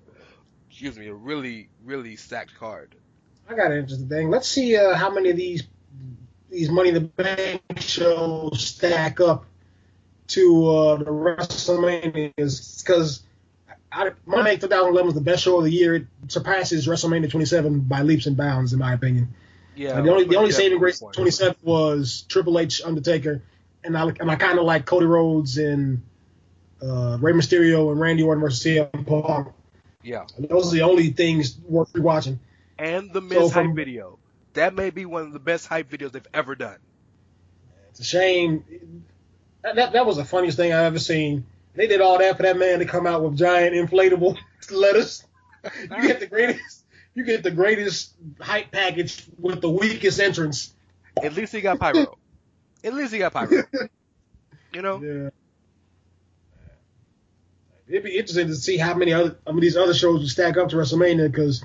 excuse 0.71 0.97
me 0.97 1.09
a 1.09 1.15
really 1.15 1.69
really 1.85 2.17
stacked 2.17 2.55
card. 2.55 2.95
I 3.49 3.55
got 3.55 3.71
an 3.73 3.79
interesting 3.79 4.09
thing. 4.09 4.31
Let's 4.31 4.49
see 4.49 4.77
uh, 4.77 4.95
how 4.95 5.11
many 5.11 5.29
of 5.31 5.37
these 5.37 5.65
these 6.51 6.69
Money 6.71 6.89
in 6.91 6.95
the 6.95 7.01
Bank 7.01 7.63
shows 7.79 8.61
stack 8.67 9.21
up 9.21 9.45
to 10.29 10.69
uh, 10.69 10.97
the 10.97 11.05
WrestleManias 11.07 12.83
because 12.85 13.23
Money 13.97 14.11
in 14.11 14.15
the 14.37 14.45
Bank 14.45 14.61
2011 14.61 15.07
was 15.07 15.15
the 15.15 15.21
best 15.21 15.43
show 15.43 15.59
of 15.59 15.65
the 15.65 15.71
year. 15.71 15.95
It 15.97 16.07
surpasses 16.29 16.87
WrestleMania 16.87 17.31
27 17.31 17.81
by 17.81 18.03
leaps 18.03 18.27
and 18.27 18.37
bounds, 18.37 18.73
in 18.73 18.79
my 18.79 18.93
opinion. 18.95 19.29
Yeah, 19.77 19.95
Like, 19.95 20.05
the 20.05 20.11
only 20.11 20.25
the 20.25 20.37
only 20.37 20.51
saving 20.53 20.79
grace 20.79 21.01
27 21.01 21.57
was 21.63 22.25
Triple 22.29 22.59
H, 22.59 22.83
Undertaker, 22.85 23.43
and 23.85 23.97
I 23.97 24.09
and 24.21 24.31
I 24.31 24.35
kind 24.37 24.59
of 24.59 24.65
like 24.65 24.85
Cody 24.85 25.07
Rhodes 25.07 25.57
and 25.59 26.03
uh, 26.83 27.17
Rey 27.21 27.33
Mysterio 27.33 27.91
and 27.91 28.01
Randy 28.01 28.23
Orton 28.23 28.43
versus 28.43 28.65
CM 28.65 29.07
Punk. 29.07 29.49
Yeah. 30.03 30.25
Those 30.39 30.73
are 30.73 30.77
the 30.77 30.83
only 30.83 31.11
things 31.11 31.57
worth 31.69 31.93
rewatching. 31.93 32.39
and 32.79 33.13
the 33.13 33.21
So 33.21 33.27
Miz 33.41 33.53
from- 33.53 33.67
hype 33.69 33.77
video. 33.77 34.19
That 34.55 34.75
may 34.75 34.91
be 34.91 35.07
one 35.07 35.23
of 35.23 35.33
the 35.33 35.39
best 35.39 35.67
hype 35.67 35.91
videos 35.91 36.13
they've 36.13 36.27
ever 36.35 36.55
done. 36.55 36.79
It's 37.91 38.01
a 38.01 38.05
shame. 38.05 39.05
That, 39.63 39.77
that, 39.77 39.93
that 39.93 40.07
was 40.07 40.17
the 40.17 40.25
funniest 40.25 40.57
thing 40.57 40.73
I've 40.73 40.85
ever 40.85 40.99
seen. 40.99 41.47
They 41.75 41.87
did 41.87 42.01
all 42.01 42.19
that 42.19 42.37
for 42.37 42.43
that 42.43 42.59
man 42.59 42.81
to 42.81 42.85
come 42.85 43.07
out 43.07 43.23
with 43.23 43.39
giant 43.39 43.75
inflatable 43.75 44.37
letters. 44.71 45.25
You 45.65 46.03
get 46.03 46.21
the 46.21 46.27
greatest. 46.27 46.85
You 47.15 47.25
get 47.25 47.43
the 47.43 47.51
greatest 47.51 48.15
hype 48.41 48.71
package 48.71 49.27
with 49.39 49.61
the 49.61 49.71
weakest 49.71 50.21
entrance. 50.21 50.73
At 51.23 51.35
least 51.35 51.53
he 51.53 51.61
got 51.61 51.79
pyro. 51.79 52.17
At 52.85 52.95
least 52.95 53.13
he 53.13 53.19
got 53.19 53.33
pyro. 53.33 53.65
You 54.73 54.83
know? 54.83 55.03
Yeah. 55.03 55.31
It'd 57.89 58.05
be 58.05 58.17
interesting 58.17 58.47
to 58.47 58.55
see 58.55 58.77
how 58.77 58.95
many 58.95 59.13
other 59.13 59.37
I 59.45 59.51
mean, 59.51 59.63
these 59.63 59.77
other 59.77 59.95
shows 59.95 60.21
would 60.21 60.29
stack 60.29 60.57
up 60.57 60.69
to 60.69 60.77
WrestleMania 60.77 61.29
because 61.29 61.65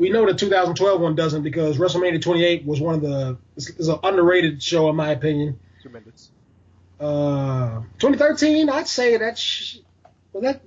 we 0.00 0.08
know 0.08 0.24
the 0.24 0.32
2012 0.32 0.98
one 0.98 1.14
doesn't 1.14 1.42
because 1.42 1.76
WrestleMania 1.76 2.22
28 2.22 2.64
was 2.64 2.80
one 2.80 2.94
of 2.94 3.02
the 3.02 3.36
it's, 3.54 3.68
it's 3.68 3.88
an 3.88 3.98
underrated 4.02 4.62
show 4.62 4.88
in 4.88 4.96
my 4.96 5.10
opinion. 5.10 5.60
Tremendous. 5.82 6.30
Uh, 6.98 7.82
2013, 7.98 8.70
I'd 8.70 8.88
say 8.88 9.18
that 9.18 9.38
sh- 9.38 9.76
well 10.32 10.42
that 10.42 10.62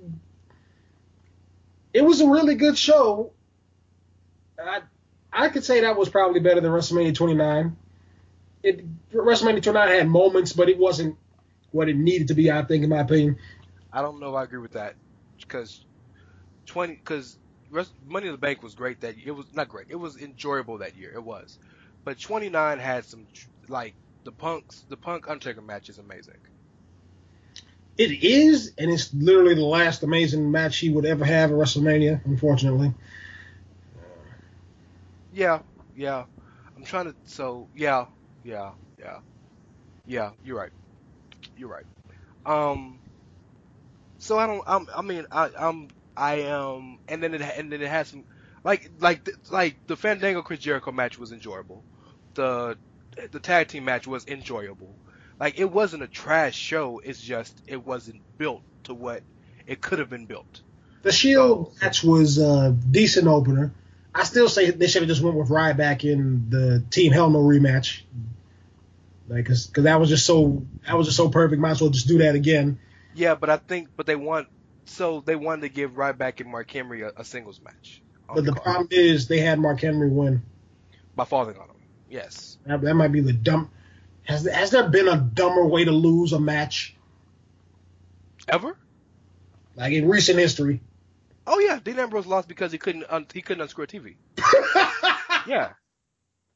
it 1.92 2.02
was 2.02 2.20
a 2.20 2.28
really 2.28 2.54
good 2.54 2.78
show. 2.78 3.32
I 4.56 4.82
I 5.32 5.48
could 5.48 5.64
say 5.64 5.80
that 5.80 5.96
was 5.96 6.08
probably 6.08 6.38
better 6.38 6.60
than 6.60 6.70
WrestleMania 6.70 7.16
29. 7.16 7.76
It 8.62 9.10
WrestleMania 9.12 9.62
29 9.64 9.88
had 9.88 10.08
moments, 10.08 10.52
but 10.52 10.68
it 10.68 10.78
wasn't 10.78 11.16
what 11.72 11.88
it 11.88 11.96
needed 11.96 12.28
to 12.28 12.34
be. 12.34 12.52
I 12.52 12.62
think, 12.62 12.84
in 12.84 12.90
my 12.90 13.00
opinion. 13.00 13.38
I 13.92 14.00
don't 14.00 14.20
know 14.20 14.28
if 14.28 14.36
I 14.36 14.44
agree 14.44 14.60
with 14.60 14.72
that 14.72 14.94
because 15.40 15.84
twenty 16.66 16.94
because 16.94 17.36
Money 18.04 18.26
in 18.26 18.32
the 18.32 18.38
Bank 18.38 18.62
was 18.62 18.74
great 18.74 19.00
that 19.00 19.16
year. 19.16 19.28
It 19.28 19.36
was 19.36 19.46
not 19.52 19.68
great. 19.68 19.86
It 19.90 19.96
was 19.96 20.16
enjoyable 20.16 20.78
that 20.78 20.96
year. 20.96 21.12
It 21.14 21.24
was, 21.24 21.58
but 22.04 22.20
twenty 22.20 22.48
nine 22.50 22.78
had 22.78 23.04
some 23.06 23.26
like 23.68 23.96
the 24.24 24.32
punks. 24.32 24.84
The 24.88 24.96
Punk 24.96 25.28
Undertaker 25.28 25.62
match 25.62 25.88
is 25.88 25.98
amazing. 25.98 26.34
It 27.96 28.24
is, 28.24 28.72
and 28.78 28.90
it's 28.90 29.14
literally 29.14 29.54
the 29.54 29.64
last 29.64 30.02
amazing 30.02 30.50
match 30.50 30.78
he 30.78 30.90
would 30.90 31.06
ever 31.06 31.24
have 31.24 31.50
at 31.52 31.56
WrestleMania. 31.56 32.24
Unfortunately, 32.26 32.92
Yeah, 35.30 35.60
yeah. 35.94 36.24
I'm 36.76 36.84
trying 36.84 37.06
to. 37.06 37.16
So 37.24 37.70
yeah, 37.74 38.06
yeah, 38.42 38.72
yeah, 38.98 39.20
yeah. 40.06 40.32
You're 40.42 40.58
right. 40.58 40.72
You're 41.56 41.70
right. 41.70 41.86
Um. 42.46 43.02
So 44.18 44.38
I 44.38 44.46
don't. 44.46 44.62
I'm, 44.66 44.86
I 44.96 45.02
mean, 45.02 45.26
I, 45.30 45.50
I'm. 45.58 45.90
I 46.16 46.42
am. 46.42 46.98
And 47.08 47.22
then 47.22 47.34
it. 47.34 47.42
And 47.42 47.72
then 47.72 47.82
it 47.82 47.88
has 47.88 48.08
some. 48.08 48.24
Like, 48.62 48.90
like, 48.98 49.28
like 49.50 49.86
the 49.86 49.96
Fandango 49.96 50.40
Chris 50.40 50.60
Jericho 50.60 50.90
match 50.90 51.18
was 51.18 51.32
enjoyable. 51.32 51.84
The, 52.32 52.78
the 53.30 53.38
tag 53.38 53.68
team 53.68 53.84
match 53.84 54.06
was 54.06 54.26
enjoyable. 54.26 54.94
Like, 55.38 55.58
it 55.58 55.70
wasn't 55.70 56.02
a 56.02 56.06
trash 56.06 56.56
show. 56.56 57.00
It's 57.04 57.20
just 57.20 57.60
it 57.66 57.84
wasn't 57.84 58.22
built 58.38 58.62
to 58.84 58.94
what 58.94 59.22
it 59.66 59.80
could 59.80 59.98
have 59.98 60.08
been 60.08 60.26
built. 60.26 60.62
The 61.02 61.12
Shield 61.12 61.74
so, 61.74 61.84
match 61.84 62.02
was 62.02 62.38
a 62.38 62.72
decent 62.72 63.26
opener. 63.26 63.72
I 64.14 64.24
still 64.24 64.48
say 64.48 64.70
they 64.70 64.86
should 64.86 65.02
have 65.02 65.08
just 65.08 65.20
went 65.20 65.36
with 65.36 65.48
Ryback 65.48 66.04
in 66.04 66.48
the 66.48 66.82
Team 66.90 67.12
Hell 67.12 67.30
No 67.30 67.40
rematch. 67.40 68.02
Like, 69.28 69.46
cause, 69.46 69.66
cause 69.66 69.84
that 69.84 69.98
was 69.98 70.08
just 70.08 70.24
so 70.24 70.64
that 70.86 70.96
was 70.96 71.06
just 71.06 71.16
so 71.16 71.28
perfect. 71.28 71.60
Might 71.60 71.72
as 71.72 71.80
well 71.80 71.90
just 71.90 72.08
do 72.08 72.18
that 72.18 72.34
again. 72.34 72.78
Yeah, 73.14 73.34
but 73.34 73.50
I 73.50 73.56
think, 73.56 73.88
but 73.96 74.06
they 74.06 74.16
want 74.16 74.48
so 74.86 75.22
they 75.24 75.36
wanted 75.36 75.62
to 75.62 75.68
give 75.68 75.92
Ryback 75.92 76.40
and 76.40 76.50
Mark 76.50 76.70
Henry 76.70 77.02
a, 77.02 77.12
a 77.16 77.24
singles 77.24 77.60
match. 77.62 78.02
But 78.26 78.44
the, 78.44 78.52
the 78.52 78.60
problem 78.60 78.88
is 78.90 79.28
they 79.28 79.40
had 79.40 79.58
Mark 79.58 79.80
Henry 79.80 80.08
win 80.08 80.42
by 81.14 81.24
falling 81.24 81.56
on 81.56 81.68
him. 81.68 81.76
Yes, 82.08 82.58
that, 82.66 82.80
that 82.82 82.94
might 82.94 83.12
be 83.12 83.20
the 83.20 83.32
dumb. 83.32 83.70
Has 84.24 84.46
has 84.46 84.70
there 84.70 84.88
been 84.88 85.08
a 85.08 85.16
dumber 85.16 85.66
way 85.66 85.84
to 85.84 85.92
lose 85.92 86.32
a 86.32 86.40
match 86.40 86.94
ever? 88.48 88.76
Like 89.76 89.92
in 89.92 90.08
recent 90.08 90.38
history. 90.38 90.80
Oh 91.46 91.58
yeah, 91.58 91.78
Dean 91.82 91.98
Ambrose 91.98 92.26
lost 92.26 92.48
because 92.48 92.72
he 92.72 92.78
couldn't 92.78 93.04
un- 93.10 93.26
he 93.32 93.42
couldn't 93.42 93.62
unscrew 93.62 93.84
a 93.84 93.86
TV. 93.86 94.14
yeah. 95.46 95.72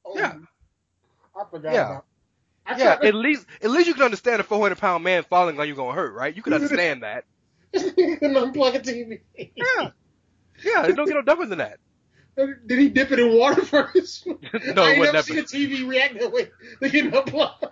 Oh, 0.05 0.14
yeah. 0.14 0.35
I 1.39 1.45
forgot 1.51 1.74
yeah. 1.74 1.87
about. 1.87 2.05
I 2.66 2.79
yeah, 2.79 2.99
at 3.03 3.14
least 3.14 3.47
at 3.62 3.70
least 3.70 3.87
you 3.87 3.95
can 3.95 4.03
understand 4.03 4.41
a 4.41 4.45
400 4.45 4.76
pound 4.79 5.05
man 5.05 5.24
falling 5.24 5.59
on 5.59 5.68
you 5.68 5.74
gonna 5.74 5.93
hurt, 5.93 6.14
right? 6.14 6.35
You 6.35 6.43
can 6.43 6.53
understand 6.53 7.03
that. 7.03 7.24
you 7.97 8.16
can 8.16 8.35
unplug 8.35 8.75
a 8.75 8.81
TV. 8.81 9.21
yeah. 9.37 9.91
Yeah, 10.62 10.87
it 10.87 10.97
don't 10.97 11.07
get 11.07 11.14
no 11.14 11.23
dumber 11.23 11.47
than 11.47 11.59
that. 11.59 11.79
Did 12.66 12.79
he 12.79 12.89
dip 12.89 13.11
it 13.11 13.19
in 13.19 13.37
water 13.37 13.64
first? 13.64 14.27
no, 14.27 14.83
I 14.83 14.93
ain't 14.93 15.03
never 15.03 15.23
seen 15.23 15.39
a 15.39 15.43
TV 15.43 15.89
react 15.89 16.19
that 16.21 16.33
way. 16.33 16.51
They 16.81 16.91
get 16.91 17.12
unplugged. 17.12 17.66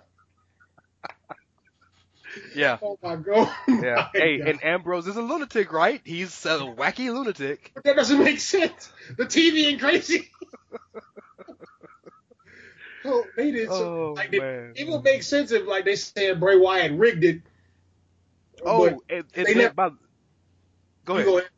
Yeah. 2.55 2.79
Oh 2.83 2.99
my 3.03 3.17
god. 3.17 3.51
Yeah. 3.69 4.09
hey, 4.13 4.39
god. 4.39 4.49
and 4.49 4.65
Ambrose 4.65 5.07
is 5.07 5.17
a 5.17 5.23
lunatic, 5.23 5.73
right? 5.73 6.01
He's 6.05 6.45
a 6.45 6.59
wacky 6.59 7.13
lunatic. 7.13 7.71
But 7.75 7.85
that 7.85 7.97
doesn't 7.97 8.23
make 8.23 8.41
sense. 8.41 8.93
The 9.17 9.25
TV 9.25 9.69
ain't 9.69 9.81
crazy. 9.81 10.31
so 13.03 13.07
oh, 13.07 13.25
they 13.37 13.53
did. 13.53 13.69
So, 13.69 14.11
oh, 14.11 14.13
like, 14.15 14.33
man. 14.33 14.73
It, 14.77 14.87
would 14.87 15.03
make 15.03 15.23
sense 15.23 15.51
if, 15.51 15.67
like, 15.67 15.85
they 15.87 15.97
said 15.97 16.41
Bray 16.41 16.59
Wyatt 16.59 16.93
rigged 16.93 17.25
it. 17.25 17.43
Oh, 18.65 18.87
and, 19.09 19.25
and 19.35 19.57
never, 19.57 19.75
by, 19.75 19.91
go 21.05 21.15
ahead. 21.15 21.27
Go 21.27 21.39
ahead. 21.39 21.51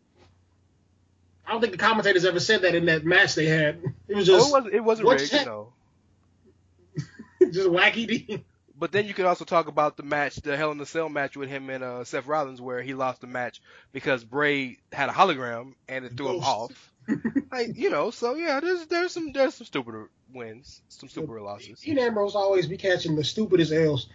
I 1.47 1.53
don't 1.53 1.61
think 1.61 1.73
the 1.73 1.79
commentators 1.79 2.25
ever 2.25 2.41
said 2.41 2.63
that 2.63 2.75
in 2.75 2.87
that 2.87 3.05
match 3.05 3.35
they 3.35 3.47
had. 3.47 3.83
It 4.07 4.17
was 4.17 4.27
just. 4.27 4.45
Oh, 4.45 4.49
it 4.49 4.53
wasn't, 4.53 4.75
it 4.75 4.85
wasn't 4.85 5.09
rigged, 5.09 5.33
you 5.33 5.45
know. 5.47 5.73
just 7.53 7.69
wacky. 7.69 8.43
But 8.79 8.93
then 8.93 9.07
you 9.07 9.15
could 9.15 9.25
also 9.25 9.45
talk 9.45 9.67
about 9.67 9.97
the 9.97 10.03
match, 10.03 10.37
the 10.37 10.57
Hell 10.57 10.71
in 10.71 10.81
a 10.81 10.87
Cell 10.87 11.09
match 11.09 11.37
with 11.37 11.49
him 11.49 11.69
and 11.71 11.83
uh, 11.83 12.05
Seth 12.05 12.27
Rollins, 12.27 12.61
where 12.61 12.81
he 12.81 12.95
lost 12.95 13.21
the 13.21 13.27
match 13.27 13.61
because 13.93 14.23
Bray 14.23 14.79
had 14.93 15.09
a 15.09 15.13
hologram 15.13 15.73
and 15.89 16.05
it 16.05 16.17
threw 16.17 16.27
Ghost. 16.27 16.39
him 16.39 16.45
off. 16.45 16.93
like, 17.51 17.77
you 17.77 17.91
know, 17.91 18.11
so 18.11 18.35
yeah, 18.35 18.61
there's 18.61 18.87
there's 18.87 19.13
some 19.13 19.33
there's 19.33 19.55
some 19.55 19.67
stupider 19.67 20.11
wins, 20.33 20.83
some 20.91 21.09
stupider 21.09 21.41
losses. 21.41 21.81
Dean 21.81 21.99
Ambrose 21.99 22.35
always 22.37 22.67
be 22.67 22.77
catching 22.77 23.17
the 23.17 23.25
stupidest 23.25 23.73
L's. 23.73 24.07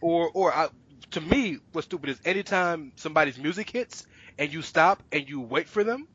Or 0.00 0.30
or 0.34 0.52
I, 0.52 0.68
to 1.12 1.20
me, 1.20 1.58
what's 1.72 1.86
stupid 1.86 2.10
is 2.10 2.20
anytime 2.24 2.92
somebody's 2.96 3.38
music 3.38 3.70
hits 3.70 4.06
and 4.38 4.52
you 4.52 4.62
stop 4.62 5.02
and 5.12 5.28
you 5.28 5.40
wait 5.40 5.68
for 5.68 5.84
them. 5.84 6.08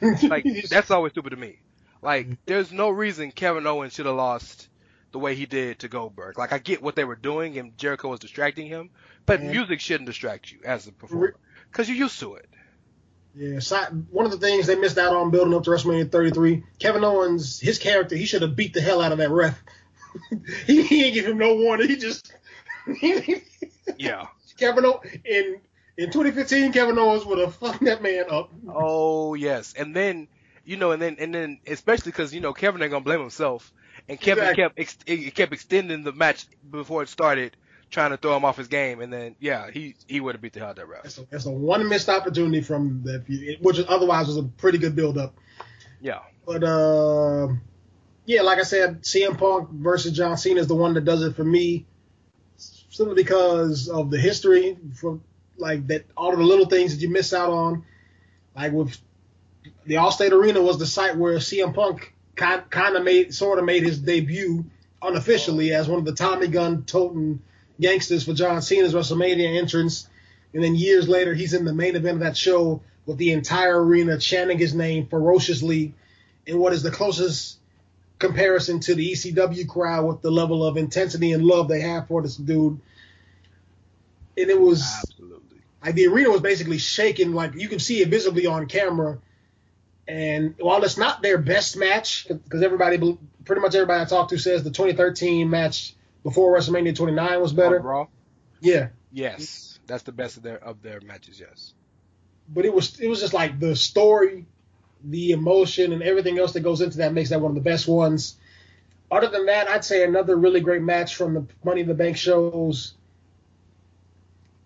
like 0.22 0.44
that's 0.68 0.90
always 0.90 1.12
stupid 1.12 1.30
to 1.30 1.36
me. 1.36 1.58
Like, 2.02 2.26
there's 2.44 2.70
no 2.70 2.90
reason 2.90 3.30
Kevin 3.30 3.66
Owens 3.66 3.94
should 3.94 4.06
have 4.06 4.16
lost 4.16 4.68
the 5.12 5.18
way 5.18 5.34
he 5.34 5.46
did 5.46 5.78
to 5.78 5.88
Goldberg. 5.88 6.36
Like 6.36 6.52
I 6.52 6.58
get 6.58 6.82
what 6.82 6.96
they 6.96 7.04
were 7.04 7.16
doing 7.16 7.56
and 7.56 7.78
Jericho 7.78 8.08
was 8.08 8.20
distracting 8.20 8.66
him, 8.66 8.90
but 9.24 9.40
mm-hmm. 9.40 9.52
music 9.52 9.80
shouldn't 9.80 10.06
distract 10.06 10.50
you 10.50 10.58
as 10.64 10.86
a 10.86 10.92
performer 10.92 11.36
because 11.70 11.88
you're 11.88 11.96
used 11.96 12.20
to 12.20 12.34
it. 12.34 12.48
Yeah, 13.36 13.58
one 14.10 14.26
of 14.26 14.30
the 14.30 14.38
things 14.38 14.66
they 14.66 14.76
missed 14.76 14.98
out 14.98 15.14
on 15.14 15.30
building 15.30 15.54
up 15.54 15.64
to 15.64 15.70
WrestleMania 15.70 16.10
33, 16.10 16.62
Kevin 16.78 17.02
Owens, 17.02 17.58
his 17.58 17.78
character, 17.78 18.14
he 18.14 18.26
should 18.26 18.42
have 18.42 18.54
beat 18.54 18.74
the 18.74 18.80
hell 18.80 19.00
out 19.00 19.10
of 19.10 19.18
that 19.18 19.30
ref. 19.30 19.60
he, 20.66 20.82
he 20.82 21.02
didn't 21.02 21.14
give 21.14 21.26
him 21.26 21.38
no 21.38 21.56
warning. 21.56 21.88
He 21.88 21.96
just 21.96 22.32
yeah. 23.98 24.26
Kevin 24.58 24.84
Owens 24.84 25.00
in 25.24 25.60
in 25.96 26.06
2015, 26.10 26.72
Kevin 26.72 26.98
Owens 26.98 27.24
would 27.24 27.38
have 27.38 27.54
fucked 27.56 27.84
that 27.84 28.02
man 28.02 28.24
up. 28.30 28.50
Oh 28.68 29.34
yes, 29.34 29.74
and 29.76 29.94
then 29.94 30.28
you 30.64 30.76
know, 30.76 30.92
and 30.92 31.00
then 31.02 31.16
and 31.18 31.34
then 31.34 31.60
especially 31.66 32.12
because 32.12 32.34
you 32.34 32.40
know 32.40 32.52
Kevin 32.52 32.82
ain't 32.82 32.90
gonna 32.90 33.04
blame 33.04 33.20
himself 33.20 33.72
and 34.08 34.20
Kevin 34.20 34.44
exactly. 34.44 34.84
kept 34.84 35.06
ex- 35.08 35.32
kept 35.34 35.52
extending 35.52 36.02
the 36.02 36.12
match 36.12 36.46
before 36.70 37.02
it 37.02 37.08
started, 37.08 37.56
trying 37.90 38.10
to 38.10 38.16
throw 38.16 38.36
him 38.36 38.44
off 38.44 38.56
his 38.56 38.68
game, 38.68 39.00
and 39.00 39.12
then 39.12 39.36
yeah, 39.40 39.70
he 39.70 39.94
he 40.06 40.20
would 40.20 40.34
have 40.34 40.42
beat 40.42 40.52
the 40.52 40.60
hell 40.60 40.68
out 40.68 40.72
of 40.72 40.76
that 40.76 40.88
ref. 40.88 41.02
That's 41.04 41.18
a, 41.18 41.26
that's 41.30 41.46
a 41.46 41.50
one 41.50 41.88
missed 41.88 42.08
opportunity 42.08 42.60
from 42.60 43.02
that, 43.04 43.58
which 43.60 43.80
otherwise 43.86 44.26
was 44.26 44.36
a 44.36 44.42
pretty 44.42 44.78
good 44.78 44.94
build 44.94 45.18
up. 45.18 45.34
Yeah, 46.00 46.20
but 46.46 46.62
uh, 46.62 47.48
yeah, 48.26 48.42
like 48.42 48.58
I 48.58 48.64
said, 48.64 49.02
CM 49.02 49.38
Punk 49.38 49.70
versus 49.70 50.12
John 50.12 50.36
Cena 50.36 50.60
is 50.60 50.66
the 50.66 50.74
one 50.74 50.94
that 50.94 51.04
does 51.04 51.22
it 51.22 51.34
for 51.34 51.44
me, 51.44 51.86
simply 52.94 53.16
because 53.16 53.88
of 53.88 54.10
the 54.10 54.18
history, 54.18 54.78
from 54.94 55.22
like 55.56 55.86
that 55.88 56.04
all 56.16 56.32
of 56.32 56.38
the 56.38 56.44
little 56.44 56.66
things 56.66 56.94
that 56.94 57.02
you 57.02 57.10
miss 57.10 57.34
out 57.34 57.50
on, 57.50 57.84
like 58.54 58.72
with 58.72 58.96
the 59.84 59.94
Allstate 59.94 60.30
Arena 60.30 60.62
was 60.62 60.78
the 60.78 60.86
site 60.86 61.16
where 61.16 61.38
CM 61.38 61.74
Punk 61.74 62.14
kind 62.36 62.96
of 62.96 63.02
made 63.02 63.34
sort 63.34 63.58
of 63.58 63.64
made 63.64 63.82
his 63.82 63.98
debut 63.98 64.64
unofficially 65.02 65.74
oh. 65.74 65.80
as 65.80 65.88
one 65.88 65.98
of 65.98 66.04
the 66.04 66.14
Tommy 66.14 66.46
gun 66.46 66.84
toting 66.84 67.42
gangsters 67.80 68.24
for 68.24 68.32
John 68.32 68.62
Cena's 68.62 68.94
WrestleMania 68.94 69.58
entrance. 69.58 70.08
And 70.52 70.62
then 70.62 70.76
years 70.76 71.08
later, 71.08 71.34
he's 71.34 71.52
in 71.52 71.64
the 71.64 71.74
main 71.74 71.96
event 71.96 72.16
of 72.16 72.20
that 72.20 72.36
show 72.36 72.80
with 73.06 73.18
the 73.18 73.32
entire 73.32 73.82
arena 73.84 74.18
chanting 74.18 74.58
his 74.58 74.72
name 74.72 75.08
ferociously 75.08 75.94
in 76.46 76.60
what 76.60 76.72
is 76.72 76.84
the 76.84 76.92
closest 76.92 77.58
comparison 78.18 78.80
to 78.80 78.94
the 78.94 79.12
ECW 79.12 79.68
crowd 79.68 80.06
with 80.06 80.22
the 80.22 80.30
level 80.30 80.64
of 80.64 80.76
intensity 80.76 81.32
and 81.32 81.44
love 81.44 81.68
they 81.68 81.80
have 81.80 82.08
for 82.08 82.22
this 82.22 82.36
dude. 82.36 82.80
And 84.36 84.50
it 84.50 84.60
was 84.60 84.82
absolutely 84.82 85.60
like 85.82 85.94
the 85.94 86.06
arena 86.06 86.30
was 86.30 86.40
basically 86.40 86.78
shaking, 86.78 87.32
like 87.32 87.54
you 87.54 87.68
can 87.68 87.78
see 87.78 88.00
it 88.00 88.08
visibly 88.08 88.46
on 88.46 88.66
camera 88.66 89.18
and 90.06 90.54
while 90.58 90.82
it's 90.84 90.98
not 90.98 91.22
their 91.22 91.38
best 91.38 91.76
match, 91.76 92.26
because 92.28 92.62
everybody, 92.62 93.18
pretty 93.44 93.62
much 93.62 93.74
everybody 93.74 94.02
I 94.02 94.04
talked 94.04 94.30
to 94.30 94.38
says 94.38 94.62
the 94.62 94.70
2013 94.70 95.48
match 95.48 95.94
before 96.22 96.56
WrestleMania 96.56 96.94
29 96.94 97.40
was 97.40 97.52
better. 97.52 97.78
Raw. 97.80 98.06
Yeah. 98.60 98.88
Yes, 99.12 99.78
that's 99.86 100.02
the 100.02 100.12
best 100.12 100.36
of 100.36 100.42
their 100.42 100.62
of 100.62 100.82
their 100.82 101.00
matches. 101.00 101.38
Yes. 101.38 101.72
But 102.48 102.64
it 102.64 102.74
was 102.74 102.98
it 103.00 103.08
was 103.08 103.20
just 103.20 103.32
like 103.32 103.60
the 103.60 103.76
story, 103.76 104.46
the 105.04 105.32
emotion, 105.32 105.92
and 105.92 106.02
everything 106.02 106.38
else 106.38 106.52
that 106.52 106.60
goes 106.60 106.80
into 106.80 106.98
that 106.98 107.12
makes 107.12 107.30
that 107.30 107.40
one 107.40 107.50
of 107.50 107.54
the 107.54 107.60
best 107.60 107.86
ones. 107.86 108.36
Other 109.10 109.28
than 109.28 109.46
that, 109.46 109.68
I'd 109.68 109.84
say 109.84 110.02
another 110.04 110.36
really 110.36 110.60
great 110.60 110.82
match 110.82 111.14
from 111.14 111.34
the 111.34 111.46
Money 111.62 111.82
in 111.82 111.88
the 111.88 111.94
Bank 111.94 112.16
shows. 112.16 112.94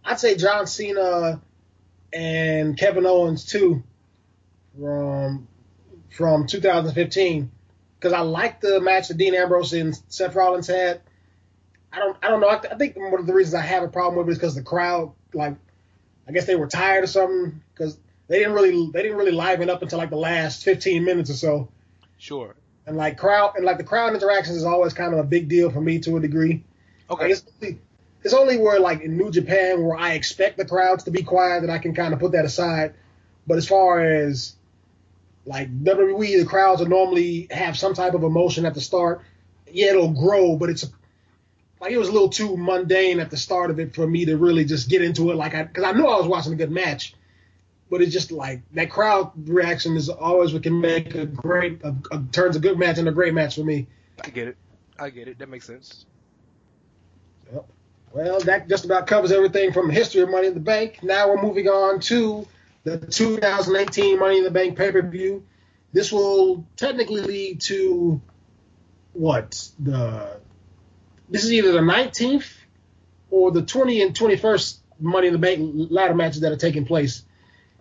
I'd 0.05 0.21
say 0.21 0.37
John 0.37 0.67
Cena 0.67 1.41
and 2.13 2.79
Kevin 2.79 3.05
Owens 3.05 3.45
too 3.45 3.83
from 4.79 5.49
from 6.11 6.47
2015 6.47 7.51
because 7.99 8.13
I 8.13 8.21
like 8.21 8.61
the 8.61 8.81
match 8.81 9.09
that 9.09 9.19
Dean 9.19 9.35
Ambrose 9.35 9.73
and 9.75 9.99
Seth 10.09 10.35
Rollins 10.35 10.67
had. 10.69 11.03
I 11.93 11.99
don't 11.99 12.17
I 12.23 12.29
don't 12.29 12.41
know. 12.41 12.49
I, 12.49 12.59
th- 12.59 12.73
I 12.73 12.77
think 12.77 12.97
one 12.97 13.21
of 13.21 13.27
the 13.27 13.35
reasons 13.35 13.55
I 13.55 13.63
have 13.63 13.83
a 13.83 13.89
problem 13.89 14.17
with 14.17 14.29
it 14.29 14.33
is 14.33 14.39
because 14.39 14.55
the 14.55 14.63
crowd 14.63 15.13
like 15.35 15.57
I 16.27 16.33
guess 16.33 16.47
they 16.47 16.57
were 16.57 16.69
tired 16.69 17.05
or 17.05 17.09
something 17.09 17.63
because 17.75 17.99
they 18.29 18.39
didn't 18.39 18.55
really 18.55 18.91
they 18.93 19.03
didn't 19.03 19.17
really 19.17 19.33
liven 19.33 19.69
up 19.69 19.83
until 19.83 19.99
like 19.99 20.11
the 20.11 20.17
last 20.17 20.63
15 20.63 21.05
minutes 21.05 21.31
or 21.31 21.35
so. 21.35 21.69
Sure. 22.19 22.55
And 22.87 22.97
like 22.97 23.19
crowd 23.19 23.55
and 23.57 23.65
like 23.65 23.79
the 23.79 23.85
crowd 23.85 24.15
interactions 24.15 24.57
is 24.57 24.65
always 24.65 24.95
kind 24.95 25.13
of 25.13 25.21
a 25.21 25.25
big 25.25 25.49
deal 25.49 25.71
for 25.71 25.81
me 25.81 25.99
to 26.01 26.17
a 26.17 26.21
degree. 26.21 26.65
Okay. 27.11 27.23
Like, 27.23 27.33
it's, 27.33 27.79
it's 28.23 28.35
only 28.35 28.59
where 28.59 28.81
like 28.81 29.01
in 29.01 29.17
New 29.17 29.31
Japan 29.31 29.83
where 29.83 29.97
I 29.97 30.13
expect 30.13 30.59
the 30.59 30.65
crowds 30.65 31.05
to 31.05 31.11
be 31.11 31.23
quiet 31.23 31.63
that 31.63 31.71
I 31.71 31.79
can 31.79 31.95
kind 31.95 32.13
of 32.13 32.21
put 32.21 32.33
that 32.33 32.45
aside. 32.45 32.95
But 33.47 33.57
as 33.57 33.67
far 33.67 34.01
as 34.01 34.55
like 35.47 35.83
WWE, 35.83 36.41
the 36.41 36.47
crowds 36.47 36.81
will 36.81 36.89
normally 36.89 37.49
have 37.51 37.77
some 37.77 37.95
type 37.95 38.15
of 38.15 38.23
emotion 38.23 38.67
at 38.67 38.75
the 38.75 38.81
start. 38.81 39.23
Yeah, 39.71 39.91
it'll 39.91 40.13
grow, 40.13 40.57
but 40.57 40.69
it's 40.69 40.87
like 41.81 41.93
it 41.93 41.99
was 41.99 42.09
a 42.09 42.13
little 42.13 42.29
too 42.29 42.57
mundane 42.57 43.21
at 43.21 43.31
the 43.31 43.37
start 43.37 43.71
of 43.71 43.81
it 43.81 43.95
for 43.95 44.07
me 44.07 44.27
to 44.27 44.37
really 44.37 44.65
just 44.65 44.89
get 44.89 45.03
into 45.03 45.31
it. 45.31 45.37
Like 45.37 45.55
I, 45.55 45.63
because 45.65 45.85
I 45.85 45.93
knew 45.93 46.07
I 46.07 46.19
was 46.19 46.27
watching 46.27 46.53
a 46.53 46.57
good 46.57 46.71
match, 46.71 47.15
but 47.91 48.03
it's 48.03 48.13
just 48.13 48.33
like 48.33 48.63
that 48.73 48.91
crowd 48.91 49.33
reaction 49.49 49.97
is 49.97 50.09
always 50.09 50.53
what 50.53 50.63
can 50.63 50.81
make 50.81 51.15
a 51.15 51.27
great 51.27 51.83
a, 51.83 51.95
a, 52.11 52.23
turns 52.33 52.57
a 52.57 52.61
good 52.61 52.79
match 52.79 52.99
into 52.99 53.11
a 53.11 53.15
great 53.15 53.35
match 53.35 53.55
for 53.55 53.65
me. 53.65 53.87
I 54.23 54.31
get 54.31 54.49
it. 54.49 54.57
I 54.99 55.11
get 55.11 55.29
it. 55.29 55.39
That 55.39 55.49
makes 55.49 55.67
sense. 55.67 56.07
Yep. 57.53 57.67
Well, 58.13 58.41
that 58.41 58.69
just 58.69 58.85
about 58.85 59.07
covers 59.07 59.33
everything 59.33 59.73
from 59.73 59.89
the 59.89 59.95
history 59.95 60.23
of 60.23 60.31
Money 60.31 60.49
in 60.49 60.55
the 60.55 60.61
Bank. 60.61 61.03
Now 61.03 61.29
we're 61.29 61.43
moving 61.43 61.69
on 61.69 62.01
to 62.01 62.47
the 62.85 62.99
2018 62.99 64.19
Money 64.19 64.39
in 64.39 64.45
the 64.45 64.51
Bank 64.51 64.77
pay 64.77 64.93
per 64.93 65.03
view. 65.03 65.45
This 65.93 66.13
will 66.13 66.67
technically 66.77 67.23
lead 67.23 67.61
to 67.63 68.21
what 69.13 69.69
the 69.79 70.41
this 71.31 71.45
is 71.45 71.53
either 71.53 71.73
the 71.73 71.81
19th 71.81 72.51
or 73.31 73.51
the 73.51 73.63
20 73.63 74.03
and 74.03 74.15
21st 74.15 74.79
Money 75.01 75.27
in 75.29 75.33
the 75.33 75.39
Bank 75.39 75.91
ladder 75.91 76.15
matches 76.15 76.41
that 76.41 76.53
are 76.53 76.57
taking 76.57 76.85
place. 76.85 77.25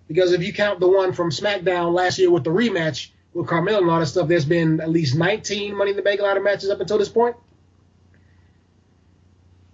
Because 0.07 0.31
if 0.31 0.43
you 0.43 0.53
count 0.53 0.79
the 0.79 0.87
one 0.87 1.13
from 1.13 1.31
SmackDown 1.31 1.93
last 1.93 2.17
year 2.17 2.31
with 2.31 2.43
the 2.43 2.49
rematch 2.49 3.09
with 3.33 3.47
Carmella 3.47 3.79
and 3.79 3.89
all 3.89 3.99
that 3.99 4.07
stuff, 4.07 4.27
there's 4.27 4.45
been 4.45 4.79
at 4.79 4.89
least 4.89 5.15
19 5.15 5.75
Money 5.75 5.91
in 5.91 5.97
the 5.97 6.03
Bank 6.03 6.21
ladder 6.21 6.41
matches 6.41 6.69
up 6.69 6.79
until 6.79 6.97
this 6.97 7.09
point. 7.09 7.35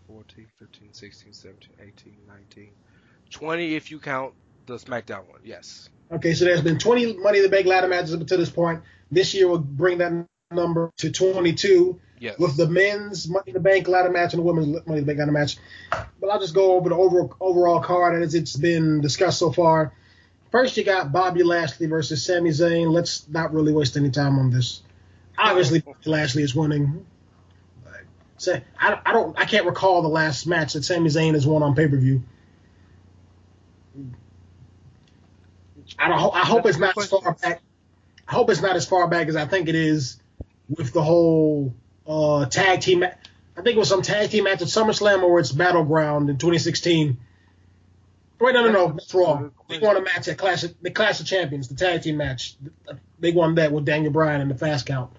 14, 0.07 0.47
15, 0.59 0.93
16, 0.93 1.33
17, 1.33 1.69
18, 1.79 2.13
19, 2.27 2.69
20 3.29 3.75
if 3.75 3.91
you 3.91 3.99
count 3.99 4.33
the 4.65 4.77
SmackDown 4.77 5.27
one. 5.29 5.39
Yes. 5.43 5.89
Okay, 6.11 6.33
so 6.33 6.45
there's 6.45 6.61
been 6.61 6.79
20 6.79 7.17
Money 7.17 7.39
in 7.39 7.43
the 7.43 7.49
Bank 7.49 7.65
ladder 7.65 7.87
matches 7.87 8.13
up 8.13 8.21
until 8.21 8.37
this 8.37 8.49
point. 8.49 8.81
This 9.11 9.33
year 9.33 9.47
will 9.47 9.59
bring 9.59 9.99
that 9.99 10.25
number 10.51 10.91
to 10.97 11.11
22. 11.11 11.99
Yes. 12.19 12.39
With 12.39 12.55
the 12.55 12.67
men's 12.67 13.27
Money 13.27 13.45
in 13.47 13.53
the 13.53 13.59
Bank 13.59 13.87
ladder 13.87 14.09
match 14.09 14.33
and 14.33 14.39
the 14.39 14.43
women's 14.43 14.67
Money 14.87 14.99
in 14.99 15.05
the 15.05 15.07
Bank 15.07 15.19
ladder 15.19 15.31
match. 15.31 15.57
But 15.91 16.29
I'll 16.29 16.39
just 16.39 16.53
go 16.53 16.75
over 16.75 16.89
the 16.89 16.95
overall, 16.95 17.35
overall 17.39 17.81
card 17.81 18.21
as 18.21 18.33
it's 18.33 18.55
been 18.55 19.01
discussed 19.01 19.39
so 19.39 19.51
far. 19.51 19.93
First, 20.53 20.77
you 20.77 20.83
got 20.83 21.11
Bobby 21.11 21.41
Lashley 21.41 21.87
versus 21.87 22.23
Sami 22.23 22.51
Zayn. 22.51 22.91
Let's 22.91 23.27
not 23.27 23.55
really 23.55 23.73
waste 23.73 23.97
any 23.97 24.11
time 24.11 24.37
on 24.37 24.51
this. 24.51 24.83
Obviously, 25.35 25.81
Bobby 25.81 25.97
Lashley 26.05 26.43
is 26.43 26.53
winning. 26.53 27.07
So 28.37 28.61
I, 28.79 28.99
I 29.03 29.13
don't 29.13 29.39
I 29.39 29.45
can't 29.45 29.65
recall 29.65 30.03
the 30.03 30.09
last 30.09 30.45
match 30.45 30.73
that 30.73 30.83
Sami 30.85 31.09
Zayn 31.09 31.33
has 31.33 31.47
won 31.47 31.63
on 31.63 31.73
pay 31.73 31.87
per 31.87 31.97
view. 31.97 32.21
I 35.97 36.07
don't. 36.07 36.35
I 36.35 36.45
hope 36.45 36.67
it's 36.67 36.77
not 36.77 36.95
as 36.99 37.07
far 37.07 37.33
back. 37.33 37.63
I 38.27 38.33
hope 38.33 38.51
it's 38.51 38.61
not 38.61 38.75
as 38.75 38.85
far 38.85 39.07
back 39.07 39.29
as 39.29 39.35
I 39.35 39.47
think 39.47 39.69
it 39.69 39.75
is 39.75 40.21
with 40.69 40.93
the 40.93 41.01
whole 41.01 41.73
uh, 42.05 42.45
tag 42.45 42.81
team. 42.81 43.03
I 43.03 43.61
think 43.61 43.75
it 43.75 43.77
was 43.77 43.89
some 43.89 44.03
tag 44.03 44.29
team 44.29 44.43
match 44.43 44.61
at 44.61 44.67
SummerSlam 44.67 45.23
or 45.23 45.39
it's 45.39 45.51
Battleground 45.51 46.29
in 46.29 46.37
2016. 46.37 47.17
Wait, 48.43 48.55
no, 48.55 48.65
no, 48.65 48.71
no, 48.73 48.87
that's 48.91 49.13
wrong. 49.13 49.51
They 49.69 49.79
won 49.79 49.95
a 49.95 50.01
match 50.01 50.27
at 50.27 50.37
Clash 50.37 50.65
of, 50.65 50.75
the 50.81 50.91
Clash 50.91 51.21
of 51.21 51.25
Champions, 51.25 51.69
the 51.69 51.75
tag 51.75 52.01
team 52.01 52.17
match. 52.17 52.57
They 53.17 53.31
won 53.31 53.55
that 53.55 53.71
with 53.71 53.85
Daniel 53.85 54.11
Bryan 54.11 54.41
in 54.41 54.49
the 54.49 54.55
Fast 54.55 54.85
Count. 54.85 55.13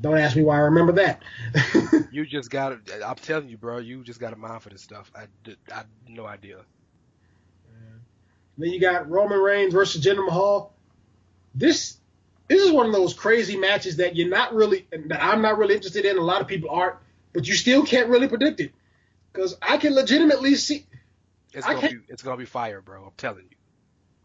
Don't 0.00 0.18
ask 0.18 0.34
me 0.34 0.42
why 0.42 0.56
I 0.56 0.62
remember 0.62 0.94
that. 0.94 1.22
you 2.10 2.26
just 2.26 2.50
got 2.50 2.72
it. 2.72 2.80
I'm 3.06 3.14
telling 3.14 3.48
you, 3.48 3.56
bro. 3.56 3.78
You 3.78 4.02
just 4.02 4.18
got 4.18 4.32
a 4.32 4.36
mind 4.36 4.64
for 4.64 4.68
this 4.68 4.82
stuff. 4.82 5.12
I, 5.14 5.26
I 5.72 5.84
no 6.08 6.26
idea. 6.26 6.56
Then 8.56 8.70
you 8.70 8.80
got 8.80 9.08
Roman 9.08 9.38
Reigns 9.38 9.72
versus 9.72 10.04
Jinder 10.04 10.26
Mahal. 10.26 10.74
This 11.54 11.98
this 12.48 12.64
is 12.64 12.72
one 12.72 12.86
of 12.86 12.92
those 12.92 13.14
crazy 13.14 13.56
matches 13.56 13.98
that 13.98 14.16
you're 14.16 14.28
not 14.28 14.52
really 14.56 14.88
that 14.90 15.22
I'm 15.22 15.40
not 15.40 15.56
really 15.56 15.76
interested 15.76 16.04
in. 16.04 16.18
A 16.18 16.20
lot 16.20 16.40
of 16.40 16.48
people 16.48 16.70
aren't, 16.70 16.96
but 17.32 17.46
you 17.46 17.54
still 17.54 17.86
can't 17.86 18.08
really 18.08 18.26
predict 18.26 18.58
it 18.58 18.72
because 19.32 19.56
I 19.62 19.76
can 19.76 19.94
legitimately 19.94 20.56
see. 20.56 20.84
It's 21.52 21.66
gonna 21.66 21.80
be 21.80 21.98
it's 22.08 22.22
gonna 22.22 22.36
be 22.36 22.44
fire, 22.44 22.80
bro. 22.80 23.04
I'm 23.04 23.12
telling 23.16 23.44
you. 23.50 23.56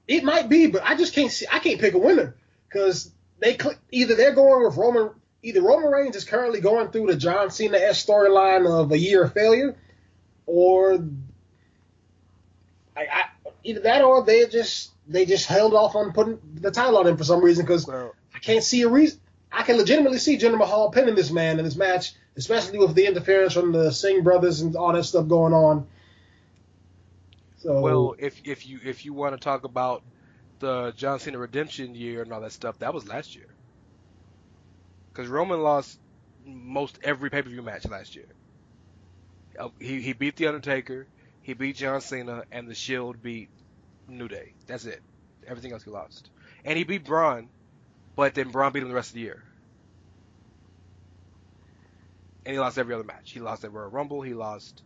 It 0.07 0.23
might 0.23 0.49
be, 0.49 0.67
but 0.67 0.83
I 0.83 0.95
just 0.95 1.13
can't 1.13 1.31
see. 1.31 1.45
I 1.51 1.59
can't 1.59 1.79
pick 1.79 1.93
a 1.93 1.99
winner 1.99 2.35
because 2.67 3.11
they 3.39 3.57
either 3.91 4.15
they're 4.15 4.35
going 4.35 4.65
with 4.65 4.75
Roman. 4.77 5.11
Either 5.41 5.61
Roman 5.61 5.91
Reigns 5.91 6.15
is 6.15 6.23
currently 6.23 6.61
going 6.61 6.89
through 6.89 7.07
the 7.07 7.15
John 7.15 7.51
Cena 7.51 7.77
S 7.77 8.05
storyline 8.05 8.67
of 8.67 8.91
a 8.91 8.97
year 8.97 9.23
of 9.23 9.33
failure, 9.33 9.75
or 10.45 10.93
I, 12.95 13.01
I 13.01 13.23
either 13.63 13.81
that 13.81 14.03
or 14.03 14.23
they 14.23 14.45
just 14.47 14.91
they 15.07 15.25
just 15.25 15.47
held 15.47 15.73
off 15.73 15.95
on 15.95 16.13
putting 16.13 16.39
the 16.55 16.71
title 16.71 16.97
on 16.97 17.07
him 17.07 17.17
for 17.17 17.23
some 17.23 17.43
reason 17.43 17.65
because 17.65 17.87
well, 17.87 18.13
I 18.33 18.39
can't 18.39 18.63
see 18.63 18.81
a 18.83 18.89
reason. 18.89 19.19
I 19.51 19.63
can 19.63 19.77
legitimately 19.77 20.17
see 20.17 20.37
Jinder 20.37 20.57
Mahal 20.57 20.91
pinning 20.91 21.15
this 21.15 21.31
man 21.31 21.59
in 21.59 21.65
this 21.65 21.75
match, 21.75 22.13
especially 22.35 22.79
with 22.79 22.95
the 22.95 23.05
interference 23.05 23.53
from 23.53 23.71
the 23.71 23.91
Singh 23.91 24.23
brothers 24.23 24.61
and 24.61 24.75
all 24.75 24.93
that 24.93 25.03
stuff 25.03 25.27
going 25.27 25.53
on. 25.53 25.87
So, 27.63 27.81
well, 27.81 28.15
if 28.19 28.41
if 28.45 28.65
you 28.65 28.79
if 28.83 29.05
you 29.05 29.13
want 29.13 29.33
to 29.33 29.39
talk 29.39 29.63
about 29.63 30.03
the 30.59 30.93
John 30.95 31.19
Cena 31.19 31.37
redemption 31.39 31.95
year 31.95 32.21
and 32.23 32.31
all 32.33 32.41
that 32.41 32.53
stuff, 32.53 32.79
that 32.79 32.93
was 32.93 33.07
last 33.07 33.35
year. 33.35 33.55
Because 35.13 35.29
Roman 35.29 35.61
lost 35.61 35.99
most 36.45 36.99
every 37.03 37.29
pay 37.29 37.41
per 37.41 37.49
view 37.49 37.61
match 37.63 37.87
last 37.87 38.15
year. 38.15 38.27
Uh, 39.59 39.69
he 39.79 40.01
he 40.01 40.13
beat 40.13 40.35
the 40.37 40.47
Undertaker. 40.47 41.09
He 41.41 41.53
beat 41.53 41.77
John 41.77 42.01
Cena, 42.01 42.43
and 42.51 42.67
the 42.69 42.75
Shield 42.75 43.21
beat 43.21 43.51
New 44.07 44.27
Day. 44.29 44.55
That's 44.67 44.85
it. 44.85 45.03
Everything 45.45 45.73
else 45.73 45.83
he 45.83 45.91
lost, 45.91 46.31
and 46.65 46.77
he 46.77 46.83
beat 46.83 47.05
Braun, 47.05 47.51
but 48.15 48.35
then 48.35 48.51
Braun 48.51 48.73
beat 48.73 48.83
him 48.83 48.89
the 48.89 48.95
rest 48.95 49.11
of 49.11 49.15
the 49.15 49.21
year. 49.21 49.43
And 52.45 52.53
he 52.53 52.59
lost 52.59 52.77
every 52.77 52.93
other 52.93 53.03
match. 53.03 53.31
He 53.31 53.39
lost 53.39 53.63
at 53.65 53.71
Royal 53.73 53.89
Rumble. 53.89 54.21
He 54.21 54.33
lost 54.33 54.83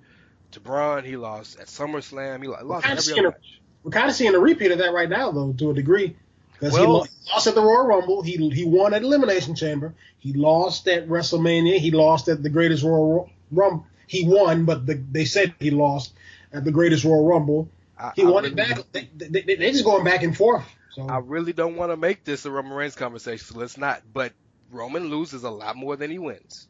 to 0.52 0.60
Braun. 0.60 1.03
He 1.03 1.18
lost 1.18 1.60
at 1.60 1.68
SummerSlam. 1.68 2.41
He 2.41 2.48
lost 2.48 2.86
every 2.86 3.14
other 3.14 3.28
a, 3.28 3.32
match. 3.32 3.61
We're 3.84 3.91
kind 3.91 4.10
of 4.10 4.15
seeing 4.15 4.36
a 4.36 4.40
repeat 4.40 4.72
of 4.72 4.80
that 4.80 4.94
right 4.94 5.10
now, 5.10 5.32
though, 5.32 5.53
to 5.53 5.72
a 5.72 5.74
degree. 5.74 6.15
Because 6.53 6.74
well, 6.74 7.03
he 7.03 7.10
lost 7.32 7.48
at 7.48 7.56
the 7.56 7.61
Royal 7.61 7.86
Rumble. 7.86 8.22
He 8.24 8.49
he 8.49 8.65
won 8.65 8.94
at 8.94 9.03
Elimination 9.03 9.56
Chamber. 9.56 9.94
He 10.18 10.34
lost 10.34 10.88
at 10.88 11.07
WrestleMania. 11.07 11.78
He 11.78 11.91
lost 11.91 12.28
at 12.28 12.41
the 12.41 12.49
Greatest 12.49 12.84
Royal 12.84 13.30
Rumble. 13.52 13.86
He 14.07 14.26
won, 14.28 14.65
but 14.65 14.86
the, 14.86 14.95
they 14.95 15.26
said 15.26 15.53
he 15.60 15.69
lost 15.69 16.14
at 16.52 16.64
the 16.64 16.72
greatest 16.72 17.03
Royal 17.03 17.26
Rumble. 17.26 17.69
He 18.15 18.24
I 18.24 18.26
won 18.26 18.44
really, 18.44 18.53
it 18.53 18.56
back. 18.56 18.91
They, 18.91 19.10
they, 19.15 19.41
they 19.41 19.72
just 19.72 19.84
going 19.84 20.03
back 20.03 20.24
and 20.24 20.36
forth. 20.36 20.64
So. 20.91 21.07
I 21.07 21.19
really 21.19 21.53
don't 21.53 21.76
want 21.76 21.91
to 21.91 21.98
make 21.98 22.24
this 22.24 22.45
a 22.45 22.52
Roman 22.52 22.74
Reigns 22.74 22.95
conversation, 22.95 23.45
so 23.45 23.60
let's 23.60 23.78
not. 23.78 24.02
But 24.11 24.34
Roman 24.72 25.10
loses 25.10 25.44
a 25.44 25.49
lot 25.49 25.76
more 25.76 25.95
than 25.95 26.10
he 26.10 26.18
wins. 26.18 26.68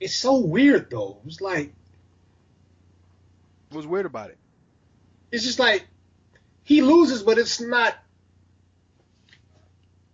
It's 0.00 0.14
so 0.14 0.38
weird 0.38 0.90
though. 0.90 1.20
It's 1.26 1.40
like 1.40 1.72
what's 3.72 3.86
weird 3.86 4.06
about 4.06 4.30
it? 4.30 4.38
It's 5.30 5.44
just 5.44 5.58
like 5.58 5.86
he 6.64 6.82
loses, 6.82 7.22
but 7.22 7.38
it's 7.38 7.60
not. 7.60 7.94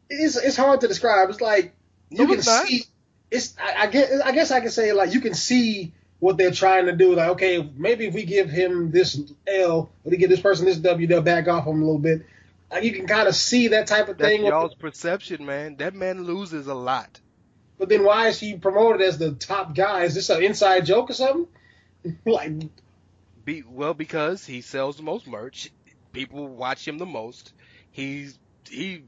It's 0.09 0.37
it's 0.37 0.57
hard 0.57 0.81
to 0.83 0.89
describe. 0.89 1.29
It's 1.31 1.41
like 1.41 1.75
you 2.11 2.27
no, 2.27 2.35
can 2.35 2.43
see. 2.43 2.85
It's 3.31 3.55
I, 3.59 3.83
I 3.83 3.87
guess 3.89 4.21
I 4.21 4.33
guess 4.33 4.51
I 4.51 4.61
can 4.61 4.71
say 4.71 4.93
like 4.93 5.13
you 5.13 5.21
can 5.21 5.35
see 5.35 5.93
what 6.21 6.37
they're 6.37 6.51
trying 6.51 6.87
to 6.87 6.93
do. 6.93 7.15
Like, 7.15 7.31
okay, 7.31 7.71
maybe 7.77 8.07
if 8.07 8.15
we 8.15 8.25
give 8.25 8.51
him 8.51 8.91
this 8.91 9.21
L, 9.47 9.91
or 10.05 10.11
we 10.11 10.17
give 10.17 10.31
this 10.31 10.41
person 10.41 10.67
this 10.67 10.79
W, 10.79 11.07
they'll 11.07 11.23
back 11.23 11.49
off 11.49 11.67
him 11.67 11.83
a 11.83 11.85
little 11.85 11.99
bit. 11.99 12.27
Like, 12.71 12.85
you 12.85 12.93
can 12.93 13.07
kind 13.07 13.29
of 13.29 13.35
see 13.35 13.69
that 13.69 13.87
type 13.87 14.09
of 14.09 14.19
That's 14.19 14.29
thing. 14.29 14.45
Y'all's 14.45 14.75
perception, 14.75 15.47
man. 15.47 15.77
That 15.77 15.95
man 15.95 16.25
loses 16.25 16.67
a 16.67 16.75
lot. 16.75 17.21
But 17.79 17.89
then 17.89 18.05
why 18.05 18.29
is 18.29 18.41
he 18.41 18.57
promoted 18.57 19.01
as 19.01 19.19
the 19.19 19.33
top 19.33 19.75
guy? 19.75 20.03
Is 20.03 20.15
this 20.15 20.31
an 20.31 20.43
inside 20.43 20.85
joke 20.85 21.11
or 21.11 21.15
something? 21.15 21.47
like, 22.27 22.53
be, 23.49 23.62
well, 23.66 23.95
because 23.95 24.45
he 24.45 24.61
sells 24.61 24.99
the 24.99 25.03
most 25.03 25.27
merch, 25.27 25.70
people 26.12 26.47
watch 26.47 26.87
him 26.87 26.99
the 26.99 27.07
most. 27.07 27.55
He's 27.91 28.39
he 28.69 29.05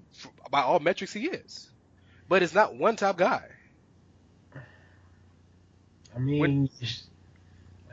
by 0.51 0.63
all 0.63 0.81
metrics 0.81 1.13
he 1.13 1.27
is, 1.29 1.69
but 2.27 2.43
it's 2.43 2.55
not 2.55 2.75
one 2.75 2.97
top 2.97 3.19
guy. 3.19 3.45
I 6.17 6.19
mean, 6.19 6.41
when, 6.41 6.71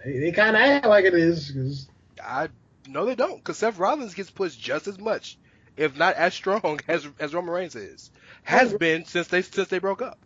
they, 0.06 0.20
they 0.20 0.32
kind 0.32 0.56
of 0.56 0.62
act 0.62 0.86
like 0.86 1.04
it 1.04 1.14
is. 1.14 1.52
Cause... 1.52 1.90
I 2.24 2.48
no, 2.88 3.06
they 3.06 3.16
don't. 3.16 3.36
Because 3.36 3.58
Seth 3.58 3.78
Rollins 3.78 4.14
gets 4.14 4.32
pushed 4.32 4.60
just 4.60 4.88
as 4.88 4.98
much, 4.98 5.38
if 5.76 5.98
not 5.98 6.16
as 6.16 6.34
strong 6.34 6.80
as 6.88 7.06
as 7.20 7.34
Roman 7.34 7.54
Reigns 7.54 7.76
is, 7.76 8.10
has 8.44 8.74
been 8.74 9.04
since 9.04 9.28
they 9.28 9.42
since 9.42 9.68
they 9.68 9.80
broke 9.80 10.02
up. 10.02 10.18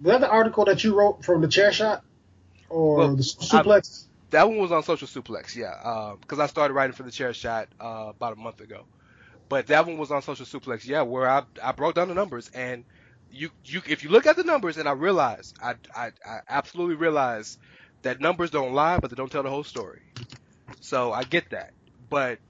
Was 0.00 0.12
that 0.12 0.20
the 0.20 0.30
article 0.30 0.66
that 0.66 0.84
you 0.84 0.94
wrote 0.94 1.24
from 1.24 1.40
the 1.40 1.48
chair 1.48 1.72
shot 1.72 2.04
or 2.68 2.98
well, 2.98 3.16
the 3.16 3.24
suplex? 3.24 4.04
I, 4.04 4.13
that 4.34 4.48
one 4.48 4.58
was 4.58 4.72
on 4.72 4.82
Social 4.82 5.06
Suplex, 5.08 5.54
yeah. 5.54 6.16
Because 6.20 6.40
uh, 6.40 6.44
I 6.44 6.46
started 6.48 6.74
writing 6.74 6.94
for 6.94 7.04
the 7.04 7.12
chair 7.12 7.32
shot 7.32 7.68
uh, 7.80 8.12
about 8.14 8.32
a 8.34 8.36
month 8.36 8.60
ago, 8.60 8.84
but 9.48 9.68
that 9.68 9.86
one 9.86 9.96
was 9.96 10.10
on 10.10 10.22
Social 10.22 10.44
Suplex, 10.46 10.86
yeah, 10.86 11.02
where 11.02 11.30
I 11.30 11.44
I 11.62 11.72
broke 11.72 11.94
down 11.94 12.08
the 12.08 12.14
numbers 12.14 12.50
and 12.52 12.84
you 13.30 13.50
you 13.64 13.80
if 13.86 14.02
you 14.02 14.10
look 14.10 14.26
at 14.26 14.36
the 14.36 14.44
numbers, 14.44 14.76
and 14.76 14.88
I 14.88 14.92
realize 14.92 15.54
I 15.62 15.76
I, 15.94 16.10
I 16.26 16.40
absolutely 16.48 16.96
realize 16.96 17.58
that 18.02 18.20
numbers 18.20 18.50
don't 18.50 18.74
lie, 18.74 18.98
but 18.98 19.10
they 19.10 19.16
don't 19.16 19.30
tell 19.30 19.44
the 19.44 19.50
whole 19.50 19.64
story. 19.64 20.02
So 20.80 21.12
I 21.12 21.24
get 21.24 21.50
that, 21.50 21.72
but 22.10 22.40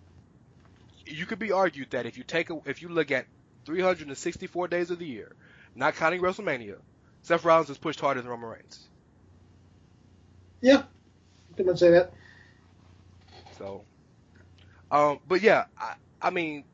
you 1.07 1.27
could 1.27 1.39
be 1.39 1.53
argued 1.53 1.91
that 1.91 2.07
if 2.07 2.17
you 2.17 2.25
take 2.25 2.51
a, 2.51 2.59
if 2.67 2.81
you 2.83 2.89
look 2.89 3.11
at 3.11 3.27
364 3.67 4.69
days 4.69 4.91
of 4.91 4.99
the 4.99 5.07
year, 5.07 5.37
not 5.75 5.97
counting 5.97 6.23
WrestleMania, 6.23 6.77
Seth 7.23 7.45
Rollins 7.45 7.71
is 7.71 7.79
pushed 7.79 8.01
harder 8.01 8.23
than 8.23 8.31
Roman 8.31 8.51
Reigns. 8.51 8.89
Yeah, 10.63 10.85
you 11.59 11.65
can 11.65 11.77
say 11.77 11.91
that. 11.91 12.13
So, 13.59 13.85
um, 14.91 15.21
but 15.27 15.43
yeah, 15.43 15.65
I, 15.79 15.95
I 16.21 16.31
mean, 16.31 16.65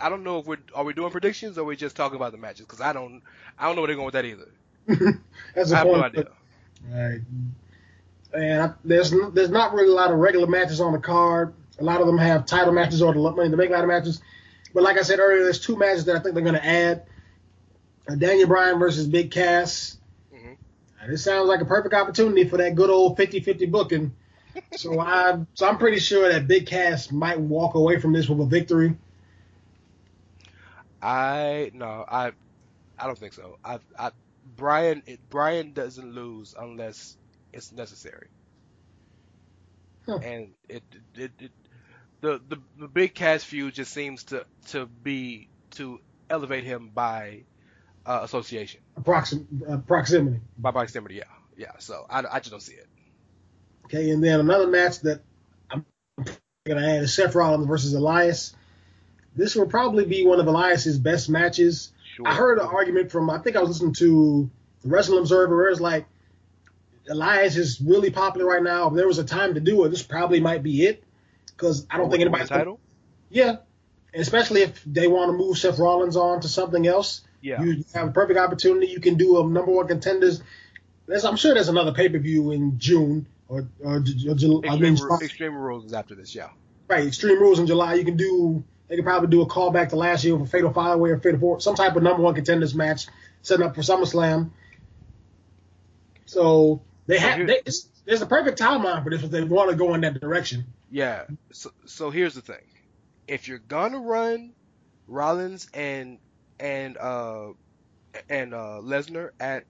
I 0.00 0.08
don't 0.08 0.24
know 0.24 0.38
if 0.38 0.46
we're 0.46 0.58
are 0.74 0.84
we 0.84 0.92
doing 0.94 1.10
predictions 1.10 1.58
or 1.58 1.62
are 1.62 1.64
we 1.64 1.76
just 1.76 1.96
talking 1.96 2.16
about 2.16 2.32
the 2.32 2.38
matches 2.38 2.66
because 2.66 2.80
I 2.80 2.92
don't 2.92 3.22
I 3.58 3.66
don't 3.66 3.76
know 3.76 3.82
where 3.82 3.88
they're 3.88 3.96
going 3.96 4.06
with 4.06 4.14
that 4.14 4.24
either. 4.24 4.48
That's 5.54 5.72
I 5.72 5.78
have 5.78 5.90
no 5.90 6.00
point. 6.00 6.04
idea. 6.04 6.28
Right. 6.90 7.20
And 8.34 8.62
I, 8.62 8.72
there's 8.84 9.12
there's 9.32 9.50
not 9.50 9.74
really 9.74 9.90
a 9.90 9.94
lot 9.94 10.10
of 10.10 10.18
regular 10.18 10.46
matches 10.46 10.80
on 10.80 10.92
the 10.92 10.98
card. 10.98 11.54
A 11.78 11.84
lot 11.84 12.00
of 12.00 12.06
them 12.06 12.18
have 12.18 12.46
title 12.46 12.72
matches 12.72 13.02
or 13.02 13.12
the 13.12 13.20
Money 13.20 13.48
the 13.50 13.56
Bank 13.56 13.70
ladder 13.70 13.86
matches. 13.86 14.20
But 14.74 14.82
like 14.82 14.98
I 14.98 15.02
said 15.02 15.18
earlier, 15.18 15.42
there's 15.44 15.60
two 15.60 15.76
matches 15.76 16.06
that 16.06 16.16
I 16.16 16.20
think 16.20 16.34
they're 16.34 16.44
going 16.44 16.54
to 16.54 16.64
add. 16.64 17.06
Uh, 18.08 18.14
Daniel 18.16 18.48
Bryan 18.48 18.78
versus 18.78 19.06
Big 19.06 19.30
Cass. 19.30 19.98
Mhm. 20.34 20.56
This 21.08 21.24
sounds 21.24 21.48
like 21.48 21.60
a 21.60 21.64
perfect 21.66 21.94
opportunity 21.94 22.48
for 22.48 22.56
that 22.56 22.74
good 22.74 22.90
old 22.90 23.16
50-50 23.18 23.70
booking. 23.70 24.12
So 24.74 25.00
I 25.00 25.38
so 25.54 25.68
I'm 25.68 25.78
pretty 25.78 25.98
sure 25.98 26.30
that 26.32 26.48
Big 26.48 26.66
Cass 26.66 27.10
might 27.12 27.40
walk 27.40 27.74
away 27.74 27.98
from 28.00 28.12
this 28.12 28.28
with 28.28 28.40
a 28.40 28.46
victory. 28.46 28.96
I 31.02 31.70
no, 31.74 32.04
I 32.08 32.32
I 32.98 33.06
don't 33.06 33.18
think 33.18 33.34
so. 33.34 33.56
I 33.64 33.80
I 33.98 34.12
Bryan 34.44 35.02
it, 35.06 35.20
Bryan 35.28 35.72
doesn't 35.72 36.14
lose 36.14 36.54
unless 36.58 37.16
it's 37.52 37.72
necessary. 37.72 38.28
Huh. 40.06 40.18
And 40.22 40.54
it, 40.68 40.84
it 41.14 41.32
it 41.38 41.52
the 42.20 42.40
the 42.48 42.58
the 42.78 42.88
big 42.88 43.14
Cass 43.14 43.44
feud 43.44 43.74
just 43.74 43.92
seems 43.92 44.24
to 44.24 44.46
to 44.68 44.86
be 44.86 45.50
to 45.72 46.00
elevate 46.30 46.64
him 46.64 46.90
by 46.94 47.44
uh, 48.06 48.20
association 48.22 48.80
Approxim- 48.98 49.46
uh, 49.68 49.78
proximity. 49.78 50.40
by 50.58 50.72
proximity. 50.72 51.16
Yeah, 51.16 51.24
yeah. 51.56 51.72
So 51.78 52.06
I 52.10 52.24
I 52.30 52.38
just 52.40 52.50
don't 52.50 52.62
see 52.62 52.74
it. 52.74 52.88
Okay, 53.92 54.08
and 54.10 54.24
then 54.24 54.40
another 54.40 54.66
match 54.66 55.00
that 55.00 55.20
I'm 55.70 55.84
going 56.64 56.78
to 56.78 56.88
add 56.88 57.02
is 57.02 57.14
Seth 57.14 57.34
Rollins 57.34 57.66
versus 57.66 57.92
Elias. 57.92 58.54
This 59.36 59.54
will 59.54 59.66
probably 59.66 60.06
be 60.06 60.26
one 60.26 60.40
of 60.40 60.46
Elias's 60.46 60.98
best 60.98 61.28
matches. 61.28 61.92
Sure. 62.14 62.26
I 62.26 62.34
heard 62.34 62.58
an 62.58 62.66
argument 62.66 63.10
from 63.10 63.28
I 63.28 63.38
think 63.38 63.56
I 63.56 63.60
was 63.60 63.68
listening 63.70 63.92
to 63.94 64.50
the 64.82 64.88
Wrestling 64.88 65.18
Observer 65.18 65.54
where 65.54 65.68
it's 65.68 65.80
like 65.80 66.06
Elias 67.08 67.56
is 67.56 67.82
really 67.82 68.10
popular 68.10 68.46
right 68.46 68.62
now. 68.62 68.88
If 68.88 68.94
there 68.94 69.06
was 69.06 69.18
a 69.18 69.24
time 69.24 69.54
to 69.54 69.60
do 69.60 69.84
it, 69.84 69.90
this 69.90 70.02
probably 70.02 70.40
might 70.40 70.62
be 70.62 70.84
it 70.86 71.04
because 71.46 71.86
I 71.90 71.98
don't 71.98 72.10
think 72.10 72.20
Win 72.20 72.32
the 72.32 72.38
anybody's 72.38 72.48
title. 72.48 72.80
Yeah, 73.28 73.56
especially 74.14 74.62
if 74.62 74.82
they 74.84 75.06
want 75.06 75.30
to 75.30 75.36
move 75.36 75.58
Seth 75.58 75.78
Rollins 75.78 76.16
on 76.16 76.40
to 76.42 76.48
something 76.48 76.86
else, 76.86 77.22
Yeah. 77.42 77.62
you 77.62 77.84
have 77.94 78.08
a 78.08 78.12
perfect 78.12 78.38
opportunity. 78.38 78.86
You 78.86 79.00
can 79.00 79.16
do 79.16 79.38
a 79.38 79.46
number 79.46 79.72
one 79.72 79.86
contenders. 79.86 80.42
There's, 81.06 81.24
I'm 81.26 81.36
sure 81.36 81.52
there's 81.52 81.68
another 81.68 81.92
pay 81.92 82.08
per 82.08 82.18
view 82.18 82.52
in 82.52 82.78
June 82.78 83.26
or 83.52 83.68
or, 83.84 83.96
or 83.96 84.00
Ju- 84.00 84.62
I 84.66 84.76
mean, 84.76 84.92
Extreme, 84.94 85.10
Ru- 85.10 85.18
Extreme 85.20 85.54
Rules 85.54 85.84
is 85.84 85.92
after 85.92 86.14
this. 86.14 86.34
Yeah. 86.34 86.48
right 86.88 87.06
Extreme 87.06 87.38
Rules 87.40 87.58
in 87.58 87.66
July. 87.66 87.94
You 87.94 88.04
can 88.04 88.16
do. 88.16 88.64
They 88.88 88.96
could 88.96 89.04
probably 89.04 89.28
do 89.28 89.42
a 89.42 89.46
callback 89.46 89.90
to 89.90 89.96
last 89.96 90.24
year 90.24 90.38
for 90.38 90.46
Fatal 90.46 90.72
Five 90.72 90.98
Way 90.98 91.10
or 91.10 91.18
Fatal 91.18 91.40
Four, 91.40 91.60
some 91.60 91.74
type 91.74 91.96
of 91.96 92.02
number 92.02 92.22
one 92.22 92.34
contenders 92.34 92.74
match 92.74 93.06
setting 93.42 93.64
up 93.64 93.74
for 93.74 93.80
SummerSlam. 93.82 94.50
So 96.26 96.82
they 97.06 97.18
So 97.18 97.22
have. 97.28 97.46
They, 97.46 97.60
there's 98.04 98.22
a 98.22 98.26
perfect 98.26 98.58
timeline 98.58 99.04
for 99.04 99.10
this 99.10 99.22
if 99.22 99.30
they 99.30 99.44
want 99.44 99.70
to 99.70 99.76
go 99.76 99.94
in 99.94 100.00
that 100.00 100.20
direction. 100.20 100.64
Yeah. 100.90 101.24
So, 101.52 101.70
so 101.86 102.10
here's 102.10 102.34
the 102.34 102.40
thing: 102.42 102.56
if 103.28 103.48
you're 103.48 103.58
gonna 103.58 103.98
run 104.00 104.52
Rollins 105.06 105.68
and 105.72 106.18
and 106.58 106.96
uh 106.98 107.52
and 108.28 108.54
uh 108.54 108.80
Lesnar 108.82 109.30
at 109.40 109.64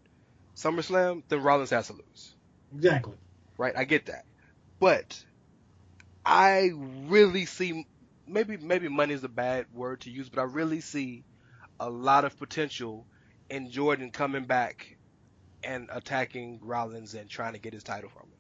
SummerSlam, 0.56 1.22
then 1.28 1.42
Rollins 1.42 1.70
has 1.70 1.88
to 1.88 1.92
lose, 1.92 2.34
Exactly. 2.74 3.14
Right? 3.62 3.76
I 3.76 3.84
get 3.84 4.06
that, 4.06 4.24
but 4.80 5.24
I 6.26 6.72
really 7.06 7.46
see 7.46 7.86
maybe 8.26 8.56
maybe 8.56 8.88
money 8.88 9.14
is 9.14 9.22
a 9.22 9.28
bad 9.28 9.66
word 9.72 10.00
to 10.00 10.10
use, 10.10 10.28
but 10.28 10.40
I 10.40 10.44
really 10.44 10.80
see 10.80 11.22
a 11.78 11.88
lot 11.88 12.24
of 12.24 12.36
potential 12.36 13.06
in 13.48 13.70
Jordan 13.70 14.10
coming 14.10 14.46
back 14.46 14.96
and 15.62 15.88
attacking 15.92 16.58
Rollins 16.60 17.14
and 17.14 17.30
trying 17.30 17.52
to 17.52 17.60
get 17.60 17.72
his 17.72 17.84
title 17.84 18.10
from 18.10 18.24
him. 18.24 18.38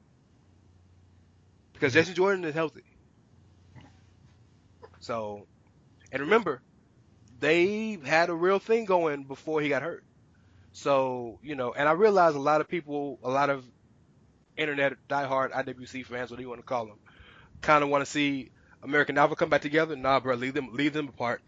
Because 1.72 1.92
Jason 1.92 2.16
Jordan 2.16 2.44
is 2.44 2.54
healthy. 2.54 2.82
So, 4.98 5.46
and 6.10 6.22
remember, 6.22 6.62
they 7.38 7.96
had 8.04 8.28
a 8.28 8.34
real 8.34 8.58
thing 8.58 8.86
going 8.86 9.22
before 9.22 9.60
he 9.60 9.68
got 9.68 9.82
hurt. 9.82 10.04
So, 10.72 11.38
you 11.44 11.54
know, 11.54 11.72
and 11.72 11.88
I 11.88 11.92
realize 11.92 12.34
a 12.34 12.40
lot 12.40 12.60
of 12.60 12.66
people, 12.68 13.20
a 13.22 13.30
lot 13.30 13.50
of 13.50 13.64
internet 14.56 14.94
diehard 15.08 15.52
IWC 15.52 16.06
fans, 16.06 16.30
what 16.30 16.36
do 16.36 16.42
you 16.42 16.48
want 16.48 16.60
to 16.60 16.66
call 16.66 16.86
them, 16.86 16.98
kind 17.60 17.82
of 17.82 17.90
want 17.90 18.04
to 18.04 18.10
see 18.10 18.50
American 18.82 19.18
Alpha 19.18 19.36
come 19.36 19.50
back 19.50 19.62
together. 19.62 19.96
Nah, 19.96 20.20
bro, 20.20 20.34
leave 20.34 20.54
them, 20.54 20.70
leave 20.72 20.92
them 20.92 21.08
apart. 21.08 21.40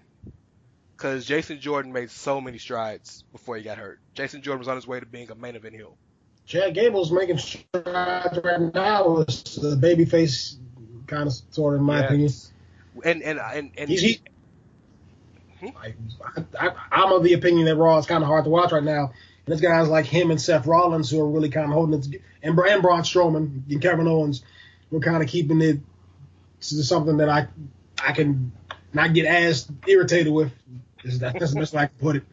Because 0.96 1.26
Jason 1.26 1.60
Jordan 1.60 1.92
made 1.92 2.10
so 2.10 2.40
many 2.40 2.58
strides 2.58 3.24
before 3.32 3.56
he 3.56 3.62
got 3.62 3.78
hurt. 3.78 3.98
Jason 4.14 4.42
Jordan 4.42 4.60
was 4.60 4.68
on 4.68 4.76
his 4.76 4.86
way 4.86 5.00
to 5.00 5.06
being 5.06 5.30
a 5.30 5.34
main 5.34 5.56
event 5.56 5.74
heel. 5.74 5.96
Chad 6.46 6.74
Gable's 6.74 7.10
making 7.10 7.38
strides 7.38 8.38
right 8.44 8.74
now 8.74 9.24
as 9.26 9.42
the 9.56 9.76
babyface 9.76 10.56
kind 11.06 11.26
of 11.26 11.34
sort 11.50 11.74
of 11.74 11.80
in 11.80 11.86
my 11.86 12.00
Yes. 12.00 12.06
opinion. 12.06 12.32
And 13.04 13.22
and 13.22 13.40
and 13.40 13.70
and 13.76 13.90
He's 13.90 14.00
he, 14.02 14.20
Hmm? 15.58 15.68
I, 15.76 15.94
I, 16.60 16.70
I'm 16.92 17.12
of 17.12 17.22
the 17.24 17.32
opinion 17.32 17.66
that 17.66 17.76
Raw 17.76 17.98
is 17.98 18.06
kind 18.06 18.22
of 18.22 18.28
hard 18.28 18.44
to 18.44 18.50
watch 18.50 18.72
right 18.72 18.82
now. 18.82 19.12
There's 19.46 19.60
guys 19.60 19.88
like 19.88 20.06
him 20.06 20.30
and 20.30 20.40
Seth 20.40 20.66
Rollins 20.66 21.10
who 21.10 21.20
are 21.20 21.28
really 21.28 21.50
kind 21.50 21.66
of 21.66 21.72
holding 21.72 21.98
it, 21.98 22.22
and, 22.42 22.58
and 22.58 22.82
Braun 22.82 23.02
Strowman 23.02 23.62
and 23.70 23.82
Kevin 23.82 24.08
Owens 24.08 24.42
were 24.90 25.00
kind 25.00 25.22
of 25.22 25.28
keeping 25.28 25.60
it 25.60 25.80
to 26.60 26.82
something 26.82 27.18
that 27.18 27.28
I 27.28 27.48
I 28.02 28.12
can 28.12 28.52
not 28.92 29.12
get 29.12 29.26
as 29.26 29.68
irritated 29.86 30.32
with. 30.32 30.52
Is 31.02 31.18
that's 31.18 31.52
the 31.52 31.60
best 31.60 31.74
way 31.74 31.82
I 31.82 31.86
can 31.86 31.98
put 31.98 32.16
it. 32.16 32.24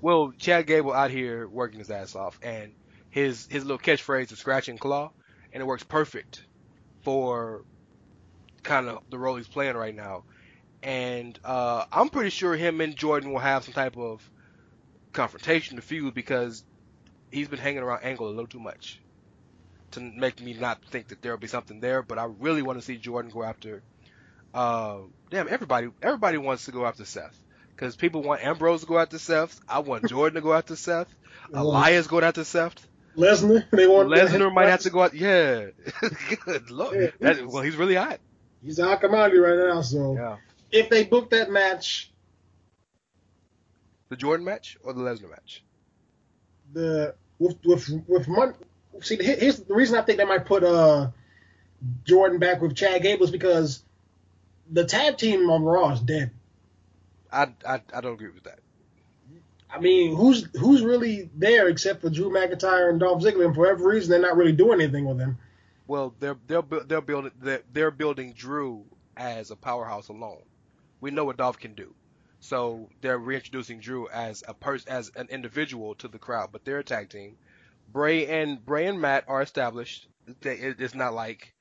Well, 0.00 0.32
Chad 0.38 0.66
Gable 0.66 0.92
out 0.92 1.10
here 1.10 1.46
working 1.46 1.78
his 1.78 1.90
ass 1.90 2.14
off, 2.14 2.38
and 2.42 2.72
his 3.10 3.46
his 3.50 3.64
little 3.64 3.78
catchphrase 3.78 4.32
is 4.32 4.38
"scratch 4.38 4.68
and 4.68 4.80
claw," 4.80 5.10
and 5.52 5.62
it 5.62 5.66
works 5.66 5.82
perfect 5.82 6.42
for 7.02 7.64
kind 8.62 8.88
of 8.88 9.02
the 9.10 9.18
role 9.18 9.36
he's 9.36 9.48
playing 9.48 9.76
right 9.76 9.94
now. 9.94 10.24
And 10.82 11.38
uh, 11.44 11.84
I'm 11.92 12.08
pretty 12.08 12.30
sure 12.30 12.56
him 12.56 12.80
and 12.80 12.96
Jordan 12.96 13.32
will 13.32 13.38
have 13.38 13.64
some 13.64 13.74
type 13.74 13.96
of 13.96 14.28
confrontation 15.14 15.76
to 15.76 15.82
feud 15.82 16.12
because 16.14 16.62
he's 17.30 17.48
been 17.48 17.58
hanging 17.58 17.82
around 17.82 18.04
Angle 18.04 18.28
a 18.28 18.30
little 18.30 18.46
too 18.46 18.60
much 18.60 19.00
to 19.92 20.00
make 20.00 20.40
me 20.42 20.52
not 20.54 20.84
think 20.90 21.08
that 21.08 21.22
there'll 21.22 21.38
be 21.38 21.46
something 21.46 21.80
there. 21.80 22.02
But 22.02 22.18
I 22.18 22.24
really 22.38 22.62
want 22.62 22.78
to 22.78 22.84
see 22.84 22.96
Jordan 22.96 23.30
go 23.32 23.42
after. 23.42 23.82
Uh, 24.52 24.98
damn, 25.30 25.48
everybody 25.48 25.88
everybody 26.02 26.38
wants 26.38 26.66
to 26.66 26.72
go 26.72 26.84
after 26.86 27.04
Seth 27.04 27.36
because 27.70 27.96
people 27.96 28.22
want 28.22 28.44
Ambrose 28.44 28.82
to 28.82 28.86
go 28.86 28.98
after 28.98 29.18
Seth. 29.18 29.58
I 29.68 29.80
want 29.80 30.04
Jordan 30.08 30.34
to 30.36 30.40
go 30.40 30.52
after 30.52 30.76
Seth. 30.76 31.08
Elias 31.52 32.06
going 32.06 32.24
after 32.24 32.44
Seth. 32.44 32.86
Lesnar, 33.16 33.64
they 33.70 33.86
want 33.86 34.08
Lesnar 34.08 34.52
might 34.52 34.68
have 34.68 34.80
to 34.80 34.90
go 34.90 35.02
out. 35.02 35.14
Yeah, 35.14 35.66
good 36.44 36.70
lord. 36.70 36.96
Yeah. 37.20 37.32
That, 37.32 37.46
well, 37.46 37.62
he's 37.62 37.76
really 37.76 37.94
hot. 37.94 38.18
He's 38.62 38.78
a 38.78 38.96
commodity 38.96 39.38
right 39.38 39.56
now. 39.56 39.82
So 39.82 40.14
Yeah. 40.16 40.36
if 40.72 40.88
they 40.88 41.04
book 41.04 41.30
that 41.30 41.50
match, 41.50 42.10
The 44.08 44.16
Jordan 44.16 44.44
match 44.44 44.76
or 44.82 44.92
the 44.92 45.00
Lesnar 45.00 45.30
match? 45.30 45.62
the 46.74 47.14
with 47.38 47.56
with 47.64 47.88
with 48.06 48.28
Mon- 48.28 48.54
see 49.00 49.16
here's 49.20 49.60
the 49.60 49.74
reason 49.74 49.98
I 49.98 50.02
think 50.02 50.18
they 50.18 50.24
might 50.24 50.44
put 50.44 50.64
uh 50.64 51.10
Jordan 52.04 52.38
back 52.38 52.60
with 52.60 52.74
Chad 52.74 53.02
Gable 53.02 53.24
is 53.24 53.30
because 53.30 53.82
the 54.70 54.84
tag 54.84 55.18
team 55.18 55.48
on 55.50 55.62
Raw 55.62 55.92
is 55.92 56.00
dead. 56.00 56.30
I, 57.30 57.48
I 57.66 57.80
I 57.92 58.00
don't 58.00 58.14
agree 58.14 58.30
with 58.30 58.44
that. 58.44 58.58
I 59.70 59.80
mean, 59.80 60.16
who's 60.16 60.46
who's 60.56 60.82
really 60.82 61.30
there 61.34 61.68
except 61.68 62.00
for 62.00 62.10
Drew 62.10 62.30
McIntyre 62.30 62.90
and 62.90 63.00
Dolph 63.00 63.22
Ziggler, 63.22 63.46
and 63.46 63.54
for 63.54 63.66
every 63.66 63.96
reason 63.96 64.10
they're 64.10 64.20
not 64.20 64.36
really 64.36 64.52
doing 64.52 64.80
anything 64.80 65.04
with 65.04 65.18
them. 65.18 65.38
Well, 65.86 66.14
they're 66.20 66.36
they're 66.46 66.62
they're 66.86 67.00
building 67.00 67.32
they're, 67.40 67.62
they're 67.72 67.90
building 67.90 68.32
Drew 68.34 68.84
as 69.16 69.50
a 69.50 69.56
powerhouse 69.56 70.08
alone. 70.08 70.42
We 71.00 71.10
know 71.10 71.24
what 71.24 71.36
Dolph 71.36 71.58
can 71.58 71.74
do, 71.74 71.92
so 72.44 72.90
they're 73.00 73.16
reintroducing 73.16 73.80
Drew 73.80 74.06
as 74.10 74.44
a 74.46 74.52
person 74.52 74.92
as 74.92 75.10
an 75.16 75.28
individual 75.30 75.94
to 75.96 76.08
the 76.08 76.18
crowd. 76.18 76.50
But 76.52 76.66
they're 76.66 76.80
a 76.80 76.84
tag 76.84 77.08
team. 77.08 77.36
Bray 77.90 78.26
and 78.26 78.62
Bray 78.64 78.86
and 78.86 79.00
Matt 79.00 79.24
are 79.28 79.40
established. 79.40 80.06
It's 80.42 80.94
not 80.94 81.14
like 81.14 81.54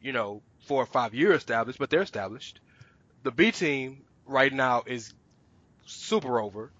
you 0.00 0.12
know 0.12 0.40
four 0.66 0.84
or 0.84 0.86
five 0.86 1.14
year 1.14 1.32
established, 1.32 1.80
but 1.80 1.90
they're 1.90 2.02
established. 2.02 2.60
The 3.24 3.32
B 3.32 3.50
team 3.50 4.02
right 4.24 4.52
now 4.52 4.84
is 4.86 5.12
super 5.84 6.40
over 6.40 6.70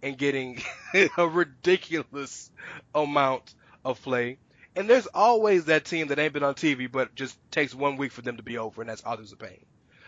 and 0.00 0.16
getting 0.16 0.62
a 1.18 1.26
ridiculous 1.26 2.52
amount 2.94 3.52
of 3.84 4.00
play. 4.00 4.38
And 4.76 4.88
there's 4.88 5.08
always 5.08 5.64
that 5.64 5.84
team 5.84 6.06
that 6.08 6.20
ain't 6.20 6.34
been 6.34 6.44
on 6.44 6.54
TV, 6.54 6.90
but 6.90 7.16
just 7.16 7.36
takes 7.50 7.74
one 7.74 7.96
week 7.96 8.12
for 8.12 8.22
them 8.22 8.36
to 8.36 8.44
be 8.44 8.58
over, 8.58 8.80
and 8.80 8.88
that's 8.88 9.04
Authors 9.04 9.32
of 9.32 9.40
Pain. 9.40 9.66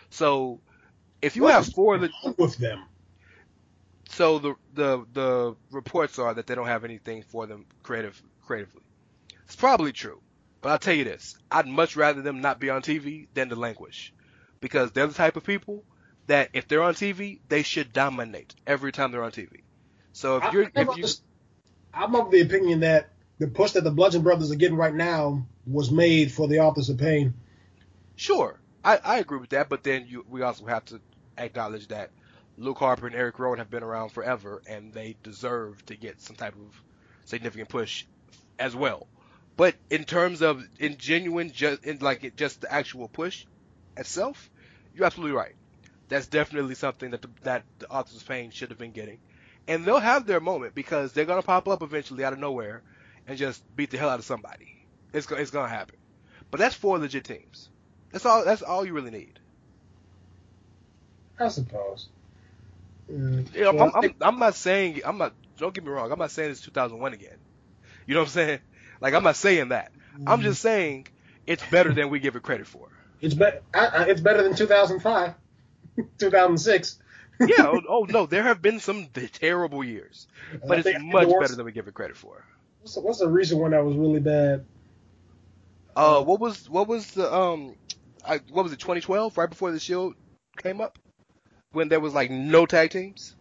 So 0.09 0.61
if 1.25 1.35
you 1.35 1.43
What 1.43 1.53
have 1.53 1.67
four 1.67 1.95
of 1.95 2.01
the, 2.01 2.11
with 2.37 2.57
them. 2.57 2.85
so 4.09 4.39
the 4.39 4.55
the 4.73 5.05
the 5.13 5.55
reports 5.71 6.19
are 6.19 6.33
that 6.33 6.47
they 6.47 6.55
don't 6.55 6.67
have 6.67 6.83
anything 6.85 7.23
for 7.23 7.47
them 7.47 7.65
creative 7.83 8.21
creatively. 8.41 8.83
It's 9.45 9.55
probably 9.55 9.93
true, 9.93 10.21
but 10.61 10.69
I'll 10.71 10.79
tell 10.79 10.95
you 10.95 11.03
this: 11.05 11.37
I'd 11.51 11.67
much 11.67 11.95
rather 11.95 12.21
them 12.21 12.41
not 12.41 12.59
be 12.59 12.69
on 12.69 12.81
TV 12.83 13.27
than 13.33 13.49
to 13.49 13.55
languish, 13.55 14.13
because 14.61 14.91
they're 14.91 15.07
the 15.07 15.13
type 15.13 15.37
of 15.37 15.43
people 15.43 15.85
that 16.27 16.49
if 16.53 16.67
they're 16.67 16.83
on 16.83 16.95
TV, 16.95 17.41
they 17.49 17.63
should 17.63 17.93
dominate 17.93 18.55
every 18.67 18.91
time 18.91 19.11
they're 19.11 19.23
on 19.23 19.31
TV. 19.31 19.63
So 20.13 20.37
if 20.37 20.51
you're 20.51 20.71
if 20.75 20.97
you 20.97 21.05
I'm 21.93 22.15
of 22.15 22.31
the 22.31 22.41
opinion 22.41 22.81
that 22.81 23.09
the 23.39 23.47
push 23.47 23.71
that 23.73 23.83
the 23.83 23.91
Bludgeon 23.91 24.23
Brothers 24.23 24.51
are 24.51 24.55
getting 24.55 24.77
right 24.77 24.95
now 24.95 25.47
was 25.65 25.91
made 25.91 26.31
for 26.31 26.47
the 26.47 26.59
authors 26.59 26.89
of 26.89 26.97
pain. 26.99 27.33
Sure, 28.15 28.59
I, 28.83 28.97
I 29.03 29.19
agree 29.19 29.39
with 29.39 29.49
that, 29.51 29.69
but 29.69 29.83
then 29.83 30.05
you, 30.07 30.25
we 30.29 30.41
also 30.43 30.65
have 30.65 30.85
to 30.85 31.01
acknowledge 31.37 31.87
that 31.89 32.11
Luke 32.57 32.79
Harper 32.79 33.07
and 33.07 33.15
Eric 33.15 33.37
Rowan 33.39 33.59
have 33.59 33.69
been 33.69 33.83
around 33.83 34.09
forever, 34.09 34.61
and 34.67 34.93
they 34.93 35.17
deserve 35.23 35.85
to 35.87 35.95
get 35.95 36.21
some 36.21 36.35
type 36.35 36.55
of 36.55 36.81
significant 37.25 37.69
push 37.69 38.05
as 38.57 38.75
well. 38.75 39.07
But 39.57 39.75
in 39.89 40.03
terms 40.03 40.41
of 40.41 40.63
in 40.79 40.97
genuine, 40.97 41.51
just 41.51 41.83
in 41.83 41.99
like 41.99 42.23
it, 42.23 42.37
just 42.37 42.61
the 42.61 42.71
actual 42.71 43.07
push 43.07 43.45
itself, 43.97 44.49
you're 44.93 45.05
absolutely 45.05 45.35
right. 45.35 45.55
That's 46.07 46.27
definitely 46.27 46.75
something 46.75 47.11
that 47.11 47.21
the, 47.21 47.29
that 47.43 47.63
the 47.79 47.89
authors 47.89 48.21
of 48.21 48.27
pain 48.27 48.51
should 48.51 48.69
have 48.69 48.77
been 48.77 48.91
getting, 48.91 49.19
and 49.67 49.83
they'll 49.83 49.99
have 49.99 50.25
their 50.25 50.39
moment 50.39 50.75
because 50.75 51.13
they're 51.13 51.25
gonna 51.25 51.41
pop 51.41 51.67
up 51.67 51.81
eventually 51.81 52.23
out 52.23 52.33
of 52.33 52.39
nowhere 52.39 52.83
and 53.27 53.37
just 53.37 53.63
beat 53.75 53.89
the 53.89 53.97
hell 53.97 54.09
out 54.09 54.19
of 54.19 54.25
somebody. 54.25 54.85
It's 55.13 55.29
it's 55.31 55.51
gonna 55.51 55.69
happen. 55.69 55.97
But 56.51 56.59
that's 56.59 56.75
four 56.75 56.99
legit 56.99 57.23
teams. 57.25 57.69
That's 58.11 58.25
all. 58.25 58.45
That's 58.45 58.61
all 58.61 58.85
you 58.85 58.93
really 58.93 59.11
need. 59.11 59.39
I 61.39 61.47
suppose. 61.49 62.07
Mm, 63.11 63.53
You 63.53 63.61
know, 63.63 63.73
well, 63.73 63.91
I'm, 63.95 64.03
I'm, 64.03 64.15
I'm 64.21 64.39
not 64.39 64.55
saying. 64.55 65.01
I'm 65.05 65.17
not. 65.17 65.33
Don't 65.57 65.73
get 65.73 65.83
me 65.83 65.89
wrong. 65.91 66.11
I'm 66.11 66.19
not 66.19 66.31
saying 66.31 66.51
it's 66.51 66.61
2001 66.61 67.13
again. 67.13 67.37
You 68.07 68.13
know 68.13 68.21
what 68.21 68.27
I'm 68.27 68.31
saying? 68.31 68.59
Like 69.01 69.13
I'm 69.13 69.23
not 69.23 69.35
saying 69.35 69.69
that. 69.69 69.91
I'm 70.25 70.41
just 70.41 70.61
saying 70.61 71.07
it's 71.45 71.63
better 71.69 71.93
than 71.93 72.09
we 72.09 72.19
give 72.19 72.35
it 72.35 72.43
credit 72.43 72.67
for. 72.67 72.87
it's 73.21 73.33
better. 73.33 73.61
It's 73.73 74.21
better 74.21 74.43
than 74.43 74.55
2005, 74.55 75.33
2006. 76.17 76.99
Yeah. 77.41 77.47
oh, 77.59 77.81
oh 77.89 78.05
no, 78.09 78.25
there 78.25 78.43
have 78.43 78.61
been 78.61 78.79
some 78.79 79.07
terrible 79.33 79.83
years, 79.83 80.27
but 80.65 80.79
it's 80.85 81.03
much 81.03 81.27
worst- 81.27 81.39
better 81.41 81.55
than 81.55 81.65
we 81.65 81.73
give 81.73 81.87
it 81.87 81.93
credit 81.93 82.15
for. 82.15 82.45
What's 82.79 82.95
the, 82.95 83.01
what's 83.01 83.19
the 83.19 83.27
recent 83.27 83.59
one 83.59 83.71
that 83.71 83.83
was 83.83 83.95
really 83.97 84.19
bad? 84.21 84.65
Uh, 85.95 86.21
what 86.23 86.39
was 86.39 86.69
what 86.69 86.87
was 86.87 87.11
the 87.11 87.33
um, 87.33 87.75
I, 88.25 88.39
what 88.51 88.63
was 88.63 88.71
it? 88.73 88.79
2012, 88.79 89.37
right 89.37 89.49
before 89.49 89.71
the 89.71 89.79
Shield 89.79 90.13
came 90.61 90.79
up, 90.81 90.97
when 91.75 91.89
there 91.89 91.99
was 91.99 92.13
like 92.13 92.31
no 92.31 92.65
tag 92.65 92.89
teams. 92.91 93.35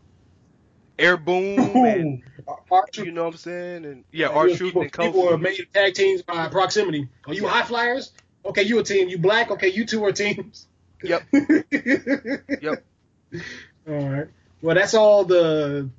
Air 0.98 1.16
Boom 1.16 1.59
and 1.59 2.23
Our 2.70 2.85
you 2.94 3.11
know 3.11 3.24
what 3.24 3.32
I'm 3.32 3.36
saying, 3.39 3.85
and 3.85 4.05
yeah, 4.12 4.28
Yeah, 4.28 4.35
our 4.36 4.48
you- 4.48 4.56
truth 4.56 4.69
people, 4.74 4.82
and 4.82 4.93
people 4.93 5.28
are 5.28 5.36
Kofi. 5.36 5.40
made 5.40 5.66
tag 5.73 5.94
teams 5.94 6.23
by 6.23 6.47
proximity. 6.48 7.09
Are 7.27 7.35
you 7.35 7.43
Yeah. 7.44 7.48
high 7.48 7.62
flyers? 7.65 8.12
Okay, 8.44 8.62
you 8.62 8.78
a 8.78 8.85
team. 8.85 9.09
You 9.09 9.19
black? 9.19 9.51
Okay, 9.51 9.69
you 9.69 9.86
two 9.86 10.05
are 10.05 10.12
teams. 10.12 10.69
Yep. 11.02 11.23
yep. 12.62 12.85
All 13.89 14.09
right. 14.09 14.27
Well, 14.62 14.74
that's 14.77 14.94
all 14.94 15.24
the 15.24 15.90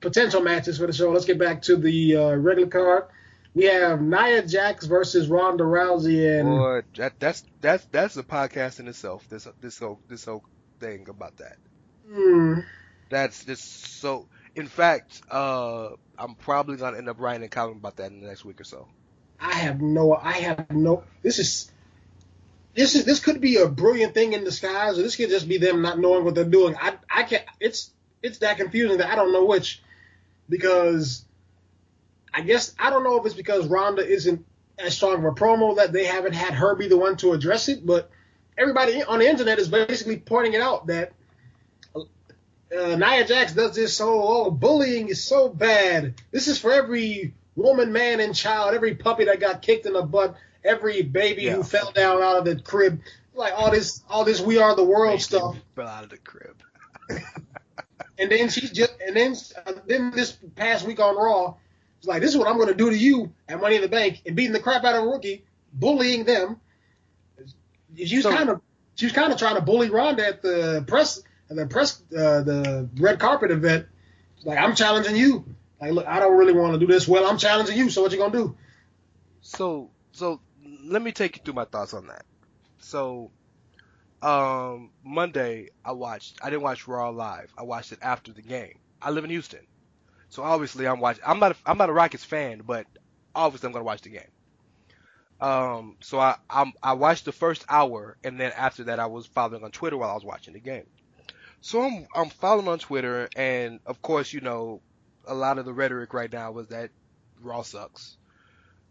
potential 0.00 0.40
matches 0.40 0.78
for 0.78 0.86
the 0.86 0.92
show. 0.92 1.10
Let's 1.10 1.24
get 1.24 1.38
back 1.38 1.62
to 1.62 1.76
the 1.76 2.16
uh, 2.16 2.34
regular 2.36 2.68
card. 2.68 3.04
We 3.54 3.64
have 3.64 4.00
Nia 4.00 4.46
Jax 4.46 4.86
versus 4.86 5.26
Ronda 5.28 5.64
Rousey, 5.64 6.38
and 6.40 6.48
Boy, 6.48 6.82
that, 6.96 7.18
that's 7.18 7.42
that's 7.60 7.84
that's 7.86 8.16
a 8.16 8.22
podcast 8.22 8.78
in 8.78 8.86
itself. 8.88 9.28
This 9.28 9.48
this 9.60 9.78
whole 9.78 9.98
this 10.08 10.24
whole 10.24 10.44
thing 10.78 11.08
about 11.08 11.38
that. 11.38 11.56
Hmm, 12.10 12.60
That's 13.10 13.44
just 13.44 14.00
so. 14.00 14.26
In 14.54 14.66
fact, 14.66 15.22
uh, 15.30 15.90
I'm 16.18 16.34
probably 16.34 16.76
gonna 16.76 16.98
end 16.98 17.08
up 17.08 17.20
writing 17.20 17.42
a 17.44 17.48
column 17.48 17.76
about 17.78 17.96
that 17.96 18.10
in 18.10 18.20
the 18.20 18.26
next 18.26 18.44
week 18.44 18.60
or 18.60 18.64
so. 18.64 18.88
I 19.40 19.54
have 19.54 19.80
no. 19.80 20.14
I 20.14 20.32
have 20.32 20.70
no. 20.70 21.04
This 21.22 21.38
is. 21.38 21.70
This 22.74 22.94
is 22.94 23.04
this 23.04 23.20
could 23.20 23.40
be 23.40 23.56
a 23.56 23.68
brilliant 23.68 24.14
thing 24.14 24.32
in 24.32 24.44
disguise, 24.44 24.98
or 24.98 25.02
this 25.02 25.16
could 25.16 25.30
just 25.30 25.48
be 25.48 25.58
them 25.58 25.82
not 25.82 25.98
knowing 25.98 26.24
what 26.24 26.34
they're 26.34 26.44
doing. 26.44 26.76
I 26.80 26.94
I 27.10 27.24
can't. 27.24 27.44
It's 27.60 27.90
it's 28.22 28.38
that 28.38 28.56
confusing 28.56 28.98
that 28.98 29.10
I 29.10 29.14
don't 29.16 29.32
know 29.32 29.44
which, 29.44 29.82
because 30.48 31.24
I 32.32 32.42
guess 32.42 32.74
I 32.78 32.90
don't 32.90 33.04
know 33.04 33.18
if 33.18 33.26
it's 33.26 33.34
because 33.34 33.66
Ronda 33.66 34.06
isn't 34.06 34.44
as 34.78 34.94
strong 34.96 35.14
of 35.14 35.24
a 35.24 35.32
promo 35.32 35.76
that 35.76 35.92
they 35.92 36.04
haven't 36.04 36.34
had 36.34 36.54
her 36.54 36.74
be 36.76 36.88
the 36.88 36.96
one 36.96 37.16
to 37.18 37.32
address 37.32 37.68
it, 37.68 37.84
but 37.84 38.10
everybody 38.56 39.02
on 39.02 39.18
the 39.18 39.28
internet 39.28 39.58
is 39.58 39.68
basically 39.68 40.18
pointing 40.18 40.54
it 40.54 40.60
out 40.60 40.86
that 40.86 41.12
uh, 42.76 42.96
Nia 42.96 43.26
Jax 43.26 43.52
does 43.54 43.74
this 43.74 43.96
so 43.96 44.08
oh 44.22 44.50
bullying 44.50 45.08
is 45.08 45.22
so 45.22 45.48
bad. 45.48 46.14
This 46.30 46.48
is 46.48 46.58
for 46.58 46.72
every 46.72 47.34
woman, 47.56 47.92
man, 47.92 48.20
and 48.20 48.34
child, 48.34 48.74
every 48.74 48.94
puppy 48.94 49.24
that 49.24 49.40
got 49.40 49.62
kicked 49.62 49.86
in 49.86 49.92
the 49.94 50.02
butt, 50.02 50.36
every 50.64 51.02
baby 51.02 51.42
Yeah. 51.44 51.54
who 51.56 51.62
fell 51.62 51.90
down 51.92 52.22
out 52.22 52.36
of 52.38 52.44
the 52.44 52.60
crib, 52.60 53.00
like 53.34 53.52
all 53.56 53.70
this 53.70 54.02
all 54.08 54.24
this 54.24 54.40
we 54.40 54.58
are 54.58 54.74
the 54.76 54.84
world 54.84 55.20
stuff. 55.20 55.56
Fell 55.74 55.86
out 55.88 56.04
of 56.04 56.10
the 56.10 56.18
crib. 56.18 56.56
And 58.20 58.32
then 58.32 58.48
she's 58.48 58.72
just 58.72 58.92
and 59.06 59.14
then 59.14 59.36
uh, 59.64 59.74
then 59.86 60.10
this 60.10 60.36
past 60.56 60.84
week 60.84 60.98
on 60.98 61.14
Raw, 61.16 61.54
it's 61.98 62.06
like 62.08 62.20
this 62.20 62.32
is 62.32 62.36
what 62.36 62.48
I'm 62.48 62.56
going 62.56 62.66
to 62.68 62.74
do 62.74 62.90
to 62.90 62.96
you 62.98 63.32
at 63.48 63.60
Money 63.60 63.76
in 63.76 63.82
the 63.82 63.88
Bank 63.88 64.22
and 64.26 64.34
beating 64.34 64.52
the 64.52 64.58
crap 64.58 64.82
out 64.82 64.96
of 64.96 65.04
a 65.04 65.06
rookie, 65.06 65.44
bullying 65.72 66.24
them. 66.24 66.60
She 67.96 68.16
was 68.16 68.24
So- 68.24 68.32
kind 68.32 68.48
of 68.50 68.60
she 68.96 69.06
was 69.06 69.12
kind 69.12 69.32
of 69.32 69.38
trying 69.38 69.54
to 69.54 69.60
bully 69.60 69.88
Ronda 69.90 70.26
at 70.26 70.42
the 70.42 70.82
press 70.88 71.22
the 71.56 71.66
press 71.66 72.02
uh, 72.12 72.42
the 72.42 72.88
red 72.96 73.18
carpet 73.18 73.50
event. 73.50 73.86
Like 74.44 74.58
I'm 74.58 74.74
challenging 74.74 75.16
you. 75.16 75.44
Like 75.80 75.92
look, 75.92 76.06
I 76.06 76.20
don't 76.20 76.36
really 76.36 76.52
want 76.52 76.74
to 76.74 76.78
do 76.78 76.86
this. 76.86 77.08
Well, 77.08 77.26
I'm 77.26 77.38
challenging 77.38 77.76
you. 77.76 77.90
So 77.90 78.02
what 78.02 78.12
you 78.12 78.18
gonna 78.18 78.32
do? 78.32 78.56
So 79.40 79.90
so 80.12 80.40
let 80.84 81.02
me 81.02 81.12
take 81.12 81.36
you 81.36 81.42
through 81.44 81.54
my 81.54 81.64
thoughts 81.64 81.94
on 81.94 82.08
that. 82.08 82.24
So 82.78 83.30
um 84.20 84.90
Monday 85.04 85.70
I 85.84 85.92
watched 85.92 86.38
I 86.42 86.50
didn't 86.50 86.62
watch 86.62 86.88
Raw 86.88 87.10
live. 87.10 87.52
I 87.56 87.62
watched 87.62 87.92
it 87.92 87.98
after 88.02 88.32
the 88.32 88.42
game. 88.42 88.78
I 89.00 89.10
live 89.10 89.24
in 89.24 89.30
Houston. 89.30 89.66
So 90.28 90.42
obviously 90.42 90.86
I'm 90.86 91.00
watching 91.00 91.22
I'm 91.26 91.38
not 91.38 91.52
a, 91.52 91.56
I'm 91.64 91.78
not 91.78 91.88
a 91.88 91.92
Rockets 91.92 92.24
fan, 92.24 92.62
but 92.66 92.86
obviously 93.34 93.68
I'm 93.68 93.74
to 93.74 93.82
watch 93.82 94.02
the 94.02 94.08
game. 94.10 94.30
Um 95.40 95.96
so 96.00 96.18
I 96.18 96.36
I'm, 96.50 96.72
I 96.82 96.94
watched 96.94 97.24
the 97.24 97.32
first 97.32 97.64
hour 97.68 98.16
and 98.24 98.40
then 98.40 98.52
after 98.56 98.84
that 98.84 98.98
I 98.98 99.06
was 99.06 99.26
following 99.26 99.62
on 99.62 99.70
Twitter 99.70 99.96
while 99.96 100.10
I 100.10 100.14
was 100.14 100.24
watching 100.24 100.54
the 100.54 100.60
game. 100.60 100.86
So 101.60 101.82
I'm 101.82 102.06
I'm 102.14 102.30
following 102.30 102.68
on 102.68 102.78
Twitter 102.78 103.28
and 103.36 103.80
of 103.86 104.00
course, 104.02 104.32
you 104.32 104.40
know, 104.40 104.80
a 105.26 105.34
lot 105.34 105.58
of 105.58 105.64
the 105.64 105.72
rhetoric 105.72 106.14
right 106.14 106.32
now 106.32 106.52
was 106.52 106.68
that 106.68 106.90
Raw 107.40 107.62
sucks. 107.62 108.16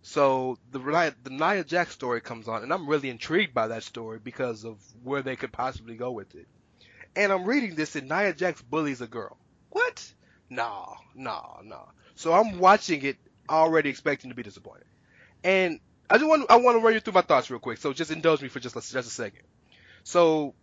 So 0.01 0.57
the 0.71 0.79
the 1.23 1.29
Nia 1.29 1.63
Jax 1.63 1.91
story 1.93 2.21
comes 2.21 2.47
on, 2.47 2.63
and 2.63 2.73
I'm 2.73 2.87
really 2.87 3.09
intrigued 3.09 3.53
by 3.53 3.67
that 3.69 3.83
story 3.83 4.19
because 4.23 4.63
of 4.63 4.77
where 5.03 5.21
they 5.21 5.35
could 5.35 5.51
possibly 5.51 5.95
go 5.95 6.11
with 6.11 6.33
it. 6.35 6.47
And 7.15 7.31
I'm 7.31 7.45
reading 7.45 7.75
this, 7.75 7.95
and 7.95 8.07
Nia 8.07 8.33
Jax 8.33 8.61
bullies 8.61 9.01
a 9.01 9.07
girl. 9.07 9.37
What? 9.71 10.13
Nah, 10.49 10.93
nah, 11.15 11.57
nah. 11.63 11.85
So 12.15 12.33
I'm 12.33 12.59
watching 12.59 13.03
it, 13.03 13.17
already 13.49 13.89
expecting 13.89 14.29
to 14.29 14.35
be 14.35 14.43
disappointed. 14.43 14.85
And 15.43 15.79
I 16.09 16.17
just 16.17 16.29
want 16.29 16.49
I 16.49 16.57
want 16.57 16.77
to 16.77 16.83
run 16.83 16.93
you 16.93 16.99
through 16.99 17.13
my 17.13 17.21
thoughts 17.21 17.49
real 17.49 17.59
quick. 17.59 17.79
So 17.79 17.93
just 17.93 18.11
indulge 18.11 18.41
me 18.41 18.47
for 18.49 18.59
just 18.59 18.75
just 18.75 18.95
a 18.95 19.01
second. 19.01 19.43
So, 20.03 20.55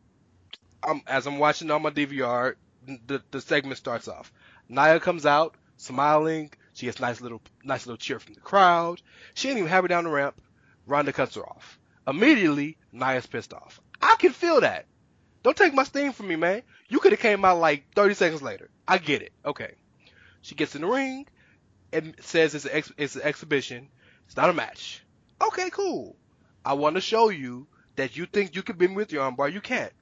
um, 0.85 1.03
as 1.07 1.27
I'm 1.27 1.39
watching 1.39 1.71
on 1.71 1.83
my 1.83 1.91
DVR, 1.91 2.55
the 3.07 3.23
the 3.31 3.41
segment 3.41 3.79
starts 3.79 4.09
off. 4.09 4.33
Nia 4.69 5.01
comes 5.01 5.27
out 5.27 5.57
smiling. 5.77 6.51
She 6.75 6.87
gets 6.87 7.01
nice 7.01 7.21
little 7.21 7.41
nice 7.63 7.87
little 7.87 7.97
cheer 7.97 8.19
from 8.19 8.35
the 8.35 8.41
crowd. 8.41 9.01
She 9.35 9.49
ain't 9.49 9.59
even 9.59 9.71
halfway 9.71 9.89
down 9.89 10.05
the 10.05 10.11
ramp. 10.11 10.41
Ronda 10.87 11.13
cuts 11.13 11.37
her 11.37 11.49
off. 11.49 11.79
Immediately, 12.07 12.77
Nia's 12.93 13.27
pissed 13.27 13.55
off. 13.55 13.81
I 14.03 14.17
can 14.19 14.33
feel 14.33 14.61
that. 14.61 14.87
Don't 15.43 15.57
take 15.57 15.75
my 15.75 15.85
steam 15.85 16.13
from 16.13 16.29
me, 16.29 16.37
man. 16.37 16.63
You 16.89 16.99
could 17.01 17.13
have 17.13 17.21
came 17.21 17.45
out 17.45 17.59
like 17.59 17.85
30 17.95 18.15
seconds 18.15 18.43
later. 18.43 18.71
I 18.87 18.99
get 18.99 19.23
it. 19.23 19.33
Okay. 19.45 19.75
She 20.43 20.55
gets 20.55 20.75
in 20.75 20.83
the 20.83 20.87
ring 20.89 21.27
and 21.93 22.15
says 22.21 22.55
it's 22.55 22.65
an, 22.67 22.71
ex- 22.75 22.93
it's 22.99 23.17
an 23.17 23.23
exhibition. 23.23 23.89
It's 24.27 24.37
not 24.37 24.51
a 24.51 24.55
match. 24.55 25.03
Okay, 25.41 25.71
cool. 25.71 26.17
I 26.65 26.75
want 26.75 26.97
to 26.97 27.01
show 27.01 27.29
you 27.31 27.67
that 27.97 28.17
you 28.17 28.27
think 28.27 28.55
you 28.55 28.63
can 28.63 28.77
beat 28.77 28.91
me 28.91 28.97
with 28.97 29.13
your 29.13 29.31
armbar. 29.31 29.53
You 29.53 29.61
can't. 29.61 29.93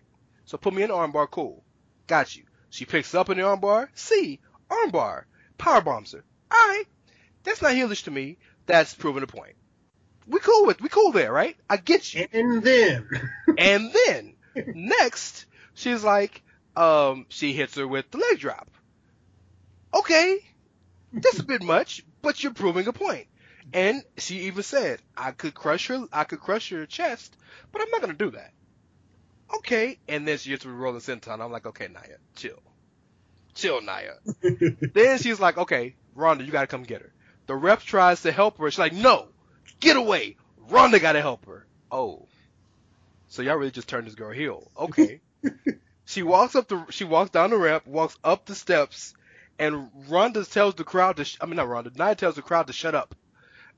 So 0.53 0.59
put 0.59 0.75
me 0.75 0.83
in 0.83 0.89
the 0.89 0.95
armbar. 0.95 1.31
Cool. 1.31 1.65
Got 2.07 2.37
you. 2.37 2.43
She 2.69 2.85
picks 2.85 3.15
up 3.15 3.31
in 3.31 3.39
the 3.39 3.43
armbar. 3.43 3.89
See, 3.95 4.39
armbar. 4.69 5.25
Power 5.57 5.81
bombs 5.81 6.13
her. 6.13 6.23
Alright. 6.53 6.87
That's 7.43 7.63
not 7.63 7.73
heelish 7.73 8.05
to 8.05 8.11
me. 8.11 8.37
That's 8.67 8.93
proving 8.93 9.23
a 9.23 9.27
point. 9.27 9.55
We 10.27 10.41
cool 10.41 10.67
with, 10.67 10.83
we 10.83 10.91
cool 10.91 11.11
there, 11.13 11.33
right? 11.33 11.57
I 11.71 11.79
get 11.79 12.13
you. 12.13 12.27
And 12.35 12.63
then 12.63 13.09
And 13.57 13.95
then 13.95 14.35
next, 14.75 15.47
she's 15.73 16.05
like, 16.05 16.43
um, 16.77 17.25
she 17.31 17.55
hits 17.55 17.77
her 17.77 17.89
with 17.89 18.11
the 18.11 18.19
leg 18.19 18.39
drop. 18.39 18.71
Okay, 19.95 20.39
that's 21.15 21.39
a 21.39 21.45
bit 21.45 21.63
much, 21.63 22.05
but 22.21 22.43
you're 22.43 22.53
proving 22.53 22.87
a 22.89 22.93
point. 22.93 23.27
And 23.73 24.05
she 24.19 24.41
even 24.41 24.65
said, 24.65 25.01
I 25.17 25.31
could 25.31 25.55
crush 25.55 25.87
her, 25.87 26.05
I 26.13 26.25
could 26.25 26.41
crush 26.41 26.69
her 26.69 26.85
chest, 26.85 27.39
but 27.73 27.81
I'm 27.81 27.91
not 27.91 28.03
gonna 28.03 28.13
do 28.13 28.33
that. 28.33 28.53
Okay, 29.57 29.99
and 30.09 30.27
then 30.27 30.39
she 30.39 30.51
used 30.51 30.63
to 30.63 30.69
be 30.69 30.75
rolling 30.75 31.01
senton. 31.01 31.41
I'm 31.41 31.53
like, 31.53 31.67
okay, 31.67 31.89
Nia, 31.89 32.19
chill, 32.37 32.63
chill, 33.55 33.81
Nia. 33.81 34.19
then 34.95 35.19
she's 35.19 35.41
like, 35.41 35.59
okay, 35.59 35.95
Ronda, 36.15 36.45
you 36.45 36.53
gotta 36.53 36.67
come 36.67 36.83
get 36.83 37.03
her. 37.03 37.13
The 37.47 37.55
ref 37.55 37.85
tries 37.85 38.23
to 38.23 38.33
help 38.33 38.59
her. 38.59 38.71
She's 38.71 38.79
like, 38.79 38.93
no, 38.93 39.29
get 39.81 39.97
away. 39.97 40.37
Ronda 40.69 40.99
gotta 40.99 41.21
help 41.21 41.47
her. 41.47 41.67
Oh. 41.91 42.27
So 43.29 43.43
y'all 43.43 43.57
really 43.57 43.71
just 43.71 43.89
turned 43.89 44.07
this 44.07 44.15
girl 44.15 44.33
heel. 44.33 44.71
Okay. 44.79 45.21
She 46.05 46.23
walks 46.23 46.55
up 46.57 46.69
the 46.69 46.85
she 46.91 47.05
walks 47.05 47.31
down 47.31 47.51
the 47.51 47.57
ramp, 47.57 47.87
walks 47.87 48.19
up 48.25 48.45
the 48.45 48.55
steps, 48.55 49.15
and 49.59 49.89
Ronda 50.09 50.45
tells 50.45 50.75
the 50.75 50.85
crowd 50.85 51.17
to 51.17 51.25
sh- 51.25 51.39
I 51.41 51.47
mean 51.47 51.57
not 51.57 51.69
Ronda, 51.69 51.91
Nia 51.97 52.15
tells 52.15 52.35
the 52.35 52.43
crowd 52.43 52.67
to 52.67 52.73
shut 52.73 52.95
up. 52.95 53.15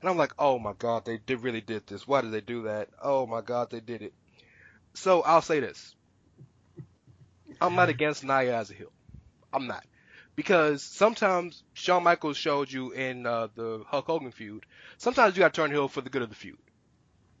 And 0.01 0.09
I'm 0.09 0.17
like, 0.17 0.33
oh 0.37 0.59
my 0.59 0.73
god, 0.73 1.05
they, 1.05 1.19
they 1.25 1.35
really 1.35 1.61
did 1.61 1.87
this. 1.87 2.07
Why 2.07 2.21
did 2.21 2.31
they 2.31 2.41
do 2.41 2.63
that? 2.63 2.89
Oh 3.01 3.25
my 3.25 3.41
god, 3.41 3.69
they 3.69 3.79
did 3.79 4.01
it. 4.01 4.13
So 4.95 5.21
I'll 5.21 5.41
say 5.41 5.59
this. 5.59 5.95
I'm 7.61 7.75
not 7.75 7.89
against 7.89 8.23
Nia 8.23 8.57
as 8.57 8.71
a 8.71 8.73
heel. 8.73 8.91
I'm 9.53 9.67
not. 9.67 9.83
Because 10.35 10.83
sometimes 10.83 11.63
Shawn 11.73 12.03
Michaels 12.03 12.37
showed 12.37 12.71
you 12.71 12.91
in 12.91 13.25
uh, 13.25 13.47
the 13.55 13.83
Hulk 13.87 14.05
Hogan 14.05 14.31
feud, 14.31 14.65
sometimes 14.97 15.35
you 15.35 15.39
gotta 15.39 15.53
turn 15.53 15.71
heel 15.71 15.87
for 15.87 16.01
the 16.01 16.09
good 16.09 16.21
of 16.21 16.29
the 16.29 16.35
feud. 16.35 16.57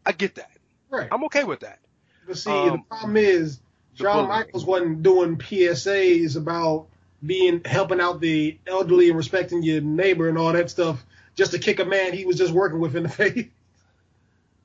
I 0.05 0.11
get 0.13 0.35
that. 0.35 0.51
Right. 0.89 1.09
I'm 1.11 1.23
okay 1.25 1.43
with 1.43 1.61
that. 1.61 1.79
But 2.27 2.37
see, 2.37 2.51
Um, 2.51 2.71
the 2.89 2.95
problem 2.95 3.17
is 3.17 3.59
Shawn. 3.95 4.27
Michaels 4.27 4.65
wasn't 4.65 5.03
doing 5.03 5.37
PSAs 5.37 6.37
about 6.37 6.87
being 7.25 7.61
helping 7.65 7.99
out 7.99 8.21
the 8.21 8.57
elderly 8.67 9.09
and 9.09 9.17
respecting 9.17 9.63
your 9.63 9.81
neighbor 9.81 10.29
and 10.29 10.37
all 10.37 10.53
that 10.53 10.69
stuff 10.69 11.03
just 11.35 11.51
to 11.51 11.59
kick 11.59 11.79
a 11.79 11.85
man 11.85 12.13
he 12.13 12.25
was 12.25 12.37
just 12.37 12.53
working 12.53 12.79
with 12.79 12.95
in 12.95 13.03
the 13.03 13.09
face. 13.21 13.47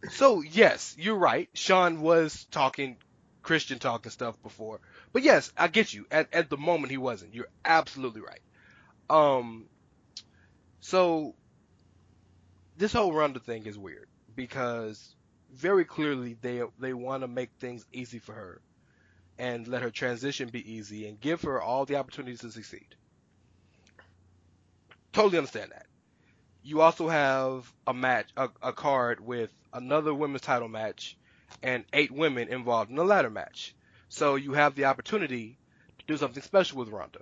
So 0.08 0.40
yes, 0.40 0.94
you're 0.98 1.16
right. 1.16 1.48
Shawn 1.52 2.00
was 2.00 2.46
talking 2.50 2.96
Christian 3.42 3.78
talk 3.78 4.04
and 4.06 4.12
stuff 4.12 4.40
before. 4.42 4.80
But 5.12 5.22
yes, 5.22 5.52
I 5.56 5.68
get 5.68 5.92
you. 5.92 6.06
At 6.10 6.32
at 6.32 6.50
the 6.50 6.56
moment 6.56 6.90
he 6.90 6.96
wasn't. 6.96 7.34
You're 7.34 7.48
absolutely 7.64 8.22
right. 8.22 8.40
Um 9.10 9.66
so 10.80 11.34
this 12.76 12.92
whole 12.92 13.12
Ronda 13.12 13.40
thing 13.40 13.66
is 13.66 13.78
weird 13.78 14.08
because 14.34 15.14
very 15.52 15.84
clearly 15.84 16.36
they 16.40 16.62
they 16.78 16.94
want 16.94 17.22
to 17.22 17.28
make 17.28 17.50
things 17.58 17.84
easy 17.92 18.18
for 18.18 18.32
her 18.32 18.62
and 19.38 19.66
let 19.68 19.82
her 19.82 19.90
transition 19.90 20.48
be 20.48 20.72
easy 20.72 21.06
and 21.08 21.20
give 21.20 21.42
her 21.42 21.60
all 21.60 21.84
the 21.84 21.96
opportunities 21.96 22.40
to 22.40 22.50
succeed. 22.50 22.94
Totally 25.12 25.38
understand 25.38 25.72
that. 25.72 25.86
You 26.62 26.82
also 26.82 27.08
have 27.08 27.72
a 27.86 27.94
match, 27.94 28.28
a, 28.36 28.50
a 28.62 28.72
card 28.72 29.20
with 29.20 29.50
another 29.72 30.14
women's 30.14 30.42
title 30.42 30.68
match 30.68 31.16
and 31.62 31.84
eight 31.92 32.10
women 32.10 32.48
involved 32.48 32.90
in 32.90 32.96
the 32.96 33.04
ladder 33.04 33.30
match. 33.30 33.74
So 34.08 34.34
you 34.34 34.52
have 34.52 34.74
the 34.74 34.86
opportunity 34.86 35.58
to 35.98 36.04
do 36.06 36.16
something 36.16 36.42
special 36.42 36.78
with 36.78 36.88
Ronda. 36.88 37.20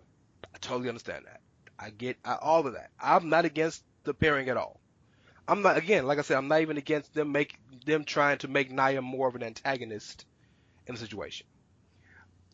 I 0.55 0.59
totally 0.59 0.89
understand 0.89 1.27
that. 1.27 1.41
I 1.79 1.91
get 1.91 2.17
all 2.25 2.67
of 2.67 2.73
that. 2.73 2.91
I'm 3.01 3.29
not 3.29 3.45
against 3.45 3.85
the 4.05 4.15
pairing 4.15 4.49
at 4.49 4.57
all. 4.57 4.81
I'm 5.47 5.63
not 5.63 5.79
again, 5.79 6.07
like 6.07 6.19
I 6.19 6.23
said, 6.23 6.37
I'm 6.37 6.49
not 6.49 6.61
even 6.61 6.77
against 6.77 7.15
them 7.15 7.33
make 7.33 7.59
them 7.87 8.05
trying 8.05 8.39
to 8.39 8.49
make 8.49 8.71
Nia 8.71 9.01
more 9.01 9.29
of 9.29 9.35
an 9.35 9.43
antagonist 9.43 10.27
in 10.87 10.95
the 10.95 11.01
situation. 11.01 11.47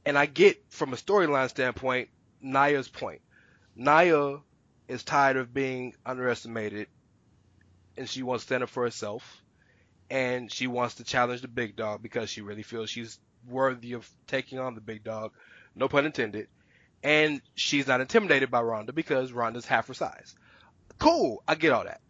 And 0.06 0.16
I 0.16 0.26
get 0.26 0.62
from 0.68 0.92
a 0.92 0.96
storyline 0.96 1.48
standpoint 1.48 2.10
Nia's 2.40 2.88
point. 2.88 3.22
Nia 3.74 4.38
is 4.86 5.02
tired 5.02 5.36
of 5.36 5.54
being 5.54 5.94
underestimated 6.04 6.88
and 7.96 8.08
she 8.08 8.22
wants 8.22 8.44
to 8.44 8.46
stand 8.46 8.62
up 8.62 8.68
for 8.68 8.84
herself 8.84 9.42
and 10.10 10.50
she 10.50 10.66
wants 10.66 10.96
to 10.96 11.04
challenge 11.04 11.42
the 11.42 11.48
big 11.48 11.76
dog 11.76 12.02
because 12.02 12.30
she 12.30 12.40
really 12.40 12.62
feels 12.62 12.90
she's 12.90 13.18
worthy 13.46 13.92
of 13.92 14.08
taking 14.26 14.58
on 14.58 14.74
the 14.74 14.80
big 14.80 15.04
dog, 15.04 15.32
no 15.74 15.88
pun 15.88 16.06
intended. 16.06 16.48
And 17.02 17.42
she's 17.54 17.86
not 17.86 18.00
intimidated 18.00 18.50
by 18.50 18.62
Ronda 18.62 18.92
because 18.92 19.32
Ronda's 19.32 19.66
half 19.66 19.88
her 19.88 19.94
size. 19.94 20.34
Cool, 20.98 21.42
I 21.46 21.54
get 21.54 21.72
all 21.72 21.84
that. 21.84 22.00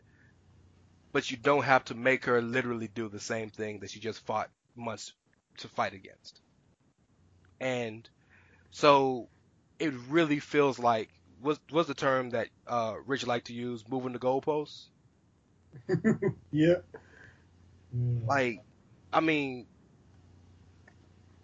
But 1.13 1.31
you 1.31 1.37
don't 1.37 1.65
have 1.65 1.85
to 1.87 1.95
make 1.95 2.25
her 2.27 2.41
literally 2.43 2.89
do 2.89 3.09
the 3.09 3.21
same 3.21 3.51
thing 3.51 3.81
that 3.81 3.91
she 3.91 4.01
just 4.01 4.25
fought 4.27 4.51
months 4.77 5.13
to 5.59 5.69
fight 5.69 5.95
against. 5.95 6.41
And 7.61 8.09
so 8.71 9.29
it 9.79 9.93
really 10.09 10.41
feels 10.41 10.79
like 10.79 11.09
was 11.41 11.61
was 11.71 11.87
the 11.87 11.95
term 11.95 12.31
that 12.31 12.49
uh, 12.67 12.95
Rich 13.07 13.27
liked 13.27 13.47
to 13.49 13.53
use, 13.53 13.85
moving 13.89 14.13
the 14.13 14.19
goalposts. 14.19 14.87
yeah. 16.53 16.77
Mm. 17.97 18.27
Like, 18.27 18.61
I 19.13 19.21
mean, 19.21 19.67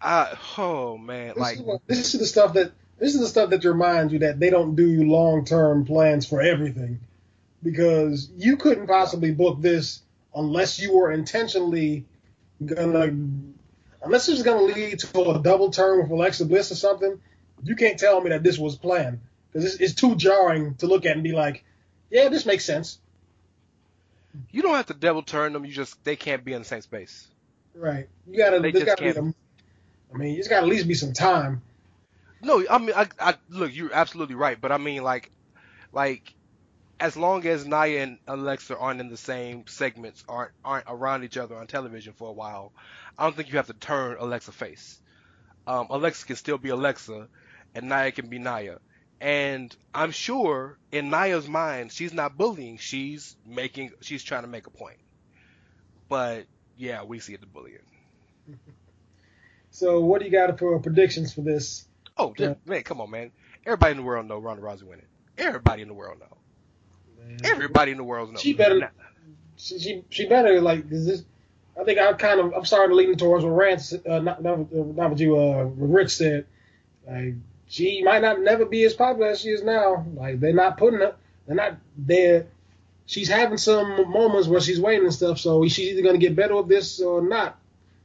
I 0.01 0.37
oh 0.57 0.97
man, 0.97 1.29
This, 1.29 1.37
like 1.37 1.57
is 1.57 1.61
what, 1.61 1.81
this 1.87 2.13
is 2.13 2.19
the 2.19 2.25
stuff 2.25 2.53
that 2.53 2.71
this 2.99 3.13
is 3.13 3.21
the 3.21 3.27
stuff 3.27 3.49
that 3.51 3.63
reminds 3.63 4.13
you 4.13 4.19
that 4.19 4.39
they 4.39 4.49
don't 4.49 4.75
do 4.75 5.03
long 5.03 5.45
term 5.45 5.85
plans 5.85 6.25
for 6.25 6.41
everything, 6.41 6.99
because 7.63 8.29
you 8.35 8.57
couldn't 8.57 8.87
possibly 8.87 9.31
book 9.31 9.61
this 9.61 10.01
unless 10.35 10.79
you 10.79 10.95
were 10.95 11.11
intentionally 11.11 12.05
gonna, 12.63 13.07
unless 14.03 14.29
it 14.29 14.33
was 14.33 14.43
gonna 14.43 14.63
lead 14.63 14.99
to 14.99 15.21
a 15.29 15.39
double 15.39 15.71
turn 15.71 16.01
with 16.01 16.11
Alexa 16.11 16.45
Bliss 16.45 16.71
or 16.71 16.75
something. 16.75 17.19
You 17.63 17.75
can't 17.75 17.99
tell 17.99 18.19
me 18.21 18.29
that 18.31 18.43
this 18.43 18.57
was 18.57 18.75
planned 18.75 19.19
because 19.51 19.73
it's, 19.73 19.81
it's 19.81 19.93
too 19.93 20.15
jarring 20.15 20.75
to 20.75 20.87
look 20.87 21.05
at 21.05 21.13
and 21.13 21.23
be 21.23 21.31
like, 21.31 21.63
yeah, 22.09 22.29
this 22.29 22.45
makes 22.45 22.65
sense. 22.65 22.99
You 24.51 24.61
don't 24.61 24.75
have 24.75 24.87
to 24.87 24.93
double 24.93 25.23
turn 25.23 25.53
them. 25.53 25.65
You 25.65 25.71
just 25.71 26.03
they 26.03 26.15
can't 26.15 26.43
be 26.43 26.53
in 26.53 26.61
the 26.61 26.67
same 26.67 26.81
space. 26.81 27.27
Right. 27.75 28.07
You 28.27 28.37
gotta. 28.37 28.59
They 28.59 28.71
just 28.71 28.85
gotta 28.85 29.03
be. 29.03 29.13
can't. 29.13 29.27
A, 29.27 29.33
I 30.13 30.17
mean, 30.17 30.33
there's 30.35 30.47
gotta 30.47 30.63
at 30.63 30.67
least 30.67 30.87
be 30.87 30.93
some 30.93 31.13
time. 31.13 31.61
No, 32.43 32.63
I 32.69 32.77
mean, 32.79 32.93
I, 32.95 33.07
I 33.19 33.35
look, 33.49 33.73
you're 33.73 33.93
absolutely 33.93 34.35
right, 34.35 34.59
but 34.59 34.71
I 34.71 34.77
mean, 34.77 35.03
like, 35.03 35.31
like, 35.93 36.33
as 36.99 37.15
long 37.15 37.45
as 37.45 37.65
Nia 37.67 38.03
and 38.03 38.17
Alexa 38.27 38.77
aren't 38.77 38.99
in 38.99 39.09
the 39.09 39.17
same 39.17 39.67
segments, 39.67 40.23
aren't 40.27 40.51
aren't 40.65 40.85
around 40.87 41.23
each 41.23 41.37
other 41.37 41.55
on 41.55 41.67
television 41.67 42.13
for 42.13 42.29
a 42.29 42.33
while, 42.33 42.73
I 43.17 43.23
don't 43.23 43.35
think 43.35 43.49
you 43.49 43.57
have 43.57 43.67
to 43.67 43.73
turn 43.73 44.17
Alexa 44.19 44.51
face. 44.51 44.99
Um, 45.67 45.87
Alexa 45.89 46.25
can 46.25 46.35
still 46.35 46.57
be 46.57 46.69
Alexa, 46.69 47.27
and 47.75 47.89
Nia 47.89 48.11
can 48.11 48.27
be 48.27 48.39
Nia. 48.39 48.79
And 49.21 49.73
I'm 49.93 50.09
sure 50.11 50.77
in 50.91 51.11
Nia's 51.11 51.47
mind, 51.47 51.91
she's 51.91 52.11
not 52.13 52.37
bullying; 52.37 52.77
she's 52.79 53.35
making, 53.45 53.91
she's 54.01 54.23
trying 54.23 54.41
to 54.41 54.47
make 54.47 54.65
a 54.65 54.71
point. 54.71 54.97
But 56.09 56.47
yeah, 56.75 57.03
we 57.03 57.19
see 57.19 57.33
it 57.33 57.39
the 57.41 57.47
bullying. 57.47 57.77
So, 59.73 60.01
what 60.01 60.19
do 60.19 60.25
you 60.25 60.31
got 60.33 60.59
for 60.59 60.77
predictions 60.79 61.33
for 61.33 61.39
this? 61.41 61.85
Oh, 62.17 62.33
Yeah. 62.37 62.55
man, 62.65 62.83
come 62.83 62.99
on, 62.99 63.09
man! 63.09 63.31
Everybody 63.65 63.91
in 63.91 63.97
the 63.97 64.03
world 64.03 64.25
know 64.27 64.37
Ronda 64.37 64.61
Rousey 64.61 64.83
winning. 64.83 65.05
Everybody 65.37 65.81
in 65.81 65.87
the 65.87 65.93
world 65.93 66.19
know. 66.19 66.37
Everybody 67.45 67.91
in 67.91 67.97
the 67.97 68.03
world 68.03 68.33
knows. 68.33 68.41
She 68.41 68.51
better- 68.51 68.79
Nah, 68.79 68.87
she, 69.55 69.79
she 69.79 70.03
she 70.09 70.27
better 70.27 70.59
like 70.59 70.91
is 70.91 71.05
this. 71.05 71.23
I 71.79 71.85
think 71.85 71.99
I 71.99 72.11
kind 72.13 72.41
of 72.41 72.53
I'm 72.53 72.65
starting 72.65 72.89
to 72.89 72.95
lean 72.95 73.15
towards 73.15 73.45
what 73.45 73.51
Rance 73.51 73.93
uh, 73.93 74.19
not 74.19 74.43
not, 74.43 74.69
not 74.73 75.11
what 75.11 75.19
you 75.19 75.37
uh 75.39 75.63
Rich 75.63 76.17
said. 76.17 76.47
Like 77.07 77.35
she 77.71 78.03
might 78.03 78.21
not 78.21 78.41
never 78.41 78.65
be 78.65 78.83
as 78.83 78.93
popular 78.93 79.29
as 79.29 79.39
she 79.39 79.47
is 79.47 79.63
now. 79.63 80.05
Like 80.13 80.41
they're 80.41 80.51
not 80.51 80.77
putting 80.77 80.99
her. 80.99 81.15
They're 81.47 81.55
not 81.55 81.77
there. 81.97 82.47
She's 83.05 83.29
having 83.29 83.57
some 83.57 84.11
moments 84.11 84.49
where 84.49 84.59
she's 84.59 84.79
waiting 84.79 85.05
and 85.05 85.13
stuff. 85.13 85.39
So 85.39 85.65
she's 85.69 85.93
either 85.93 86.01
gonna 86.01 86.17
get 86.17 86.35
better 86.35 86.57
with 86.57 86.67
this 86.67 86.99
or 86.99 87.21
not. 87.21 87.57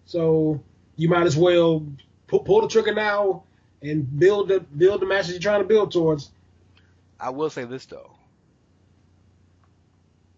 So 0.05 0.63
you 0.95 1.09
might 1.09 1.27
as 1.27 1.37
well 1.37 1.85
pull, 2.29 2.41
pull 2.41 2.61
the 2.63 2.69
trigger 2.69 2.95
now 2.95 3.43
and 3.83 4.19
build 4.21 4.49
the 4.49 4.61
build 4.61 5.01
the 5.03 5.07
match 5.07 5.27
that 5.27 5.33
you're 5.33 5.41
trying 5.41 5.63
to 5.63 5.67
build 5.67 5.91
towards. 5.91 6.31
I 7.19 7.31
will 7.31 7.51
say 7.51 7.65
this 7.65 7.87
though. 7.87 8.13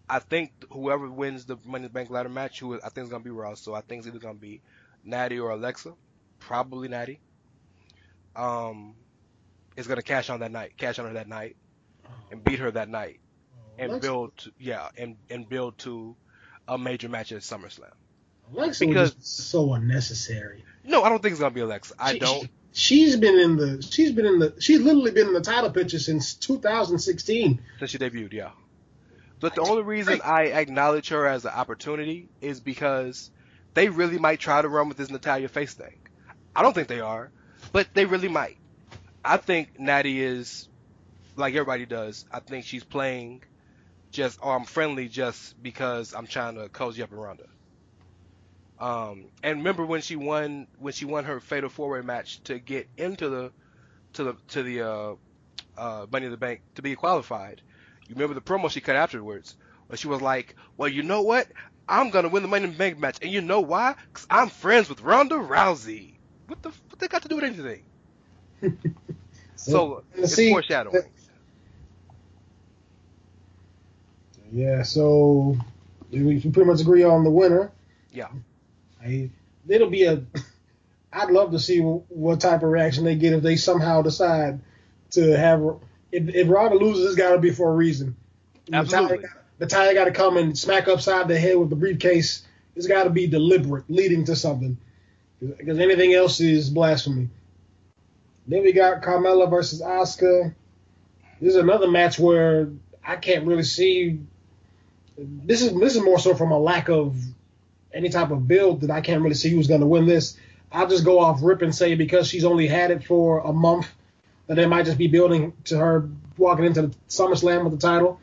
I 0.09 0.17
think 0.17 0.51
whoever 0.71 1.07
wins 1.07 1.45
the 1.45 1.57
Money 1.65 1.83
in 1.85 1.89
the 1.91 1.93
Bank 1.93 2.09
ladder 2.09 2.29
match, 2.29 2.61
who 2.61 2.81
I 2.81 2.89
think 2.89 3.05
is 3.05 3.11
gonna 3.11 3.23
be 3.23 3.29
Ross, 3.29 3.61
so 3.61 3.75
I 3.75 3.81
think 3.81 3.99
it's 3.99 4.07
either 4.07 4.17
gonna 4.17 4.33
be 4.33 4.59
Natty 5.03 5.39
or 5.39 5.51
Alexa, 5.51 5.93
probably 6.39 6.87
Natty. 6.87 7.19
Um, 8.35 8.95
is 9.79 9.87
gonna 9.87 10.01
cash 10.01 10.29
on 10.29 10.41
that 10.41 10.51
night, 10.51 10.73
cash 10.77 10.99
on 10.99 11.05
her 11.07 11.13
that 11.13 11.27
night, 11.27 11.55
oh. 12.05 12.09
and 12.31 12.43
beat 12.43 12.59
her 12.59 12.71
that 12.71 12.89
night, 12.89 13.19
oh, 13.55 13.59
and 13.77 13.91
Alexa- 13.91 14.07
build, 14.07 14.37
to, 14.37 14.51
yeah, 14.59 14.89
and 14.97 15.15
and 15.29 15.47
build 15.47 15.77
to 15.79 16.15
a 16.67 16.77
major 16.77 17.09
match 17.09 17.31
at 17.31 17.41
SummerSlam. 17.41 17.91
Alexa 18.53 18.85
was 18.85 18.93
because- 18.93 19.13
just 19.15 19.49
so 19.49 19.73
unnecessary. 19.73 20.63
No, 20.83 21.03
I 21.03 21.09
don't 21.09 21.21
think 21.21 21.31
it's 21.31 21.39
gonna 21.41 21.53
be 21.53 21.61
Alexa. 21.61 21.93
I 21.99 22.13
She- 22.13 22.19
don't. 22.19 22.49
She's 22.71 23.15
been 23.15 23.39
in 23.39 23.55
the. 23.55 23.81
She's 23.81 24.11
been 24.11 24.27
in 24.27 24.37
the. 24.39 24.53
She's 24.59 24.79
literally 24.79 25.11
been 25.11 25.27
in 25.27 25.33
the 25.33 25.41
title 25.41 25.71
picture 25.71 25.97
since 25.97 26.35
2016. 26.35 27.59
since 27.79 27.91
she 27.91 27.97
debuted, 27.97 28.31
yeah. 28.33 28.51
But 29.39 29.55
the 29.55 29.61
only 29.61 29.83
reason 29.83 30.21
I 30.23 30.43
acknowledge 30.47 31.09
her 31.09 31.25
as 31.25 31.45
an 31.45 31.51
opportunity 31.51 32.29
is 32.41 32.59
because 32.59 33.31
they 33.73 33.89
really 33.89 34.19
might 34.19 34.39
try 34.39 34.61
to 34.61 34.67
run 34.67 34.87
with 34.89 34.97
this 34.97 35.09
Natalya 35.09 35.47
face 35.47 35.73
thing. 35.73 35.97
I 36.55 36.61
don't 36.61 36.73
think 36.73 36.87
they 36.89 36.99
are, 36.99 37.31
but 37.71 37.87
they 37.93 38.05
really 38.05 38.27
might. 38.27 38.57
I 39.23 39.37
think 39.37 39.69
Natty 39.79 40.21
is 40.21 40.69
like 41.37 41.53
everybody 41.55 41.85
does. 41.85 42.25
I 42.31 42.39
think 42.41 42.65
she's 42.65 42.83
playing 42.83 43.43
just 44.11 44.39
or 44.41 44.55
I'm 44.55 44.65
friendly 44.65 45.09
just 45.09 45.61
because 45.61 46.13
I'm 46.13 46.27
trying 46.27 46.55
to 46.55 46.69
cozy 46.69 47.03
up 47.03 47.11
her. 47.11 47.35
Um, 48.79 49.31
and 49.43 49.59
remember 49.59 49.85
when 49.85 50.01
she 50.01 50.15
won 50.15 50.67
when 50.77 50.93
she 50.93 51.05
won 51.05 51.25
her 51.25 51.39
fatal 51.39 51.69
four 51.69 51.89
way 51.91 52.01
match 52.01 52.43
to 52.45 52.59
get 52.59 52.89
into 52.97 53.29
the 53.29 53.53
to 54.13 54.23
the 54.25 54.35
to 54.49 54.63
the 54.63 54.81
uh, 54.81 55.15
uh, 55.77 56.07
Money 56.11 56.25
in 56.27 56.31
the 56.31 56.37
Bank 56.37 56.61
to 56.75 56.81
be 56.81 56.95
qualified. 56.95 57.61
You 58.07 58.15
remember 58.15 58.35
the 58.35 58.41
promo 58.41 58.71
she 58.71 58.81
cut 58.81 58.95
afterwards, 58.97 59.55
where 59.87 59.97
she 59.97 60.07
was 60.07 60.21
like, 60.21 60.55
"Well, 60.77 60.89
you 60.89 61.03
know 61.03 61.23
what? 61.23 61.47
I'm 61.89 62.11
gonna 62.11 62.29
win 62.29 62.43
the 62.43 62.49
Money 62.49 62.65
in 62.65 62.71
the 62.71 62.77
Bank 62.77 62.99
match, 62.99 63.19
and 63.21 63.31
you 63.31 63.41
know 63.41 63.61
why? 63.61 63.95
Cause 64.13 64.27
I'm 64.29 64.49
friends 64.49 64.89
with 64.89 65.01
Ronda 65.01 65.35
Rousey. 65.35 66.19
What 66.47 66.61
the 66.63 66.69
what 66.69 66.99
they 66.99 67.07
got 67.09 67.23
to 67.23 67.29
do 67.29 67.35
with 67.37 67.45
anything? 67.45 67.88
So 69.55 70.03
it's 70.15 70.35
See, 70.35 70.51
foreshadowing. 70.51 71.03
Yeah, 74.51 74.83
so 74.83 75.57
we 76.11 76.41
can 76.41 76.51
pretty 76.51 76.69
much 76.69 76.81
agree 76.81 77.03
on 77.03 77.23
the 77.23 77.29
winner. 77.29 77.71
Yeah. 78.11 78.29
I, 79.03 79.29
it'll 79.67 79.89
be 79.89 80.03
a. 80.05 80.23
I'd 81.11 81.31
love 81.31 81.51
to 81.51 81.59
see 81.59 81.81
what, 81.81 82.03
what 82.09 82.41
type 82.41 82.63
of 82.63 82.69
reaction 82.69 83.03
they 83.03 83.15
get 83.15 83.33
if 83.33 83.43
they 83.43 83.55
somehow 83.55 84.01
decide 84.01 84.59
to 85.11 85.37
have. 85.37 85.61
If, 86.11 86.33
if 86.33 86.49
Ronda 86.49 86.77
loses, 86.77 87.05
it's 87.05 87.15
got 87.15 87.31
to 87.31 87.39
be 87.39 87.51
for 87.51 87.69
a 87.71 87.75
reason. 87.75 88.15
Absolutely. 88.71 89.25
The 89.59 89.67
tie 89.67 89.93
got 89.93 90.05
to 90.05 90.11
come 90.11 90.37
and 90.37 90.57
smack 90.57 90.87
upside 90.87 91.27
the 91.27 91.37
head 91.37 91.57
with 91.57 91.69
the 91.69 91.75
briefcase. 91.75 92.45
It's 92.75 92.87
got 92.87 93.03
to 93.03 93.09
be 93.09 93.27
deliberate, 93.27 93.85
leading 93.89 94.25
to 94.25 94.35
something. 94.35 94.77
Because 95.39 95.79
anything 95.79 96.13
else 96.13 96.39
is 96.39 96.69
blasphemy. 96.69 97.29
Then 98.49 98.63
we 98.63 98.71
got 98.73 99.03
Carmella 99.03 99.47
versus 99.47 99.79
Asuka. 99.79 100.55
This 101.39 101.53
is 101.53 101.55
another 101.55 101.87
match 101.87 102.17
where 102.17 102.69
I 103.05 103.15
can't 103.15 103.45
really 103.45 103.63
see. 103.63 104.21
This 105.17 105.61
is 105.61 105.79
this 105.79 105.95
is 105.95 106.01
more 106.01 106.17
so 106.17 106.33
from 106.33 106.51
a 106.51 106.57
lack 106.57 106.89
of 106.89 107.15
any 107.93 108.09
type 108.09 108.31
of 108.31 108.47
build 108.47 108.81
that 108.81 108.89
I 108.89 109.01
can't 109.01 109.21
really 109.21 109.35
see 109.35 109.49
who's 109.51 109.67
going 109.67 109.81
to 109.81 109.87
win 109.87 110.07
this. 110.07 110.35
I'll 110.71 110.87
just 110.87 111.05
go 111.05 111.19
off 111.19 111.41
rip 111.43 111.61
and 111.61 111.73
say 111.73 111.93
because 111.93 112.27
she's 112.27 112.43
only 112.43 112.65
had 112.65 112.89
it 112.89 113.03
for 113.03 113.39
a 113.39 113.53
month 113.53 113.87
that 114.47 114.55
they 114.55 114.65
might 114.65 114.85
just 114.85 114.97
be 114.97 115.07
building 115.07 115.53
to 115.65 115.77
her 115.77 116.09
walking 116.35 116.65
into 116.65 116.81
the 116.87 116.95
SummerSlam 117.07 117.63
with 117.65 117.79
the 117.79 117.87
title. 117.87 118.19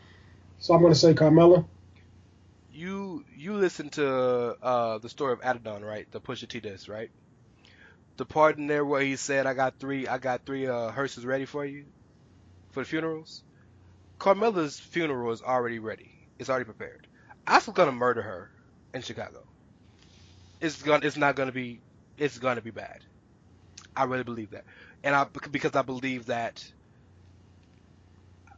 So 0.59 0.75
I'm 0.75 0.81
going 0.81 0.93
to 0.93 0.99
say 0.99 1.15
Carmella. 1.15 1.65
You 2.73 3.25
you 3.37 3.55
listened 3.55 3.93
to 3.93 4.57
uh, 4.61 4.99
the 4.99 5.09
story 5.09 5.35
of 5.35 5.41
Adidon, 5.41 5.83
right? 5.83 6.11
The 6.11 6.21
Pusha 6.21 6.49
T 6.49 6.59
disc, 6.59 6.89
right? 6.89 7.13
The 8.17 8.25
part 8.25 8.57
in 8.57 8.67
there 8.67 8.85
where 8.85 9.03
he 9.03 9.17
said, 9.17 9.47
"I 9.47 9.55
got 9.55 9.79
three, 9.79 10.09
I 10.09 10.19
got 10.19 10.47
three 10.47 10.67
uh, 10.67 10.91
hearses 10.91 11.27
ready 11.27 11.45
for 11.45 11.65
you 11.65 11.85
for 12.71 12.81
the 12.81 12.87
funerals." 12.87 13.43
Carmella's 14.19 14.81
funeral 14.81 15.33
is 15.33 15.43
already 15.43 15.79
ready. 15.79 16.11
It's 16.39 16.49
already 16.49 16.65
prepared. 16.65 17.07
Asuka's 17.47 17.75
gonna 17.75 17.93
murder 17.93 18.23
her 18.23 18.51
in 18.95 19.03
Chicago. 19.03 19.43
It's 20.61 20.83
gonna. 20.83 21.07
It's 21.07 21.17
not 21.17 21.37
gonna 21.37 21.53
be. 21.53 21.81
It's 22.17 22.39
gonna 22.39 22.63
be 22.63 22.71
bad. 22.71 23.05
I 23.95 24.05
really 24.05 24.25
believe 24.25 24.51
that, 24.51 24.65
and 25.05 25.15
I 25.15 25.25
because 25.51 25.77
I 25.77 25.83
believe 25.83 26.27
that 26.27 26.65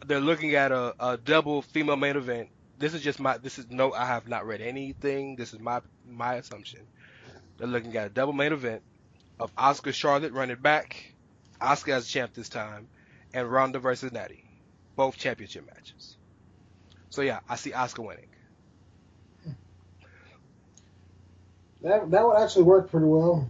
they're 0.06 0.20
looking 0.20 0.54
at 0.54 0.70
a, 0.72 0.94
a 1.00 1.16
double 1.16 1.62
female 1.62 1.96
main 1.96 2.16
event. 2.16 2.48
This 2.78 2.94
is 2.94 3.02
just 3.02 3.18
my. 3.18 3.38
This 3.38 3.58
is 3.58 3.66
no. 3.70 3.92
I 3.92 4.06
have 4.06 4.28
not 4.28 4.46
read 4.46 4.60
anything. 4.60 5.34
This 5.34 5.52
is 5.52 5.58
my 5.58 5.80
my 6.06 6.34
assumption. 6.34 6.80
They're 7.56 7.66
looking 7.66 7.96
at 7.96 8.06
a 8.06 8.10
double 8.10 8.32
main 8.32 8.52
event 8.52 8.82
of 9.40 9.54
Asuka 9.56 9.92
Charlotte 9.94 10.32
running 10.32 10.56
back, 10.56 11.14
Asuka 11.60 11.94
as 11.94 12.08
champ 12.08 12.34
this 12.34 12.48
time, 12.48 12.88
and 13.32 13.50
Ronda 13.50 13.78
versus 13.78 14.12
Natty, 14.12 14.44
both 14.96 15.16
championship 15.16 15.66
matches. 15.66 16.16
So 17.10 17.22
yeah, 17.22 17.40
I 17.48 17.56
see 17.56 17.70
Asuka 17.70 18.06
winning. 18.06 18.28
That 21.82 22.10
that 22.10 22.26
would 22.26 22.38
actually 22.38 22.64
work 22.64 22.90
pretty 22.90 23.06
well. 23.06 23.48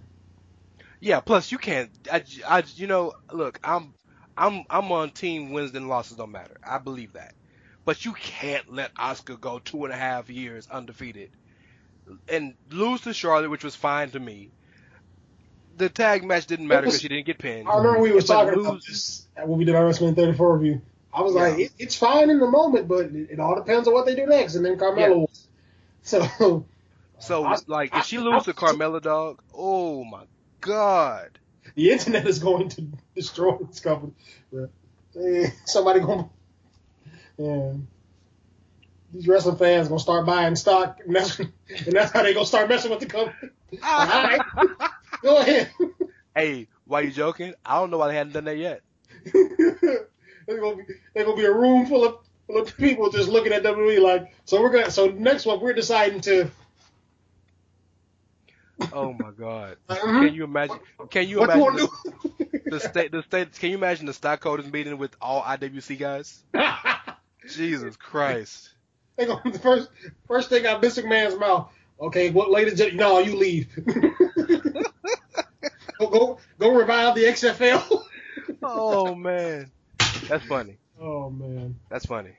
Yeah. 1.00 1.20
Plus, 1.20 1.52
you 1.52 1.58
can't. 1.58 1.90
I, 2.12 2.24
I, 2.46 2.62
you 2.74 2.86
know, 2.86 3.14
look, 3.32 3.58
I'm, 3.64 3.94
I'm, 4.36 4.64
I'm 4.68 4.92
on 4.92 5.10
team 5.10 5.52
wins 5.52 5.74
and 5.74 5.88
losses 5.88 6.16
don't 6.16 6.32
matter. 6.32 6.56
I 6.62 6.78
believe 6.78 7.14
that, 7.14 7.34
but 7.84 8.04
you 8.04 8.12
can't 8.12 8.72
let 8.72 8.94
Asuka 8.94 9.40
go 9.40 9.58
two 9.58 9.84
and 9.84 9.92
a 9.92 9.96
half 9.96 10.28
years 10.28 10.68
undefeated 10.70 11.30
and 12.28 12.54
lose 12.70 13.02
to 13.02 13.14
Charlotte, 13.14 13.50
which 13.50 13.64
was 13.64 13.74
fine 13.74 14.10
to 14.10 14.20
me. 14.20 14.50
The 15.78 15.88
tag 15.88 16.24
match 16.24 16.46
didn't 16.46 16.66
matter 16.68 16.82
because 16.86 17.00
she 17.00 17.08
didn't 17.08 17.26
get 17.26 17.38
pinned. 17.38 17.68
I 17.68 17.76
remember 17.78 18.00
we 18.00 18.12
were 18.12 18.20
talking 18.20 18.54
lose- 18.54 18.66
about 18.66 18.84
this 18.84 19.26
when 19.44 19.58
we 19.58 19.64
did 19.64 19.74
our 19.74 19.84
WrestleMania 19.84 20.16
34 20.16 20.56
review. 20.58 20.82
I 21.12 21.22
was 21.22 21.34
Yeah. 21.34 21.40
like, 21.42 21.58
it, 21.58 21.72
it's 21.78 21.94
fine 21.96 22.30
in 22.30 22.38
the 22.38 22.50
moment, 22.50 22.86
but 22.88 23.06
it, 23.06 23.30
it 23.32 23.40
all 23.40 23.54
depends 23.54 23.88
on 23.88 23.94
what 23.94 24.04
they 24.06 24.14
do 24.14 24.26
next. 24.26 24.54
And 24.56 24.64
then 24.64 24.76
Carmella 24.76 24.98
Yeah. 24.98 25.08
was. 25.10 25.44
So, 26.02 26.64
So 27.18 27.44
I- 27.44 27.56
like, 27.66 27.94
if 27.94 28.04
she 28.06 28.18
I- 28.18 28.20
loses 28.20 28.44
to 28.44 28.50
I- 28.50 28.54
Carmella, 28.54 29.00
dog, 29.02 29.40
oh 29.54 30.04
my 30.04 30.24
god. 30.60 31.38
the 31.74 31.90
internet 31.90 32.26
is 32.26 32.38
going 32.38 32.68
to 32.70 32.82
destroy 33.14 33.56
this 33.58 33.80
company. 33.80 34.12
Somebody 35.64 36.00
going 36.00 36.24
to. 36.24 36.30
Yeah. 37.38 37.72
These 39.12 39.26
wrestling 39.26 39.56
fans 39.56 39.88
gonna 39.88 40.00
start 40.00 40.26
buying 40.26 40.54
stock, 40.54 40.98
and 41.04 41.16
that's 41.16 41.38
and 41.38 41.50
that's 41.92 42.12
how 42.12 42.22
they 42.22 42.34
gonna 42.34 42.44
start 42.44 42.68
messing 42.68 42.90
with 42.90 43.00
the 43.00 43.06
company. 43.06 43.50
All 43.82 44.06
right, 44.06 44.40
go 45.22 45.38
ahead. 45.38 45.70
Hey, 46.34 46.68
why 46.86 47.00
you 47.02 47.10
joking? 47.10 47.54
I 47.64 47.78
don't 47.78 47.90
know 47.90 47.98
why 47.98 48.08
they 48.08 48.14
hadn't 48.14 48.32
done 48.32 48.44
that 48.44 48.56
yet. 48.58 48.82
there's 49.32 50.60
gonna 50.60 50.76
be 50.76 50.84
there's 51.14 51.26
gonna 51.26 51.36
be 51.36 51.44
a 51.44 51.52
room 51.52 51.86
full 51.86 52.06
of 52.06 52.18
full 52.46 52.60
of 52.60 52.76
people 52.76 53.10
just 53.10 53.28
looking 53.28 53.52
at 53.52 53.62
WWE 53.62 54.00
like, 54.00 54.32
so 54.44 54.62
we're 54.62 54.70
gonna 54.70 54.90
so 54.90 55.06
next 55.08 55.46
one 55.46 55.60
we're 55.60 55.72
deciding 55.72 56.20
to. 56.22 56.50
Oh 58.92 59.12
my 59.12 59.30
god. 59.32 59.76
Mhm. 59.88 59.98
Can 60.26 60.34
you 60.34 60.44
imagine? 60.44 60.78
Can 61.10 61.28
you 61.28 61.38
what 61.40 61.50
imagine 61.50 61.62
want 61.62 61.90
the, 62.38 62.60
the 62.70 62.80
state? 62.80 63.10
The 63.12 63.22
state? 63.22 63.52
Can 63.58 63.70
you 63.70 63.76
imagine 63.76 64.06
the 64.06 64.12
stockholders 64.12 64.70
meeting 64.70 64.98
with 64.98 65.16
all 65.20 65.42
IWC 65.42 65.98
guys? 65.98 66.44
Jesus 67.48 67.96
Christ. 67.96 68.70
they 69.16 69.26
gonna, 69.26 69.50
the 69.50 69.58
first 69.58 69.90
first 70.28 70.48
thing 70.48 70.64
out 70.66 70.76
of 70.76 70.80
Vince 70.82 70.98
McMahon's 70.98 71.38
mouth. 71.38 71.72
Okay, 72.00 72.30
what 72.30 72.50
ladies? 72.50 72.80
and 72.80 72.90
gen- 72.92 72.96
No, 72.96 73.18
you 73.18 73.34
leave. 73.36 73.66
Go, 75.98 76.08
go 76.08 76.38
go 76.58 76.74
revive 76.74 77.14
the 77.14 77.24
XFL. 77.24 78.04
Oh 78.62 79.14
man, 79.14 79.70
that's 80.28 80.44
funny. 80.46 80.76
oh 81.00 81.28
man. 81.30 81.76
That's 81.90 82.06
funny. 82.06 82.30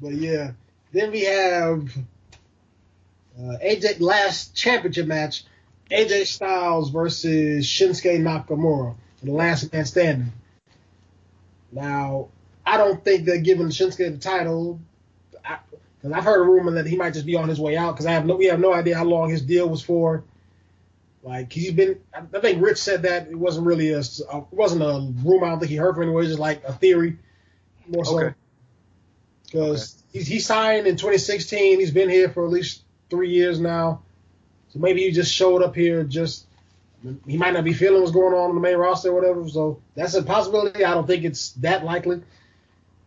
But 0.00 0.12
yeah, 0.12 0.52
then 0.92 1.10
we 1.10 1.22
have 1.24 1.88
uh, 3.38 3.56
AJ 3.64 4.00
last 4.00 4.54
championship 4.54 5.06
match, 5.06 5.44
AJ 5.90 6.26
Styles 6.26 6.90
versus 6.90 7.66
Shinsuke 7.66 8.18
Nakamura, 8.20 8.94
in 9.22 9.28
the 9.28 9.34
last 9.34 9.72
man 9.72 9.84
standing. 9.84 10.32
Now, 11.72 12.28
I 12.64 12.76
don't 12.76 13.02
think 13.02 13.24
they're 13.24 13.38
giving 13.38 13.68
Shinsuke 13.68 13.96
the 14.12 14.18
title, 14.18 14.80
because 15.32 16.12
I've 16.12 16.24
heard 16.24 16.40
a 16.40 16.50
rumor 16.50 16.72
that 16.72 16.86
he 16.86 16.96
might 16.96 17.14
just 17.14 17.26
be 17.26 17.36
on 17.36 17.48
his 17.48 17.60
way 17.60 17.76
out. 17.76 17.92
Because 17.92 18.06
I 18.06 18.12
have 18.12 18.26
no, 18.26 18.36
we 18.36 18.46
have 18.46 18.60
no 18.60 18.72
idea 18.72 18.96
how 18.96 19.04
long 19.04 19.30
his 19.30 19.42
deal 19.42 19.68
was 19.68 19.82
for. 19.82 20.24
Like 21.24 21.50
he's 21.50 21.72
been, 21.72 22.00
I 22.12 22.38
think 22.40 22.62
Rich 22.62 22.76
said 22.76 23.02
that 23.02 23.28
it 23.28 23.34
wasn't 23.34 23.66
really 23.66 23.92
a, 23.92 24.00
a 24.00 24.38
it 24.38 24.52
wasn't 24.52 24.82
a 24.82 25.10
rumor. 25.26 25.46
I 25.46 25.50
don't 25.50 25.58
think 25.58 25.70
he 25.70 25.76
heard 25.76 25.94
from 25.94 26.04
anywhere. 26.04 26.22
It's 26.22 26.32
just 26.32 26.40
like 26.40 26.62
a 26.64 26.72
theory, 26.74 27.16
more 27.88 28.04
so 28.04 28.18
Okay. 28.20 28.34
because 29.46 30.02
he's 30.12 30.26
he 30.26 30.38
signed 30.38 30.86
in 30.86 30.96
2016. 30.96 31.80
He's 31.80 31.90
been 31.90 32.10
here 32.10 32.28
for 32.28 32.44
at 32.44 32.50
least 32.50 32.82
three 33.08 33.30
years 33.30 33.58
now. 33.58 34.02
So 34.68 34.80
maybe 34.80 35.00
he 35.00 35.12
just 35.12 35.32
showed 35.32 35.62
up 35.62 35.74
here. 35.74 36.04
Just 36.04 36.44
he 37.26 37.38
might 37.38 37.54
not 37.54 37.64
be 37.64 37.72
feeling 37.72 38.00
what's 38.00 38.12
going 38.12 38.34
on 38.34 38.50
in 38.50 38.56
the 38.56 38.60
main 38.60 38.76
roster 38.76 39.08
or 39.08 39.14
whatever. 39.14 39.48
So 39.48 39.80
that's 39.94 40.14
a 40.14 40.22
possibility. 40.22 40.84
I 40.84 40.92
don't 40.92 41.06
think 41.06 41.24
it's 41.24 41.52
that 41.52 41.86
likely, 41.86 42.20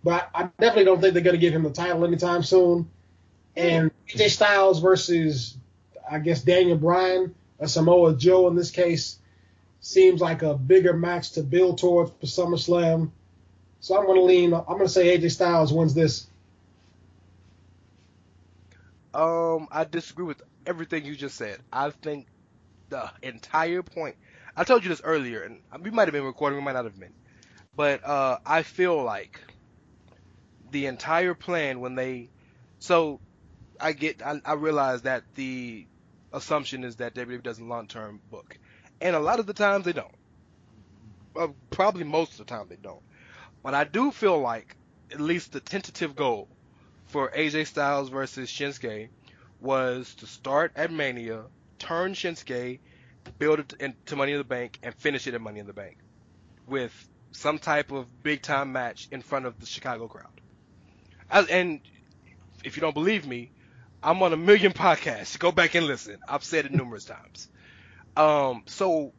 but 0.03 0.27
I 0.33 0.49
definitely 0.59 0.85
don't 0.85 1.01
think 1.01 1.13
they're 1.13 1.23
going 1.23 1.35
to 1.35 1.39
give 1.41 1.53
him 1.53 1.63
the 1.63 1.69
title 1.69 2.03
anytime 2.03 2.41
soon. 2.41 2.89
And 3.55 3.91
AJ 4.09 4.29
Styles 4.31 4.79
versus 4.79 5.55
I 6.09 6.17
guess 6.17 6.41
Daniel 6.41 6.77
Bryan 6.77 7.35
or 7.59 7.67
Samoa 7.67 8.15
Joe 8.15 8.47
in 8.47 8.55
this 8.55 8.71
case 8.71 9.19
seems 9.79 10.21
like 10.21 10.41
a 10.41 10.55
bigger 10.55 10.93
match 10.93 11.31
to 11.31 11.43
build 11.43 11.77
towards 11.77 12.11
for 12.11 12.25
SummerSlam. 12.25 13.11
So 13.79 13.97
I'm 13.97 14.05
going 14.05 14.19
to 14.19 14.25
lean. 14.25 14.53
I'm 14.53 14.65
going 14.65 14.79
to 14.81 14.89
say 14.89 15.17
AJ 15.17 15.31
Styles 15.31 15.71
wins 15.71 15.93
this. 15.93 16.27
Um, 19.13 19.67
I 19.71 19.83
disagree 19.83 20.25
with 20.25 20.41
everything 20.65 21.05
you 21.05 21.15
just 21.15 21.37
said. 21.37 21.59
I 21.71 21.89
think 21.89 22.27
the 22.89 23.09
entire 23.23 23.81
point. 23.83 24.15
I 24.55 24.63
told 24.63 24.83
you 24.83 24.89
this 24.89 25.01
earlier, 25.03 25.41
and 25.43 25.61
we 25.83 25.91
might 25.91 26.07
have 26.07 26.13
been 26.13 26.23
recording, 26.23 26.57
we 26.57 26.65
might 26.65 26.73
not 26.73 26.85
have 26.85 26.99
been, 26.99 27.13
but 27.75 28.03
uh, 28.05 28.39
I 28.45 28.63
feel 28.63 29.03
like 29.03 29.39
the 30.71 30.87
entire 30.87 31.33
plan 31.33 31.79
when 31.79 31.95
they. 31.95 32.29
So, 32.79 33.21
I 33.79 33.93
get. 33.93 34.21
I, 34.25 34.41
I 34.45 34.53
realize 34.53 35.03
that 35.03 35.23
the 35.35 35.87
assumption 36.37 36.83
is 36.83 36.97
that 36.97 37.13
WWE 37.15 37.43
doesn't 37.43 37.67
long-term 37.67 38.21
book, 38.31 38.57
and 39.01 39.15
a 39.15 39.19
lot 39.19 39.39
of 39.39 39.45
the 39.45 39.53
times 39.53 39.85
they 39.85 39.93
don't. 39.93 40.15
Uh, 41.35 41.47
probably 41.69 42.03
most 42.03 42.31
of 42.31 42.37
the 42.39 42.45
time 42.45 42.67
they 42.69 42.77
don't. 42.77 43.01
But 43.63 43.73
I 43.73 43.83
do 43.83 44.11
feel 44.11 44.39
like 44.39 44.75
at 45.11 45.19
least 45.19 45.51
the 45.51 45.59
tentative 45.59 46.15
goal 46.15 46.47
for 47.05 47.31
AJ 47.31 47.67
Styles 47.67 48.09
versus 48.09 48.49
Shinsuke 48.49 49.09
was 49.59 50.15
to 50.15 50.27
start 50.27 50.71
at 50.75 50.91
Mania, 50.91 51.43
turn 51.79 52.13
Shinsuke, 52.13 52.79
build 53.39 53.59
it 53.59 53.73
into 53.79 54.15
Money 54.15 54.33
in 54.33 54.37
the 54.37 54.43
Bank, 54.43 54.79
and 54.83 54.93
finish 54.95 55.27
it 55.27 55.33
at 55.33 55.41
Money 55.41 55.59
in 55.59 55.67
the 55.67 55.73
Bank 55.73 55.97
with 56.67 57.09
some 57.31 57.59
type 57.59 57.91
of 57.91 58.23
big 58.23 58.41
time 58.41 58.71
match 58.71 59.07
in 59.11 59.21
front 59.21 59.45
of 59.45 59.59
the 59.59 59.65
Chicago 59.65 60.07
crowd. 60.07 60.41
And 61.29 61.81
if 62.63 62.75
you 62.77 62.81
don't 62.81 62.93
believe 62.93 63.27
me, 63.27 63.51
I'm 64.03 64.21
on 64.21 64.33
a 64.33 64.37
million 64.37 64.73
podcasts. 64.73 65.37
Go 65.39 65.51
back 65.51 65.75
and 65.75 65.85
listen. 65.87 66.17
I've 66.27 66.43
said 66.43 66.65
it 66.65 66.73
numerous 66.73 67.05
times. 67.17 67.49
Um, 68.15 68.63
so 68.65 69.13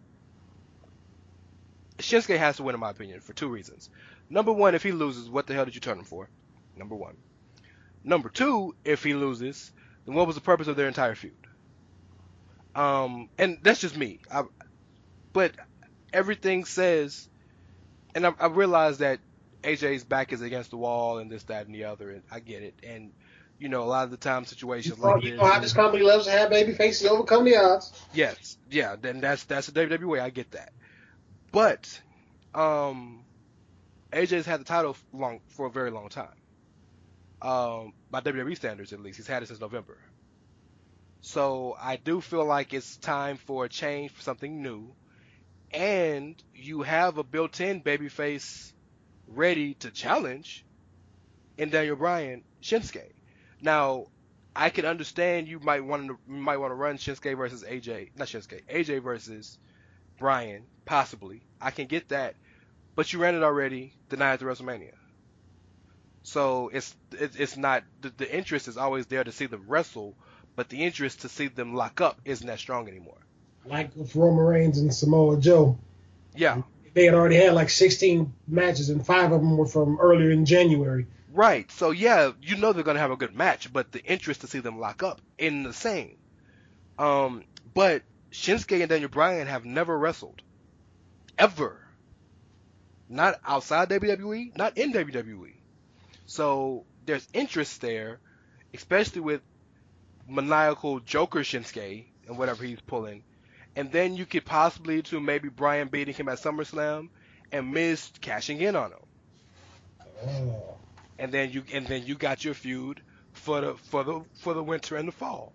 Shinsuke 1.99 2.39
has 2.39 2.57
to 2.57 2.63
win, 2.63 2.75
in 2.75 2.81
my 2.81 2.91
opinion, 2.91 3.21
for 3.21 3.33
two 3.33 3.49
reasons. 3.49 3.91
Number 4.31 4.53
one, 4.53 4.75
if 4.75 4.83
he 4.83 4.93
loses, 4.93 5.29
what 5.29 5.47
the 5.47 5.55
hell 5.55 5.65
did 5.65 5.75
you 5.75 5.81
turn 5.81 5.99
him 5.99 6.05
for? 6.05 6.29
Number 6.77 6.95
one. 6.95 7.17
Number 8.05 8.29
two, 8.29 8.75
if 8.85 9.03
he 9.03 9.15
loses, 9.15 9.73
then 10.07 10.15
what 10.15 10.27
was 10.27 10.37
the 10.37 10.43
purpose 10.43 10.69
of 10.69 10.77
their 10.77 10.89
entire 10.89 11.15
feud? 11.15 11.35
Um, 12.75 13.29
and 13.39 13.59
that's 13.63 13.81
just 13.81 13.97
me. 13.97 14.21
I, 14.33 14.45
but 15.33 15.53
everything 16.13 16.65
says, 16.65 17.29
and 18.15 18.27
I, 18.27 18.35
I 18.39 18.47
realize 18.47 18.99
that 18.99 19.21
AJ's 19.63 20.05
back 20.05 20.33
is 20.33 20.43
against 20.43 20.71
the 20.71 20.77
wall 20.77 21.19
and 21.19 21.31
this, 21.31 21.43
that, 21.45 21.67
and 21.67 21.75
the 21.75 21.85
other, 21.85 22.11
and 22.11 22.23
I 22.31 22.41
get 22.41 22.63
it. 22.63 22.75
And 22.83 23.13
you 23.59 23.69
know, 23.69 23.83
a 23.83 23.85
lot 23.85 24.05
of 24.05 24.11
the 24.11 24.17
time 24.17 24.45
situations 24.45 24.99
like 24.99 25.23
you 25.23 25.31
this. 25.33 25.41
know 25.41 25.47
how 25.47 25.59
this 25.61 25.73
company 25.73 26.05
loves 26.05 26.27
to 26.27 26.31
have 26.31 26.51
baby 26.51 26.73
faces 26.73 27.07
overcome 27.07 27.45
the 27.45 27.57
odds. 27.57 27.93
Yes, 28.13 28.57
yeah, 28.71 28.97
then 29.01 29.21
that's 29.21 29.45
that's 29.45 29.67
the 29.67 29.87
WWE. 29.87 30.21
I 30.21 30.31
get 30.31 30.53
that, 30.53 30.73
but 31.53 32.01
um, 32.55 33.25
AJ's 34.13 34.47
had 34.47 34.61
the 34.61 34.65
title 34.65 34.97
long 35.13 35.41
for 35.49 35.67
a 35.67 35.71
very 35.71 35.91
long 35.91 36.09
time. 36.09 36.29
Um, 37.41 37.93
by 38.11 38.21
WWE 38.21 38.57
standards, 38.57 38.93
at 38.93 39.01
least, 39.01 39.19
he's 39.19 39.27
had 39.27 39.43
it 39.43 39.47
since 39.47 39.61
November. 39.61 39.99
So 41.21 41.77
I 41.81 41.97
do 41.97 42.21
feel 42.21 42.45
like 42.45 42.73
it's 42.73 42.97
time 42.97 43.37
for 43.37 43.65
a 43.65 43.69
change, 43.69 44.13
for 44.13 44.23
something 44.23 44.63
new, 44.63 44.93
and 45.73 46.41
you 46.55 46.83
have 46.83 47.19
a 47.19 47.25
built-in 47.25 47.83
babyface 47.83 48.73
ready 49.27 49.75
to 49.75 49.91
challenge 49.91 50.65
in 51.57 51.71
Daniel 51.71 51.97
Bryan 51.97 52.45
Shinsuke. 52.63 53.13
Now, 53.61 54.07
I 54.55 54.71
can 54.71 54.85
understand 54.85 55.49
you 55.49 55.61
might 55.61 55.85
want 55.85 56.09
to 56.09 56.19
might 56.27 56.57
want 56.57 56.73
to 56.73 56.75
run 56.75 56.99
Shinsuke 56.99 57.37
versus 57.37 57.63
AJ, 57.63 58.11
not 58.17 58.29
Shinsuke, 58.29 58.63
AJ 58.67 59.03
versus 59.03 59.59
Bryan, 60.19 60.65
possibly. 60.85 61.43
I 61.61 61.71
can 61.71 61.87
get 61.87 62.09
that, 62.09 62.35
but 62.95 63.13
you 63.13 63.21
ran 63.21 63.35
it 63.35 63.43
already 63.43 63.95
the 64.09 64.17
night 64.17 64.35
after 64.35 64.47
WrestleMania. 64.47 64.95
So 66.23 66.71
it's 66.73 66.95
it's 67.13 67.57
not 67.57 67.85
the, 68.01 68.13
the 68.17 68.37
interest 68.37 68.69
is 68.69 68.77
always 68.77 69.07
there 69.07 69.25
to 69.25 69.33
see 69.33 69.47
them 69.47 69.65
wrestle, 69.67 70.15
but 70.57 70.69
the 70.69 70.85
interest 70.85 71.23
to 71.23 71.29
see 71.29 71.49
them 71.49 71.75
lock 71.75 72.01
up 72.01 72.21
isn't 72.25 72.47
that 72.47 72.59
strong 72.59 72.89
anymore. 72.89 73.19
Like 73.65 73.95
with 73.97 74.15
Roman 74.17 74.45
Reigns 74.45 74.79
and 74.79 74.93
Samoa 74.93 75.39
Joe. 75.39 75.79
Yeah. 76.35 76.63
They 76.95 77.05
had 77.05 77.15
already 77.15 77.37
had 77.37 77.55
like 77.55 77.71
16 77.71 78.33
matches, 78.49 78.91
and 78.91 79.07
five 79.07 79.31
of 79.31 79.41
them 79.41 79.57
were 79.57 79.67
from 79.67 80.01
earlier 80.01 80.31
in 80.31 80.45
January. 80.45 81.07
Right. 81.33 81.71
So 81.73 81.91
yeah, 81.91 82.33
you 82.41 82.57
know 82.57 82.73
they're 82.73 82.83
gonna 82.85 82.99
have 82.99 83.11
a 83.11 83.17
good 83.17 83.35
match, 83.35 83.73
but 83.73 83.93
the 83.93 84.03
interest 84.05 84.41
to 84.43 84.47
see 84.47 84.61
them 84.61 84.79
lock 84.79 85.03
up 85.03 85.21
in 85.37 85.63
the 85.63 85.73
same. 85.73 86.17
Um, 86.99 87.45
but 87.75 88.03
Shinsuke 88.33 88.81
and 88.81 88.89
Daniel 88.89 89.09
Bryan 89.09 89.47
have 89.47 89.65
never 89.65 89.97
wrestled, 89.97 90.43
ever. 91.39 91.81
Not 93.09 93.41
outside 93.47 93.89
WWE, 93.89 94.57
not 94.57 94.77
in 94.77 94.93
WWE. 94.93 95.55
So 96.27 96.85
there's 97.07 97.27
interest 97.33 97.81
there, 97.81 98.21
especially 98.75 99.23
with 99.23 99.41
maniacal 100.29 101.01
Joker 101.01 101.41
Shinsuke 101.41 102.05
and 102.27 102.37
whatever 102.37 102.65
he's 102.65 102.81
pulling. 102.81 103.23
And 103.77 103.91
then 103.93 104.17
you 104.17 104.27
could 104.27 104.45
possibly 104.45 105.03
to 105.03 105.21
maybe 105.21 105.49
Bryan 105.49 105.89
beating 105.89 106.15
him 106.15 106.29
at 106.29 106.39
SummerSlam 106.39 107.09
and 107.53 107.73
Miz 107.73 108.11
cashing 108.21 108.61
in 108.61 108.77
on 108.77 108.93
him. 108.93 108.99
Oh. 110.27 110.78
And 111.19 111.33
then 111.33 111.53
you 111.53 111.65
and 111.73 111.87
then 111.87 112.05
you 112.07 112.17
got 112.17 112.45
your 112.45 112.55
feud 112.55 113.03
for 113.35 113.61
the 113.63 113.75
for 113.77 114.05
the 114.05 114.23
for 114.41 114.55
the 114.55 114.65
winter 114.65 114.97
and 114.97 115.09
the 115.09 115.13
fall. 115.13 115.55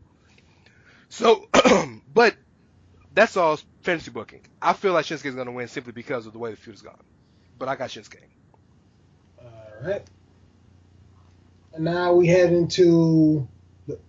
So 1.10 1.46
but 2.08 2.36
that's 3.14 3.38
all 3.38 3.60
fantasy 3.84 4.12
booking. 4.12 4.42
I 4.62 4.74
feel 4.74 4.94
like 4.94 5.06
Shinsuke 5.06 5.28
is 5.28 5.36
gonna 5.36 5.52
win 5.54 5.68
simply 5.70 5.94
because 5.94 6.28
of 6.28 6.34
the 6.34 6.40
way 6.40 6.52
the 6.52 6.58
feud 6.58 6.76
is 6.76 6.82
gone. 6.84 6.96
But 7.58 7.70
I 7.70 7.76
got 7.78 7.90
Shinsuke. 7.92 8.18
All 9.44 9.90
right. 9.90 10.04
And 11.74 11.86
now 11.86 12.14
we 12.14 12.28
head 12.28 12.54
into 12.54 13.48
the 13.88 14.00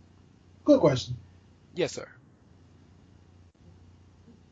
good 0.64 0.80
question. 0.80 1.16
Yes, 1.74 1.92
sir. 1.94 2.08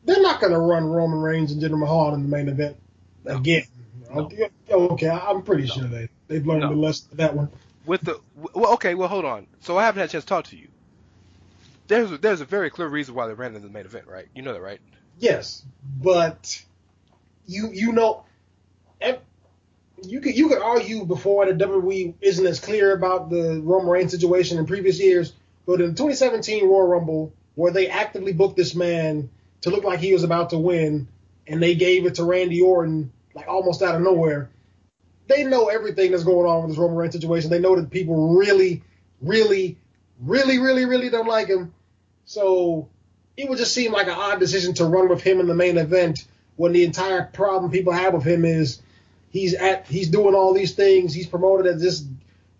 They're 0.04 0.22
not 0.22 0.40
going 0.40 0.52
to 0.52 0.58
run 0.60 0.86
Roman 0.86 1.20
Reigns 1.20 1.52
and 1.52 1.62
Jinder 1.62 1.78
Mahal 1.78 2.14
in 2.14 2.22
the 2.22 2.28
main 2.28 2.48
event 2.48 2.76
No. 3.24 3.38
again. 3.38 3.64
No. 4.10 4.32
Okay, 4.32 4.50
okay, 4.70 5.08
I'm 5.10 5.42
pretty 5.42 5.66
No. 5.66 5.80
sure 5.80 5.84
they 5.88 6.08
they've 6.32 6.46
learned 6.46 6.60
No. 6.62 6.70
the 6.70 6.76
lesson 6.76 7.08
of 7.12 7.16
that 7.18 7.34
one. 7.34 7.48
With 7.86 8.02
the 8.02 8.20
well, 8.54 8.74
okay, 8.74 8.94
well, 8.94 9.08
hold 9.08 9.24
on. 9.24 9.46
So 9.60 9.76
I 9.76 9.84
haven't 9.84 10.00
had 10.00 10.08
a 10.08 10.12
chance 10.12 10.24
to 10.24 10.28
talk 10.28 10.44
to 10.46 10.56
you. 10.56 10.68
There's 11.88 12.10
a, 12.12 12.18
there's 12.18 12.40
a 12.40 12.44
very 12.44 12.70
clear 12.70 12.88
reason 12.88 13.14
why 13.14 13.26
they 13.26 13.34
ran 13.34 13.54
in 13.56 13.62
the 13.62 13.68
main 13.68 13.84
event, 13.84 14.06
right? 14.06 14.26
You 14.34 14.42
know 14.42 14.52
that, 14.52 14.62
right? 14.62 14.80
Yes, 15.18 15.64
but 16.00 16.62
you 17.46 17.70
you 17.72 17.92
know, 17.92 18.24
you 20.04 20.20
could 20.20 20.36
you 20.36 20.48
could 20.48 20.62
argue 20.62 21.04
before 21.04 21.46
the 21.46 21.52
WWE 21.64 22.14
isn't 22.20 22.46
as 22.46 22.60
clear 22.60 22.92
about 22.92 23.30
the 23.30 23.60
Roman 23.62 23.88
Reigns 23.90 24.10
situation 24.12 24.58
in 24.58 24.66
previous 24.66 24.98
years, 25.00 25.32
but 25.66 25.80
in 25.80 25.90
the 25.90 25.96
2017 25.96 26.64
Royal 26.64 26.86
Rumble, 26.86 27.32
where 27.54 27.72
they 27.72 27.88
actively 27.88 28.32
booked 28.32 28.56
this 28.56 28.74
man 28.74 29.30
to 29.62 29.70
look 29.70 29.84
like 29.84 30.00
he 30.00 30.12
was 30.12 30.24
about 30.24 30.50
to 30.50 30.58
win, 30.58 31.06
and 31.46 31.62
they 31.62 31.74
gave 31.74 32.06
it 32.06 32.16
to 32.16 32.24
Randy 32.24 32.60
Orton 32.62 33.12
like 33.34 33.48
almost 33.48 33.82
out 33.82 33.94
of 33.94 34.02
nowhere. 34.02 34.50
They 35.34 35.44
know 35.44 35.68
everything 35.68 36.10
that's 36.10 36.24
going 36.24 36.48
on 36.48 36.62
with 36.62 36.72
this 36.72 36.78
Roman 36.78 36.96
Reigns 36.96 37.14
situation. 37.14 37.50
They 37.50 37.58
know 37.58 37.76
that 37.76 37.90
people 37.90 38.36
really, 38.36 38.82
really, 39.20 39.78
really, 40.20 40.58
really, 40.58 40.84
really 40.84 41.08
don't 41.08 41.28
like 41.28 41.48
him. 41.48 41.72
So 42.24 42.88
it 43.36 43.48
would 43.48 43.58
just 43.58 43.74
seem 43.74 43.92
like 43.92 44.06
an 44.06 44.14
odd 44.14 44.40
decision 44.40 44.74
to 44.74 44.84
run 44.84 45.08
with 45.08 45.22
him 45.22 45.40
in 45.40 45.46
the 45.46 45.54
main 45.54 45.78
event 45.78 46.26
when 46.56 46.72
the 46.72 46.84
entire 46.84 47.24
problem 47.24 47.70
people 47.70 47.92
have 47.92 48.14
with 48.14 48.24
him 48.24 48.44
is 48.44 48.82
he's 49.30 49.54
at 49.54 49.86
he's 49.86 50.08
doing 50.08 50.34
all 50.34 50.52
these 50.52 50.74
things. 50.74 51.14
He's 51.14 51.26
promoted 51.26 51.66
as 51.66 51.80
this 51.80 52.04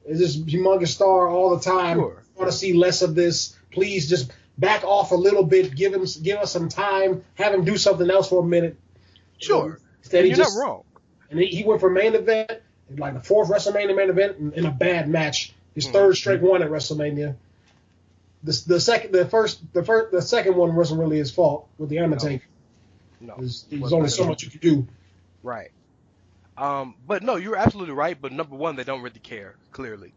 as 0.09 0.19
this 0.19 0.37
humongous 0.37 0.89
star 0.89 1.29
all 1.29 1.57
the 1.57 1.63
time. 1.63 1.99
Sure. 1.99 2.23
Want 2.37 2.51
to 2.51 2.57
see 2.57 2.73
less 2.73 3.03
of 3.03 3.15
this. 3.15 3.57
Please 3.71 4.09
just 4.09 4.33
back 4.59 4.83
off 4.85 5.13
a 5.13 5.17
little 5.17 5.45
bit. 5.45 5.75
Give 5.75 5.93
him 5.93 6.07
give 6.23 6.39
us 6.39 6.53
some 6.53 6.69
time. 6.69 7.25
Have 7.35 7.53
him 7.55 7.65
do 7.65 7.77
something 7.77 8.11
else 8.11 8.29
for 8.29 8.43
a 8.43 8.47
minute. 8.47 8.77
Sure. 9.39 9.79
Instead, 10.01 10.27
you're 10.27 10.37
just 10.37 10.57
not 10.57 10.63
wrong. 10.65 10.85
And 11.33 11.41
he, 11.41 11.65
went 11.65 11.81
for 11.81 11.91
main 11.91 12.15
event, 12.15 12.51
like 12.97 13.15
the 13.15 13.21
fourth 13.21 13.49
WrestleMania 13.51 13.97
main 13.97 14.11
event, 14.11 14.55
in, 14.55 14.67
a 14.67 14.71
bad 14.71 15.09
match. 15.09 15.53
His 15.75 15.87
Mhm. 15.87 15.93
third 15.93 16.17
straight 16.17 16.41
one 16.43 16.63
at 16.63 16.69
WrestleMania. 16.71 17.35
The, 18.45 18.63
the 18.67 18.81
second, 18.81 19.13
the 19.13 19.25
first, 19.27 19.61
the 19.73 19.83
first, 19.85 20.13
the 20.13 20.21
second 20.23 20.57
one 20.57 20.75
wasn't 20.75 21.01
really 21.01 21.17
his 21.17 21.31
fault 21.33 21.69
with 21.79 21.89
the 21.89 21.99
Undertaker. 22.01 22.45
No. 23.21 23.35
There's, 23.39 23.65
there's 23.71 23.93
only 23.93 24.09
so 24.09 24.25
much 24.27 24.43
you 24.43 24.51
can 24.51 24.61
do. 24.61 24.87
Right. 25.43 25.71
Um, 26.57 26.95
but 27.07 27.23
no, 27.23 27.37
you're 27.37 27.57
absolutely 27.57 27.95
right. 27.95 28.21
But 28.21 28.33
number 28.33 28.57
one, 28.57 28.77
they 28.77 28.85
don't 28.85 29.01
really 29.01 29.21
care 29.21 29.55
clearly, 29.71 30.13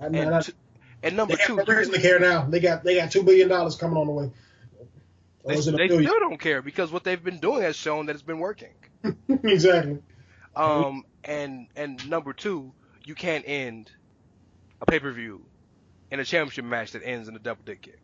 I 0.00 0.08
mean, 0.08 0.22
and 0.22 0.34
I- 0.36 0.40
t- 0.42 0.52
and 1.02 1.16
number 1.16 1.36
they 1.36 1.44
two, 1.44 1.56
no 1.56 1.64
reason 1.64 1.94
to 1.94 2.00
care 2.00 2.20
now. 2.20 2.44
They 2.44 2.60
got 2.60 2.84
they 2.84 2.94
got 2.94 3.10
two 3.10 3.22
billion 3.24 3.48
dollars 3.48 3.76
coming 3.76 3.96
on 3.96 4.06
the 4.06 4.12
way. 4.12 4.30
Or 5.42 5.52
they, 5.52 5.58
is 5.58 5.66
it 5.66 5.74
a 5.74 5.76
they 5.78 5.88
still 5.88 6.20
don't 6.20 6.38
care 6.38 6.62
because 6.62 6.92
what 6.92 7.02
they've 7.02 7.22
been 7.22 7.38
doing 7.38 7.62
has 7.62 7.74
shown 7.74 8.06
that 8.06 8.12
it's 8.12 8.22
been 8.22 8.38
working. 8.38 8.68
exactly. 9.28 9.98
Um, 10.60 11.04
and 11.24 11.66
and 11.76 12.08
number 12.08 12.32
two, 12.32 12.72
you 13.04 13.14
can't 13.14 13.44
end 13.46 13.90
a 14.80 14.86
pay 14.86 14.98
per 14.98 15.10
view 15.12 15.44
in 16.10 16.20
a 16.20 16.24
championship 16.24 16.64
match 16.64 16.92
that 16.92 17.02
ends 17.04 17.28
in 17.28 17.36
a 17.36 17.38
double 17.38 17.62
dick 17.64 17.82
kick. 17.82 18.00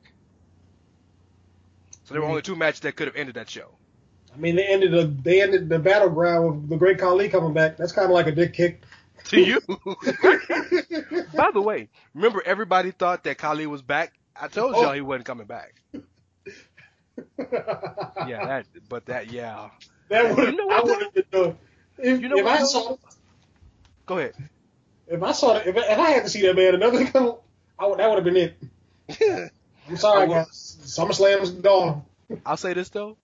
So 2.04 2.14
there 2.14 2.22
were 2.22 2.28
only 2.28 2.42
two 2.42 2.56
matches 2.56 2.80
that 2.80 2.94
could 2.96 3.08
have 3.08 3.16
ended 3.16 3.34
that 3.34 3.50
show. 3.50 3.74
I 4.32 4.38
mean, 4.38 4.54
they 4.56 4.66
ended 4.66 4.92
the 4.92 5.06
they 5.22 5.42
ended 5.42 5.68
the 5.68 5.78
battleground 5.78 6.46
with 6.62 6.68
the 6.68 6.76
Great 6.76 6.98
Khali 6.98 7.28
coming 7.28 7.52
back. 7.52 7.76
That's 7.76 7.92
kind 7.92 8.04
of 8.06 8.12
like 8.12 8.26
a 8.26 8.32
dick 8.32 8.52
kick. 8.52 8.82
To 9.30 9.40
you. 9.40 9.60
By 11.34 11.50
the 11.52 11.60
way, 11.60 11.88
remember 12.14 12.42
everybody 12.46 12.92
thought 12.92 13.24
that 13.24 13.38
Khali 13.38 13.66
was 13.66 13.82
back. 13.82 14.12
I 14.40 14.46
told 14.46 14.74
Oh. 14.76 14.82
y'all 14.82 14.92
he 14.92 15.00
wasn't 15.00 15.24
coming 15.24 15.46
back. 15.46 15.74
Yeah, 17.38 18.46
that. 18.46 18.66
But 18.88 19.06
that. 19.06 19.32
Yeah. 19.32 19.70
that 20.10 20.36
would 20.36 20.52
You 20.52 20.56
know 20.56 20.68
I 20.70 20.80
would 20.82 21.02
have 21.02 21.14
been 21.14 21.24
doing. 21.32 21.58
If, 21.98 22.20
You 22.20 22.28
know 22.28 22.38
if 22.38 22.46
I 22.46 22.62
saw 22.62 22.96
Go 24.06 24.18
ahead. 24.18 24.34
if 25.08 25.22
I 25.22 25.32
saw 25.32 25.56
if, 25.56 25.76
I- 25.76 25.92
if 25.92 25.98
I 25.98 26.10
had 26.10 26.24
to 26.24 26.30
see 26.30 26.42
that 26.42 26.56
man 26.56 26.74
another 26.74 27.04
come, 27.12 27.36
I 27.78 27.86
would, 27.86 27.98
that 27.98 28.08
would 28.08 28.16
have 28.16 28.24
been 28.24 28.36
it. 28.36 29.50
I'm 29.88 29.96
sorry, 29.96 30.28
guys. 30.28 30.78
SummerSlam's 30.84 31.50
gone. 31.50 32.04
I'll 32.44 32.56
say 32.56 32.72
this 32.74 32.88
though. 32.88 33.16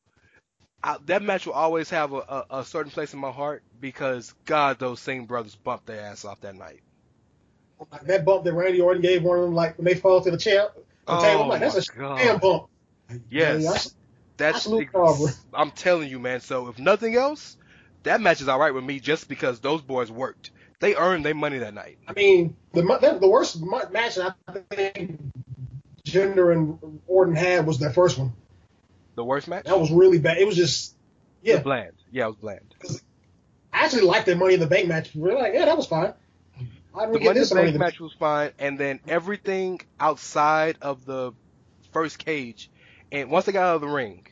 I, 0.84 0.96
that 1.06 1.22
match 1.22 1.46
will 1.46 1.52
always 1.54 1.90
have 1.90 2.12
a, 2.12 2.16
a, 2.16 2.44
a 2.60 2.64
certain 2.64 2.90
place 2.90 3.14
in 3.14 3.20
my 3.20 3.30
heart 3.30 3.62
because 3.80 4.34
God, 4.46 4.78
those 4.78 5.00
Singh 5.00 5.26
brothers 5.26 5.54
bumped 5.54 5.86
their 5.86 6.00
ass 6.00 6.24
off 6.24 6.40
that 6.40 6.56
night. 6.56 6.80
That 8.04 8.24
bump 8.24 8.44
that 8.44 8.52
Randy 8.52 8.80
Orton 8.80 9.02
gave 9.02 9.22
one 9.22 9.38
of 9.38 9.44
them, 9.44 9.54
like 9.54 9.76
when 9.78 9.84
they 9.84 9.94
fall 9.94 10.20
to 10.20 10.30
the 10.30 10.36
chair, 10.36 10.68
the 11.06 11.18
table, 11.20 11.42
I'm 11.42 11.48
like, 11.48 11.60
that's 11.60 11.88
a 11.88 12.02
Oh 12.02 12.16
damn 12.16 12.38
bump. 12.38 12.66
Yes. 13.10 13.22
Yeah, 13.30 13.54
that's- 13.58 13.94
That's 14.38 14.56
Absolute 14.58 14.88
ex- 14.94 15.44
I'm 15.52 15.70
telling 15.72 16.08
you, 16.08 16.18
man. 16.18 16.40
So 16.40 16.68
if 16.68 16.78
nothing 16.78 17.14
else, 17.16 17.56
that 18.04 18.20
match 18.20 18.40
is 18.40 18.48
all 18.48 18.58
right 18.58 18.74
with 18.74 18.84
me 18.84 19.00
just 19.00 19.28
because 19.28 19.60
those 19.60 19.82
boys 19.82 20.10
worked. 20.10 20.50
They 20.80 20.96
earned 20.96 21.24
their 21.24 21.34
money 21.34 21.58
that 21.58 21.74
night. 21.74 21.98
I 22.08 22.12
mean, 22.12 22.56
the 22.72 22.82
the 23.20 23.28
worst 23.28 23.62
match 23.62 24.18
I 24.18 24.32
think 24.74 25.20
Jinder 26.04 26.52
and 26.52 27.00
Orton 27.06 27.36
had 27.36 27.66
was 27.66 27.78
their 27.78 27.92
first 27.92 28.18
one. 28.18 28.32
The 29.14 29.24
worst 29.24 29.46
match? 29.46 29.64
That 29.64 29.78
was 29.78 29.90
really 29.90 30.18
bad. 30.18 30.38
It 30.38 30.46
was 30.46 30.56
just, 30.56 30.94
It 31.42 31.50
was 31.50 31.58
yeah, 31.58 31.62
bland. 31.62 31.92
Yeah, 32.10 32.24
it 32.24 32.28
was 32.28 32.36
bland. 32.36 32.74
I 33.72 33.84
actually 33.84 34.02
liked 34.02 34.26
the 34.26 34.36
Money 34.36 34.54
in 34.54 34.60
the 34.60 34.66
Bank 34.66 34.88
match. 34.88 35.14
We 35.14 35.30
are 35.30 35.34
like, 35.34 35.54
yeah, 35.54 35.66
that 35.66 35.76
was 35.76 35.86
fine. 35.86 36.14
Why 36.92 37.06
did 37.06 37.12
we 37.12 37.14
the 37.14 37.18
get 37.20 37.28
Money 37.28 37.38
this 37.40 37.50
in 37.50 37.56
the 37.56 37.62
Bank 37.64 37.78
match 37.78 38.00
was 38.00 38.12
fine, 38.14 38.50
and 38.58 38.78
then 38.78 39.00
everything 39.06 39.80
outside 40.00 40.78
of 40.82 41.04
the 41.04 41.32
first 41.92 42.18
cage, 42.18 42.70
and 43.10 43.30
once 43.30 43.46
they 43.46 43.52
got 43.52 43.64
out 43.64 43.74
of 43.76 43.80
the 43.82 43.88
ring, 43.88 44.26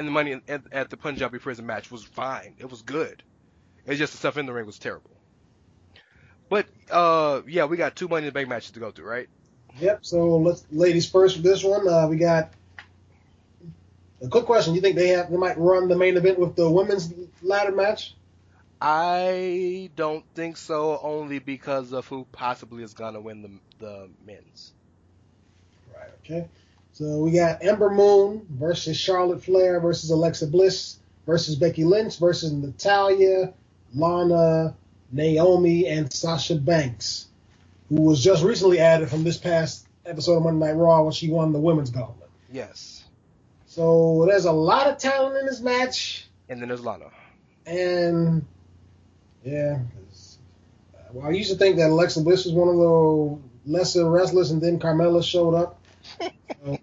and 0.00 0.08
the 0.08 0.12
money 0.12 0.40
at, 0.48 0.62
at 0.72 0.88
the 0.88 0.96
Punjabi 0.96 1.38
prison 1.38 1.66
match 1.66 1.90
was 1.90 2.02
fine. 2.02 2.54
It 2.58 2.70
was 2.70 2.80
good. 2.80 3.22
It's 3.84 3.98
just 3.98 4.12
the 4.12 4.18
stuff 4.18 4.38
in 4.38 4.46
the 4.46 4.52
ring 4.52 4.64
was 4.64 4.78
terrible. 4.78 5.10
But 6.48 6.66
uh, 6.90 7.42
yeah, 7.46 7.66
we 7.66 7.76
got 7.76 7.96
two 7.96 8.08
Money 8.08 8.26
in 8.26 8.26
the 8.26 8.32
Bank 8.32 8.48
matches 8.48 8.70
to 8.72 8.80
go 8.80 8.90
through, 8.90 9.08
right? 9.08 9.28
Yep. 9.78 9.98
So 10.00 10.38
let's 10.38 10.64
ladies 10.72 11.08
first 11.08 11.36
for 11.36 11.42
this 11.42 11.62
one. 11.62 11.86
Uh, 11.86 12.06
we 12.08 12.16
got 12.16 12.50
a 14.22 14.28
quick 14.28 14.46
question. 14.46 14.74
You 14.74 14.80
think 14.80 14.96
they 14.96 15.08
have 15.08 15.30
they 15.30 15.36
might 15.36 15.58
run 15.58 15.88
the 15.88 15.96
main 15.96 16.16
event 16.16 16.38
with 16.38 16.56
the 16.56 16.68
women's 16.68 17.12
ladder 17.42 17.72
match? 17.72 18.14
I 18.80 19.90
don't 19.96 20.24
think 20.34 20.56
so, 20.56 20.98
only 21.02 21.40
because 21.40 21.92
of 21.92 22.06
who 22.06 22.26
possibly 22.32 22.82
is 22.82 22.94
gonna 22.94 23.20
win 23.20 23.42
the 23.42 23.84
the 23.84 24.08
men's. 24.26 24.72
Right. 25.94 26.08
Okay. 26.24 26.48
So 27.00 27.20
we 27.20 27.30
got 27.30 27.64
Ember 27.64 27.88
Moon 27.88 28.46
versus 28.50 28.94
Charlotte 28.94 29.42
Flair 29.42 29.80
versus 29.80 30.10
Alexa 30.10 30.46
Bliss 30.48 30.98
versus 31.26 31.56
Becky 31.56 31.82
Lynch 31.82 32.18
versus 32.18 32.52
Natalya, 32.52 33.54
Lana, 33.94 34.76
Naomi, 35.10 35.86
and 35.86 36.12
Sasha 36.12 36.56
Banks, 36.56 37.28
who 37.88 38.02
was 38.02 38.22
just 38.22 38.44
recently 38.44 38.80
added 38.80 39.08
from 39.08 39.24
this 39.24 39.38
past 39.38 39.88
episode 40.04 40.36
of 40.36 40.42
Monday 40.42 40.66
Night 40.66 40.74
Raw 40.74 41.02
when 41.04 41.12
she 41.12 41.30
won 41.30 41.54
the 41.54 41.58
women's 41.58 41.88
gauntlet. 41.88 42.28
Yes. 42.52 43.02
So 43.64 44.26
there's 44.28 44.44
a 44.44 44.52
lot 44.52 44.86
of 44.86 44.98
talent 44.98 45.38
in 45.38 45.46
this 45.46 45.62
match. 45.62 46.28
And 46.50 46.60
then 46.60 46.68
there's 46.68 46.84
Lana. 46.84 47.06
And 47.64 48.44
yeah, 49.42 49.78
uh, 50.94 50.98
well, 51.14 51.28
I 51.28 51.30
used 51.30 51.50
to 51.50 51.56
think 51.56 51.76
that 51.76 51.88
Alexa 51.88 52.20
Bliss 52.20 52.44
was 52.44 52.52
one 52.52 52.68
of 52.68 52.76
the 52.76 53.72
lesser 53.72 54.10
wrestlers, 54.10 54.50
and 54.50 54.60
then 54.60 54.78
Carmella 54.78 55.24
showed 55.24 55.54
up. 55.54 55.80
so, 56.20 56.78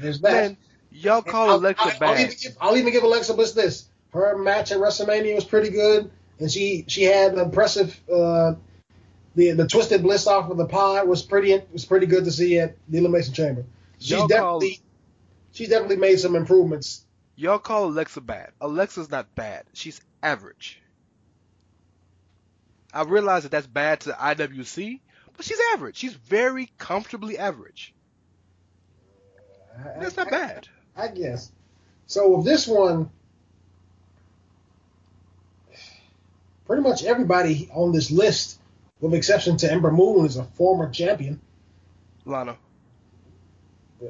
there's 0.00 0.20
that. 0.20 0.32
Man, 0.32 0.56
y'all 0.90 1.22
call 1.22 1.50
I'll, 1.50 1.56
Alexa 1.56 1.84
I'll, 1.84 1.98
bad. 1.98 2.02
I'll 2.02 2.20
even, 2.20 2.36
give, 2.40 2.56
I'll 2.60 2.76
even 2.76 2.92
give 2.92 3.02
Alexa 3.02 3.34
Bliss 3.34 3.52
this. 3.52 3.88
Her 4.12 4.36
match 4.38 4.72
at 4.72 4.78
WrestleMania 4.78 5.34
was 5.34 5.44
pretty 5.44 5.70
good, 5.70 6.10
and 6.38 6.50
she 6.50 6.84
she 6.88 7.02
had 7.04 7.36
impressive. 7.36 7.98
Uh, 8.10 8.54
the 9.34 9.50
the 9.52 9.68
twisted 9.68 10.02
bliss 10.02 10.26
off 10.26 10.50
of 10.50 10.56
the 10.56 10.66
pod 10.66 11.06
was 11.06 11.22
pretty 11.22 11.60
was 11.72 11.84
pretty 11.84 12.06
good 12.06 12.24
to 12.24 12.32
see 12.32 12.58
at 12.58 12.76
the 12.88 12.98
Elimination 12.98 13.34
Chamber. 13.34 13.64
She's 13.98 14.12
y'all 14.12 14.26
definitely 14.26 14.76
call, 14.76 14.84
she's 15.52 15.68
definitely 15.68 15.96
made 15.96 16.18
some 16.18 16.34
improvements. 16.34 17.04
Y'all 17.36 17.58
call 17.58 17.86
Alexa 17.86 18.22
bad. 18.22 18.52
Alexa's 18.60 19.10
not 19.10 19.34
bad. 19.34 19.64
She's 19.74 20.00
average. 20.22 20.80
I 22.94 23.02
realize 23.02 23.42
that 23.42 23.52
that's 23.52 23.66
bad 23.66 24.00
to 24.00 24.12
IWC, 24.12 25.00
but 25.36 25.44
she's 25.44 25.60
average. 25.74 25.96
She's 25.96 26.14
very 26.14 26.70
comfortably 26.78 27.36
average. 27.36 27.92
I, 29.78 30.00
that's 30.00 30.16
not 30.16 30.28
I, 30.28 30.30
bad. 30.30 30.68
I 30.96 31.08
guess. 31.08 31.50
So 32.06 32.36
with 32.36 32.46
this 32.46 32.66
one, 32.66 33.10
pretty 36.66 36.82
much 36.82 37.04
everybody 37.04 37.68
on 37.72 37.92
this 37.92 38.10
list, 38.10 38.58
with 39.00 39.14
exception 39.14 39.56
to 39.58 39.70
Ember 39.70 39.90
Moon, 39.90 40.24
is 40.26 40.36
a 40.36 40.44
former 40.44 40.90
champion. 40.90 41.40
Lana. 42.24 42.56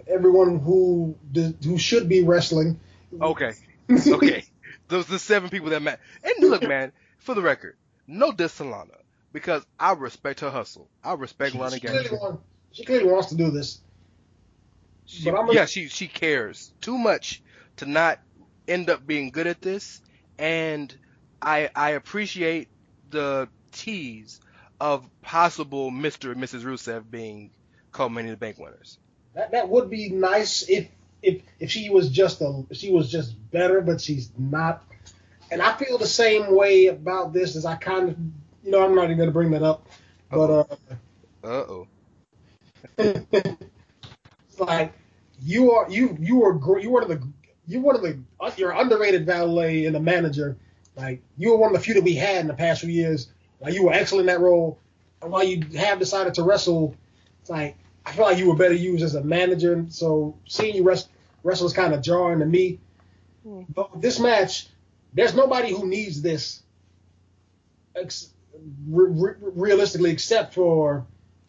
Everyone 0.09 0.59
who 0.59 1.17
who 1.63 1.79
should 1.79 2.09
be 2.09 2.23
wrestling. 2.23 2.81
Okay. 3.21 3.53
Okay. 3.91 4.45
Those 4.89 5.07
the 5.07 5.19
seven 5.19 5.51
people 5.51 5.71
that 5.71 5.83
matter. 5.83 6.01
And 6.23 6.51
look, 6.51 6.63
man, 6.63 6.93
for 7.19 7.35
the 7.35 7.43
record, 7.43 7.77
no 8.07 8.33
diss 8.33 8.57
to 8.59 8.65
Lana 8.65 8.93
because 9.33 9.65
I 9.79 9.93
respect 9.93 10.41
her 10.41 10.51
hustle. 10.51 10.89
I 11.05 11.15
respect 11.15 11.53
she, 11.53 11.59
Lana 11.59 11.75
she 11.75 11.81
clearly, 11.81 12.11
want, 12.11 12.41
she 12.73 12.85
clearly 12.85 13.07
wants 13.11 13.29
to 13.29 13.37
do 13.37 13.51
this. 13.51 13.81
She, 15.07 15.31
yeah, 15.51 15.67
she 15.67 15.89
she 15.89 16.09
cares 16.09 16.73
too 16.81 16.99
much 16.99 17.43
to 17.77 17.87
not 17.87 18.21
end 18.67 18.91
up 18.91 19.07
being 19.07 19.31
good 19.31 19.47
at 19.47 19.63
this, 19.63 20.01
and 20.39 20.95
I 21.41 21.71
I 21.75 21.91
appreciate 21.91 22.69
the 23.11 23.49
tease 23.73 24.41
of 24.81 25.09
possible 25.23 25.91
Mr. 25.91 26.33
and 26.33 26.43
Mrs. 26.43 26.63
Rusev 26.63 27.11
being 27.11 27.51
co-Money 27.93 28.31
the 28.31 28.37
Bank 28.37 28.59
winners. 28.59 28.99
That 29.35 29.53
that 29.53 29.69
would 29.69 29.91
be 29.91 30.11
nice 30.11 30.69
if 30.69 30.89
if 31.23 31.43
if 31.61 31.71
she 31.71 31.89
was 31.91 32.11
just 32.11 32.41
a 32.41 32.65
she 32.73 32.91
was 32.91 33.11
just 33.11 33.35
better, 33.51 33.81
but 33.81 34.01
she's 34.01 34.31
not 34.37 34.83
and 35.51 35.63
I 35.63 35.77
feel 35.77 35.99
the 35.99 36.07
same 36.07 36.55
way 36.55 36.87
about 36.87 37.33
this 37.33 37.57
as 37.57 37.65
I 37.65 37.77
kind 37.77 38.09
of, 38.09 38.17
you 38.65 38.71
know, 38.73 38.85
I'm 38.85 38.95
not 38.95 39.05
even 39.05 39.17
going 39.17 39.29
to 39.29 39.33
bring 39.33 39.51
that 39.53 39.63
up, 39.63 39.87
but 40.31 40.51
uh 40.51 40.65
uh 41.45 41.49
oh, 41.49 41.87
it's 44.57 44.69
like 44.69 44.93
you 45.43 45.73
are 45.73 45.91
you 45.91 46.17
you 46.19 46.43
are 46.45 46.79
you 46.81 46.91
one 46.91 47.03
of 47.03 47.09
the 47.09 47.23
you 47.67 47.81
one 47.81 47.95
of 47.95 48.03
the 48.03 48.19
you're 48.57 48.73
underrated 48.73 49.27
valet 49.27 49.87
and 49.87 49.97
a 49.97 50.01
manager. 50.01 50.57
Like 50.97 51.23
you 51.37 51.51
were 51.51 51.59
one 51.59 51.75
of 51.75 51.81
the 51.81 51.85
few 51.85 51.95
that 51.95 52.05
we 52.05 52.15
had 52.15 52.41
in 52.41 52.47
the 52.47 52.55
past 52.55 52.81
few 52.81 52.91
years. 52.91 53.29
Like 53.61 53.75
you 53.75 53.85
were 53.85 53.93
excellent 53.93 54.29
in 54.29 54.35
that 54.35 54.41
role. 54.41 54.79
And 55.21 55.31
while 55.31 55.45
you 55.45 55.63
have 55.79 55.99
decided 55.99 56.35
to 56.35 56.43
wrestle, 56.43 56.95
it's 57.41 57.51
like 57.51 57.77
I 58.05 58.13
feel 58.13 58.25
like 58.25 58.39
you 58.39 58.49
were 58.49 58.57
better 58.57 58.75
used 58.75 59.05
as 59.05 59.15
a 59.15 59.23
manager. 59.23 59.85
So 59.91 60.39
seeing 60.47 60.75
you 60.75 60.85
wrestle, 60.85 61.11
wrestle 61.43 61.67
is 61.67 61.73
kind 61.73 61.93
of 61.93 62.01
jarring 62.01 62.39
to 62.39 62.47
me. 62.47 62.81
Hmm. 63.43 63.63
But 63.69 64.01
this 64.01 64.19
match, 64.19 64.69
there's 65.13 65.35
nobody 65.35 65.71
who 65.71 65.87
needs 65.87 66.23
this 66.23 66.63
ex- 67.95 68.31
re- 68.89 69.11
re- 69.11 69.51
realistically 69.55 70.13
except 70.13 70.55
for 70.55 71.07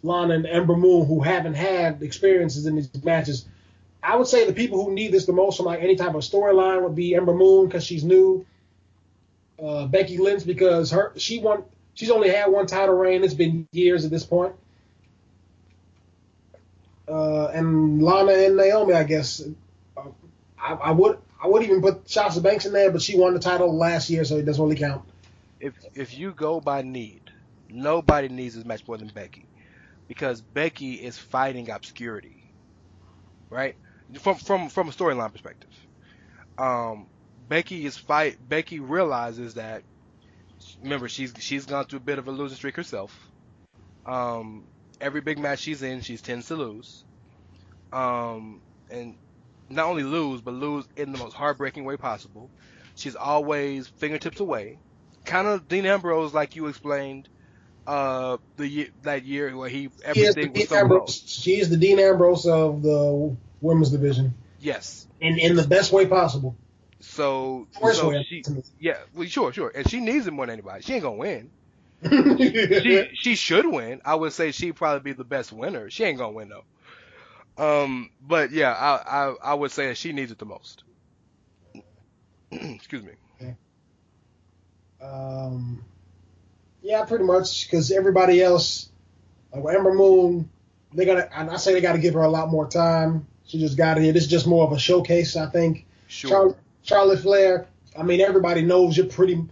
Lana 0.07 0.35
and 0.35 0.45
Ember 0.45 0.75
Moon 0.75 1.05
who 1.05 1.21
haven't 1.21 1.55
had 1.55 2.01
experiences 2.01 2.65
in 2.65 2.75
these 2.75 3.03
matches. 3.03 3.45
I 4.01 4.15
would 4.15 4.27
say 4.27 4.45
the 4.45 4.53
people 4.53 4.83
who 4.83 4.93
need 4.93 5.11
this 5.11 5.25
the 5.25 5.33
most 5.33 5.57
from 5.57 5.65
like 5.65 5.81
any 5.81 5.95
type 5.95 6.15
of 6.15 6.21
storyline 6.21 6.83
would 6.83 6.95
be 6.95 7.15
Ember 7.15 7.33
Moon 7.33 7.67
because 7.67 7.83
she's 7.83 8.03
new. 8.03 8.45
Uh, 9.61 9.87
Becky 9.87 10.17
Lynch 10.17 10.45
because 10.45 10.91
her 10.91 11.13
she 11.17 11.39
won 11.39 11.63
she's 11.95 12.11
only 12.11 12.29
had 12.29 12.47
one 12.47 12.67
title 12.67 12.95
reign. 12.95 13.23
It's 13.23 13.33
been 13.33 13.67
years 13.71 14.05
at 14.05 14.11
this 14.11 14.23
point. 14.23 14.53
Uh, 17.07 17.47
and 17.47 18.01
Lana 18.01 18.33
and 18.33 18.57
Naomi, 18.57 18.93
I 18.93 19.03
guess. 19.03 19.41
Uh, 19.95 20.01
I, 20.59 20.73
I, 20.73 20.91
would 20.91 21.17
I 21.41 21.47
would 21.47 21.63
even 21.63 21.81
put 21.81 22.09
Sasha 22.09 22.41
Banks 22.41 22.65
in 22.65 22.73
there, 22.73 22.91
but 22.91 23.01
she 23.01 23.17
won 23.17 23.33
the 23.33 23.39
title 23.39 23.75
last 23.75 24.09
year, 24.09 24.25
so 24.25 24.37
it 24.37 24.45
doesn't 24.45 24.61
really 24.61 24.75
count. 24.75 25.03
If 25.59 25.73
if 25.95 26.17
you 26.17 26.33
go 26.33 26.59
by 26.59 26.81
need, 26.83 27.31
nobody 27.69 28.27
needs 28.27 28.55
this 28.55 28.65
match 28.65 28.87
more 28.87 28.97
than 28.97 29.07
Becky, 29.07 29.45
because 30.07 30.41
Becky 30.41 30.93
is 30.93 31.17
fighting 31.17 31.69
obscurity, 31.69 32.43
right? 33.49 33.75
From 34.19 34.35
from 34.35 34.69
from 34.69 34.89
a 34.89 34.91
storyline 34.91 35.31
perspective, 35.31 35.69
um, 36.57 37.07
Becky 37.47 37.85
is 37.85 37.97
fight. 37.97 38.37
Becky 38.47 38.79
realizes 38.79 39.55
that. 39.55 39.83
Remember, 40.81 41.07
she's 41.07 41.33
she's 41.39 41.65
gone 41.65 41.85
through 41.85 41.97
a 41.97 42.01
bit 42.01 42.19
of 42.19 42.27
a 42.27 42.31
losing 42.31 42.57
streak 42.57 42.75
herself. 42.75 43.17
Um, 44.05 44.63
every 45.01 45.21
big 45.21 45.37
match 45.37 45.59
she's 45.59 45.83
in, 45.83 46.01
she 46.01 46.17
tends 46.17 46.47
to 46.47 46.55
lose. 46.55 47.03
Um, 47.91 48.61
and 48.89 49.15
not 49.69 49.87
only 49.87 50.03
lose, 50.03 50.41
but 50.41 50.53
lose 50.53 50.85
in 50.95 51.11
the 51.11 51.17
most 51.17 51.33
heartbreaking 51.33 51.85
way 51.85 51.97
possible. 51.97 52.49
She's 52.95 53.15
always 53.15 53.87
fingertips 53.87 54.39
away. 54.39 54.79
Kind 55.25 55.47
of 55.47 55.67
Dean 55.67 55.85
Ambrose, 55.85 56.33
like 56.33 56.55
you 56.55 56.67
explained, 56.67 57.29
uh, 57.87 58.37
the 58.57 58.91
that 59.03 59.25
year 59.25 59.55
where 59.55 59.69
he 59.69 59.89
everything 60.03 60.51
was 60.51 60.67
so 60.67 60.75
Ambrose, 60.75 61.23
She 61.25 61.59
is 61.59 61.69
the 61.69 61.77
Dean 61.77 61.99
Ambrose 61.99 62.45
of 62.45 62.81
the 62.83 63.35
women's 63.61 63.89
division. 63.89 64.33
Yes. 64.59 65.07
In 65.21 65.39
in 65.39 65.55
the 65.55 65.65
best 65.65 65.91
way 65.93 66.05
possible. 66.05 66.55
So, 66.99 67.67
so 67.93 68.09
way, 68.09 68.25
she, 68.27 68.43
yeah, 68.79 68.97
well, 69.13 69.27
sure, 69.27 69.53
sure, 69.53 69.71
and 69.73 69.87
she 69.87 69.99
needs 69.99 70.25
it 70.25 70.31
more 70.31 70.47
than 70.47 70.53
anybody. 70.53 70.81
She 70.81 70.93
ain't 70.95 71.03
gonna 71.03 71.15
win. 71.15 71.51
she 72.09 73.07
she 73.13 73.35
should 73.35 73.65
win. 73.65 74.01
I 74.03 74.15
would 74.15 74.33
say 74.33 74.51
she'd 74.51 74.75
probably 74.75 75.11
be 75.11 75.15
the 75.15 75.23
best 75.23 75.53
winner. 75.53 75.89
She 75.89 76.03
ain't 76.03 76.17
gonna 76.17 76.33
win 76.33 76.49
though. 76.49 76.63
Um, 77.57 78.09
but 78.21 78.51
yeah, 78.51 78.71
I, 78.71 78.95
I, 79.29 79.35
I 79.43 79.53
would 79.53 79.71
say 79.71 79.87
that 79.87 79.97
she 79.97 80.11
needs 80.11 80.31
it 80.31 80.39
the 80.39 80.45
most. 80.45 80.83
Excuse 82.51 83.03
me. 83.03 83.11
Okay. 83.41 83.55
Um, 85.01 85.83
yeah, 86.87 87.03
pretty 87.03 87.25
much 87.25 87.69
because 87.69 87.91
everybody 87.91 88.41
else, 88.41 88.89
like 89.53 89.75
Ember 89.75 89.93
Moon, 89.93 90.49
they 90.93 91.03
gotta. 91.03 91.29
I 91.37 91.57
say 91.57 91.73
they 91.73 91.81
gotta 91.81 91.99
give 91.99 92.13
her 92.13 92.21
a 92.21 92.29
lot 92.29 92.49
more 92.49 92.65
time. 92.65 93.27
She 93.45 93.59
just 93.59 93.75
got 93.75 93.97
here. 93.97 94.13
This 94.13 94.23
is 94.23 94.29
just 94.29 94.47
more 94.47 94.65
of 94.65 94.71
a 94.71 94.79
showcase, 94.79 95.35
I 95.35 95.47
think. 95.47 95.85
Sure. 96.07 96.29
Char- 96.29 96.55
Charlotte 96.83 97.19
Flair. 97.19 97.67
I 97.99 98.03
mean, 98.03 98.21
everybody 98.21 98.61
knows 98.61 98.95
you're 98.95 99.07
pretty. 99.07 99.43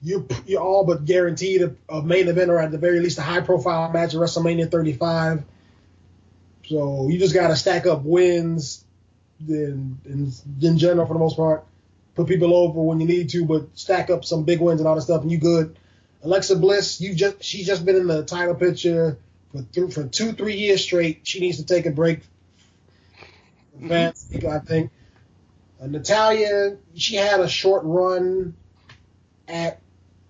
You 0.00 0.28
you're 0.46 0.62
all 0.62 0.84
but 0.84 1.04
guaranteed 1.04 1.62
a, 1.62 1.74
a 1.88 2.02
main 2.02 2.28
event 2.28 2.50
or 2.50 2.60
at 2.60 2.70
the 2.70 2.78
very 2.78 3.00
least 3.00 3.18
a 3.18 3.22
high 3.22 3.40
profile 3.40 3.90
match 3.90 4.14
at 4.14 4.20
WrestleMania 4.20 4.70
35. 4.70 5.42
So 6.68 7.08
you 7.08 7.18
just 7.18 7.34
got 7.34 7.48
to 7.48 7.56
stack 7.56 7.86
up 7.86 8.02
wins 8.02 8.84
in, 9.40 9.98
in, 10.04 10.32
in 10.62 10.78
general 10.78 11.06
for 11.06 11.14
the 11.14 11.18
most 11.18 11.36
part. 11.36 11.64
Put 12.14 12.28
people 12.28 12.54
over 12.54 12.80
when 12.80 13.00
you 13.00 13.06
need 13.08 13.30
to, 13.30 13.44
but 13.44 13.66
stack 13.74 14.08
up 14.08 14.24
some 14.24 14.44
big 14.44 14.60
wins 14.60 14.80
and 14.80 14.86
all 14.86 14.94
that 14.94 15.02
stuff, 15.02 15.22
and 15.22 15.32
you 15.32 15.38
good. 15.38 15.76
Alexa 16.22 16.56
Bliss, 16.56 17.00
you 17.00 17.14
just 17.14 17.42
she's 17.42 17.66
just 17.66 17.84
been 17.84 17.96
in 17.96 18.06
the 18.06 18.24
title 18.24 18.54
picture 18.54 19.18
for 19.52 19.62
th- 19.62 19.92
for 19.92 20.04
two 20.04 20.32
three 20.32 20.56
years 20.56 20.82
straight. 20.82 21.20
She 21.24 21.40
needs 21.40 21.58
to 21.58 21.64
take 21.64 21.86
a 21.86 21.90
break. 21.90 22.20
Fans, 23.88 24.28
I 24.48 24.58
think. 24.60 24.90
Uh, 25.80 25.86
Natalya, 25.86 26.78
she 26.94 27.16
had 27.16 27.40
a 27.40 27.48
short 27.48 27.82
run 27.84 28.54
at 29.46 29.80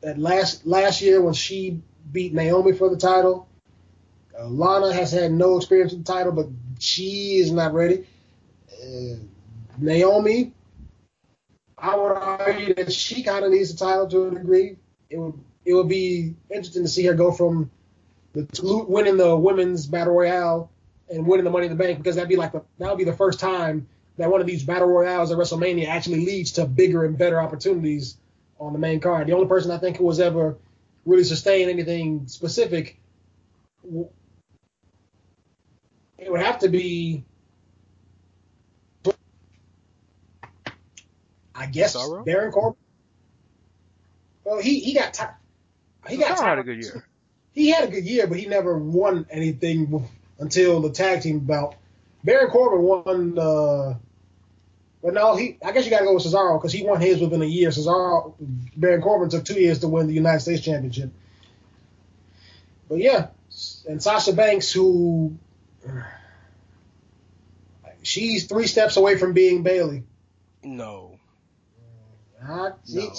at 0.03 0.19
last 0.19 0.67
last 0.67 1.03
year 1.03 1.21
when 1.21 1.35
she 1.35 1.81
beat 2.13 2.35
Naomi 2.35 2.73
for 2.73 2.91
the 2.91 2.97
title. 2.97 3.49
Uh, 4.39 4.47
Lana 4.47 4.93
has 4.93 5.13
had 5.13 5.33
no 5.33 5.57
experience 5.57 5.93
with 5.93 6.05
the 6.05 6.13
title, 6.13 6.33
but 6.33 6.47
she 6.79 7.37
is 7.37 7.51
not 7.53 7.73
ready. 7.73 8.07
Uh, 8.71 9.17
Naomi, 9.79 10.53
I 11.79 11.97
would 11.97 12.13
argue 12.13 12.75
that 12.75 12.93
she 12.93 13.23
kind 13.23 13.45
of 13.45 13.51
needs 13.51 13.73
the 13.73 13.85
title 13.85 14.09
to 14.09 14.29
a 14.29 14.31
degree. 14.33 14.77
It 15.09 15.19
would 15.19 15.39
it 15.67 15.75
would 15.75 15.89
be 15.89 16.35
interesting 16.49 16.85
to 16.85 16.89
see 16.89 17.05
her 17.05 17.15
go 17.15 17.33
from 17.33 17.71
the 18.33 18.47
winning 18.89 19.17
the 19.17 19.37
women's 19.37 19.87
battle 19.87 20.15
royale 20.15 20.71
and 21.11 21.27
winning 21.27 21.45
the 21.45 21.51
Money 21.51 21.67
in 21.67 21.77
the 21.77 21.83
Bank 21.83 21.99
because 21.99 22.15
that'd 22.15 22.29
be 22.29 22.37
like 22.37 22.53
the, 22.53 22.63
that 22.79 22.89
would 22.89 22.99
be 22.99 23.05
the 23.05 23.13
first 23.13 23.41
time 23.41 23.89
that 24.17 24.31
one 24.31 24.41
of 24.41 24.47
these 24.47 24.63
battle 24.63 24.89
royales 24.89 25.33
at 25.33 25.39
WrestleMania 25.39 25.89
actually 25.89 26.25
leads 26.25 26.53
to 26.53 26.67
bigger 26.67 27.05
and 27.05 27.19
better 27.19 27.41
opportunities 27.41 28.17
on 28.59 28.73
the 28.73 28.79
main 28.79 29.01
card. 29.01 29.27
The 29.27 29.33
only 29.33 29.49
person 29.49 29.71
I 29.71 29.79
think 29.79 29.97
who 29.99 30.05
was 30.05 30.21
ever 30.21 30.57
really 31.05 31.25
sustained 31.25 31.69
anything 31.71 32.29
specific, 32.29 32.99
it 33.87 34.11
would 36.31 36.41
have 36.41 36.61
to 36.61 36.69
be, 36.69 37.25
I 41.55 41.67
guess, 41.67 41.97
Cesaro? 41.97 42.25
Baron 42.25 42.53
Corbin. 42.53 42.79
Well, 44.45 44.61
he 44.61 44.79
he 44.81 44.95
got 44.95 45.13
tired. 45.13 45.35
He 46.09 46.17
got 46.17 46.39
had 46.39 46.59
a 46.59 46.63
good 46.63 46.83
year. 46.83 47.07
He 47.53 47.71
had 47.71 47.85
a 47.85 47.91
good 47.91 48.05
year, 48.05 48.27
but 48.27 48.39
he 48.39 48.47
never 48.47 48.79
won 48.79 49.27
anything 49.31 50.09
until 50.39 50.81
the 50.81 50.91
tag 50.91 51.23
team 51.23 51.41
bout. 51.41 51.75
Baron 52.23 52.51
Corbin 52.51 52.83
won. 52.83 53.39
Uh, 53.39 53.95
but 55.03 55.15
no, 55.15 55.37
he. 55.37 55.57
I 55.65 55.73
guess 55.73 55.85
you 55.85 55.91
got 55.91 56.01
to 56.01 56.05
go 56.05 56.15
with 56.15 56.25
Cesaro 56.25 56.59
because 56.59 56.73
he 56.73 56.85
won 56.85 57.01
his 57.01 57.21
within 57.21 57.43
a 57.43 57.47
year. 57.47 57.71
Cesaro, 57.71 58.35
Baron 58.77 59.03
Corbin 59.03 59.31
took 59.31 59.45
two 59.45 59.61
years 59.61 59.81
to 59.81 59.89
win 59.89 60.07
the 60.07 60.15
United 60.15 60.41
States 60.41 60.63
Championship. 60.63 61.11
But 62.89 62.99
yeah, 62.99 63.29
and 63.89 64.03
Sasha 64.03 64.33
Banks, 64.33 64.71
who 64.71 65.37
she's 68.03 68.47
three 68.47 68.67
steps 68.67 68.97
away 68.97 69.19
from 69.19 69.33
being 69.33 69.63
Bayley. 69.63 70.05
No. 70.63 71.19
Uh, 72.43 72.71
no. 72.89 73.13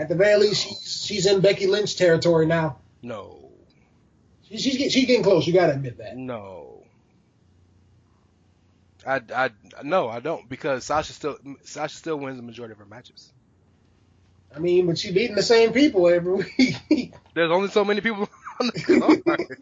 At 0.00 0.08
the 0.08 0.14
very 0.14 0.38
least, 0.40 0.66
she's 0.66 1.04
she's 1.04 1.26
in 1.26 1.40
Becky 1.40 1.66
Lynch 1.66 1.96
territory 1.96 2.46
now. 2.46 2.78
No. 3.02 3.50
She, 4.44 4.56
she's 4.56 4.92
she's 4.92 5.06
getting 5.06 5.22
close. 5.22 5.46
You 5.46 5.52
got 5.52 5.66
to 5.66 5.74
admit 5.74 5.98
that. 5.98 6.16
No. 6.16 6.82
I, 9.06 9.20
I 9.34 9.50
no, 9.82 10.08
I 10.08 10.20
don't 10.20 10.48
because 10.48 10.84
Sasha 10.84 11.12
still 11.12 11.36
Sasha 11.64 11.96
still 11.96 12.16
wins 12.16 12.38
the 12.38 12.42
majority 12.42 12.72
of 12.72 12.78
her 12.78 12.86
matches. 12.86 13.30
I 14.54 14.58
mean, 14.58 14.86
but 14.86 14.98
she's 14.98 15.12
beating 15.12 15.36
the 15.36 15.42
same 15.42 15.72
people 15.72 16.08
every 16.08 16.46
week. 16.88 17.14
There's 17.34 17.50
only 17.50 17.68
so 17.68 17.84
many 17.84 18.00
people 18.00 18.28
on 18.60 18.66
the 18.66 19.22
card. 19.24 19.60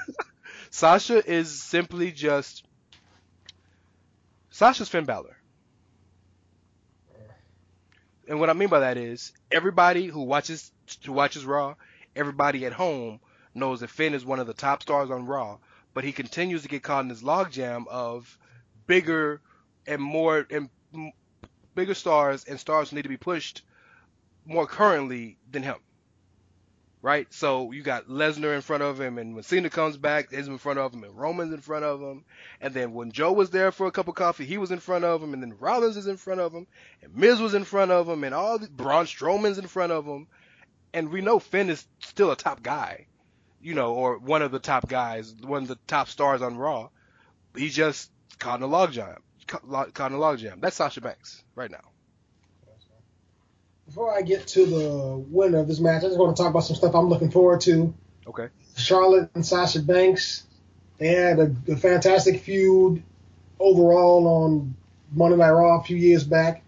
Sasha 0.70 1.26
is 1.26 1.62
simply 1.62 2.12
just 2.12 2.64
Sasha's 4.50 4.90
Finn 4.90 5.06
Balor. 5.06 5.39
And 8.30 8.38
what 8.38 8.48
I 8.48 8.52
mean 8.52 8.68
by 8.68 8.78
that 8.78 8.96
is 8.96 9.32
everybody 9.50 10.06
who 10.06 10.22
watches 10.22 10.70
who 11.04 11.12
watches 11.12 11.44
Raw, 11.44 11.74
everybody 12.14 12.64
at 12.64 12.72
home 12.72 13.18
knows 13.56 13.80
that 13.80 13.90
Finn 13.90 14.14
is 14.14 14.24
one 14.24 14.38
of 14.38 14.46
the 14.46 14.54
top 14.54 14.82
stars 14.82 15.10
on 15.10 15.26
Raw, 15.26 15.58
but 15.94 16.04
he 16.04 16.12
continues 16.12 16.62
to 16.62 16.68
get 16.68 16.84
caught 16.84 17.00
in 17.00 17.08
this 17.08 17.24
logjam 17.24 17.88
of 17.88 18.38
bigger 18.86 19.40
and 19.84 20.00
more 20.00 20.46
and 20.48 20.70
bigger 21.74 21.94
stars 21.94 22.44
and 22.44 22.60
stars 22.60 22.92
need 22.92 23.02
to 23.02 23.08
be 23.08 23.16
pushed 23.16 23.62
more 24.46 24.68
currently 24.68 25.36
than 25.50 25.64
him. 25.64 25.78
Right? 27.02 27.32
So 27.32 27.72
you 27.72 27.82
got 27.82 28.08
Lesnar 28.08 28.54
in 28.54 28.60
front 28.60 28.82
of 28.82 29.00
him, 29.00 29.16
and 29.16 29.34
when 29.34 29.42
Cena 29.42 29.70
comes 29.70 29.96
back, 29.96 30.32
he's 30.32 30.48
in 30.48 30.58
front 30.58 30.78
of 30.78 30.92
him, 30.92 31.02
and 31.02 31.16
Roman's 31.16 31.54
in 31.54 31.60
front 31.60 31.84
of 31.84 32.00
him. 32.00 32.24
And 32.60 32.74
then 32.74 32.92
when 32.92 33.10
Joe 33.10 33.32
was 33.32 33.48
there 33.48 33.72
for 33.72 33.86
a 33.86 33.90
cup 33.90 34.08
of 34.08 34.14
coffee, 34.14 34.44
he 34.44 34.58
was 34.58 34.70
in 34.70 34.80
front 34.80 35.04
of 35.04 35.22
him, 35.22 35.32
and 35.32 35.42
then 35.42 35.56
Rollins 35.58 35.96
is 35.96 36.06
in 36.06 36.18
front 36.18 36.40
of 36.40 36.52
him, 36.52 36.66
and 37.00 37.16
Miz 37.16 37.40
was 37.40 37.54
in 37.54 37.64
front 37.64 37.90
of 37.90 38.06
him, 38.06 38.22
and 38.22 38.34
all 38.34 38.58
the 38.58 38.68
Braun 38.68 39.06
Strowman's 39.06 39.56
in 39.58 39.66
front 39.66 39.92
of 39.92 40.04
him. 40.04 40.26
And 40.92 41.10
we 41.10 41.22
know 41.22 41.38
Finn 41.38 41.70
is 41.70 41.86
still 42.00 42.32
a 42.32 42.36
top 42.36 42.62
guy, 42.62 43.06
you 43.62 43.74
know, 43.74 43.94
or 43.94 44.18
one 44.18 44.42
of 44.42 44.50
the 44.50 44.58
top 44.58 44.88
guys, 44.88 45.34
one 45.34 45.62
of 45.62 45.68
the 45.68 45.78
top 45.86 46.08
stars 46.08 46.42
on 46.42 46.56
Raw. 46.58 46.90
He's 47.56 47.74
just 47.74 48.10
caught 48.38 48.60
in 48.60 48.64
a 48.64 48.68
logjam. 48.68 49.18
Caught 49.46 50.10
in 50.10 50.16
a 50.16 50.20
logjam. 50.20 50.60
That's 50.60 50.76
Sasha 50.76 51.00
Banks 51.00 51.42
right 51.54 51.70
now. 51.70 51.89
Before 53.90 54.16
I 54.16 54.22
get 54.22 54.46
to 54.46 54.66
the 54.66 55.16
winner 55.16 55.58
of 55.58 55.66
this 55.66 55.80
match, 55.80 56.04
I 56.04 56.06
just 56.06 56.16
want 56.16 56.36
to 56.36 56.40
talk 56.40 56.50
about 56.50 56.60
some 56.60 56.76
stuff 56.76 56.94
I'm 56.94 57.08
looking 57.08 57.32
forward 57.32 57.60
to. 57.62 57.92
Okay. 58.24 58.46
Charlotte 58.76 59.30
and 59.34 59.44
Sasha 59.44 59.82
Banks. 59.82 60.44
They 60.98 61.08
had 61.08 61.40
a, 61.40 61.56
a 61.66 61.76
fantastic 61.76 62.40
feud 62.40 63.02
overall 63.58 64.28
on 64.28 64.76
Monday 65.10 65.38
Night 65.38 65.50
Raw 65.50 65.80
a 65.80 65.82
few 65.82 65.96
years 65.96 66.22
back. 66.22 66.62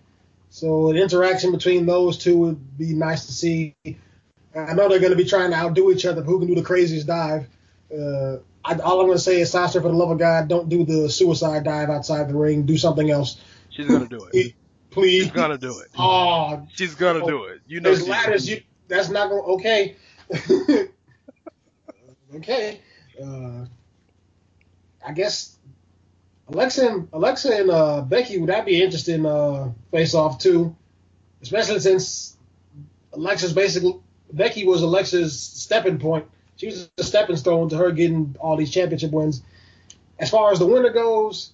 So 0.51 0.91
an 0.91 0.97
interaction 0.97 1.53
between 1.53 1.87
those 1.87 2.19
two 2.19 2.37
would 2.39 2.77
be 2.77 2.93
nice 2.93 3.27
to 3.27 3.33
see. 3.33 3.77
I 3.87 4.75
know 4.75 4.89
they're 4.89 4.99
going 4.99 5.13
to 5.13 5.17
be 5.17 5.25
trying 5.25 5.53
to 5.53 5.57
outdo 5.57 5.93
each 5.93 6.05
other. 6.05 6.23
Who 6.23 6.41
can 6.41 6.49
do 6.49 6.57
the 6.57 6.63
craziest 6.63 7.07
dive? 7.07 7.47
Uh, 7.89 8.39
I, 8.65 8.75
all 8.81 8.99
I'm 9.01 9.07
going 9.07 9.13
to 9.13 9.21
say 9.21 9.41
is, 9.41 9.53
Sasha, 9.53 9.81
for 9.81 9.87
the 9.87 9.95
love 9.95 10.11
of 10.11 10.19
God, 10.19 10.49
don't 10.49 10.69
do 10.69 10.85
the 10.85 11.09
suicide 11.09 11.63
dive 11.63 11.89
outside 11.89 12.29
the 12.29 12.35
ring. 12.35 12.67
Do 12.67 12.77
something 12.77 13.09
else. 13.13 13.41
She's 13.71 13.87
going 13.87 14.09
to 14.09 14.19
do 14.19 14.29
it. 14.33 14.55
Please. 14.93 15.25
She's 15.25 15.33
gonna 15.33 15.59
do 15.59 15.79
it. 15.81 15.89
Oh, 15.99 16.67
she's 16.75 16.95
gonna 16.95 17.25
oh, 17.25 17.27
do 17.27 17.45
it. 17.45 17.63
You 17.67 17.81
know, 17.81 17.89
there's 17.89 18.07
ladders. 18.07 18.49
You, 18.49 18.63
that's 18.89 19.09
not 19.09 19.31
gonna. 19.31 19.43
Okay. 19.43 19.97
okay. 22.37 22.81
Uh, 23.23 23.65
I 25.05 25.13
guess 25.13 25.57
Alexa 26.49 26.87
and 26.87 27.09
Alexa 27.13 27.55
and 27.55 27.71
uh, 27.71 28.03
Becky 28.03 28.39
would 28.39 28.51
that 28.51 28.67
be 28.67 28.83
interesting 28.83 29.25
uh, 29.25 29.73
face 29.91 30.15
off 30.15 30.39
too, 30.39 30.77
especially 31.41 31.81
since 31.81 32.37
Alexa's 33.15 33.55
basically 33.55 33.99
Becky 34.33 34.67
was 34.67 34.83
Alexa's 34.83 35.39
stepping 35.39 35.99
point. 35.99 36.27
She 36.57 36.67
was 36.67 36.91
a 36.99 37.03
stepping 37.03 37.37
stone 37.37 37.71
to 37.71 37.77
her 37.77 37.93
getting 37.93 38.37
all 38.39 38.57
these 38.57 38.71
championship 38.71 39.11
wins. 39.11 39.43
As 40.19 40.31
far 40.31 40.53
as 40.53 40.59
the 40.59 40.67
winner 40.67 40.91
goes, 40.91 41.53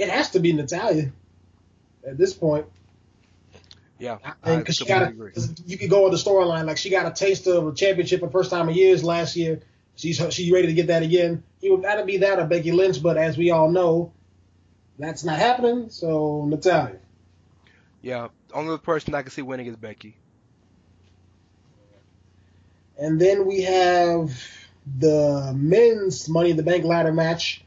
it 0.00 0.08
has 0.08 0.30
to 0.30 0.40
be 0.40 0.52
Natalya 0.52 1.12
at 2.06 2.16
this 2.16 2.32
point. 2.32 2.66
Yeah, 3.98 4.16
because 4.42 4.76
she 4.76 4.86
got 4.86 5.12
a, 5.12 5.32
you 5.66 5.76
could 5.76 5.90
go 5.90 6.06
on 6.06 6.10
the 6.10 6.16
storyline 6.16 6.64
like 6.64 6.78
she 6.78 6.88
got 6.88 7.06
a 7.06 7.10
taste 7.10 7.46
of 7.46 7.66
a 7.66 7.74
championship 7.74 8.20
for 8.20 8.26
the 8.26 8.32
first 8.32 8.50
time 8.50 8.70
in 8.70 8.74
years 8.74 9.04
last 9.04 9.36
year. 9.36 9.60
She's 9.94 10.16
she's 10.32 10.50
ready 10.50 10.68
to 10.68 10.72
get 10.72 10.86
that 10.86 11.02
again. 11.02 11.42
It 11.60 11.70
would 11.70 11.82
gotta 11.82 12.06
be 12.06 12.16
that 12.18 12.38
or 12.38 12.46
Becky 12.46 12.72
Lynch, 12.72 13.02
but 13.02 13.18
as 13.18 13.36
we 13.36 13.50
all 13.50 13.70
know, 13.70 14.12
that's 14.98 15.22
not 15.22 15.38
happening. 15.38 15.90
So 15.90 16.46
Natalya. 16.48 16.96
Yeah, 18.00 18.28
only 18.54 18.78
person 18.78 19.14
I 19.14 19.20
can 19.20 19.30
see 19.30 19.42
winning 19.42 19.66
is 19.66 19.76
Becky. 19.76 20.16
And 22.98 23.20
then 23.20 23.46
we 23.46 23.62
have 23.62 24.32
the 24.98 25.52
men's 25.54 26.26
Money 26.26 26.52
in 26.52 26.56
the 26.56 26.62
Bank 26.62 26.84
ladder 26.84 27.12
match 27.12 27.64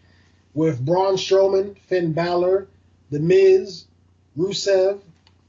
with 0.53 0.83
Braun 0.83 1.15
Strowman, 1.15 1.77
Finn 1.77 2.13
Balor, 2.13 2.67
The 3.09 3.19
Miz, 3.19 3.85
Rusev, 4.37 4.99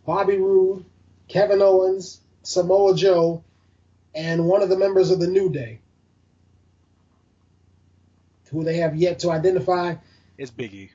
Bobby 0.06 0.38
Roode, 0.38 0.84
Kevin 1.28 1.62
Owens, 1.62 2.20
Samoa 2.42 2.94
Joe, 2.94 3.42
and 4.14 4.46
one 4.46 4.62
of 4.62 4.68
the 4.68 4.76
members 4.76 5.10
of 5.10 5.20
the 5.20 5.26
New 5.26 5.50
Day, 5.50 5.80
who 8.50 8.64
they 8.64 8.76
have 8.76 8.94
yet 8.94 9.20
to 9.20 9.30
identify. 9.30 9.94
It's 10.38 10.50
Biggie. 10.50 10.90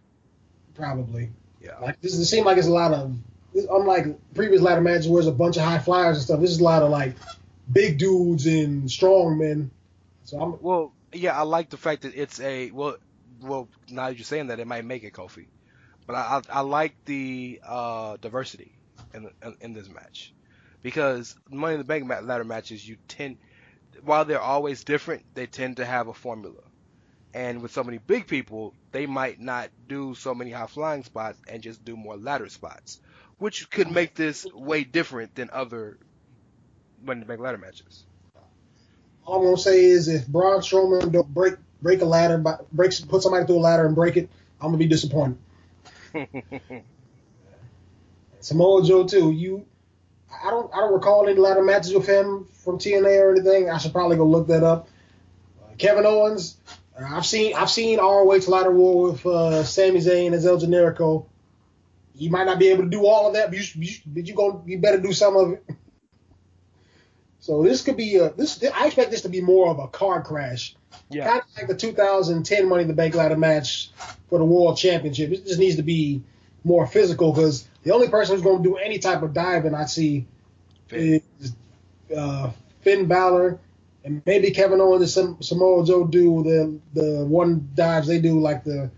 Probably. 0.75 1.31
Yeah. 1.61 1.77
Like 1.79 1.99
this, 2.01 2.13
it 2.13 2.25
seems 2.25 2.45
like 2.45 2.57
it's 2.57 2.67
a 2.67 2.71
lot 2.71 2.93
of. 2.93 3.15
Unlike 3.53 4.35
previous 4.35 4.61
ladder 4.61 4.79
matches 4.79 5.07
where 5.07 5.23
there's 5.23 5.33
a 5.33 5.35
bunch 5.35 5.57
of 5.57 5.63
high 5.63 5.79
flyers 5.79 6.17
and 6.17 6.25
stuff, 6.25 6.39
this 6.39 6.51
is 6.51 6.59
a 6.59 6.63
lot 6.63 6.83
of 6.83 6.91
like 6.91 7.15
big 7.71 7.97
dudes 7.97 8.45
and 8.45 8.89
strong 8.89 9.39
men. 9.39 9.71
So 10.23 10.39
I'm. 10.39 10.61
Well, 10.61 10.93
yeah, 11.11 11.37
I 11.37 11.41
like 11.41 11.69
the 11.69 11.77
fact 11.77 12.03
that 12.03 12.15
it's 12.15 12.39
a 12.39 12.69
well 12.71 12.97
well, 13.41 13.69
now 13.89 14.07
that 14.09 14.17
you're 14.17 14.25
saying 14.25 14.47
that, 14.47 14.59
it 14.59 14.67
might 14.67 14.85
make 14.85 15.03
it 15.03 15.13
Kofi. 15.13 15.49
But 16.07 16.15
I, 16.15 16.41
I, 16.49 16.59
I 16.59 16.61
like 16.61 16.95
the 17.05 17.61
uh, 17.67 18.17
diversity 18.21 18.79
in, 19.13 19.29
in, 19.43 19.55
in 19.61 19.73
this 19.73 19.89
match 19.89 20.33
because 20.83 21.35
Money 21.51 21.75
in 21.75 21.79
the 21.79 21.85
Bank 21.85 22.09
ladder 22.09 22.45
matches 22.45 22.87
you 22.87 22.97
tend, 23.07 23.37
while 24.03 24.25
they're 24.25 24.41
always 24.41 24.83
different, 24.83 25.25
they 25.35 25.47
tend 25.47 25.77
to 25.77 25.85
have 25.85 26.07
a 26.07 26.13
formula. 26.13 26.61
And 27.33 27.61
with 27.61 27.71
so 27.73 27.83
many 27.83 27.99
big 27.99 28.27
people, 28.27 28.75
they 28.91 29.05
might 29.07 29.39
not 29.39 29.69
do 29.87 30.15
so 30.15 30.33
many 30.35 30.51
high 30.51 30.67
flying 30.67 31.03
spots 31.03 31.39
and 31.47 31.63
just 31.63 31.83
do 31.85 31.95
more 31.97 32.17
ladder 32.17 32.49
spots. 32.49 32.99
which 33.37 33.69
could 33.71 33.91
make 33.91 34.15
this 34.15 34.45
way 34.53 34.83
different 34.83 35.35
than 35.35 35.49
other 35.53 35.97
Money 37.01 37.17
in 37.17 37.19
the 37.21 37.25
Bank 37.27 37.41
ladder 37.41 37.57
matches. 37.57 38.05
All 39.25 39.39
I'm 39.39 39.45
gonna 39.45 39.57
say 39.57 39.85
is 39.85 40.07
if 40.07 40.27
Braun 40.27 40.61
Strowman 40.61 41.11
don't 41.11 41.33
break 41.33 41.55
break 41.81 42.01
a 42.01 42.05
ladder, 42.05 42.43
breaks 42.71 42.99
put 42.99 43.21
somebody 43.23 43.45
through 43.45 43.57
a 43.57 43.59
ladder 43.59 43.85
and 43.85 43.95
break 43.95 44.17
it, 44.17 44.29
I'm 44.61 44.67
gonna 44.67 44.77
be 44.77 44.87
disappointed. 44.87 45.37
Samoa 48.39 48.83
Joe 48.83 49.05
too. 49.05 49.31
You, 49.31 49.65
I 50.43 50.49
don't 50.49 50.73
I 50.73 50.77
don't 50.77 50.93
recall 50.93 51.27
any 51.27 51.39
ladder 51.39 51.63
matches 51.63 51.93
with 51.93 52.07
him 52.07 52.45
from 52.53 52.77
TNA 52.77 53.21
or 53.21 53.31
anything. 53.31 53.69
I 53.69 53.77
should 53.77 53.93
probably 53.93 54.17
go 54.17 54.25
look 54.25 54.47
that 54.47 54.63
up. 54.63 54.87
Uh, 55.61 55.75
Kevin 55.77 56.05
Owens. 56.05 56.57
I've 57.01 57.25
seen 57.25 57.55
I've 57.55 57.69
seen 57.69 57.99
ROH 57.99 58.47
ladder 58.47 58.71
war 58.71 59.11
with 59.11 59.25
uh, 59.25 59.63
Sami 59.63 59.99
Zayn 59.99 60.33
as 60.33 60.45
El 60.45 60.59
Generico. 60.59 61.25
You 62.15 62.29
might 62.29 62.45
not 62.45 62.59
be 62.59 62.67
able 62.67 62.83
to 62.83 62.89
do 62.89 63.05
all 63.05 63.27
of 63.27 63.33
that, 63.35 63.49
but 63.49 63.57
you, 63.57 63.81
you, 63.81 63.95
but 64.05 64.27
you 64.27 64.33
go 64.35 64.63
you 64.65 64.79
better 64.79 64.99
do 64.99 65.13
some 65.13 65.37
of 65.37 65.51
it. 65.53 65.63
So 67.39 67.63
this 67.63 67.81
could 67.81 67.97
be 67.97 68.17
a 68.17 68.31
this. 68.31 68.63
I 68.75 68.87
expect 68.87 69.11
this 69.11 69.21
to 69.21 69.29
be 69.29 69.41
more 69.41 69.69
of 69.69 69.79
a 69.79 69.87
car 69.87 70.21
crash. 70.21 70.75
Yeah. 71.09 71.27
Kind 71.27 71.41
of 71.41 71.57
like 71.57 71.67
the 71.67 71.75
2010 71.75 72.67
Money 72.67 72.83
in 72.83 72.87
the 72.87 72.93
Bank 72.93 73.15
ladder 73.15 73.37
match 73.37 73.91
for 74.29 74.39
the 74.39 74.45
World 74.45 74.77
Championship. 74.77 75.31
It 75.31 75.45
just 75.45 75.59
needs 75.59 75.77
to 75.77 75.83
be 75.83 76.23
more 76.63 76.85
physical 76.85 77.31
because 77.31 77.67
the 77.83 77.91
only 77.91 78.09
person 78.09 78.35
who's 78.35 78.43
going 78.43 78.61
to 78.61 78.69
do 78.69 78.75
any 78.75 78.99
type 78.99 79.21
of 79.21 79.33
diving 79.33 79.73
I 79.73 79.85
see 79.85 80.27
Finn. 80.87 81.21
is 81.39 81.55
uh, 82.15 82.51
Finn 82.81 83.05
Balor 83.05 83.59
and 84.03 84.21
maybe 84.25 84.51
Kevin 84.51 84.81
Owens 84.81 85.17
and 85.17 85.43
Samoa 85.43 85.85
Joe 85.85 86.05
do 86.05 86.43
the 86.43 86.79
the 86.93 87.25
one 87.25 87.69
dives 87.73 88.07
they 88.07 88.19
do 88.19 88.39
like 88.39 88.63
the. 88.63 88.89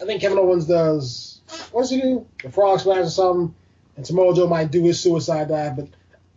I 0.00 0.04
think 0.04 0.20
Kevin 0.20 0.38
Owens 0.38 0.66
does. 0.66 1.40
What 1.72 1.82
does 1.82 1.90
he 1.90 2.00
do? 2.00 2.26
The 2.42 2.50
frog 2.50 2.80
splash 2.80 3.06
or 3.06 3.10
something. 3.10 3.54
And 3.96 4.06
Samoa 4.06 4.34
Joe 4.34 4.46
might 4.46 4.70
do 4.70 4.84
his 4.84 5.00
suicide 5.00 5.48
dive, 5.48 5.76
but 5.76 5.88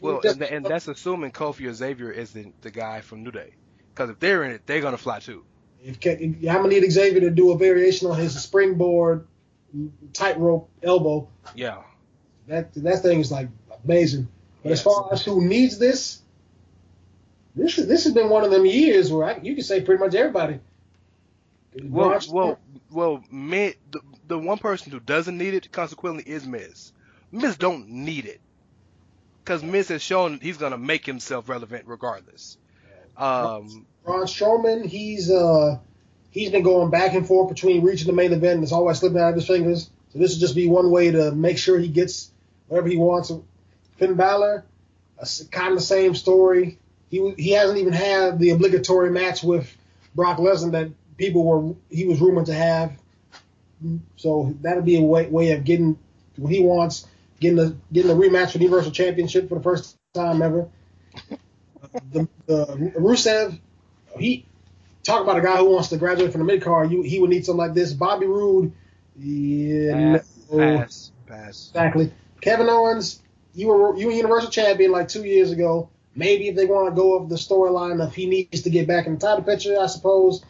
well, 0.01 0.21
and, 0.23 0.41
and, 0.41 0.65
that's 0.65 0.87
assuming 0.87 1.31
Kofi 1.31 1.67
or 1.67 1.73
Xavier 1.73 2.11
is 2.11 2.31
the, 2.31 2.51
the 2.61 2.71
guy 2.71 3.01
from 3.01 3.23
New 3.23 3.31
Day. 3.31 3.53
Because 3.93 4.09
if 4.09 4.19
they're 4.19 4.43
in 4.43 4.51
it, 4.51 4.65
they're 4.65 4.81
gonna 4.81 4.97
fly 4.97 5.19
too. 5.19 5.45
If, 5.83 5.97
if 6.03 6.21
I'm 6.49 6.57
gonna 6.57 6.69
need 6.69 6.91
Xavier 6.91 7.21
to 7.21 7.29
do 7.29 7.51
a 7.51 7.57
variation 7.57 8.09
on 8.09 8.17
his 8.17 8.41
springboard 8.41 9.27
tightrope 10.13 10.69
elbow. 10.81 11.27
Yeah. 11.55 11.83
That 12.47 12.73
that 12.75 13.01
thing 13.01 13.19
is 13.19 13.31
like 13.31 13.49
amazing. 13.83 14.27
But 14.63 14.71
as 14.71 14.81
far 14.81 15.09
as 15.11 15.23
who 15.23 15.43
needs 15.43 15.77
this, 15.77 16.21
this 17.55 17.77
is, 17.77 17.87
this 17.87 18.03
has 18.03 18.13
been 18.13 18.29
one 18.29 18.43
of 18.43 18.51
them 18.51 18.65
years 18.65 19.11
where 19.11 19.25
I, 19.27 19.39
you 19.41 19.55
can 19.55 19.63
say 19.63 19.81
pretty 19.81 20.03
much 20.03 20.15
everybody. 20.15 20.59
Well, 21.83 22.19
well, 22.31 22.59
well, 22.91 23.23
Miz, 23.31 23.75
the, 23.91 24.01
the 24.27 24.37
one 24.37 24.57
person 24.57 24.91
who 24.91 24.99
doesn't 24.99 25.37
need 25.37 25.53
it, 25.53 25.71
consequently, 25.71 26.23
is 26.23 26.45
Miz. 26.45 26.91
Miz 27.31 27.55
don't 27.55 27.87
need 27.89 28.25
it 28.25 28.41
because 29.43 29.63
Miz 29.63 29.89
has 29.89 30.01
shown 30.01 30.39
he's 30.41 30.57
gonna 30.57 30.77
make 30.77 31.05
himself 31.05 31.49
relevant 31.49 31.85
regardless. 31.87 32.57
Um, 33.17 33.85
Braun 34.05 34.25
Strowman, 34.25 34.85
he's 34.85 35.29
uh 35.31 35.77
he's 36.29 36.49
been 36.49 36.63
going 36.63 36.89
back 36.89 37.13
and 37.13 37.27
forth 37.27 37.49
between 37.49 37.83
reaching 37.83 38.07
the 38.07 38.13
main 38.13 38.33
event 38.33 38.55
and 38.55 38.63
it's 38.63 38.71
always 38.71 38.99
slipping 38.99 39.19
out 39.19 39.29
of 39.29 39.35
his 39.35 39.47
fingers. 39.47 39.89
So 40.13 40.19
this 40.19 40.33
will 40.33 40.39
just 40.39 40.55
be 40.55 40.67
one 40.67 40.91
way 40.91 41.11
to 41.11 41.31
make 41.31 41.57
sure 41.57 41.77
he 41.77 41.87
gets 41.87 42.31
whatever 42.67 42.87
he 42.87 42.97
wants. 42.97 43.31
Finn 43.97 44.15
Balor, 44.15 44.65
kind 45.51 45.73
of 45.73 45.75
the 45.75 45.85
same 45.85 46.15
story. 46.15 46.77
He 47.09 47.33
he 47.37 47.51
hasn't 47.51 47.79
even 47.79 47.93
had 47.93 48.39
the 48.39 48.51
obligatory 48.51 49.11
match 49.11 49.43
with 49.43 49.75
Brock 50.15 50.37
Lesnar 50.37 50.71
that 50.71 50.91
people 51.17 51.43
were 51.43 51.75
he 51.89 52.05
was 52.05 52.19
rumored 52.19 52.47
to 52.47 52.53
have. 52.53 52.93
So 54.15 54.55
that'll 54.61 54.83
be 54.83 54.97
a 54.97 55.01
way, 55.01 55.27
way 55.27 55.51
of 55.53 55.63
getting 55.63 55.97
what 56.37 56.51
he 56.51 56.61
wants 56.61 57.07
getting 57.41 57.59
a 57.59 57.75
getting 57.91 58.11
a 58.11 58.13
rematch 58.13 58.51
for 58.51 58.59
the 58.59 58.63
Universal 58.63 58.91
Championship 58.91 59.49
for 59.49 59.55
the 59.55 59.63
first 59.63 59.97
time 60.13 60.41
ever. 60.41 60.69
the, 62.11 62.27
the 62.45 62.65
Rusev, 62.95 63.59
he 64.17 64.45
talk 65.03 65.21
about 65.23 65.37
a 65.37 65.41
guy 65.41 65.57
who 65.57 65.71
wants 65.71 65.89
to 65.89 65.97
graduate 65.97 66.31
from 66.31 66.39
the 66.39 66.45
mid 66.45 66.61
card. 66.61 66.89
He 66.89 67.19
would 67.19 67.29
need 67.29 67.45
something 67.45 67.57
like 67.57 67.73
this. 67.73 67.91
Bobby 67.91 68.27
Roode, 68.27 68.71
yeah, 69.17 70.17
pass, 70.17 70.47
no. 70.51 70.77
pass, 70.77 71.11
pass. 71.27 71.69
Exactly. 71.69 72.13
Kevin 72.39 72.69
Owens, 72.69 73.21
you 73.53 73.67
were 73.67 73.97
you 73.97 74.07
were 74.07 74.13
Universal 74.13 74.51
Champion 74.51 74.91
like 74.91 75.09
two 75.09 75.25
years 75.25 75.51
ago. 75.51 75.89
Maybe 76.15 76.49
if 76.49 76.55
they 76.55 76.65
want 76.65 76.89
to 76.89 76.95
go 76.95 77.15
over 77.15 77.27
the 77.27 77.35
storyline 77.35 78.05
of 78.05 78.13
he 78.13 78.27
needs 78.27 78.61
to 78.61 78.69
get 78.69 78.87
back 78.87 79.07
in 79.07 79.13
the 79.15 79.19
title 79.19 79.43
picture, 79.43 79.79
I 79.79 79.87
suppose. 79.87 80.43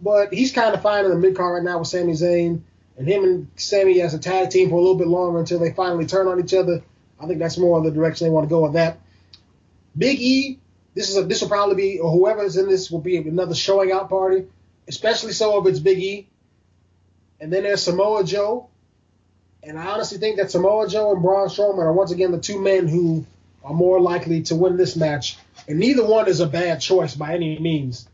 But 0.00 0.32
he's 0.32 0.52
kind 0.52 0.74
of 0.74 0.80
fine 0.80 1.04
in 1.04 1.10
the 1.10 1.18
mid 1.18 1.36
card 1.36 1.54
right 1.54 1.64
now 1.64 1.80
with 1.80 1.88
Sami 1.88 2.12
Zayn 2.12 2.62
and 3.00 3.08
him 3.08 3.24
and 3.24 3.48
Sami 3.56 4.02
as 4.02 4.12
a 4.12 4.18
tag 4.18 4.50
team 4.50 4.68
for 4.68 4.74
a 4.74 4.78
little 4.78 4.98
bit 4.98 5.08
longer 5.08 5.38
until 5.38 5.58
they 5.58 5.72
finally 5.72 6.04
turn 6.04 6.28
on 6.28 6.38
each 6.38 6.52
other. 6.52 6.82
I 7.18 7.26
think 7.26 7.38
that's 7.38 7.56
more 7.56 7.82
the 7.82 7.90
direction 7.90 8.26
they 8.26 8.30
want 8.30 8.46
to 8.46 8.50
go 8.50 8.60
with 8.60 8.74
that. 8.74 8.98
Big 9.96 10.20
E, 10.20 10.58
this 10.92 11.08
is 11.08 11.16
a, 11.16 11.22
this 11.22 11.40
will 11.40 11.48
probably 11.48 11.76
be 11.76 11.98
or 11.98 12.12
whoever's 12.12 12.58
in 12.58 12.68
this 12.68 12.90
will 12.90 13.00
be 13.00 13.16
another 13.16 13.54
showing 13.54 13.90
out 13.90 14.10
party, 14.10 14.44
especially 14.86 15.32
so 15.32 15.58
if 15.58 15.66
it's 15.66 15.78
Big 15.78 15.98
E. 15.98 16.28
And 17.40 17.50
then 17.50 17.62
there's 17.62 17.82
Samoa 17.82 18.22
Joe, 18.22 18.68
and 19.62 19.78
I 19.78 19.86
honestly 19.86 20.18
think 20.18 20.36
that 20.36 20.50
Samoa 20.50 20.86
Joe 20.86 21.12
and 21.12 21.22
Braun 21.22 21.48
Strowman 21.48 21.78
are 21.78 21.94
once 21.94 22.10
again 22.10 22.32
the 22.32 22.38
two 22.38 22.60
men 22.60 22.86
who 22.86 23.24
are 23.64 23.72
more 23.72 23.98
likely 23.98 24.42
to 24.42 24.56
win 24.56 24.76
this 24.76 24.94
match, 24.94 25.38
and 25.66 25.78
neither 25.78 26.04
one 26.04 26.28
is 26.28 26.40
a 26.40 26.46
bad 26.46 26.82
choice 26.82 27.14
by 27.14 27.32
any 27.32 27.58
means. 27.58 28.06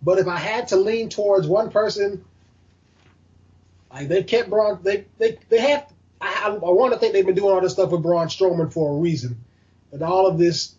But 0.00 0.20
if 0.20 0.28
I 0.28 0.36
had 0.36 0.68
to 0.68 0.76
lean 0.76 1.08
towards 1.08 1.48
one 1.48 1.72
person 1.72 2.24
like 3.92 4.08
they 4.08 4.22
kept 4.22 4.50
Braun, 4.50 4.80
they 4.82 5.06
they 5.18 5.38
they 5.48 5.60
have. 5.60 5.92
I, 6.20 6.48
I 6.48 6.50
want 6.50 6.92
to 6.92 6.98
think 6.98 7.14
they've 7.14 7.24
been 7.24 7.34
doing 7.34 7.52
all 7.52 7.60
this 7.60 7.72
stuff 7.72 7.90
with 7.90 8.02
Braun 8.02 8.28
Strowman 8.28 8.72
for 8.72 8.94
a 8.94 9.00
reason, 9.00 9.42
but 9.90 10.02
all 10.02 10.26
of 10.26 10.38
this, 10.38 10.74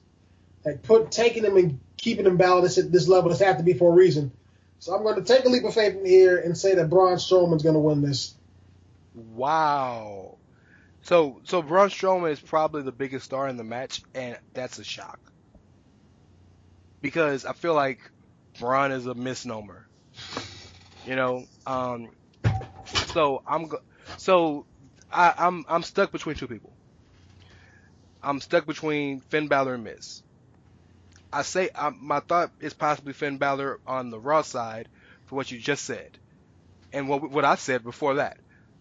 like 0.64 0.84
put 0.84 1.12
taking 1.12 1.44
him 1.44 1.58
and 1.58 1.80
keeping 1.98 2.26
him 2.26 2.38
balanced 2.38 2.78
at 2.78 2.92
this 2.92 3.08
level, 3.08 3.30
this 3.30 3.40
to 3.40 3.64
be 3.64 3.74
for 3.74 3.92
a 3.92 3.96
reason. 3.96 4.32
So 4.80 4.96
I'm 4.96 5.04
going 5.04 5.16
to 5.16 5.24
take 5.24 5.46
a 5.46 5.50
leap 5.50 5.64
of 5.64 5.74
faith 5.74 5.96
in 5.96 6.06
here 6.06 6.38
and 6.38 6.58
say 6.58 6.76
that 6.76 6.90
Braun 6.90 7.18
Strowman's 7.18 7.64
going 7.64 7.76
to 7.76 7.80
win 7.80 8.02
this. 8.02 8.34
Wow. 9.14 10.38
So 11.04 11.42
so 11.44 11.62
Braun 11.62 11.90
Strowman 11.90 12.32
is 12.32 12.40
probably 12.40 12.84
the 12.84 12.92
biggest 12.92 13.26
star 13.26 13.48
in 13.48 13.58
the 13.58 13.64
match, 13.64 14.02
and 14.14 14.38
that's 14.54 14.80
a 14.80 14.84
shock. 14.84 15.20
Because 17.02 17.46
I 17.46 17.54
feel 17.54 17.74
like 17.74 18.00
Braun 18.60 18.92
is 18.92 19.06
a 19.08 19.16
misnomer. 19.16 19.88
You 21.06 21.16
know, 21.16 21.46
um, 21.66 22.10
so 23.08 23.44
I'm 23.48 23.68
go- 23.68 23.82
so 24.18 24.66
I, 25.12 25.34
I'm 25.38 25.66
I'm 25.68 25.84
stuck 25.84 26.12
between 26.12 26.36
two 26.36 26.48
people. 26.48 26.74
I'm 28.24 28.40
stuck 28.40 28.66
between 28.66 29.20
Finn 29.22 29.48
Balor 29.48 29.76
and 29.76 29.84
Miz. 29.84 30.22
I 31.34 31.44
say 31.44 31.70
my 32.00 32.20
thought 32.20 32.52
is 32.60 32.74
possibly 32.74 33.14
Finn 33.14 33.38
Balor 33.38 33.80
on 33.88 34.10
the 34.10 34.20
Raw 34.20 34.42
side 34.42 34.90
for 35.26 35.36
what 35.36 35.52
you 35.52 35.60
just 35.60 35.86
said, 35.86 36.18
and 36.92 37.08
what 37.08 37.30
what 37.30 37.46
I 37.46 37.56
said 37.56 37.84
before 37.84 38.16
that. 38.16 38.38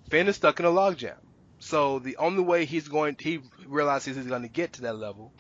Finn 0.09 0.29
is 0.29 0.37
stuck 0.37 0.59
in 0.59 0.67
a 0.67 0.71
logjam. 0.71 1.17
So 1.61 1.99
the 1.99 2.17
only 2.17 2.43
way 2.43 2.65
he's 2.65 2.89
going, 2.89 3.17
he 3.19 3.41
realizes 3.67 4.17
he's 4.17 4.27
going 4.27 4.43
to 4.43 4.49
get 4.49 4.75
to 4.75 4.83
that 4.83 4.97
level, 4.97 5.33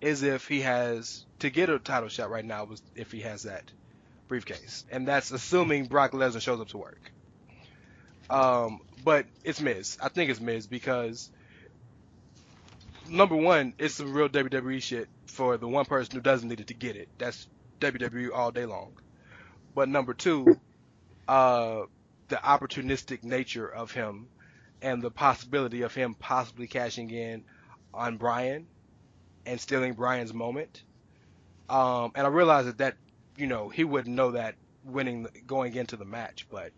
is 0.00 0.22
if 0.22 0.48
he 0.48 0.60
has 0.62 1.24
to 1.38 1.48
get 1.48 1.70
a 1.70 1.78
title 1.78 2.08
shot 2.08 2.30
right 2.30 2.44
now. 2.44 2.64
Was 2.64 2.82
if 2.94 3.12
he 3.12 3.20
has 3.20 3.44
that 3.44 3.70
briefcase, 4.28 4.84
and 4.90 5.08
that's 5.08 5.30
assuming 5.30 5.86
Brock 5.86 6.12
Lesnar 6.12 6.40
shows 6.40 6.60
up 6.60 6.68
to 6.68 6.78
work. 6.78 7.12
Um, 8.30 8.80
but 9.04 9.26
it's 9.44 9.60
Miz. 9.60 9.98
I 10.00 10.08
think 10.08 10.30
it's 10.30 10.40
Miz 10.40 10.66
because 10.66 11.30
number 13.08 13.36
one, 13.36 13.74
it's 13.78 13.94
some 13.94 14.12
real 14.12 14.28
WWE 14.28 14.80
shit 14.80 15.08
for 15.26 15.56
the 15.56 15.68
one 15.68 15.84
person 15.84 16.14
who 16.14 16.20
doesn't 16.20 16.48
need 16.48 16.60
it 16.60 16.68
to 16.68 16.74
get 16.74 16.96
it. 16.96 17.08
That's 17.18 17.46
WWE 17.80 18.30
all 18.32 18.52
day 18.52 18.66
long. 18.66 18.92
But 19.74 19.88
number 19.88 20.14
two, 20.14 20.58
uh, 21.28 21.82
the 22.28 22.36
opportunistic 22.36 23.24
nature 23.24 23.66
of 23.66 23.90
him 23.90 24.28
and 24.82 25.02
the 25.02 25.10
possibility 25.10 25.82
of 25.82 25.94
him 25.94 26.14
possibly 26.14 26.66
cashing 26.66 27.10
in 27.10 27.44
on 27.92 28.16
Bryan 28.16 28.66
and 29.46 29.60
stealing 29.60 29.94
Bryan's 29.94 30.32
moment. 30.32 30.82
Um, 31.68 32.12
and 32.14 32.26
I 32.26 32.30
realize 32.30 32.66
that 32.66 32.78
that, 32.78 32.96
you 33.36 33.46
know, 33.46 33.68
he 33.68 33.84
wouldn't 33.84 34.14
know 34.14 34.32
that 34.32 34.56
winning, 34.84 35.26
going 35.46 35.74
into 35.74 35.96
the 35.96 36.04
match, 36.04 36.46
but 36.50 36.72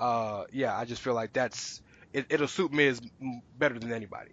uh, 0.00 0.44
yeah, 0.52 0.76
I 0.76 0.84
just 0.84 1.02
feel 1.02 1.14
like 1.14 1.32
that's 1.32 1.82
it, 2.12 2.40
will 2.40 2.48
suit 2.48 2.72
Miz 2.72 3.00
better 3.58 3.78
than 3.78 3.92
anybody. 3.92 4.32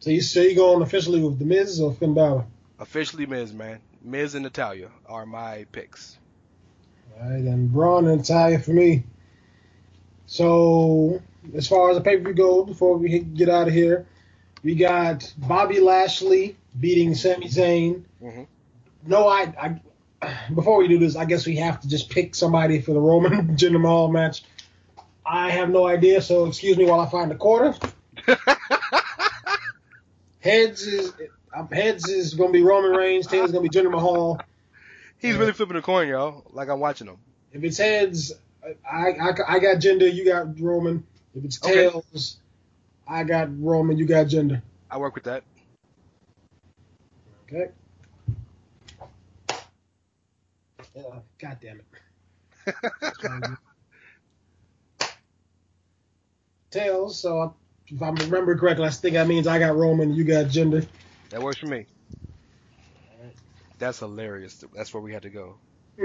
So 0.00 0.10
you 0.10 0.22
say 0.22 0.50
you 0.50 0.56
going 0.56 0.82
officially 0.82 1.20
with 1.20 1.38
the 1.38 1.44
Miz 1.44 1.80
or 1.80 1.92
Finn 1.92 2.14
Balor? 2.14 2.46
Officially 2.78 3.26
Miz, 3.26 3.52
man. 3.52 3.80
Miz 4.02 4.34
and 4.34 4.42
Natalya 4.42 4.90
are 5.06 5.26
my 5.26 5.66
picks. 5.72 6.16
All 7.20 7.30
right, 7.30 7.40
and 7.40 7.70
Braun 7.70 8.08
and 8.08 8.18
Natalya 8.18 8.58
for 8.58 8.72
me. 8.72 9.04
So 10.26 11.20
as 11.54 11.68
far 11.68 11.90
as 11.90 11.98
the 11.98 12.02
pay 12.02 12.16
per 12.16 12.24
view 12.24 12.34
goes, 12.34 12.66
before 12.66 12.96
we 12.96 13.18
get 13.18 13.48
out 13.50 13.68
of 13.68 13.74
here, 13.74 14.06
we 14.62 14.74
got 14.74 15.32
Bobby 15.36 15.80
Lashley 15.80 16.56
beating 16.78 17.14
Sami 17.14 17.48
Zayn. 17.48 18.04
Mm-hmm. 18.22 18.42
No, 19.06 19.28
I, 19.28 19.42
I. 19.60 19.80
Before 20.54 20.78
we 20.78 20.88
do 20.88 20.98
this, 20.98 21.16
I 21.16 21.24
guess 21.24 21.46
we 21.46 21.56
have 21.56 21.80
to 21.80 21.88
just 21.88 22.10
pick 22.10 22.34
somebody 22.34 22.80
for 22.80 22.92
the 22.92 23.00
Roman 23.00 23.48
Jinder 23.56 23.80
Mahal 23.80 24.10
match. 24.10 24.42
I 25.32 25.50
have 25.50 25.70
no 25.70 25.86
idea, 25.86 26.20
so 26.22 26.46
excuse 26.46 26.76
me 26.76 26.86
while 26.86 26.98
I 26.98 27.08
find 27.08 27.30
the 27.30 27.36
quarter. 27.36 27.72
Heads 30.40 30.82
is 30.82 31.12
um, 31.54 31.68
heads 31.68 32.08
is 32.08 32.34
gonna 32.34 32.50
be 32.50 32.62
Roman 32.62 32.90
Reigns. 32.92 33.28
Tails 33.28 33.50
is 33.50 33.52
gonna 33.52 33.62
be 33.62 33.68
Jinder 33.68 33.92
Mahal. 33.92 34.40
He's 35.18 35.36
really 35.36 35.52
flipping 35.52 35.76
the 35.76 35.82
coin, 35.82 36.08
y'all. 36.08 36.42
Like 36.50 36.68
I'm 36.68 36.80
watching 36.80 37.06
him. 37.06 37.18
If 37.52 37.62
it's 37.62 37.78
heads, 37.78 38.32
I 38.90 39.10
I, 39.10 39.34
I 39.46 39.58
got 39.60 39.76
Jinder. 39.76 40.12
You 40.12 40.24
got 40.24 40.58
Roman. 40.58 41.06
If 41.36 41.44
it's 41.44 41.62
Okay. 41.62 41.90
tails, 41.90 42.38
I 43.06 43.22
got 43.22 43.48
Roman. 43.62 43.98
You 43.98 44.06
got 44.06 44.26
Jinder. 44.26 44.62
I 44.90 44.96
work 44.98 45.14
with 45.14 45.24
that. 45.24 45.44
Okay. 47.46 47.70
Uh, 50.96 51.20
God 51.38 51.58
damn 51.60 51.80
it. 52.66 53.44
Tails. 56.70 57.20
So 57.20 57.54
if 57.86 58.02
I 58.02 58.10
remember 58.10 58.56
correctly, 58.56 58.86
I 58.86 58.90
think 58.90 59.14
that 59.14 59.26
means 59.26 59.46
I 59.46 59.58
got 59.58 59.76
Roman. 59.76 60.14
You 60.14 60.24
got 60.24 60.46
Jinder. 60.46 60.86
That 61.30 61.42
works 61.42 61.58
for 61.58 61.66
me. 61.66 61.86
That's 63.78 63.98
hilarious. 63.98 64.62
That's 64.74 64.92
where 64.92 65.02
we 65.02 65.12
had 65.12 65.22
to 65.22 65.30
go. 65.30 65.56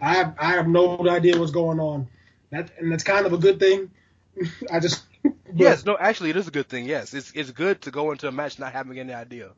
I 0.00 0.14
have 0.14 0.34
I 0.38 0.52
have 0.52 0.68
no 0.68 0.98
idea 1.08 1.38
what's 1.38 1.52
going 1.52 1.80
on. 1.80 2.08
That 2.50 2.70
and 2.78 2.90
that's 2.90 3.04
kind 3.04 3.26
of 3.26 3.32
a 3.32 3.38
good 3.38 3.60
thing. 3.60 3.90
I 4.70 4.80
just 4.80 5.04
Yes, 5.54 5.84
no, 5.84 5.96
actually, 5.98 6.30
it 6.30 6.36
is 6.36 6.48
a 6.48 6.52
good 6.52 6.68
thing. 6.68 6.84
Yes, 6.84 7.12
it's 7.14 7.32
it's 7.34 7.50
good 7.50 7.82
to 7.82 7.90
go 7.90 8.12
into 8.12 8.28
a 8.28 8.32
match 8.32 8.58
not 8.58 8.72
having 8.72 8.98
any 8.98 9.12
idea. 9.12 9.50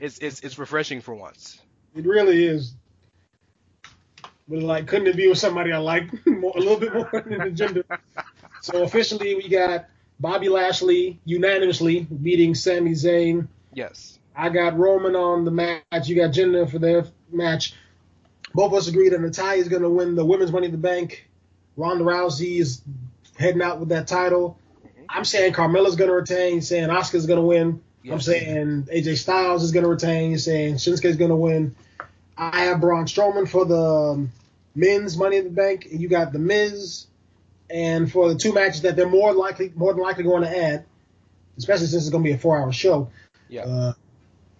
It's 0.00 0.18
it's 0.18 0.40
it's 0.40 0.58
refreshing 0.58 1.00
for 1.00 1.14
once. 1.14 1.58
It 1.94 2.06
really 2.06 2.44
is. 2.44 2.74
But 4.48 4.60
like, 4.60 4.86
couldn't 4.86 5.08
it 5.08 5.16
be 5.16 5.28
with 5.28 5.38
somebody 5.38 5.72
I 5.72 5.78
like 5.78 6.10
more, 6.26 6.52
a 6.54 6.60
little 6.60 6.78
bit 6.78 6.92
more 6.92 7.10
than 7.12 7.38
the 7.42 7.50
Jinder? 7.50 7.84
So 8.66 8.82
officially, 8.82 9.36
we 9.36 9.48
got 9.48 9.86
Bobby 10.18 10.48
Lashley 10.48 11.20
unanimously 11.24 12.00
beating 12.00 12.56
Sami 12.56 12.94
Zayn. 12.94 13.46
Yes. 13.72 14.18
I 14.34 14.48
got 14.48 14.76
Roman 14.76 15.14
on 15.14 15.44
the 15.44 15.52
match. 15.52 16.08
You 16.08 16.16
got 16.16 16.32
Jinder 16.32 16.68
for 16.68 16.80
their 16.80 17.06
match. 17.30 17.74
Both 18.54 18.72
of 18.72 18.78
us 18.78 18.88
agreed 18.88 19.10
that 19.10 19.20
Natalya 19.20 19.60
is 19.60 19.68
going 19.68 19.82
to 19.82 19.88
win 19.88 20.16
the 20.16 20.24
Women's 20.24 20.50
Money 20.50 20.66
in 20.66 20.72
the 20.72 20.78
Bank. 20.78 21.28
Ronda 21.76 22.02
Rousey 22.02 22.58
is 22.58 22.82
heading 23.38 23.62
out 23.62 23.78
with 23.78 23.90
that 23.90 24.08
title. 24.08 24.58
Mm-hmm. 24.84 25.04
I'm 25.10 25.24
saying 25.24 25.52
Carmella's 25.52 25.94
going 25.94 26.10
to 26.10 26.16
retain. 26.16 26.60
Saying 26.60 26.88
Asuka's 26.88 27.26
going 27.26 27.38
to 27.38 27.46
win. 27.46 27.80
I'm 28.10 28.20
saying 28.20 28.88
AJ 28.92 29.18
Styles 29.18 29.62
is 29.62 29.70
going 29.70 29.84
to 29.84 29.90
retain. 29.90 30.38
Saying 30.38 30.74
Shinsuke's 30.74 31.16
going 31.16 31.30
to 31.30 31.36
win. 31.36 31.76
I 32.36 32.64
have 32.64 32.80
Braun 32.80 33.04
Strowman 33.04 33.48
for 33.48 33.64
the 33.64 34.26
men's 34.74 35.16
Money 35.16 35.36
in 35.36 35.44
the 35.44 35.50
Bank, 35.50 35.86
and 35.88 36.00
you 36.00 36.08
got 36.08 36.32
the 36.32 36.40
Miz. 36.40 37.06
And 37.68 38.10
for 38.10 38.28
the 38.28 38.38
two 38.38 38.52
matches 38.52 38.82
that 38.82 38.96
they're 38.96 39.08
more 39.08 39.32
likely, 39.32 39.72
more 39.74 39.92
than 39.92 40.02
likely 40.02 40.24
going 40.24 40.42
to 40.42 40.56
add, 40.64 40.84
especially 41.58 41.86
since 41.86 42.04
it's 42.04 42.10
going 42.10 42.22
to 42.22 42.28
be 42.28 42.34
a 42.34 42.38
four-hour 42.38 42.72
show. 42.72 43.10
Yeah. 43.48 43.62
Uh, 43.62 43.92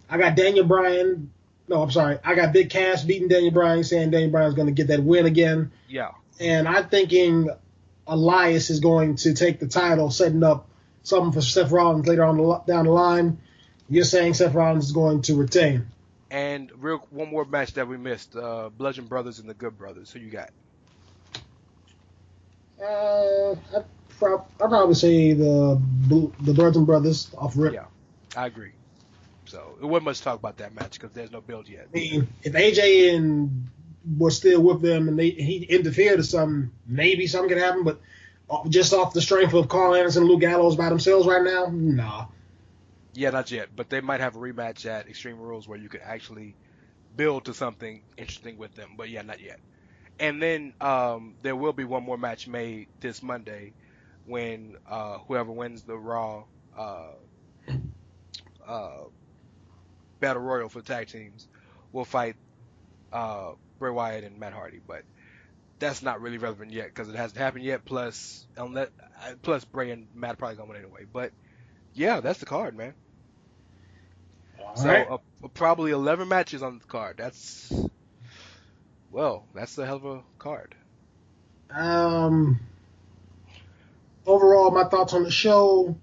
I 0.08 0.18
got 0.18 0.36
Daniel 0.36 0.64
Bryan. 0.64 1.30
No, 1.68 1.82
I'm 1.82 1.90
sorry. 1.90 2.18
I 2.24 2.34
got 2.34 2.52
Big 2.52 2.70
Cass 2.70 3.04
beating 3.04 3.28
Daniel 3.28 3.52
Bryan, 3.52 3.84
saying 3.84 4.10
Daniel 4.10 4.30
Bryan's 4.30 4.54
going 4.54 4.66
to 4.66 4.72
get 4.72 4.88
that 4.88 5.02
win 5.02 5.26
again. 5.26 5.72
yeah. 5.88 6.12
And 6.38 6.68
I'm 6.68 6.88
thinking 6.88 7.48
Elias 8.06 8.68
is 8.70 8.80
going 8.80 9.16
to 9.16 9.32
take 9.34 9.58
the 9.58 9.66
title, 9.66 10.10
setting 10.10 10.42
up 10.44 10.68
something 11.02 11.32
for 11.32 11.40
Seth 11.40 11.70
Rollins 11.70 12.06
later 12.06 12.24
on 12.24 12.36
the, 12.36 12.62
down 12.66 12.84
the 12.84 12.90
line. 12.90 13.38
You're 13.88 14.04
saying 14.04 14.34
Seth 14.34 14.54
Rollins 14.54 14.84
is 14.86 14.92
going 14.92 15.22
to 15.22 15.34
retain. 15.36 15.86
And 16.30 16.70
real 16.76 16.98
one 17.10 17.30
more 17.30 17.44
match 17.44 17.74
that 17.74 17.88
we 17.88 17.96
missed: 17.96 18.36
uh, 18.36 18.68
Bludgeon 18.76 19.06
Brothers 19.06 19.38
and 19.38 19.48
the 19.48 19.54
Good 19.54 19.78
Brothers. 19.78 20.10
Who 20.10 20.18
you 20.18 20.30
got? 20.30 20.50
Uh, 22.82 23.52
I'd, 23.76 23.84
prob- 24.18 24.46
I'd 24.60 24.68
probably 24.68 24.94
say 24.94 25.32
the 25.32 25.80
the 26.08 26.52
Bludgeon 26.52 26.84
Brothers 26.84 27.34
off 27.36 27.54
rip. 27.56 27.74
Yeah. 27.74 27.86
I 28.36 28.46
agree. 28.46 28.72
So 29.46 29.76
it 29.80 29.84
wasn't 29.84 30.06
much 30.06 30.20
talk 30.20 30.38
about 30.38 30.58
that 30.58 30.74
match 30.74 30.92
because 30.92 31.12
there's 31.12 31.30
no 31.30 31.40
build 31.40 31.68
yet. 31.68 31.88
I 31.94 31.96
mean, 31.96 32.28
if 32.42 32.52
AJ 32.52 33.14
and 33.16 33.68
was 34.18 34.36
still 34.36 34.60
with 34.62 34.82
them 34.82 35.08
and 35.08 35.18
they 35.18 35.30
he 35.30 35.64
interfered 35.64 36.20
or 36.20 36.22
something, 36.24 36.70
maybe 36.86 37.26
something 37.26 37.48
could 37.48 37.58
happen. 37.58 37.84
But 37.84 38.00
just 38.68 38.92
off 38.92 39.12
the 39.14 39.22
strength 39.22 39.54
of 39.54 39.68
Karl 39.68 39.94
Anderson 39.94 40.22
and 40.22 40.30
Luke 40.30 40.40
Gallows 40.40 40.76
by 40.76 40.88
themselves 40.88 41.26
right 41.26 41.42
now, 41.42 41.68
nah. 41.72 42.26
Yeah, 43.14 43.30
not 43.30 43.50
yet, 43.50 43.70
but 43.74 43.88
they 43.88 44.00
might 44.02 44.20
have 44.20 44.36
a 44.36 44.38
rematch 44.38 44.84
at 44.84 45.08
Extreme 45.08 45.38
Rules 45.38 45.66
where 45.66 45.78
you 45.78 45.88
could 45.88 46.02
actually 46.04 46.54
build 47.16 47.46
to 47.46 47.54
something 47.54 48.02
interesting 48.18 48.58
with 48.58 48.74
them. 48.74 48.90
But 48.96 49.08
yeah, 49.08 49.22
not 49.22 49.40
yet. 49.40 49.58
And 50.18 50.42
then 50.42 50.74
um, 50.80 51.36
there 51.42 51.56
will 51.56 51.72
be 51.72 51.84
one 51.84 52.04
more 52.04 52.18
match 52.18 52.46
made 52.46 52.88
this 53.00 53.22
Monday 53.22 53.74
when 54.24 54.76
uh, 54.86 55.18
whoever 55.26 55.52
wins 55.52 55.84
the 55.84 55.96
Raw 55.96 56.44
uh, 56.76 57.12
uh, 58.66 59.04
Battle 60.20 60.42
Royal 60.42 60.68
for 60.68 60.82
tag 60.82 61.08
teams 61.08 61.48
will 61.92 62.04
fight 62.04 62.36
uh, 63.12 63.52
Bray 63.78 63.90
Wyatt 63.90 64.24
and 64.24 64.38
Matt 64.38 64.52
Hardy. 64.52 64.80
But 64.86 65.04
that's 65.78 66.02
not 66.02 66.20
really 66.20 66.38
relevant 66.38 66.72
yet 66.72 66.86
because 66.88 67.08
it 67.08 67.16
hasn't 67.16 67.38
happened 67.38 67.64
yet. 67.64 67.84
Plus, 67.84 68.46
unless, 68.56 68.88
uh, 69.22 69.34
plus 69.42 69.64
Bray 69.64 69.90
and 69.90 70.08
Matt 70.14 70.34
are 70.34 70.36
probably 70.36 70.56
gonna 70.56 70.68
win 70.68 70.78
anyway. 70.78 71.04
But 71.10 71.32
yeah, 71.92 72.20
that's 72.20 72.40
the 72.40 72.46
card, 72.46 72.76
man. 72.76 72.94
All 74.58 74.74
So 74.74 74.90
right. 74.90 75.08
uh, 75.42 75.48
probably 75.54 75.90
11 75.90 76.28
matches 76.28 76.62
on 76.62 76.78
the 76.78 76.84
card. 76.86 77.16
That's 77.18 77.88
well, 79.16 79.46
that's 79.54 79.78
a 79.78 79.86
hell 79.86 79.96
of 79.96 80.04
a 80.04 80.20
card. 80.38 80.74
Um, 81.70 82.60
overall, 84.26 84.70
my 84.70 84.84
thoughts 84.84 85.14
on 85.14 85.22
the 85.22 85.30
show. 85.30 85.96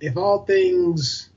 If 0.00 0.16
all 0.16 0.44
things 0.44 1.28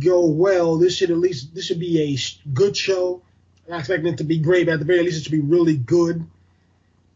go 0.00 0.26
well, 0.26 0.78
this 0.78 0.96
should 0.96 1.12
at 1.12 1.16
least 1.18 1.54
this 1.54 1.66
should 1.66 1.78
be 1.78 2.12
a 2.12 2.18
good 2.52 2.76
show. 2.76 3.22
I'm 3.66 3.70
not 3.70 3.78
expecting 3.78 4.12
it 4.12 4.18
to 4.18 4.24
be 4.24 4.38
great, 4.38 4.66
but 4.66 4.72
at 4.72 4.78
the 4.80 4.84
very 4.84 5.04
least, 5.04 5.18
it 5.18 5.22
should 5.22 5.32
be 5.32 5.38
really 5.38 5.76
good. 5.76 6.26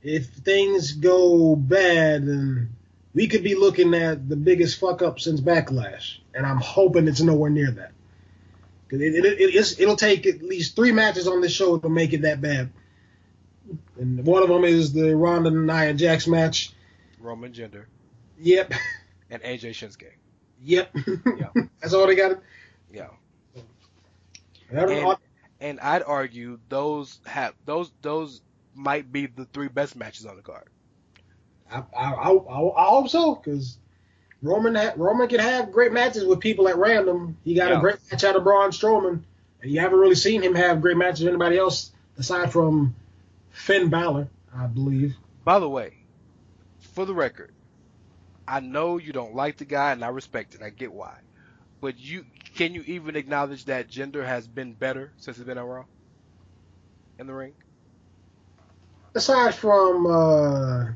If 0.01 0.29
things 0.29 0.93
go 0.93 1.57
bad, 1.57 2.29
then 2.29 2.77
we 3.13 3.27
could 3.27 3.43
be 3.43 3.57
looking 3.57 3.93
at 3.93 4.29
the 4.29 4.37
biggest 4.37 4.79
fuck 4.79 5.03
up 5.03 5.19
since 5.19 5.41
Backlash, 5.41 6.19
and 6.33 6.47
I'm 6.47 6.59
hoping 6.59 7.09
it's 7.09 7.21
nowhere 7.21 7.51
near 7.51 7.73
that. 7.73 7.91
'Cause 8.89 9.01
it, 9.01 9.15
it, 9.15 9.25
it, 9.55 9.81
it'll 9.81 9.97
take 9.97 10.27
at 10.27 10.43
least 10.43 10.75
three 10.77 10.93
matches 10.93 11.29
on 11.29 11.41
this 11.41 11.53
show 11.53 11.79
to 11.79 11.89
make 11.89 12.13
it 12.13 12.23
that 12.23 12.41
bad. 12.41 12.71
And 13.99 14.25
one 14.25 14.43
of 14.43 14.49
them 14.49 14.65
is 14.65 14.93
the 14.93 15.15
Ronda 15.15 15.49
and 15.51 15.67
Nia 15.67 15.93
Jax 15.95 16.27
match. 16.27 16.73
Roman 17.21 17.53
Jinder 17.53 17.85
Yep. 18.41 18.73
and 19.31 19.43
AJ 19.43 19.71
Shinsuke. 19.71 20.13
Yep. 20.63 20.97
Yeah. 21.39 21.49
That's 21.81 21.93
all 21.93 22.07
they 22.07 22.15
got. 22.15 22.39
Yeah. 22.93 23.09
And, 24.71 25.17
and 25.61 25.81
I'd 25.81 26.03
argue 26.03 26.59
those 26.69 27.19
have 27.27 27.55
those 27.65 27.91
those 28.03 28.41
might 28.75 29.11
be 29.11 29.27
the 29.27 29.45
three 29.47 29.69
best 29.69 29.97
matches 29.97 30.27
on 30.27 30.37
the 30.37 30.43
card. 30.43 30.69
I, 31.71 31.79
I, 31.97 32.13
I, 32.13 32.31
I, 32.33 32.33
I 32.33 32.85
hope 32.91 33.09
so, 33.09 33.35
because 33.35 33.79
Roman 34.43 34.75
ha- 34.75 34.93
Roman 34.97 35.29
can 35.29 35.41
have 35.41 35.73
great 35.73 35.93
matches 35.93 36.25
with 36.25 36.41
people 36.41 36.69
at 36.69 36.77
random. 36.77 37.37
He 37.45 37.55
got 37.55 37.71
Yeah. 37.71 37.79
a 37.79 37.81
great 37.81 37.97
match 38.11 38.25
out 38.25 38.37
of 38.37 38.45
Braun 38.45 38.71
Strowman, 38.71 39.23
and 39.63 39.71
you 39.71 39.81
haven't 39.81 39.99
really 39.99 40.15
seen 40.15 40.43
him 40.43 40.55
have 40.55 40.81
great 40.81 40.97
matches 40.97 41.21
with 41.21 41.29
anybody 41.29 41.59
else 41.59 41.91
aside 42.19 42.53
from 42.53 42.95
Finn 43.51 43.89
Balor, 43.89 44.29
I 44.55 44.67
believe. 44.67 45.17
By 45.45 45.59
the 45.59 45.69
way, 45.69 45.95
for 46.79 47.05
the 47.05 47.15
record, 47.15 47.53
I 48.47 48.61
know 48.61 48.99
you 48.99 49.13
don't 49.13 49.35
like 49.35 49.57
the 49.59 49.65
guy 49.65 49.93
and 49.93 50.05
I 50.05 50.09
respect 50.09 50.55
it. 50.55 50.63
I 50.63 50.71
get 50.71 50.93
why. 50.93 51.15
But 51.81 51.99
you 51.99 52.25
can 52.55 52.75
you 52.75 52.83
even 52.87 53.15
acknowledge 53.17 53.67
that 53.67 53.89
Jinder 53.89 54.25
has 54.25 54.47
been 54.49 54.73
better 54.73 55.13
since 55.19 55.37
it's 55.39 55.47
been 55.47 55.59
on 55.59 55.67
Raw? 55.67 55.85
In 57.19 57.27
the 57.27 57.35
ring? 57.35 57.55
Aside 59.15 59.55
from 59.55 60.07
uh, 60.07 60.87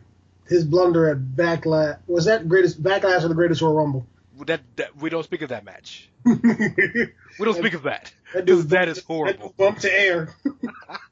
his 0.49 0.65
blunder 0.65 1.09
at 1.11 1.19
Backlash, 1.19 1.99
was 2.07 2.27
that 2.27 2.49
greatest 2.49 2.83
Backlash 2.83 3.23
or 3.23 3.29
the 3.29 3.35
Greatest 3.35 3.63
Royal 3.63 3.75
Rumble? 3.75 4.07
That, 4.47 4.61
that 4.77 4.97
we 4.97 5.11
don't 5.11 5.23
speak 5.25 5.43
of 5.43 5.51
that 5.51 5.65
match. 5.65 6.11
We 7.39 7.45
don't 7.45 7.57
speak 7.57 7.75
of 7.75 7.85
that. 7.85 8.13
dude 8.35 8.47
Because 8.47 8.67
that 8.69 8.89
is 8.89 9.03
horrible. 9.03 9.55
Bump 9.57 9.79
to 9.81 9.93
air, 9.93 10.35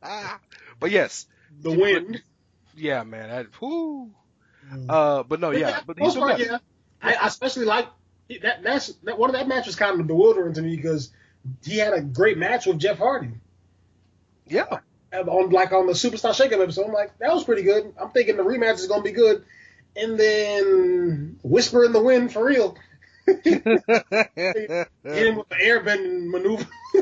but 0.81 0.90
yes, 0.90 1.27
the 1.61 1.70
wind. 1.70 2.23
yeah, 2.77 3.02
man. 3.05 3.31
That, 3.31 3.47
whew. 3.59 4.11
Uh, 4.89 5.23
but 5.23 5.40
no, 5.40 5.51
yeah, 5.51 5.81
but 5.86 5.98
most 5.98 6.19
part, 6.19 6.39
yeah. 6.39 6.59
I, 7.02 7.15
I 7.15 7.27
especially 7.27 7.65
like 7.66 7.89
that. 8.43 8.62
That's 8.62 8.89
that 9.05 9.19
one 9.19 9.31
of 9.31 9.36
that 9.36 9.48
match 9.48 9.66
was 9.66 9.77
kind 9.77 9.98
of 9.98 10.07
bewildering 10.07 10.55
to 10.55 10.62
me 10.62 10.77
because 10.77 11.11
he 11.65 11.78
had 11.78 11.94
a 11.94 12.01
great 12.01 12.36
match 12.36 12.66
with 12.66 12.78
Jeff 12.78 12.98
Hardy 12.98 13.31
Yeah, 14.47 14.81
on 15.12 15.51
like 15.51 15.73
on 15.73 15.87
the 15.87 15.93
Superstar 15.93 16.31
Shakeup 16.31 16.62
episode. 16.62 16.87
I'm 16.87 16.93
like, 16.93 17.19
that 17.19 17.32
was 17.32 17.45
pretty 17.45 17.62
good. 17.62 17.93
I'm 18.01 18.11
thinking 18.11 18.37
the 18.37 18.43
rematch 18.43 18.74
is 18.74 18.87
gonna 18.87 19.03
be 19.03 19.12
good, 19.12 19.45
and 19.97 20.19
then 20.19 21.39
Whisper 21.43 21.85
in 21.85 21.93
the 21.93 22.03
Wind 22.03 22.32
for 22.32 22.45
real. 22.45 22.77
Hit 23.27 23.65
him 23.65 25.37
with 25.37 25.49
the 25.49 25.57
airbending 25.61 26.31
maneuver. 26.31 26.66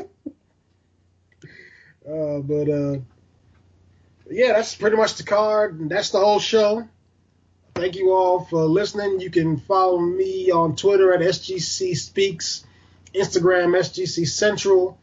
uh, 2.07 2.39
but 2.39 2.69
uh, 2.69 2.99
yeah, 4.29 4.53
that's 4.53 4.75
pretty 4.75 4.97
much 4.97 5.15
the 5.15 5.23
card. 5.23 5.79
And 5.79 5.89
that's 5.89 6.11
the 6.11 6.19
whole 6.19 6.39
show. 6.39 6.87
Thank 7.75 7.95
you 7.95 8.11
all 8.11 8.43
for 8.43 8.65
listening. 8.65 9.21
You 9.21 9.29
can 9.29 9.57
follow 9.57 9.99
me 9.99 10.51
on 10.51 10.75
Twitter 10.75 11.13
at 11.13 11.21
SGC 11.21 11.95
Speaks, 11.95 12.65
Instagram 13.13 13.77
SGC 13.77 14.27
Central. 14.27 14.98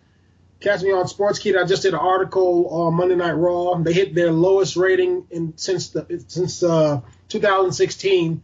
Catch 0.60 0.82
me 0.82 0.92
on 0.92 1.04
Sportskeeda. 1.04 1.62
I 1.62 1.66
just 1.66 1.82
did 1.82 1.92
an 1.92 2.00
article 2.00 2.68
on 2.68 2.94
Monday 2.94 3.14
Night 3.14 3.32
Raw. 3.32 3.74
They 3.74 3.92
hit 3.92 4.14
their 4.14 4.32
lowest 4.32 4.76
rating 4.76 5.26
in 5.30 5.52
since 5.56 5.90
the 5.90 6.24
since 6.28 6.62
uh, 6.62 7.02
2016, 7.28 8.42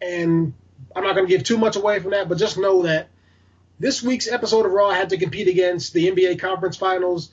and 0.00 0.54
I'm 0.96 1.04
not 1.04 1.14
going 1.14 1.26
to 1.26 1.30
give 1.30 1.44
too 1.44 1.58
much 1.58 1.76
away 1.76 2.00
from 2.00 2.12
that, 2.12 2.28
but 2.28 2.38
just 2.38 2.56
know 2.56 2.82
that 2.82 3.10
this 3.78 4.02
week's 4.02 4.26
episode 4.26 4.64
of 4.64 4.72
Raw 4.72 4.90
had 4.90 5.10
to 5.10 5.18
compete 5.18 5.48
against 5.48 5.92
the 5.92 6.10
NBA 6.10 6.40
Conference 6.40 6.76
Finals. 6.76 7.30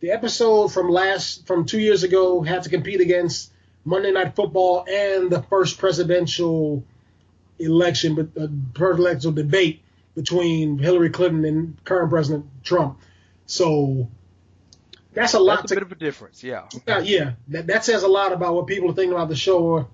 The 0.00 0.10
episode 0.10 0.72
from 0.72 0.88
last 0.88 1.46
from 1.46 1.64
two 1.64 1.80
years 1.80 2.02
ago 2.02 2.42
had 2.42 2.64
to 2.64 2.70
compete 2.70 3.00
against 3.00 3.52
Monday 3.84 4.10
Night 4.10 4.34
Football 4.34 4.84
and 4.88 5.30
the 5.30 5.42
first 5.42 5.78
presidential 5.78 6.84
election, 7.58 8.16
but 8.16 8.34
the 8.34 8.52
presidential 8.74 9.32
debate 9.32 9.82
between 10.14 10.78
Hillary 10.78 11.10
Clinton 11.10 11.44
and 11.44 11.84
current 11.84 12.10
President 12.10 12.46
Trump. 12.64 12.98
So 13.48 14.08
that's 15.14 15.34
a 15.34 15.40
lot. 15.40 15.62
That's 15.62 15.72
a 15.72 15.74
to, 15.74 15.80
bit 15.80 15.86
of 15.86 15.92
a 15.92 15.96
difference, 15.96 16.44
yeah. 16.44 16.68
Uh, 16.86 17.00
yeah, 17.02 17.32
that, 17.48 17.66
that 17.66 17.84
says 17.84 18.02
a 18.02 18.08
lot 18.08 18.32
about 18.32 18.54
what 18.54 18.66
people 18.66 18.90
are 18.90 18.94
thinking 18.94 19.12
about 19.12 19.28
the 19.28 19.36
show. 19.36 19.88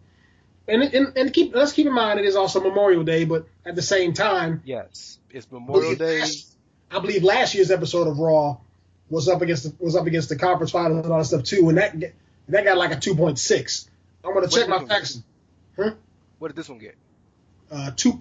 And, 0.67 0.83
and 0.83 1.17
and 1.17 1.33
keep 1.33 1.55
let's 1.55 1.73
keep 1.73 1.87
in 1.87 1.93
mind 1.93 2.19
it 2.19 2.27
is 2.27 2.37
also 2.37 2.61
Memorial 2.61 3.05
Day, 3.05 3.25
but 3.25 3.47
at 3.65 3.77
the 3.77 3.83
same 3.83 4.13
time, 4.13 4.63
yes, 4.65 5.19
it's 5.31 5.51
Memorial 5.53 5.95
Day. 5.95 6.21
Last, 6.21 6.57
I 6.91 6.99
believe 6.99 7.23
last 7.23 7.55
year's 7.55 7.71
episode 7.71 8.09
of 8.09 8.19
Raw 8.19 8.59
was 9.09 9.29
up 9.29 9.41
against 9.41 9.65
the, 9.65 9.85
was 9.85 9.95
up 9.95 10.07
against 10.07 10.31
the 10.31 10.37
conference 10.37 10.73
finals 10.73 11.05
and 11.05 11.13
all 11.13 11.19
that 11.19 11.27
stuff 11.27 11.45
too, 11.45 11.69
and 11.69 11.79
that 11.79 11.95
that 12.49 12.65
got 12.65 12.77
like 12.77 12.93
a 12.93 12.99
two 12.99 13.15
point 13.15 13.39
six. 13.39 13.89
I'm 14.25 14.35
gonna 14.35 14.47
what 14.47 14.53
check 14.53 14.69
my 14.69 14.85
facts. 14.85 15.23
Huh? 15.77 15.93
What 16.39 16.49
did 16.49 16.57
this 16.57 16.69
one 16.69 16.79
get? 16.79 16.97
Uh, 17.71 17.93
two, 17.95 18.21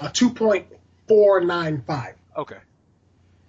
a 0.00 0.08
two 0.08 0.30
point 0.30 0.66
four 1.06 1.40
nine 1.40 1.82
five. 1.86 2.14
Okay. 2.36 2.58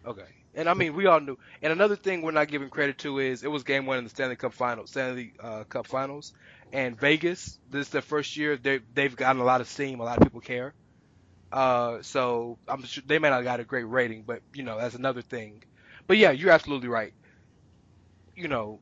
Okay. 0.06 0.26
And 0.54 0.68
I 0.70 0.74
mean, 0.74 0.96
we 0.96 1.06
all 1.06 1.20
knew. 1.22 1.38
And 1.62 1.72
another 1.72 1.96
thing 1.96 2.22
we're 2.22 2.32
not 2.32 2.50
giving 2.50 2.70
credit 2.70 2.98
to 3.00 3.20
is 3.20 3.44
it 3.44 3.48
was 3.52 3.64
game 3.64 3.86
one 3.86 3.98
in 3.98 4.04
the 4.04 4.10
Stanley 4.10 4.36
Cup 4.36 4.54
Finals, 4.54 4.92
Stanley 4.92 5.34
uh, 5.40 5.64
Cup 5.66 5.88
Finals, 5.88 6.34
and 6.74 7.00
Vegas. 7.00 7.60
This 7.70 7.88
is 7.88 7.92
their 7.94 8.02
first 8.02 8.36
year. 8.36 8.58
They 8.58 8.80
they've 8.94 9.16
gotten 9.16 9.42
a 9.42 9.46
lot 9.46 9.62
of 9.62 9.68
steam. 9.70 10.00
A 10.00 10.04
lot 10.04 10.18
of 10.18 10.24
people 10.24 10.42
care. 10.42 10.76
Uh, 11.52 12.02
so 12.02 12.60
I'm 12.68 12.84
sure 12.84 13.04
they 13.06 13.20
may 13.20 13.30
not 13.30 13.38
have 13.38 13.46
got 13.46 13.60
a 13.60 13.66
great 13.66 13.84
rating, 13.86 14.24
but 14.24 14.42
you 14.54 14.64
know 14.64 14.78
that's 14.78 14.96
another 14.96 15.22
thing. 15.22 15.64
But 16.08 16.18
yeah, 16.18 16.32
you're 16.32 16.52
absolutely 16.52 16.90
right. 16.90 17.14
You 18.36 18.48
know, 18.48 18.82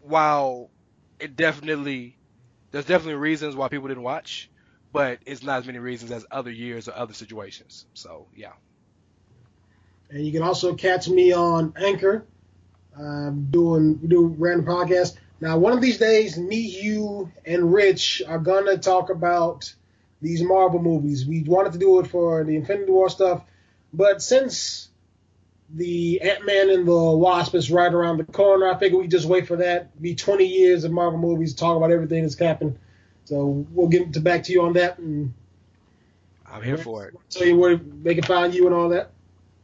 while 0.00 0.70
it 1.20 1.36
definitely 1.36 2.18
there's 2.70 2.86
definitely 2.86 3.14
reasons 3.14 3.56
why 3.56 3.68
people 3.68 3.88
didn't 3.88 4.02
watch, 4.02 4.50
but 4.92 5.20
it's 5.26 5.42
not 5.42 5.58
as 5.60 5.66
many 5.66 5.78
reasons 5.78 6.10
as 6.12 6.26
other 6.30 6.50
years 6.50 6.88
or 6.88 6.94
other 6.94 7.14
situations. 7.14 7.86
So 7.94 8.28
yeah. 8.34 8.52
And 10.10 10.24
you 10.24 10.32
can 10.32 10.42
also 10.42 10.74
catch 10.74 11.08
me 11.08 11.32
on 11.32 11.74
Anchor, 11.76 12.24
um, 12.96 13.48
doing 13.50 13.94
do 13.94 14.26
random 14.38 14.66
podcasts. 14.66 15.16
Now, 15.40 15.58
one 15.58 15.72
of 15.72 15.80
these 15.80 15.98
days, 15.98 16.36
me, 16.36 16.56
you, 16.56 17.30
and 17.44 17.72
Rich 17.72 18.22
are 18.26 18.38
gonna 18.38 18.78
talk 18.78 19.10
about 19.10 19.72
these 20.20 20.42
Marvel 20.42 20.82
movies. 20.82 21.26
We 21.26 21.42
wanted 21.42 21.72
to 21.74 21.78
do 21.78 22.00
it 22.00 22.08
for 22.08 22.42
the 22.42 22.56
Infinity 22.56 22.90
War 22.90 23.08
stuff, 23.08 23.44
but 23.92 24.20
since 24.22 24.88
the 25.70 26.20
Ant 26.22 26.46
Man 26.46 26.70
and 26.70 26.88
the 26.88 26.92
Wasp 26.92 27.54
is 27.54 27.70
right 27.70 27.92
around 27.92 28.16
the 28.16 28.24
corner, 28.24 28.66
I 28.66 28.78
figure 28.78 28.98
we 28.98 29.06
just 29.06 29.26
wait 29.26 29.46
for 29.46 29.56
that. 29.56 30.00
Be 30.00 30.14
20 30.14 30.46
years 30.46 30.84
of 30.84 30.92
Marvel 30.92 31.18
movies, 31.18 31.54
talk 31.54 31.76
about 31.76 31.90
everything 31.90 32.22
that's 32.22 32.38
happened. 32.38 32.78
So 33.26 33.66
we'll 33.72 33.88
get 33.88 34.22
back 34.24 34.44
to 34.44 34.52
you 34.52 34.62
on 34.62 34.72
that. 34.74 34.98
And 34.98 35.34
I'm 36.46 36.62
here 36.62 36.78
for 36.78 37.06
it. 37.06 37.14
Tell 37.28 37.46
you 37.46 37.56
where 37.56 37.76
they 37.76 38.14
can 38.14 38.24
find 38.24 38.54
you 38.54 38.66
and 38.66 38.74
all 38.74 38.88
that. 38.88 39.10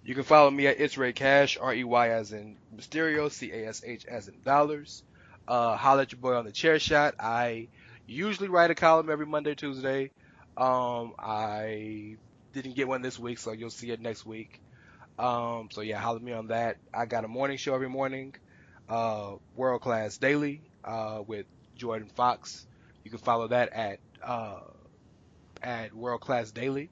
You 0.05 0.15
can 0.15 0.25
follow 0.25 0.51
me 0.51 0.67
at 0.67 0.79
It's 0.79 0.99
Rey 0.99 1.15
Cash, 1.15 1.57
R 1.59 1.75
E 1.75 1.83
Y 1.83 2.09
as 2.11 2.33
in 2.33 2.59
Mysterio, 2.77 3.31
C 3.31 3.51
A 3.53 3.69
S 3.69 3.83
H 3.87 4.05
as 4.05 4.29
in 4.29 4.35
dollars. 4.45 5.03
Uh, 5.49 5.79
at 5.99 6.13
your 6.13 6.21
boy 6.21 6.35
on 6.35 6.45
the 6.45 6.53
chair 6.53 6.79
shot. 6.79 7.15
I 7.19 7.69
usually 8.07 8.49
write 8.49 8.71
a 8.71 8.75
column 8.75 9.09
every 9.09 9.25
Monday, 9.25 9.55
Tuesday. 9.55 10.11
Um, 10.59 11.15
I 11.19 12.17
didn't 12.53 12.77
get 12.77 12.87
one 12.87 13.01
this 13.01 13.19
week, 13.19 13.39
so 13.39 13.53
you'll 13.53 13.71
see 13.71 13.91
it 13.91 14.01
next 14.01 14.27
week. 14.27 14.61
Um, 15.19 15.69
so 15.73 15.81
yeah, 15.81 15.99
holla 15.99 16.17
at 16.17 16.23
me 16.23 16.33
on 16.33 16.49
that. 16.49 16.77
I 16.93 17.07
got 17.07 17.25
a 17.25 17.29
morning 17.29 17.57
show 17.57 17.75
every 17.75 17.89
morning, 17.89 18.35
uh, 18.91 19.37
World 19.57 19.81
Class 19.81 20.19
Daily, 20.19 20.61
uh, 20.85 21.23
with 21.27 21.47
Jordan 21.77 22.11
Fox. 22.15 22.67
You 23.05 23.11
can 23.11 23.21
follow 23.21 23.49
that 23.49 23.73
at, 23.73 24.01
uh, 24.23 24.61
at 25.63 25.95
World 25.95 26.21
Class 26.21 26.51
Daily 26.51 26.91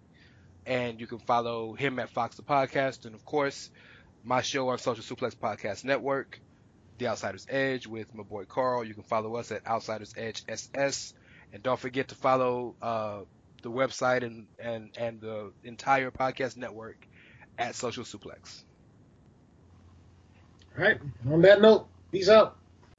and 0.66 1.00
you 1.00 1.06
can 1.06 1.18
follow 1.18 1.74
him 1.74 1.98
at 1.98 2.10
Fox 2.10 2.36
the 2.36 2.42
Podcast, 2.42 3.04
and 3.04 3.14
of 3.14 3.24
course, 3.24 3.70
my 4.24 4.42
show 4.42 4.68
on 4.68 4.78
Social 4.78 5.04
Suplex 5.16 5.34
Podcast 5.34 5.84
Network, 5.84 6.40
The 6.98 7.08
Outsider's 7.08 7.46
Edge 7.48 7.86
with 7.86 8.14
my 8.14 8.22
boy 8.22 8.44
Carl. 8.44 8.84
You 8.84 8.94
can 8.94 9.02
follow 9.02 9.36
us 9.36 9.50
at 9.50 9.66
Outsiders 9.66 10.14
Edge 10.16 10.42
SS, 10.48 11.14
and 11.52 11.62
don't 11.62 11.78
forget 11.78 12.08
to 12.08 12.14
follow 12.14 12.74
uh, 12.80 13.20
the 13.62 13.70
website 13.70 14.22
and, 14.22 14.46
and 14.58 14.90
and 14.96 15.20
the 15.20 15.52
entire 15.64 16.10
podcast 16.10 16.56
network 16.56 17.06
at 17.58 17.74
Social 17.74 18.04
Suplex. 18.04 18.62
All 20.76 20.84
right. 20.84 20.98
On 21.30 21.42
that 21.42 21.60
note, 21.60 21.86
peace 22.10 22.28
out. 22.28 22.56